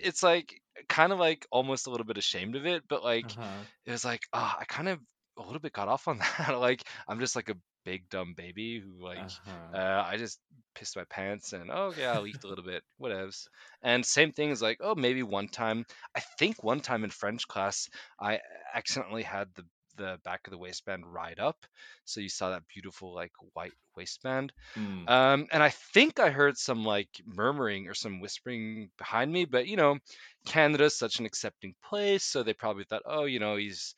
it's 0.02 0.22
like 0.22 0.60
kind 0.88 1.12
of 1.12 1.18
like 1.18 1.46
almost 1.50 1.86
a 1.86 1.90
little 1.90 2.06
bit 2.06 2.18
ashamed 2.18 2.56
of 2.56 2.66
it, 2.66 2.82
but 2.88 3.02
like 3.02 3.36
Uh-huh. 3.36 3.64
it 3.86 3.90
was 3.92 4.04
like, 4.04 4.22
oh, 4.32 4.52
I 4.60 4.64
kind 4.64 4.88
of 4.88 4.98
a 5.38 5.42
little 5.42 5.60
bit 5.60 5.72
got 5.72 5.88
off 5.88 6.08
on 6.08 6.18
that. 6.38 6.58
like, 6.58 6.82
I'm 7.08 7.20
just 7.20 7.36
like 7.36 7.48
a 7.48 7.56
big 7.84 8.08
dumb 8.10 8.34
baby 8.36 8.80
who 8.80 9.02
like 9.04 9.28
Uh-huh. 9.28 9.74
uh, 9.74 10.04
I 10.06 10.16
just 10.16 10.38
pissed 10.74 10.96
my 10.96 11.04
pants 11.10 11.52
and 11.52 11.70
oh 11.70 11.94
yeah, 11.96 12.12
I 12.12 12.18
leaked 12.20 12.44
a 12.44 12.48
little 12.48 12.64
bit, 12.64 12.82
whatevs. 13.00 13.46
And 13.82 14.04
same 14.04 14.32
thing 14.32 14.50
is 14.50 14.62
like, 14.62 14.78
oh 14.80 14.94
maybe 14.94 15.22
one 15.22 15.48
time, 15.48 15.84
I 16.16 16.20
think 16.38 16.62
one 16.62 16.80
time 16.80 17.04
in 17.04 17.10
French 17.10 17.46
class, 17.48 17.88
I 18.20 18.40
accidentally 18.74 19.22
had 19.22 19.48
the 19.54 19.64
the 19.96 20.18
back 20.24 20.46
of 20.46 20.50
the 20.50 20.58
waistband 20.58 21.04
right 21.06 21.38
up, 21.38 21.56
so 22.04 22.20
you 22.20 22.28
saw 22.28 22.50
that 22.50 22.66
beautiful 22.72 23.14
like 23.14 23.32
white 23.52 23.72
waistband. 23.96 24.52
Mm. 24.76 25.08
Um, 25.08 25.46
and 25.52 25.62
I 25.62 25.70
think 25.70 26.20
I 26.20 26.30
heard 26.30 26.56
some 26.56 26.84
like 26.84 27.08
murmuring 27.26 27.88
or 27.88 27.94
some 27.94 28.20
whispering 28.20 28.90
behind 28.98 29.32
me, 29.32 29.44
but 29.44 29.66
you 29.66 29.76
know, 29.76 29.98
Canada's 30.46 30.98
such 30.98 31.18
an 31.18 31.26
accepting 31.26 31.74
place, 31.84 32.24
so 32.24 32.42
they 32.42 32.54
probably 32.54 32.84
thought, 32.84 33.02
oh, 33.06 33.24
you 33.24 33.38
know, 33.38 33.56
he's 33.56 33.94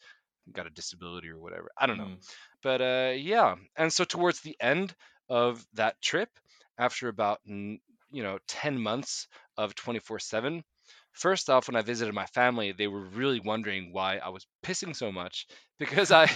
got 0.52 0.66
a 0.66 0.70
disability 0.70 1.28
or 1.28 1.38
whatever. 1.38 1.70
I 1.78 1.86
don't 1.86 1.98
know. 1.98 2.04
Mm. 2.04 2.28
But 2.62 2.80
uh, 2.80 3.12
yeah, 3.16 3.56
and 3.76 3.92
so 3.92 4.04
towards 4.04 4.40
the 4.40 4.56
end 4.60 4.94
of 5.28 5.64
that 5.74 6.00
trip, 6.02 6.28
after 6.78 7.08
about 7.08 7.40
you 7.46 7.78
know 8.10 8.38
10 8.48 8.80
months 8.80 9.28
of 9.56 9.74
24/7, 9.74 10.62
first 11.14 11.50
off, 11.50 11.68
when 11.68 11.76
I 11.76 11.82
visited 11.82 12.14
my 12.14 12.26
family, 12.26 12.72
they 12.72 12.88
were 12.88 13.04
really 13.04 13.40
wondering 13.40 13.92
why 13.92 14.18
I 14.18 14.28
was 14.30 14.46
pissing 14.64 14.94
so 14.96 15.12
much 15.12 15.46
because 15.78 16.12
I 16.12 16.28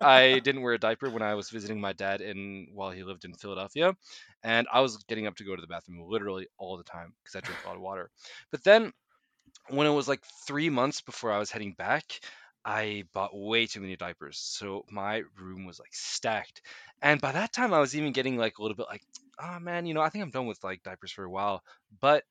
I 0.00 0.40
didn't 0.44 0.62
wear 0.62 0.74
a 0.74 0.78
diaper 0.78 1.10
when 1.10 1.22
I 1.22 1.34
was 1.34 1.50
visiting 1.50 1.80
my 1.80 1.92
dad 1.92 2.20
in 2.20 2.68
while 2.74 2.90
he 2.90 3.04
lived 3.04 3.24
in 3.24 3.34
Philadelphia, 3.34 3.94
and 4.42 4.66
I 4.72 4.80
was 4.80 4.98
getting 5.04 5.26
up 5.26 5.36
to 5.36 5.44
go 5.44 5.56
to 5.56 5.62
the 5.62 5.68
bathroom 5.68 6.02
literally 6.08 6.48
all 6.58 6.76
the 6.76 6.84
time 6.84 7.14
because 7.22 7.36
I 7.36 7.40
drink 7.40 7.60
a 7.64 7.68
lot 7.68 7.76
of 7.76 7.82
water. 7.82 8.10
But 8.50 8.64
then 8.64 8.92
when 9.68 9.86
it 9.86 9.90
was 9.90 10.08
like 10.08 10.22
three 10.46 10.70
months 10.70 11.00
before 11.00 11.32
I 11.32 11.38
was 11.38 11.50
heading 11.50 11.74
back, 11.74 12.04
I 12.64 13.04
bought 13.12 13.36
way 13.36 13.66
too 13.66 13.80
many 13.80 13.96
diapers. 13.96 14.38
So 14.38 14.84
my 14.90 15.22
room 15.40 15.64
was 15.64 15.78
like 15.80 15.94
stacked. 15.94 16.62
And 17.00 17.20
by 17.20 17.32
that 17.32 17.52
time, 17.52 17.72
I 17.72 17.80
was 17.80 17.96
even 17.96 18.12
getting 18.12 18.36
like 18.36 18.58
a 18.58 18.62
little 18.62 18.76
bit 18.76 18.86
like, 18.88 19.02
oh 19.42 19.58
man, 19.58 19.86
you 19.86 19.94
know, 19.94 20.00
I 20.00 20.10
think 20.10 20.22
I'm 20.24 20.30
done 20.30 20.46
with 20.46 20.62
like 20.62 20.82
diapers 20.82 21.12
for 21.12 21.24
a 21.24 21.30
while. 21.30 21.62
But 22.00 22.24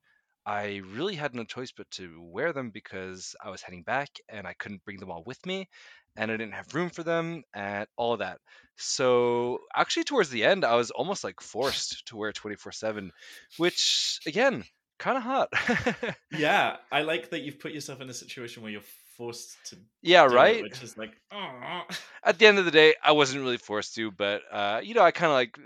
I 0.46 0.82
really 0.94 1.16
had 1.16 1.36
no 1.36 1.44
choice 1.44 1.72
but 1.72 1.90
to 1.92 2.22
wear 2.22 2.54
them 2.54 2.72
because 2.72 3.36
I 3.44 3.50
was 3.50 3.62
heading 3.62 3.84
back 3.84 4.10
and 4.28 4.48
I 4.48 4.54
couldn't 4.54 4.84
bring 4.84 5.00
them 5.00 5.12
all 5.12 5.24
with 5.26 5.46
me 5.46 5.68
and 6.16 6.32
I 6.32 6.38
didn't 6.38 6.54
have 6.54 6.74
room 6.74 6.90
for 6.90 7.04
them 7.04 7.44
and 7.54 7.88
all 7.96 8.14
of 8.14 8.20
that. 8.20 8.40
So 8.78 9.60
actually, 9.76 10.06
towards 10.06 10.30
the 10.30 10.44
end, 10.44 10.66
I 10.66 10.76
was 10.76 10.92
almost 10.92 11.24
like 11.24 11.42
forced 11.42 12.08
to 12.08 12.18
wear 12.18 12.32
24 12.32 12.72
7, 12.72 13.12
which 13.58 14.20
again, 14.26 14.64
kind 14.98 15.18
of 15.18 15.24
hot. 15.24 15.50
Yeah, 16.32 16.78
I 16.92 17.02
like 17.02 17.30
that 17.32 17.42
you've 17.42 17.60
put 17.60 17.74
yourself 17.74 18.02
in 18.02 18.10
a 18.10 18.14
situation 18.14 18.64
where 18.64 18.72
you're 18.72 18.82
forced 19.18 19.58
to 19.66 19.78
yeah, 20.02 20.26
do 20.28 20.34
it, 20.34 20.36
right? 20.36 20.64
which 20.64 20.82
is 20.82 20.98
like, 20.98 21.12
oh. 21.32 21.82
At 22.24 22.40
the 22.40 22.48
end 22.48 22.58
of 22.58 22.66
the 22.66 22.72
day, 22.72 22.96
I 23.04 23.12
wasn't 23.12 23.44
really 23.44 23.58
forced 23.58 23.96
to, 23.96 24.12
but 24.12 24.42
uh, 24.52 24.82
you 24.84 24.94
know, 24.94 25.02
I 25.02 25.12
kind 25.12 25.32
of 25.32 25.36
like 25.36 25.58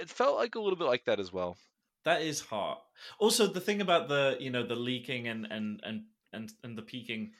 it 0.00 0.08
felt 0.08 0.36
like 0.36 0.54
a 0.54 0.60
little 0.60 0.78
bit 0.78 0.86
like 0.86 1.04
that 1.04 1.20
as 1.20 1.32
well. 1.32 1.56
That 2.04 2.22
is 2.22 2.40
hot. 2.40 2.82
Also, 3.18 3.46
the 3.46 3.60
thing 3.60 3.80
about 3.80 4.08
the 4.08 4.36
you 4.40 4.50
know 4.50 4.66
the 4.66 4.76
leaking 4.76 5.28
and 5.28 5.46
and 5.50 5.80
and 5.84 6.02
and 6.32 6.52
and 6.64 6.76
the 6.76 6.82
peaking, 6.82 7.32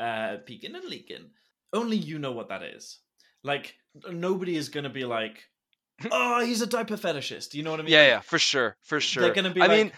uh, 0.00 0.36
peaking 0.44 0.74
and 0.74 0.84
leaking. 0.84 1.30
Only 1.72 1.96
you 1.96 2.18
know 2.18 2.32
what 2.32 2.48
that 2.48 2.62
is. 2.62 2.98
Like 3.42 3.74
nobody 4.10 4.56
is 4.56 4.68
gonna 4.68 4.90
be 4.90 5.04
like, 5.04 5.42
oh, 6.10 6.44
he's 6.44 6.62
a 6.62 6.66
diaper 6.66 6.96
fetishist. 6.96 7.54
You 7.54 7.62
know 7.62 7.70
what 7.70 7.80
I 7.80 7.84
mean? 7.84 7.92
Yeah, 7.92 8.06
yeah, 8.06 8.20
for 8.20 8.38
sure, 8.38 8.76
for 8.82 9.00
sure. 9.00 9.22
They're 9.22 9.34
gonna 9.34 9.54
be 9.54 9.62
I 9.62 9.66
like, 9.66 9.78
mean, 9.78 9.92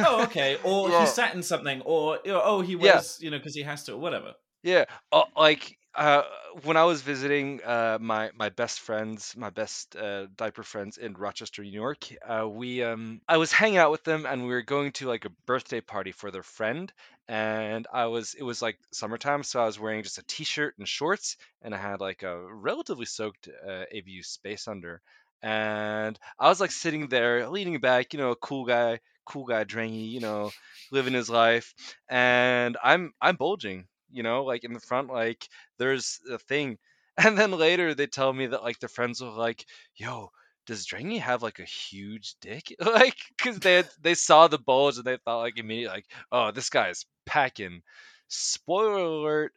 oh, 0.00 0.22
okay, 0.24 0.58
or 0.62 0.90
Yeah. 0.90 1.00
he 1.00 1.06
sat 1.06 1.34
in 1.34 1.42
something, 1.42 1.80
or 1.82 2.18
oh, 2.26 2.60
he 2.60 2.74
Yeah. 2.74 3.02
you 3.20 3.30
know, 3.30 3.38
because 3.38 3.54
he 3.54 3.62
has 3.62 3.84
to, 3.84 3.94
or 3.94 3.98
whatever. 3.98 4.34
Yeah, 4.62 4.84
uh, 5.12 5.24
like 5.36 5.78
uh, 5.96 6.22
when 6.64 6.76
I 6.76 6.84
was 6.84 7.02
visiting 7.02 7.60
uh, 7.64 7.98
my 8.00 8.30
my 8.34 8.50
best 8.50 8.80
friends, 8.80 9.34
my 9.36 9.50
best 9.50 9.96
uh, 9.96 10.26
diaper 10.36 10.62
friends 10.62 10.98
in 10.98 11.14
Rochester, 11.14 11.62
New 11.62 11.70
York, 11.70 12.06
uh, 12.26 12.48
we 12.48 12.82
um, 12.82 13.20
I 13.28 13.38
was 13.38 13.52
hanging 13.52 13.78
out 13.78 13.90
with 13.90 14.04
them, 14.04 14.26
and 14.26 14.42
we 14.42 14.48
were 14.48 14.62
going 14.62 14.92
to 14.92 15.08
like 15.08 15.24
a 15.24 15.30
birthday 15.46 15.80
party 15.80 16.12
for 16.12 16.30
their 16.30 16.42
friend, 16.42 16.92
and 17.28 17.86
I 17.92 18.06
was 18.06 18.34
it 18.34 18.42
was 18.42 18.62
like 18.62 18.78
summertime, 18.92 19.42
so 19.42 19.60
I 19.60 19.66
was 19.66 19.78
wearing 19.78 20.02
just 20.02 20.18
a 20.18 20.24
t-shirt 20.26 20.74
and 20.78 20.86
shorts, 20.88 21.36
and 21.62 21.74
I 21.74 21.78
had 21.78 22.00
like 22.00 22.22
a 22.22 22.36
relatively 22.54 23.06
soaked 23.06 23.48
uh, 23.48 23.84
ABU 23.92 24.22
space 24.22 24.68
under, 24.68 25.00
and 25.42 26.18
I 26.38 26.48
was 26.48 26.60
like 26.60 26.70
sitting 26.72 27.08
there 27.08 27.48
leaning 27.48 27.80
back, 27.80 28.12
you 28.12 28.18
know, 28.18 28.30
a 28.32 28.36
cool 28.36 28.64
guy, 28.66 29.00
cool 29.24 29.44
guy, 29.46 29.64
drangy, 29.64 30.10
you 30.10 30.20
know, 30.20 30.50
living 30.92 31.14
his 31.14 31.30
life, 31.30 31.74
and 32.08 32.76
I'm 32.82 33.12
I'm 33.20 33.36
bulging 33.36 33.86
you 34.10 34.22
know, 34.22 34.44
like 34.44 34.64
in 34.64 34.72
the 34.72 34.80
front, 34.80 35.08
like 35.08 35.48
there's 35.78 36.20
a 36.30 36.38
thing. 36.38 36.78
And 37.18 37.38
then 37.38 37.50
later 37.52 37.94
they 37.94 38.06
tell 38.06 38.30
me 38.30 38.48
that 38.48 38.62
like 38.62 38.78
the 38.78 38.88
friends 38.88 39.22
were 39.22 39.30
like, 39.30 39.64
yo, 39.96 40.30
does 40.66 40.86
Drangy 40.86 41.18
have 41.18 41.42
like 41.42 41.60
a 41.60 41.64
huge 41.64 42.34
dick? 42.42 42.74
like, 42.84 43.16
cause 43.38 43.58
they 43.58 43.76
had, 43.76 43.88
they 44.02 44.14
saw 44.14 44.48
the 44.48 44.58
bulge 44.58 44.96
and 44.98 45.04
they 45.06 45.16
thought 45.24 45.38
like 45.38 45.58
immediately 45.58 45.94
like, 45.96 46.06
oh, 46.30 46.50
this 46.50 46.68
guy's 46.68 47.06
packing. 47.24 47.80
Spoiler 48.28 48.98
alert. 48.98 49.52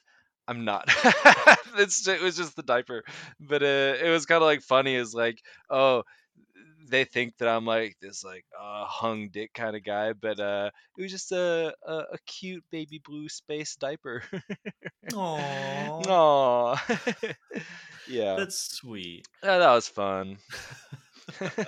I'm 0.48 0.66
not. 0.66 0.86
it 1.78 2.22
was 2.22 2.38
just 2.38 2.56
the 2.56 2.64
diaper, 2.64 3.04
but 3.40 3.62
uh, 3.62 3.94
it 4.02 4.10
was 4.10 4.26
kind 4.26 4.42
of 4.42 4.48
like 4.48 4.62
funny. 4.62 4.96
Is 4.96 5.14
like, 5.14 5.42
oh, 5.70 6.04
they 6.88 7.04
think 7.04 7.38
that 7.38 7.48
I'm 7.48 7.66
like 7.66 7.98
this 8.02 8.24
like 8.24 8.46
uh, 8.60 8.86
hung 8.86 9.30
dick 9.30 9.54
kind 9.54 9.76
of 9.76 9.84
guy, 9.84 10.14
but 10.14 10.40
uh, 10.40 10.70
it 10.98 11.02
was 11.02 11.12
just 11.12 11.32
a, 11.32 11.74
a 11.86 11.94
a 11.94 12.18
cute 12.26 12.64
baby 12.72 13.02
blue 13.04 13.30
space 13.30 13.76
diaper. 13.76 14.24
Aww, 15.12 16.06
Aww. 16.06 17.36
yeah, 18.08 18.36
that's 18.36 18.78
sweet. 18.78 19.28
Yeah, 19.44 19.58
that 19.60 19.74
was 19.74 19.88
fun. 19.88 20.38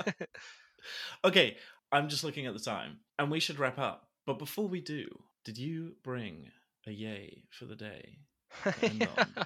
Okay, 1.24 1.58
I'm 1.92 2.10
just 2.10 2.24
looking 2.24 2.48
at 2.48 2.54
the 2.54 2.60
time, 2.60 3.00
and 3.20 3.30
we 3.30 3.40
should 3.40 3.60
wrap 3.60 3.78
up. 3.78 4.08
But 4.26 4.40
before 4.40 4.68
we 4.68 4.82
do, 4.82 5.08
did 5.46 5.58
you 5.58 5.94
bring 6.04 6.50
a 6.88 6.92
yay 6.92 7.44
for 7.52 7.66
the 7.66 7.76
day? 7.76 8.18
on. 8.66 9.46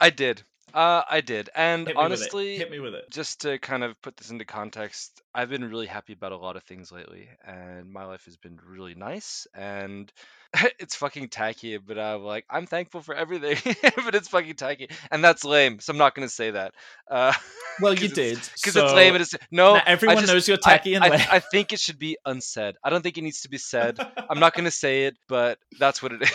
I 0.00 0.10
did. 0.10 0.42
Uh, 0.72 1.02
I 1.08 1.20
did, 1.20 1.50
and 1.54 1.86
Hit 1.86 1.96
honestly, 1.96 2.56
hit 2.56 2.70
me 2.70 2.80
with 2.80 2.94
it. 2.94 3.10
just 3.10 3.42
to 3.42 3.58
kind 3.58 3.84
of 3.84 4.00
put 4.02 4.16
this 4.16 4.30
into 4.30 4.44
context, 4.44 5.22
I've 5.34 5.48
been 5.50 5.64
really 5.68 5.86
happy 5.86 6.14
about 6.14 6.32
a 6.32 6.36
lot 6.36 6.56
of 6.56 6.64
things 6.64 6.90
lately, 6.90 7.28
and 7.46 7.92
my 7.92 8.04
life 8.06 8.24
has 8.24 8.36
been 8.36 8.58
really 8.66 8.94
nice. 8.96 9.46
And 9.54 10.12
it's 10.80 10.96
fucking 10.96 11.28
tacky, 11.28 11.76
but 11.78 11.96
I'm 11.98 12.22
like, 12.24 12.44
I'm 12.50 12.66
thankful 12.66 13.02
for 13.02 13.14
everything, 13.14 13.56
but 14.04 14.14
it's 14.16 14.26
fucking 14.28 14.54
tacky, 14.56 14.88
and 15.12 15.22
that's 15.22 15.44
lame. 15.44 15.78
So 15.80 15.92
I'm 15.92 15.98
not 15.98 16.14
gonna 16.16 16.28
say 16.28 16.50
that. 16.52 16.74
Uh, 17.08 17.32
Well, 17.80 17.94
you 17.98 18.08
did 18.08 18.38
because 18.56 18.74
it's 18.76 18.92
lame. 18.92 19.14
It's 19.16 19.34
no. 19.52 19.74
Everyone 19.74 20.18
just- 20.18 20.32
knows 20.32 20.48
you're 20.48 20.58
I- 20.64 20.70
tacky 20.76 20.94
and 20.94 21.04
I, 21.04 21.08
lame. 21.10 21.26
I 21.30 21.38
think 21.40 21.72
it 21.72 21.78
should 21.80 21.98
be 22.00 22.16
unsaid. 22.24 22.76
I 22.82 22.90
don't 22.90 23.02
think 23.02 23.16
it 23.18 23.22
needs 23.22 23.42
to 23.42 23.48
be 23.48 23.58
said. 23.58 23.98
I'm 24.28 24.40
not 24.40 24.54
gonna 24.54 24.70
say 24.72 25.04
it, 25.04 25.16
but 25.28 25.58
that's 25.78 26.02
what 26.02 26.12
it 26.12 26.22
is. 26.22 26.30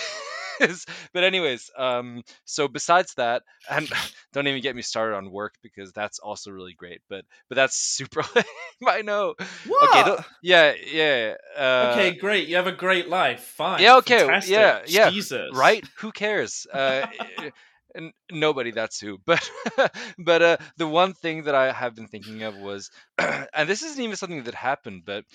But 1.13 1.23
anyways, 1.23 1.69
um, 1.77 2.23
so 2.45 2.67
besides 2.67 3.13
that, 3.15 3.43
and 3.69 3.89
don't 4.33 4.47
even 4.47 4.61
get 4.61 4.75
me 4.75 4.81
started 4.81 5.15
on 5.15 5.31
work 5.31 5.55
because 5.63 5.91
that's 5.91 6.19
also 6.19 6.51
really 6.51 6.73
great. 6.73 7.01
But 7.09 7.25
but 7.47 7.55
that's 7.55 7.75
super. 7.75 8.23
I 8.87 9.01
know. 9.01 9.35
What? 9.67 9.89
Okay, 9.89 10.03
don't- 10.03 10.25
yeah, 10.43 10.73
yeah. 10.91 11.35
Uh, 11.57 11.91
okay, 11.93 12.11
great. 12.17 12.47
You 12.47 12.55
have 12.57 12.67
a 12.67 12.71
great 12.71 13.09
life. 13.09 13.41
Fine. 13.43 13.81
Yeah, 13.81 13.97
okay, 13.97 14.19
Fantastic. 14.19 14.51
yeah, 14.53 14.79
yeah, 14.87 15.09
Jesus. 15.09 15.49
right? 15.53 15.83
Who 15.99 16.11
cares? 16.11 16.65
Uh, 16.71 17.05
and 17.95 18.13
nobody. 18.31 18.71
That's 18.71 18.99
who. 18.99 19.17
But 19.25 19.49
but 20.17 20.41
uh, 20.41 20.57
the 20.77 20.87
one 20.87 21.13
thing 21.13 21.43
that 21.43 21.55
I 21.55 21.71
have 21.71 21.95
been 21.95 22.07
thinking 22.07 22.43
of 22.43 22.55
was, 22.57 22.91
and 23.17 23.67
this 23.67 23.81
isn't 23.81 24.01
even 24.03 24.15
something 24.15 24.43
that 24.43 24.55
happened, 24.55 25.03
but 25.05 25.25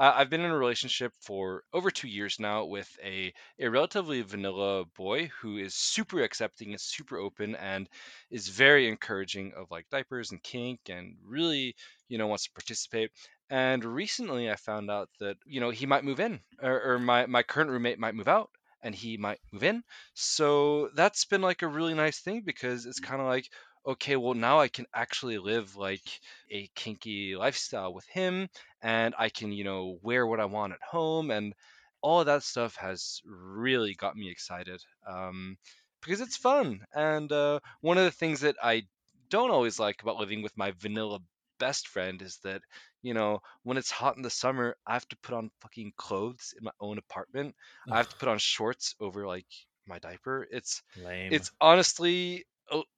uh, 0.00 0.14
I've 0.16 0.30
been 0.30 0.40
in 0.40 0.50
a 0.50 0.58
relationship 0.58 1.12
for 1.20 1.62
over 1.72 1.90
two 1.90 2.08
years 2.08 2.40
now 2.40 2.64
with 2.64 2.88
a 3.04 3.32
a 3.60 3.68
relatively 3.68 4.22
vanilla 4.22 4.84
boy 4.96 5.30
who 5.40 5.58
is 5.58 5.74
super 5.74 6.22
accepting, 6.22 6.70
and 6.72 6.80
super 6.80 7.18
open, 7.18 7.54
and 7.56 7.88
is 8.30 8.48
very 8.48 8.88
encouraging 8.88 9.52
of 9.56 9.70
like 9.70 9.88
diapers 9.90 10.32
and 10.32 10.42
kink, 10.42 10.80
and 10.88 11.16
really 11.24 11.76
you 12.08 12.18
know 12.18 12.26
wants 12.26 12.44
to 12.44 12.52
participate. 12.52 13.10
And 13.50 13.84
recently, 13.84 14.50
I 14.50 14.56
found 14.56 14.90
out 14.90 15.10
that 15.20 15.36
you 15.46 15.60
know 15.60 15.70
he 15.70 15.86
might 15.86 16.04
move 16.04 16.20
in, 16.20 16.40
or, 16.62 16.94
or 16.94 16.98
my 16.98 17.26
my 17.26 17.42
current 17.42 17.70
roommate 17.70 17.98
might 17.98 18.14
move 18.14 18.28
out 18.28 18.50
and 18.82 18.94
he 18.94 19.16
might 19.18 19.38
move 19.52 19.62
in. 19.62 19.82
So 20.14 20.88
that's 20.94 21.26
been 21.26 21.42
like 21.42 21.62
a 21.62 21.68
really 21.68 21.94
nice 21.94 22.20
thing 22.20 22.42
because 22.46 22.86
it's 22.86 23.00
kind 23.00 23.20
of 23.20 23.26
like, 23.26 23.46
okay, 23.86 24.16
well, 24.16 24.34
now 24.34 24.60
I 24.60 24.68
can 24.68 24.86
actually 24.94 25.38
live 25.38 25.76
like 25.76 26.20
a 26.50 26.68
kinky 26.74 27.36
lifestyle 27.36 27.92
with 27.92 28.06
him 28.06 28.48
and 28.82 29.14
I 29.18 29.28
can, 29.28 29.52
you 29.52 29.64
know, 29.64 29.98
wear 30.02 30.26
what 30.26 30.40
I 30.40 30.46
want 30.46 30.72
at 30.72 30.82
home. 30.82 31.30
And 31.30 31.54
all 32.02 32.20
of 32.20 32.26
that 32.26 32.42
stuff 32.42 32.76
has 32.76 33.20
really 33.24 33.94
got 33.94 34.16
me 34.16 34.30
excited 34.30 34.82
um, 35.08 35.56
because 36.02 36.20
it's 36.20 36.36
fun. 36.36 36.80
And 36.94 37.30
uh, 37.32 37.60
one 37.80 37.98
of 37.98 38.04
the 38.04 38.10
things 38.10 38.40
that 38.40 38.56
I 38.62 38.84
don't 39.28 39.50
always 39.50 39.78
like 39.78 40.02
about 40.02 40.18
living 40.18 40.42
with 40.42 40.56
my 40.56 40.72
vanilla 40.72 41.20
best 41.58 41.88
friend 41.88 42.22
is 42.22 42.38
that 42.42 42.62
you 43.02 43.12
know 43.14 43.40
when 43.64 43.76
it's 43.76 43.90
hot 43.90 44.16
in 44.16 44.22
the 44.22 44.30
summer 44.30 44.74
i 44.86 44.94
have 44.94 45.06
to 45.06 45.16
put 45.18 45.34
on 45.34 45.50
fucking 45.60 45.92
clothes 45.96 46.54
in 46.58 46.64
my 46.64 46.70
own 46.80 46.96
apartment 46.96 47.54
i 47.90 47.98
have 47.98 48.08
to 48.08 48.16
put 48.16 48.30
on 48.30 48.38
shorts 48.38 48.94
over 48.98 49.26
like 49.26 49.46
my 49.86 49.98
diaper 49.98 50.48
it's 50.50 50.82
Lame. 50.96 51.32
it's 51.32 51.52
honestly 51.60 52.46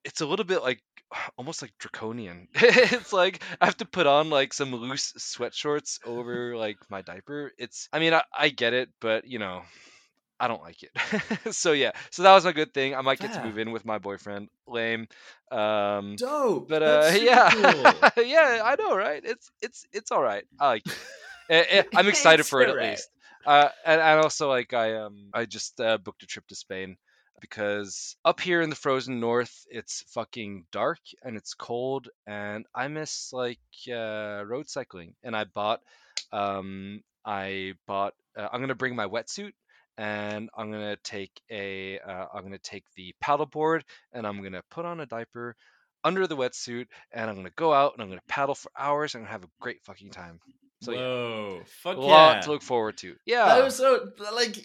it's 0.04 0.20
a 0.20 0.26
little 0.26 0.44
bit 0.44 0.62
like 0.62 0.80
almost 1.36 1.62
like 1.62 1.72
draconian 1.78 2.48
it's 2.54 3.12
like 3.12 3.42
i 3.60 3.66
have 3.66 3.76
to 3.76 3.84
put 3.84 4.06
on 4.06 4.30
like 4.30 4.52
some 4.52 4.74
loose 4.74 5.12
sweat 5.16 5.54
shorts 5.54 5.98
over 6.04 6.56
like 6.56 6.78
my 6.90 7.02
diaper 7.02 7.52
it's 7.58 7.88
i 7.92 7.98
mean 7.98 8.14
i, 8.14 8.22
I 8.36 8.48
get 8.48 8.72
it 8.72 8.88
but 9.00 9.26
you 9.26 9.38
know 9.38 9.62
I 10.40 10.48
don't 10.48 10.60
like 10.60 10.82
it. 10.82 11.54
so 11.54 11.70
yeah, 11.70 11.92
so 12.10 12.24
that 12.24 12.34
was 12.34 12.46
a 12.46 12.52
good 12.52 12.74
thing. 12.74 12.96
I 12.96 13.00
might 13.02 13.20
get 13.20 13.32
to 13.34 13.44
move 13.44 13.58
in 13.58 13.70
with 13.70 13.84
my 13.84 13.98
boyfriend. 13.98 14.48
Lame. 14.66 15.06
Um, 15.52 16.16
dope. 16.16 16.68
but 16.68 16.82
uh, 16.82 17.12
yeah, 17.20 17.48
cool. 17.50 18.24
yeah, 18.24 18.60
I 18.64 18.74
know, 18.76 18.96
right? 18.96 19.22
It's 19.24 19.52
it's 19.62 19.86
it's 19.92 20.10
all 20.10 20.20
right. 20.20 20.42
I 20.58 20.66
like 20.66 20.82
it. 21.48 21.86
I'm 21.94 22.08
excited 22.08 22.44
for 22.44 22.60
it 22.60 22.64
at 22.64 22.70
alright. 22.70 22.90
least. 22.90 23.08
Uh, 23.46 23.68
and, 23.86 24.00
and 24.00 24.20
also 24.20 24.48
like 24.48 24.72
I 24.72 24.96
um 24.96 25.30
I 25.32 25.44
just 25.44 25.80
uh, 25.80 25.98
booked 25.98 26.24
a 26.24 26.26
trip 26.26 26.48
to 26.48 26.56
Spain 26.56 26.96
because 27.40 28.16
up 28.24 28.40
here 28.40 28.60
in 28.60 28.70
the 28.70 28.76
frozen 28.76 29.20
north 29.20 29.66
it's 29.70 30.04
fucking 30.08 30.64
dark 30.70 31.00
and 31.24 31.36
it's 31.36 31.54
cold 31.54 32.08
and 32.26 32.66
I 32.74 32.88
miss 32.88 33.32
like 33.32 33.58
uh, 33.88 34.44
road 34.46 34.68
cycling 34.68 35.14
and 35.22 35.34
I 35.36 35.44
bought 35.44 35.80
um 36.32 37.02
I 37.24 37.74
bought 37.86 38.14
uh, 38.36 38.48
I'm 38.52 38.60
gonna 38.60 38.74
bring 38.74 38.96
my 38.96 39.06
wetsuit 39.06 39.52
and 39.98 40.50
I'm 40.56 40.70
gonna 40.70 40.96
take 40.96 41.32
a 41.50 41.98
uh, 41.98 42.26
I'm 42.34 42.42
gonna 42.42 42.58
take 42.58 42.84
the 42.96 43.14
paddleboard 43.22 43.82
and 44.12 44.26
I'm 44.26 44.42
gonna 44.42 44.62
put 44.70 44.84
on 44.84 45.00
a 45.00 45.06
diaper 45.06 45.56
under 46.04 46.26
the 46.26 46.36
wetsuit 46.36 46.86
and 47.12 47.28
I'm 47.28 47.36
gonna 47.36 47.50
go 47.56 47.72
out 47.72 47.94
and 47.94 48.02
I'm 48.02 48.08
gonna 48.08 48.20
paddle 48.28 48.54
for 48.54 48.70
hours 48.76 49.14
and 49.14 49.26
have 49.26 49.44
a 49.44 49.48
great 49.60 49.82
fucking 49.84 50.10
time. 50.10 50.40
So 50.80 50.92
yeah, 50.92 50.98
Whoa, 50.98 51.60
fuck 51.82 51.96
a 51.96 52.00
lot 52.00 52.36
yeah. 52.36 52.40
to 52.40 52.50
look 52.50 52.62
forward 52.62 52.96
to. 52.98 53.14
Yeah, 53.24 53.46
that 53.46 53.62
was 53.62 53.76
so 53.76 54.08
like 54.34 54.56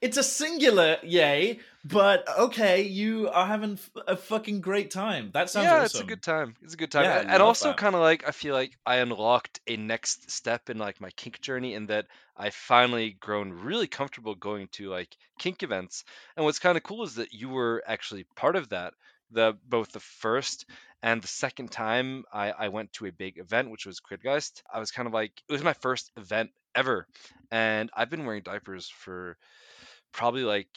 it's 0.00 0.16
a 0.16 0.22
singular 0.22 0.96
yay, 1.02 1.60
but 1.84 2.26
okay, 2.38 2.82
you 2.82 3.28
are 3.28 3.46
having 3.46 3.78
a 4.06 4.16
fucking 4.16 4.60
great 4.60 4.90
time. 4.90 5.30
That 5.32 5.50
sounds 5.50 5.64
yeah, 5.64 5.82
awesome. 5.82 5.84
it's 5.84 6.00
a 6.00 6.04
good 6.04 6.22
time. 6.22 6.56
It's 6.62 6.74
a 6.74 6.76
good 6.76 6.90
time, 6.90 7.04
Yeah, 7.04 7.24
and 7.26 7.42
also 7.42 7.74
kind 7.74 7.94
of 7.94 8.00
like 8.00 8.26
I 8.26 8.30
feel 8.30 8.54
like 8.54 8.78
I 8.86 8.96
unlocked 8.96 9.60
a 9.66 9.76
next 9.76 10.30
step 10.30 10.70
in 10.70 10.78
like 10.78 11.00
my 11.00 11.10
kink 11.10 11.40
journey 11.40 11.74
in 11.74 11.86
that 11.86 12.06
I 12.36 12.50
finally 12.50 13.16
grown 13.20 13.52
really 13.52 13.86
comfortable 13.86 14.34
going 14.34 14.68
to 14.72 14.88
like 14.88 15.14
kink 15.38 15.62
events. 15.62 16.04
And 16.36 16.44
what's 16.44 16.58
kind 16.58 16.76
of 16.76 16.82
cool 16.82 17.04
is 17.04 17.16
that 17.16 17.32
you 17.32 17.50
were 17.50 17.82
actually 17.86 18.24
part 18.36 18.56
of 18.56 18.70
that. 18.70 18.94
The 19.32 19.56
both 19.68 19.92
the 19.92 20.00
first 20.00 20.66
and 21.02 21.22
the 21.22 21.28
second 21.28 21.70
time 21.70 22.24
I, 22.32 22.50
I 22.50 22.68
went 22.68 22.92
to 22.94 23.06
a 23.06 23.12
big 23.12 23.38
event, 23.38 23.70
which 23.70 23.86
was 23.86 24.00
Quidgeist, 24.00 24.62
I 24.72 24.80
was 24.80 24.90
kind 24.90 25.06
of 25.06 25.14
like 25.14 25.32
it 25.48 25.52
was 25.52 25.62
my 25.62 25.74
first 25.74 26.10
event 26.16 26.50
ever, 26.74 27.06
and 27.50 27.90
I've 27.94 28.10
been 28.10 28.26
wearing 28.26 28.42
diapers 28.42 28.88
for 28.88 29.36
probably 30.12 30.44
like 30.44 30.68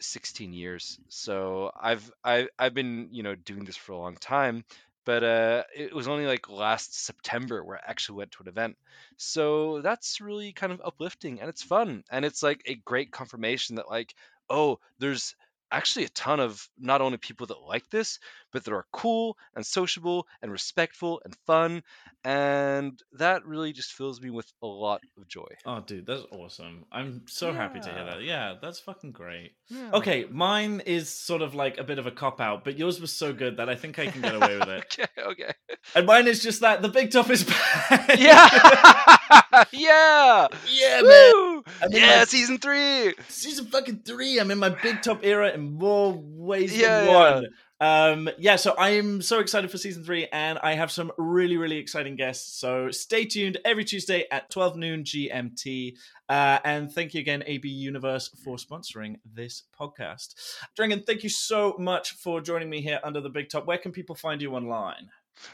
16 0.00 0.52
years. 0.52 0.98
So 1.08 1.72
I've 1.78 2.10
I, 2.24 2.48
I've 2.58 2.74
been 2.74 3.08
you 3.12 3.22
know 3.22 3.34
doing 3.34 3.64
this 3.64 3.76
for 3.76 3.92
a 3.92 3.98
long 3.98 4.16
time, 4.16 4.64
but 5.04 5.24
uh, 5.24 5.64
it 5.74 5.94
was 5.94 6.08
only 6.08 6.26
like 6.26 6.50
last 6.50 7.04
September 7.04 7.64
where 7.64 7.78
I 7.78 7.90
actually 7.90 8.18
went 8.18 8.32
to 8.32 8.42
an 8.42 8.48
event. 8.48 8.76
So 9.16 9.80
that's 9.80 10.20
really 10.20 10.52
kind 10.52 10.72
of 10.72 10.82
uplifting 10.84 11.40
and 11.40 11.48
it's 11.48 11.62
fun 11.62 12.04
and 12.10 12.24
it's 12.24 12.42
like 12.42 12.62
a 12.66 12.74
great 12.74 13.10
confirmation 13.10 13.76
that 13.76 13.88
like 13.88 14.14
oh 14.50 14.78
there's 14.98 15.34
actually 15.70 16.04
a 16.04 16.08
ton 16.10 16.40
of 16.40 16.66
not 16.78 17.00
only 17.00 17.18
people 17.18 17.46
that 17.46 17.60
like 17.66 17.88
this 17.90 18.18
but 18.52 18.64
that 18.64 18.72
are 18.72 18.86
cool 18.92 19.36
and 19.54 19.64
sociable 19.66 20.26
and 20.42 20.50
respectful 20.50 21.20
and 21.24 21.36
fun 21.46 21.82
and 22.24 23.02
that 23.12 23.44
really 23.46 23.72
just 23.72 23.92
fills 23.92 24.20
me 24.20 24.30
with 24.30 24.50
a 24.62 24.66
lot 24.66 25.00
of 25.18 25.28
joy 25.28 25.46
Oh, 25.66 25.80
dude, 25.80 26.06
that's 26.06 26.24
awesome. 26.32 26.84
I'm 26.90 27.22
so 27.28 27.52
happy 27.52 27.80
to 27.80 27.88
hear 27.92 28.04
that. 28.04 28.22
Yeah, 28.22 28.54
that's 28.62 28.80
fucking 28.80 29.12
great. 29.12 29.52
Yeah. 29.68 29.90
Okay, 29.92 30.26
mine 30.30 30.80
is 30.86 31.08
sort 31.10 31.42
of 31.42 31.54
like 31.54 31.78
a 31.78 31.84
bit 31.84 31.98
of 31.98 32.06
a 32.06 32.10
cop 32.10 32.40
out, 32.40 32.64
but 32.64 32.78
yours 32.78 33.00
was 33.00 33.12
so 33.12 33.32
good 33.32 33.58
that 33.58 33.68
I 33.68 33.74
think 33.74 33.98
I 33.98 34.06
can 34.06 34.22
get 34.22 34.34
away 34.34 34.56
with 34.58 34.68
it. 34.68 34.84
okay 34.98 35.22
okay 35.30 35.52
And 35.94 36.06
mine 36.06 36.26
is 36.26 36.42
just 36.42 36.60
that 36.62 36.80
the 36.82 36.88
big 36.88 37.10
top 37.10 37.28
is 37.30 37.44
back. 37.90 38.18
yeah 38.18 39.16
yeah 39.72 40.46
yeah, 40.70 41.02
man. 41.02 41.32
Woo! 41.34 41.64
I'm 41.82 41.90
yeah 41.92 42.18
my- 42.20 42.24
season 42.24 42.58
three 42.58 43.14
Season 43.28 43.66
fucking 43.66 44.00
three. 44.04 44.38
I'm 44.38 44.50
in 44.50 44.58
my 44.58 44.70
big 44.70 45.02
top 45.02 45.20
era 45.24 45.50
in 45.52 45.74
more 45.74 46.12
ways 46.16 46.76
Yeah, 46.76 47.00
than 47.00 47.08
yeah. 47.08 47.14
one. 47.34 47.46
Um, 47.80 48.28
yeah, 48.38 48.56
so 48.56 48.74
I 48.76 48.90
am 48.90 49.22
so 49.22 49.38
excited 49.38 49.70
for 49.70 49.78
season 49.78 50.02
three, 50.02 50.26
and 50.32 50.58
I 50.58 50.74
have 50.74 50.90
some 50.90 51.12
really, 51.16 51.56
really 51.56 51.76
exciting 51.76 52.16
guests. 52.16 52.58
So 52.58 52.90
stay 52.90 53.24
tuned 53.24 53.58
every 53.64 53.84
Tuesday 53.84 54.24
at 54.32 54.50
12 54.50 54.76
noon 54.76 55.04
GMT. 55.04 55.96
Uh, 56.28 56.58
and 56.64 56.90
thank 56.92 57.14
you 57.14 57.20
again, 57.20 57.44
AB 57.46 57.68
Universe, 57.68 58.30
for 58.42 58.56
sponsoring 58.56 59.16
this 59.32 59.62
podcast. 59.78 60.34
Drengen, 60.76 61.06
thank 61.06 61.22
you 61.22 61.28
so 61.28 61.76
much 61.78 62.12
for 62.14 62.40
joining 62.40 62.68
me 62.68 62.80
here 62.80 62.98
under 63.04 63.20
the 63.20 63.30
big 63.30 63.48
top. 63.48 63.66
Where 63.66 63.78
can 63.78 63.92
people 63.92 64.16
find 64.16 64.42
you 64.42 64.56
online? 64.56 65.08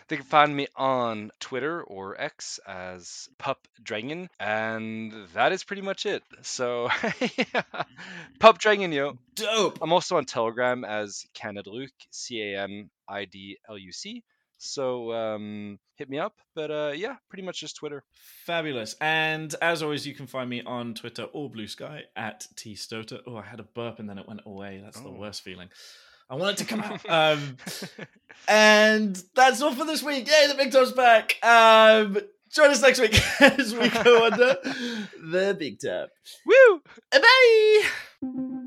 They 0.09 0.17
can 0.17 0.25
find 0.25 0.55
me 0.55 0.67
on 0.77 1.31
Twitter 1.41 1.83
or 1.83 2.21
X 2.21 2.59
as 2.67 3.29
Pup 3.39 3.59
Drengen, 3.83 4.29
and 4.41 5.13
that 5.35 5.53
is 5.53 5.65
pretty 5.65 5.83
much 5.83 6.07
it. 6.07 6.23
So, 6.43 6.89
yeah. 7.55 7.63
Pup 8.39 8.59
Drengen, 8.59 8.93
yo. 8.93 9.19
Dope. 9.35 9.79
I'm 9.83 9.93
also 9.93 10.17
on 10.17 10.25
Telegram 10.25 10.85
as 10.85 11.25
Canada 11.35 11.71
Luke, 11.71 11.91
C 12.11 12.41
A 12.43 12.63
N 12.63 12.91
I 13.09 13.25
D 13.27 13.59
L 13.69 13.79
U 13.79 13.93
C. 13.93 14.23
So, 14.59 15.13
um, 15.13 15.79
hit 15.97 16.09
me 16.09 16.19
up. 16.19 16.35
But 16.55 16.71
uh, 16.71 16.93
yeah, 16.95 17.17
pretty 17.29 17.43
much 17.43 17.61
just 17.61 17.77
Twitter. 17.77 18.03
Fabulous. 18.47 18.95
And 19.01 19.55
as 19.61 19.83
always, 19.83 20.07
you 20.07 20.15
can 20.15 20.27
find 20.27 20.49
me 20.49 20.63
on 20.65 20.95
Twitter 20.95 21.25
or 21.25 21.51
Bluesky 21.51 22.03
at 22.17 22.47
T 22.57 22.75
Stoater. 22.75 23.19
Oh, 23.27 23.37
I 23.37 23.43
had 23.43 23.61
a 23.61 23.65
burp 23.65 23.99
and 23.99 24.09
then 24.09 24.19
it 24.19 24.27
went 24.29 24.41
away. 24.47 24.81
That's 24.83 25.01
the 25.01 25.09
Oh. 25.09 25.17
worst 25.19 25.43
feeling. 25.43 25.69
I 26.31 26.35
want 26.37 26.61
it 26.61 26.65
to 26.65 26.69
come 26.69 26.81
out. 26.81 27.01
Um, 27.09 27.57
and 28.49 29.23
that's 29.35 29.63
all 29.63 29.75
for 29.75 29.85
this 29.85 30.03
week. 30.03 30.29
Yay, 30.29 30.49
the 30.49 30.55
big 30.55 30.73
top's 30.73 30.93
back. 30.93 31.39
Um, 31.43 32.19
join 32.51 32.71
us 32.71 32.83
next 32.83 33.01
week 33.01 33.19
as 33.41 33.75
we 33.75 33.89
go 33.89 34.27
under 34.27 34.57
the 34.63 35.57
big 35.59 35.79
top. 35.81 36.11
Woo! 36.47 36.83
Bye. 37.11 38.61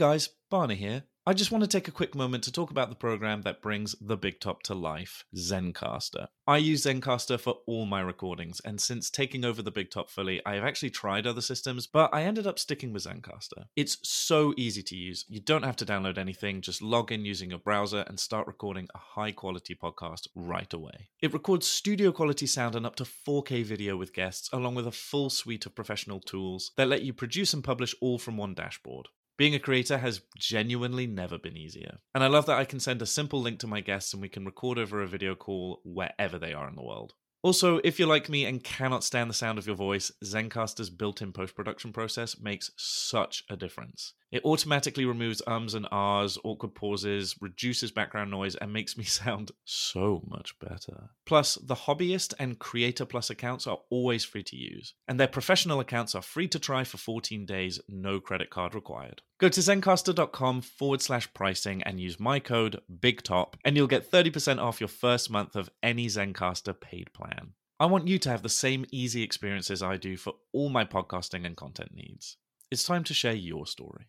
Guys, 0.00 0.30
Barney 0.48 0.76
here. 0.76 1.02
I 1.26 1.34
just 1.34 1.52
want 1.52 1.62
to 1.62 1.68
take 1.68 1.86
a 1.86 1.92
quick 1.92 2.14
moment 2.14 2.42
to 2.44 2.50
talk 2.50 2.70
about 2.70 2.88
the 2.88 2.94
program 2.94 3.42
that 3.42 3.60
brings 3.60 3.94
the 4.00 4.16
big 4.16 4.40
top 4.40 4.62
to 4.62 4.74
life, 4.74 5.26
Zencastr. 5.36 6.28
I 6.46 6.56
use 6.56 6.86
Zencastr 6.86 7.38
for 7.38 7.56
all 7.66 7.84
my 7.84 8.00
recordings, 8.00 8.62
and 8.64 8.80
since 8.80 9.10
taking 9.10 9.44
over 9.44 9.60
the 9.60 9.70
big 9.70 9.90
top 9.90 10.08
fully, 10.08 10.40
I 10.46 10.54
have 10.54 10.64
actually 10.64 10.88
tried 10.88 11.26
other 11.26 11.42
systems, 11.42 11.86
but 11.86 12.08
I 12.14 12.22
ended 12.22 12.46
up 12.46 12.58
sticking 12.58 12.94
with 12.94 13.04
Zencastr. 13.04 13.66
It's 13.76 13.98
so 14.02 14.54
easy 14.56 14.82
to 14.84 14.96
use. 14.96 15.26
You 15.28 15.40
don't 15.40 15.66
have 15.66 15.76
to 15.76 15.84
download 15.84 16.16
anything, 16.16 16.62
just 16.62 16.80
log 16.80 17.12
in 17.12 17.26
using 17.26 17.50
your 17.50 17.58
browser 17.58 18.02
and 18.06 18.18
start 18.18 18.46
recording 18.46 18.88
a 18.94 18.98
high 18.98 19.32
quality 19.32 19.74
podcast 19.74 20.28
right 20.34 20.72
away. 20.72 21.10
It 21.20 21.34
records 21.34 21.66
studio 21.66 22.10
quality 22.10 22.46
sound 22.46 22.74
and 22.74 22.86
up 22.86 22.96
to 22.96 23.04
4K 23.04 23.66
video 23.66 23.98
with 23.98 24.14
guests, 24.14 24.48
along 24.50 24.76
with 24.76 24.86
a 24.86 24.92
full 24.92 25.28
suite 25.28 25.66
of 25.66 25.74
professional 25.74 26.20
tools 26.20 26.72
that 26.78 26.88
let 26.88 27.02
you 27.02 27.12
produce 27.12 27.52
and 27.52 27.62
publish 27.62 27.94
all 28.00 28.18
from 28.18 28.38
one 28.38 28.54
dashboard. 28.54 29.08
Being 29.40 29.54
a 29.54 29.58
creator 29.58 29.96
has 29.96 30.20
genuinely 30.36 31.06
never 31.06 31.38
been 31.38 31.56
easier. 31.56 32.00
And 32.14 32.22
I 32.22 32.26
love 32.26 32.44
that 32.44 32.58
I 32.58 32.66
can 32.66 32.78
send 32.78 33.00
a 33.00 33.06
simple 33.06 33.40
link 33.40 33.58
to 33.60 33.66
my 33.66 33.80
guests 33.80 34.12
and 34.12 34.20
we 34.20 34.28
can 34.28 34.44
record 34.44 34.78
over 34.78 35.00
a 35.00 35.08
video 35.08 35.34
call 35.34 35.80
wherever 35.82 36.38
they 36.38 36.52
are 36.52 36.68
in 36.68 36.76
the 36.76 36.84
world. 36.84 37.14
Also, 37.42 37.80
if 37.82 37.98
you're 37.98 38.06
like 38.06 38.28
me 38.28 38.44
and 38.44 38.62
cannot 38.62 39.02
stand 39.02 39.30
the 39.30 39.34
sound 39.34 39.58
of 39.58 39.66
your 39.66 39.76
voice, 39.76 40.12
Zencastr's 40.22 40.90
built 40.90 41.22
in 41.22 41.32
post 41.32 41.54
production 41.54 41.90
process 41.90 42.38
makes 42.38 42.70
such 42.76 43.42
a 43.48 43.56
difference. 43.56 44.12
It 44.30 44.44
automatically 44.44 45.06
removes 45.06 45.40
ums 45.46 45.72
and 45.72 45.88
ahs, 45.90 46.36
awkward 46.44 46.74
pauses, 46.74 47.34
reduces 47.40 47.90
background 47.90 48.30
noise, 48.30 48.56
and 48.56 48.74
makes 48.74 48.98
me 48.98 49.04
sound 49.24 49.52
so 49.64 50.22
much 50.28 50.58
better. 50.58 51.12
Plus, 51.24 51.54
the 51.54 51.74
Hobbyist 51.74 52.34
and 52.38 52.58
Creator 52.58 53.06
Plus 53.06 53.30
accounts 53.30 53.66
are 53.66 53.78
always 53.88 54.22
free 54.22 54.42
to 54.42 54.56
use, 54.56 54.92
and 55.08 55.18
their 55.18 55.26
professional 55.26 55.80
accounts 55.80 56.14
are 56.14 56.20
free 56.20 56.48
to 56.48 56.58
try 56.58 56.84
for 56.84 56.98
14 56.98 57.46
days, 57.46 57.80
no 57.88 58.20
credit 58.20 58.50
card 58.50 58.74
required. 58.74 59.22
Go 59.40 59.48
to 59.48 59.60
zencastr.com 59.60 60.60
forward 60.60 61.00
slash 61.00 61.32
pricing 61.32 61.82
and 61.84 61.98
use 61.98 62.20
my 62.20 62.40
code 62.40 62.82
BIGTOP, 62.94 63.54
and 63.64 63.74
you'll 63.74 63.86
get 63.86 64.10
30% 64.10 64.62
off 64.62 64.82
your 64.82 64.88
first 64.88 65.30
month 65.30 65.56
of 65.56 65.70
any 65.82 66.08
Zencastr 66.08 66.78
paid 66.78 67.10
plan. 67.14 67.54
I 67.78 67.86
want 67.86 68.06
you 68.06 68.18
to 68.18 68.28
have 68.28 68.42
the 68.42 68.50
same 68.50 68.84
easy 68.92 69.22
experiences 69.22 69.82
I 69.82 69.96
do 69.96 70.18
for 70.18 70.34
all 70.52 70.68
my 70.68 70.84
podcasting 70.84 71.46
and 71.46 71.56
content 71.56 71.94
needs. 71.94 72.36
It's 72.70 72.84
time 72.84 73.02
to 73.04 73.14
share 73.14 73.32
your 73.32 73.66
story. 73.66 74.08